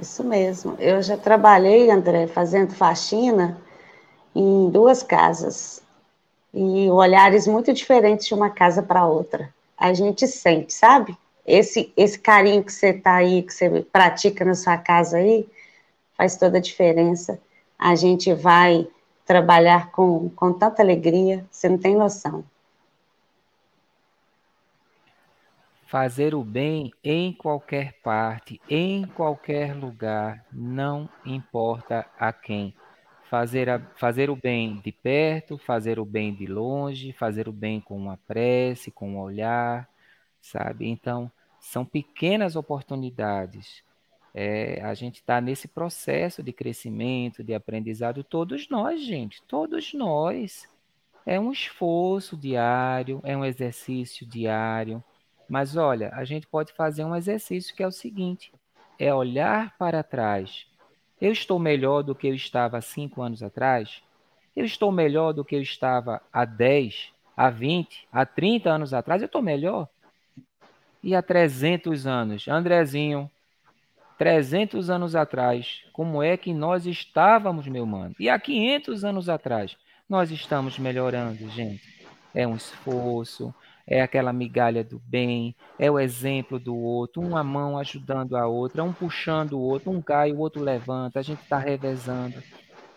Isso 0.00 0.24
mesmo. 0.24 0.74
Eu 0.80 1.00
já 1.00 1.16
trabalhei, 1.16 1.90
André, 1.90 2.26
fazendo 2.26 2.72
faxina 2.72 3.56
em 4.34 4.68
duas 4.70 5.02
casas 5.02 5.83
e 6.54 6.88
olhares 6.88 7.46
muito 7.46 7.72
diferentes 7.72 8.26
de 8.26 8.34
uma 8.34 8.48
casa 8.48 8.82
para 8.82 9.06
outra. 9.06 9.52
A 9.76 9.92
gente 9.92 10.26
sente, 10.28 10.72
sabe? 10.72 11.16
Esse 11.44 11.92
esse 11.96 12.18
carinho 12.18 12.62
que 12.62 12.72
você 12.72 12.92
tá 12.92 13.16
aí, 13.16 13.42
que 13.42 13.52
você 13.52 13.82
pratica 13.92 14.44
na 14.44 14.54
sua 14.54 14.78
casa 14.78 15.18
aí, 15.18 15.46
faz 16.16 16.36
toda 16.36 16.58
a 16.58 16.60
diferença. 16.60 17.40
A 17.78 17.96
gente 17.96 18.32
vai 18.32 18.86
trabalhar 19.26 19.90
com, 19.90 20.30
com 20.30 20.52
tanta 20.52 20.80
alegria, 20.80 21.44
você 21.50 21.68
não 21.68 21.78
tem 21.78 21.96
noção. 21.96 22.44
Fazer 25.86 26.34
o 26.34 26.42
bem 26.42 26.92
em 27.02 27.32
qualquer 27.32 27.94
parte, 28.02 28.60
em 28.68 29.06
qualquer 29.06 29.74
lugar, 29.74 30.44
não 30.52 31.08
importa 31.24 32.06
a 32.18 32.32
quem. 32.32 32.74
Fazer, 33.30 33.68
a, 33.68 33.80
fazer 33.96 34.30
o 34.30 34.36
bem 34.36 34.80
de 34.80 34.92
perto, 34.92 35.58
fazer 35.58 35.98
o 35.98 36.04
bem 36.04 36.34
de 36.34 36.46
longe, 36.46 37.12
fazer 37.12 37.48
o 37.48 37.52
bem 37.52 37.80
com 37.80 37.96
uma 37.96 38.16
prece, 38.16 38.90
com 38.90 39.12
um 39.12 39.18
olhar, 39.18 39.88
sabe? 40.40 40.86
Então, 40.88 41.30
são 41.60 41.84
pequenas 41.84 42.56
oportunidades. 42.56 43.82
É, 44.34 44.82
a 44.82 44.94
gente 44.94 45.16
está 45.16 45.40
nesse 45.40 45.68
processo 45.68 46.42
de 46.42 46.52
crescimento, 46.52 47.42
de 47.42 47.54
aprendizado, 47.54 48.22
todos 48.24 48.68
nós, 48.68 49.00
gente, 49.02 49.42
todos 49.42 49.94
nós. 49.94 50.68
É 51.26 51.40
um 51.40 51.50
esforço 51.52 52.36
diário, 52.36 53.20
é 53.24 53.36
um 53.36 53.44
exercício 53.44 54.26
diário 54.26 55.02
mas 55.48 55.76
olha, 55.76 56.10
a 56.14 56.24
gente 56.24 56.46
pode 56.46 56.72
fazer 56.72 57.04
um 57.04 57.14
exercício 57.14 57.74
que 57.74 57.82
é 57.82 57.86
o 57.86 57.92
seguinte: 57.92 58.52
é 58.98 59.12
olhar 59.14 59.76
para 59.76 60.02
trás. 60.02 60.66
Eu 61.24 61.32
estou 61.32 61.58
melhor 61.58 62.02
do 62.02 62.14
que 62.14 62.26
eu 62.26 62.34
estava 62.34 62.76
há 62.76 62.82
cinco 62.82 63.22
anos 63.22 63.42
atrás? 63.42 64.02
Eu 64.54 64.62
estou 64.62 64.92
melhor 64.92 65.32
do 65.32 65.42
que 65.42 65.56
eu 65.56 65.62
estava 65.62 66.20
há 66.30 66.44
10, 66.44 67.14
há 67.34 67.48
20, 67.48 68.06
há 68.12 68.26
30 68.26 68.68
anos 68.68 68.92
atrás? 68.92 69.22
Eu 69.22 69.26
estou 69.26 69.40
melhor? 69.40 69.88
E 71.02 71.14
há 71.14 71.22
300 71.22 72.06
anos? 72.06 72.46
Andrezinho, 72.46 73.30
300 74.18 74.90
anos 74.90 75.16
atrás, 75.16 75.82
como 75.94 76.22
é 76.22 76.36
que 76.36 76.52
nós 76.52 76.84
estávamos, 76.84 77.66
meu 77.68 77.86
mano? 77.86 78.14
E 78.20 78.28
há 78.28 78.38
500 78.38 79.02
anos 79.02 79.30
atrás, 79.30 79.78
nós 80.06 80.30
estamos 80.30 80.78
melhorando, 80.78 81.48
gente. 81.48 82.06
É 82.34 82.46
um 82.46 82.54
esforço, 82.56 83.54
é 83.86 84.00
aquela 84.00 84.32
migalha 84.32 84.82
do 84.82 84.98
bem, 84.98 85.54
é 85.78 85.90
o 85.90 85.98
exemplo 85.98 86.58
do 86.58 86.74
outro, 86.74 87.20
uma 87.22 87.44
mão 87.44 87.78
ajudando 87.78 88.36
a 88.36 88.46
outra, 88.46 88.82
um 88.82 88.92
puxando 88.92 89.54
o 89.54 89.60
outro, 89.60 89.90
um 89.90 90.00
cai, 90.00 90.32
o 90.32 90.38
outro 90.38 90.62
levanta, 90.62 91.18
a 91.18 91.22
gente 91.22 91.42
está 91.42 91.58
revezando. 91.58 92.42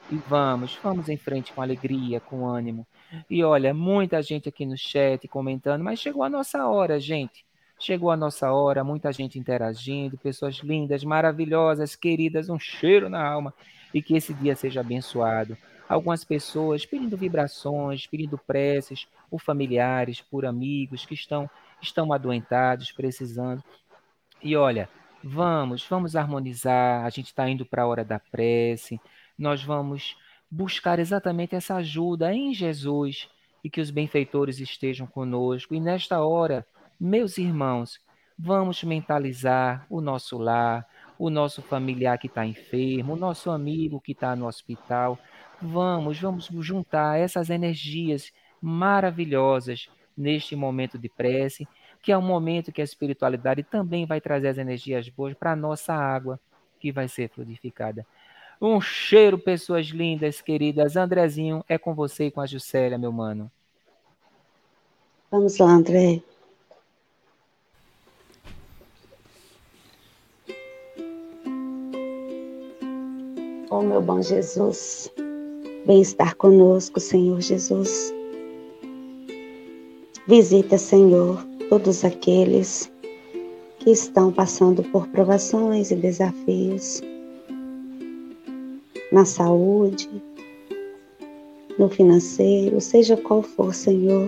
E 0.09 0.15
vamos, 0.15 0.77
vamos 0.81 1.09
em 1.09 1.17
frente 1.17 1.51
com 1.51 1.61
alegria, 1.61 2.21
com 2.21 2.47
ânimo. 2.47 2.87
E 3.29 3.43
olha, 3.43 3.73
muita 3.73 4.21
gente 4.21 4.47
aqui 4.47 4.65
no 4.65 4.77
chat 4.77 5.27
comentando, 5.27 5.83
mas 5.83 5.99
chegou 5.99 6.23
a 6.23 6.29
nossa 6.29 6.65
hora, 6.67 6.99
gente. 6.99 7.45
Chegou 7.79 8.09
a 8.09 8.17
nossa 8.17 8.51
hora, 8.51 8.83
muita 8.83 9.11
gente 9.11 9.37
interagindo, 9.37 10.17
pessoas 10.17 10.55
lindas, 10.57 11.03
maravilhosas, 11.03 11.95
queridas, 11.95 12.49
um 12.49 12.57
cheiro 12.57 13.09
na 13.09 13.23
alma. 13.23 13.53
E 13.93 14.01
que 14.01 14.15
esse 14.15 14.33
dia 14.33 14.55
seja 14.55 14.79
abençoado 14.79 15.57
algumas 15.87 16.23
pessoas 16.23 16.85
pedindo 16.85 17.17
vibrações, 17.17 18.07
pedindo 18.07 18.37
preces 18.37 19.07
por 19.29 19.41
familiares, 19.41 20.21
por 20.21 20.45
amigos 20.45 21.05
que 21.05 21.13
estão, 21.13 21.49
estão 21.81 22.11
adoentados, 22.11 22.91
precisando. 22.91 23.63
E 24.41 24.55
olha, 24.55 24.89
vamos, 25.23 25.85
vamos 25.87 26.15
harmonizar. 26.15 27.05
A 27.05 27.09
gente 27.09 27.27
está 27.27 27.49
indo 27.49 27.65
para 27.65 27.83
a 27.83 27.87
hora 27.87 28.03
da 28.03 28.19
prece. 28.19 28.99
Nós 29.37 29.63
vamos 29.63 30.17
buscar 30.49 30.99
exatamente 30.99 31.55
essa 31.55 31.75
ajuda 31.75 32.33
em 32.33 32.53
Jesus 32.53 33.29
e 33.63 33.69
que 33.69 33.81
os 33.81 33.89
benfeitores 33.89 34.59
estejam 34.59 35.07
conosco. 35.07 35.75
E 35.75 35.79
nesta 35.79 36.21
hora, 36.21 36.65
meus 36.99 37.37
irmãos, 37.37 37.99
vamos 38.37 38.83
mentalizar 38.83 39.85
o 39.89 39.99
nosso 39.99 40.37
lar, 40.37 40.87
o 41.17 41.29
nosso 41.29 41.61
familiar 41.61 42.17
que 42.17 42.27
está 42.27 42.45
enfermo, 42.45 43.13
o 43.13 43.17
nosso 43.17 43.49
amigo 43.49 43.99
que 43.99 44.11
está 44.11 44.35
no 44.35 44.47
hospital. 44.47 45.17
Vamos, 45.61 46.19
vamos 46.19 46.47
juntar 46.61 47.19
essas 47.19 47.49
energias 47.49 48.31
maravilhosas 48.61 49.89
neste 50.15 50.55
momento 50.55 50.97
de 50.97 51.09
prece, 51.09 51.67
que 52.01 52.11
é 52.11 52.17
um 52.17 52.21
momento 52.21 52.71
que 52.71 52.81
a 52.81 52.83
espiritualidade 52.83 53.63
também 53.63 54.05
vai 54.05 54.21
trazer 54.21 54.49
as 54.49 54.57
energias 54.57 55.09
boas 55.09 55.33
para 55.33 55.51
a 55.51 55.55
nossa 55.55 55.93
água, 55.93 56.39
que 56.79 56.91
vai 56.91 57.07
ser 57.07 57.29
fluidificada. 57.29 58.05
Um 58.61 58.81
cheiro, 58.81 59.37
pessoas 59.37 59.87
lindas, 59.87 60.41
queridas. 60.41 60.95
Andrezinho, 60.95 61.63
é 61.69 61.77
com 61.77 61.93
você 61.93 62.25
e 62.25 62.31
com 62.31 62.41
a 62.41 62.45
Juscelia, 62.45 62.97
meu 62.97 63.11
mano. 63.11 63.51
Vamos 65.29 65.57
lá, 65.57 65.67
André. 65.67 66.23
Oh, 73.69 73.81
meu 73.81 74.01
bom 74.01 74.21
Jesus. 74.21 75.11
Vem 75.87 76.01
estar 76.01 76.35
conosco, 76.35 76.99
Senhor 76.99 77.39
Jesus. 77.39 78.13
Visita, 80.27 80.77
Senhor, 80.77 81.41
todos 81.69 82.03
aqueles 82.03 82.91
que 83.79 83.91
estão 83.91 84.29
passando 84.29 84.83
por 84.83 85.07
provações 85.07 85.89
e 85.89 85.95
desafios 85.95 87.01
na 89.13 89.23
saúde, 89.23 90.09
no 91.79 91.87
financeiro, 91.87 92.81
seja 92.81 93.15
qual 93.15 93.41
for, 93.41 93.73
Senhor. 93.73 94.27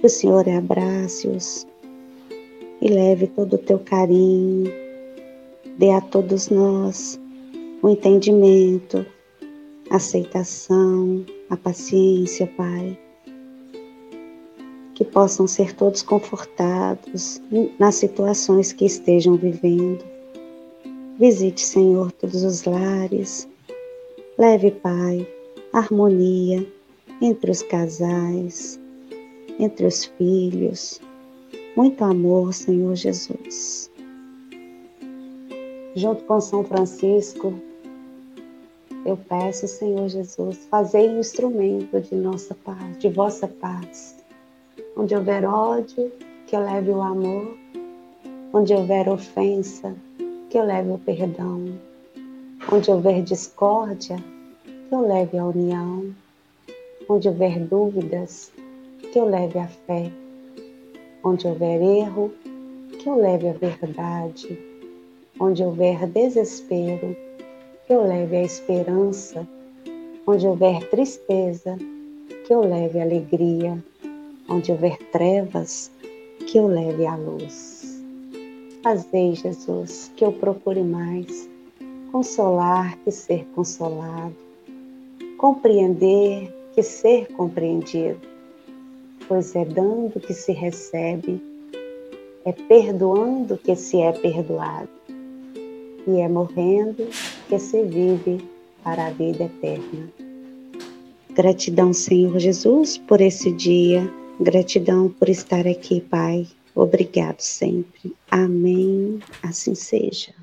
Que 0.00 0.06
o 0.06 0.10
Senhor 0.10 0.48
abrace-os 0.48 1.64
e 2.82 2.88
leve 2.88 3.28
todo 3.28 3.54
o 3.54 3.58
teu 3.58 3.78
carinho, 3.78 4.68
dê 5.78 5.92
a 5.92 6.00
todos 6.00 6.48
nós 6.48 7.20
o 7.80 7.88
entendimento, 7.88 9.06
aceitação, 9.90 11.24
a 11.50 11.56
paciência, 11.56 12.46
Pai. 12.56 12.98
Que 14.94 15.04
possam 15.04 15.46
ser 15.46 15.74
todos 15.74 16.02
confortados 16.02 17.42
nas 17.78 17.96
situações 17.96 18.72
que 18.72 18.84
estejam 18.84 19.36
vivendo. 19.36 20.04
Visite, 21.18 21.60
Senhor, 21.60 22.12
todos 22.12 22.42
os 22.44 22.64
lares. 22.64 23.48
Leve, 24.38 24.70
Pai, 24.70 25.26
harmonia 25.72 26.66
entre 27.20 27.50
os 27.50 27.62
casais, 27.62 28.80
entre 29.58 29.86
os 29.86 30.04
filhos. 30.04 31.00
Muito 31.76 32.02
amor, 32.04 32.52
Senhor 32.52 32.94
Jesus. 32.94 33.90
Junto 35.94 36.24
com 36.24 36.40
São 36.40 36.64
Francisco, 36.64 37.54
Eu 39.04 39.18
peço, 39.18 39.68
Senhor 39.68 40.08
Jesus, 40.08 40.66
fazei 40.70 41.10
um 41.10 41.20
instrumento 41.20 42.00
de 42.00 42.14
nossa 42.14 42.54
paz, 42.54 42.96
de 42.98 43.10
vossa 43.10 43.46
paz. 43.46 44.16
Onde 44.96 45.14
houver 45.14 45.44
ódio, 45.44 46.10
que 46.46 46.56
eu 46.56 46.60
leve 46.60 46.90
o 46.90 47.02
amor. 47.02 47.54
Onde 48.50 48.72
houver 48.72 49.06
ofensa, 49.06 49.94
que 50.48 50.56
eu 50.56 50.64
leve 50.64 50.90
o 50.90 50.98
perdão. 50.98 51.66
Onde 52.72 52.90
houver 52.90 53.22
discórdia, 53.22 54.16
que 54.64 54.94
eu 54.94 55.06
leve 55.06 55.36
a 55.36 55.44
união. 55.44 56.14
Onde 57.06 57.28
houver 57.28 57.60
dúvidas, 57.60 58.50
que 59.12 59.18
eu 59.18 59.26
leve 59.26 59.58
a 59.58 59.68
fé. 59.68 60.10
Onde 61.22 61.46
houver 61.46 61.82
erro, 61.82 62.32
que 62.98 63.06
eu 63.06 63.16
leve 63.16 63.50
a 63.50 63.52
verdade. 63.52 64.58
Onde 65.38 65.62
houver 65.62 66.06
desespero, 66.06 67.14
que 67.86 67.92
eu 67.92 68.06
leve 68.06 68.36
a 68.36 68.42
esperança. 68.42 69.46
Onde 70.26 70.46
houver 70.46 70.88
tristeza, 70.88 71.76
que 72.46 72.52
eu 72.52 72.60
leve 72.60 73.00
alegria. 73.00 73.82
Onde 74.48 74.72
houver 74.72 74.96
trevas, 75.10 75.90
que 76.46 76.58
eu 76.58 76.66
leve 76.66 77.06
a 77.06 77.16
luz. 77.16 78.02
Fazei, 78.82 79.34
Jesus, 79.34 80.12
que 80.14 80.24
eu 80.24 80.32
procure 80.32 80.82
mais 80.82 81.48
consolar 82.14 82.96
que 82.98 83.10
ser 83.10 83.44
consolado, 83.56 84.36
compreender 85.36 86.54
que 86.72 86.80
ser 86.80 87.26
compreendido, 87.32 88.20
pois 89.26 89.56
é 89.56 89.64
dando 89.64 90.20
que 90.20 90.32
se 90.32 90.52
recebe, 90.52 91.42
é 92.44 92.52
perdoando 92.52 93.56
que 93.56 93.74
se 93.74 94.00
é 94.00 94.12
perdoado, 94.12 94.88
e 96.06 96.20
é 96.20 96.28
morrendo 96.28 97.08
que 97.48 97.58
se 97.58 97.82
vive 97.84 98.48
para 98.82 99.06
a 99.06 99.10
vida 99.10 99.44
eterna. 99.44 100.10
Gratidão, 101.30 101.92
Senhor 101.92 102.38
Jesus, 102.38 102.96
por 102.98 103.20
esse 103.20 103.50
dia, 103.50 104.08
gratidão 104.40 105.08
por 105.08 105.28
estar 105.28 105.66
aqui, 105.66 106.00
Pai. 106.00 106.46
Obrigado 106.74 107.40
sempre. 107.40 108.14
Amém. 108.30 109.20
Assim 109.42 109.74
seja. 109.74 110.34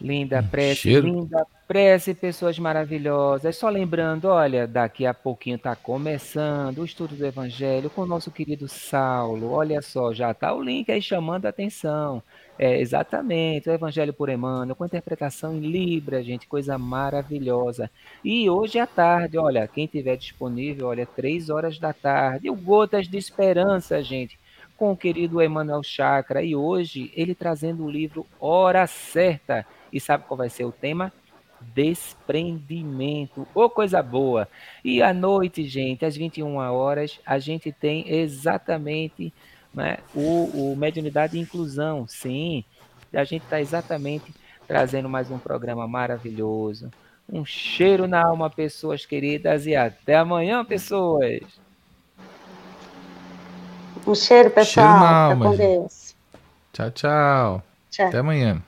Linda 0.00 0.42
prece, 0.42 0.82
Cheiro. 0.82 1.06
linda 1.06 1.46
prece, 1.70 2.14
pessoas 2.14 2.58
maravilhosas. 2.58 3.56
Só 3.56 3.68
lembrando, 3.68 4.24
olha, 4.24 4.66
daqui 4.66 5.06
a 5.06 5.14
pouquinho 5.14 5.54
está 5.54 5.76
começando 5.76 6.78
o 6.78 6.84
estudo 6.84 7.14
do 7.14 7.24
Evangelho 7.24 7.88
com 7.88 8.02
o 8.02 8.06
nosso 8.06 8.28
querido 8.28 8.66
Saulo. 8.66 9.52
Olha 9.52 9.80
só, 9.80 10.12
já 10.12 10.32
está 10.32 10.52
o 10.52 10.60
link 10.60 10.90
aí 10.90 11.00
chamando 11.00 11.46
a 11.46 11.50
atenção. 11.50 12.20
É, 12.58 12.80
exatamente, 12.80 13.68
o 13.68 13.72
Evangelho 13.72 14.12
por 14.12 14.28
Emmanuel, 14.28 14.74
com 14.74 14.84
interpretação 14.84 15.54
em 15.54 15.60
Libra, 15.60 16.24
gente, 16.24 16.48
coisa 16.48 16.76
maravilhosa. 16.76 17.88
E 18.24 18.50
hoje 18.50 18.80
à 18.80 18.86
tarde, 18.88 19.38
olha, 19.38 19.68
quem 19.68 19.86
tiver 19.86 20.16
disponível, 20.16 20.88
olha, 20.88 21.06
três 21.06 21.50
horas 21.50 21.78
da 21.78 21.92
tarde, 21.92 22.50
o 22.50 22.56
Gotas 22.56 23.06
de 23.06 23.16
Esperança, 23.16 24.02
gente, 24.02 24.36
com 24.76 24.90
o 24.90 24.96
querido 24.96 25.40
Emmanuel 25.40 25.84
Chakra. 25.84 26.42
E 26.42 26.56
hoje 26.56 27.12
ele 27.14 27.32
trazendo 27.32 27.84
o 27.84 27.90
livro 27.90 28.26
Hora 28.40 28.88
Certa 28.88 29.64
e 29.92 30.00
sabe 30.00 30.24
qual 30.26 30.36
vai 30.36 30.50
ser 30.50 30.64
o 30.64 30.72
tema? 30.72 31.12
Desprendimento. 31.60 33.46
Ô, 33.54 33.64
oh, 33.64 33.70
coisa 33.70 34.02
boa! 34.02 34.48
E 34.84 35.02
à 35.02 35.12
noite, 35.12 35.66
gente, 35.66 36.04
às 36.04 36.16
21 36.16 36.56
horas, 36.56 37.20
a 37.24 37.38
gente 37.38 37.70
tem 37.70 38.10
exatamente 38.12 39.32
né, 39.72 39.98
o, 40.14 40.72
o 40.72 40.76
Mediunidade 40.76 41.36
e 41.36 41.40
Inclusão. 41.40 42.06
Sim, 42.08 42.64
a 43.12 43.24
gente 43.24 43.42
está 43.42 43.60
exatamente 43.60 44.34
trazendo 44.66 45.08
mais 45.08 45.30
um 45.30 45.38
programa 45.38 45.86
maravilhoso. 45.86 46.90
Um 47.32 47.44
cheiro 47.44 48.08
na 48.08 48.24
alma, 48.24 48.50
pessoas 48.50 49.06
queridas, 49.06 49.66
e 49.66 49.76
até 49.76 50.16
amanhã, 50.16 50.64
pessoas. 50.64 51.40
Um 54.06 54.14
cheiro, 54.14 54.50
pessoal. 54.50 54.86
Cheiro 54.86 55.00
na 55.00 55.24
alma, 55.24 55.50
com 55.50 55.56
Deus. 55.56 56.16
Tchau, 56.72 56.90
tchau. 56.90 57.62
Tchau. 57.90 58.08
Até 58.08 58.18
amanhã. 58.18 58.62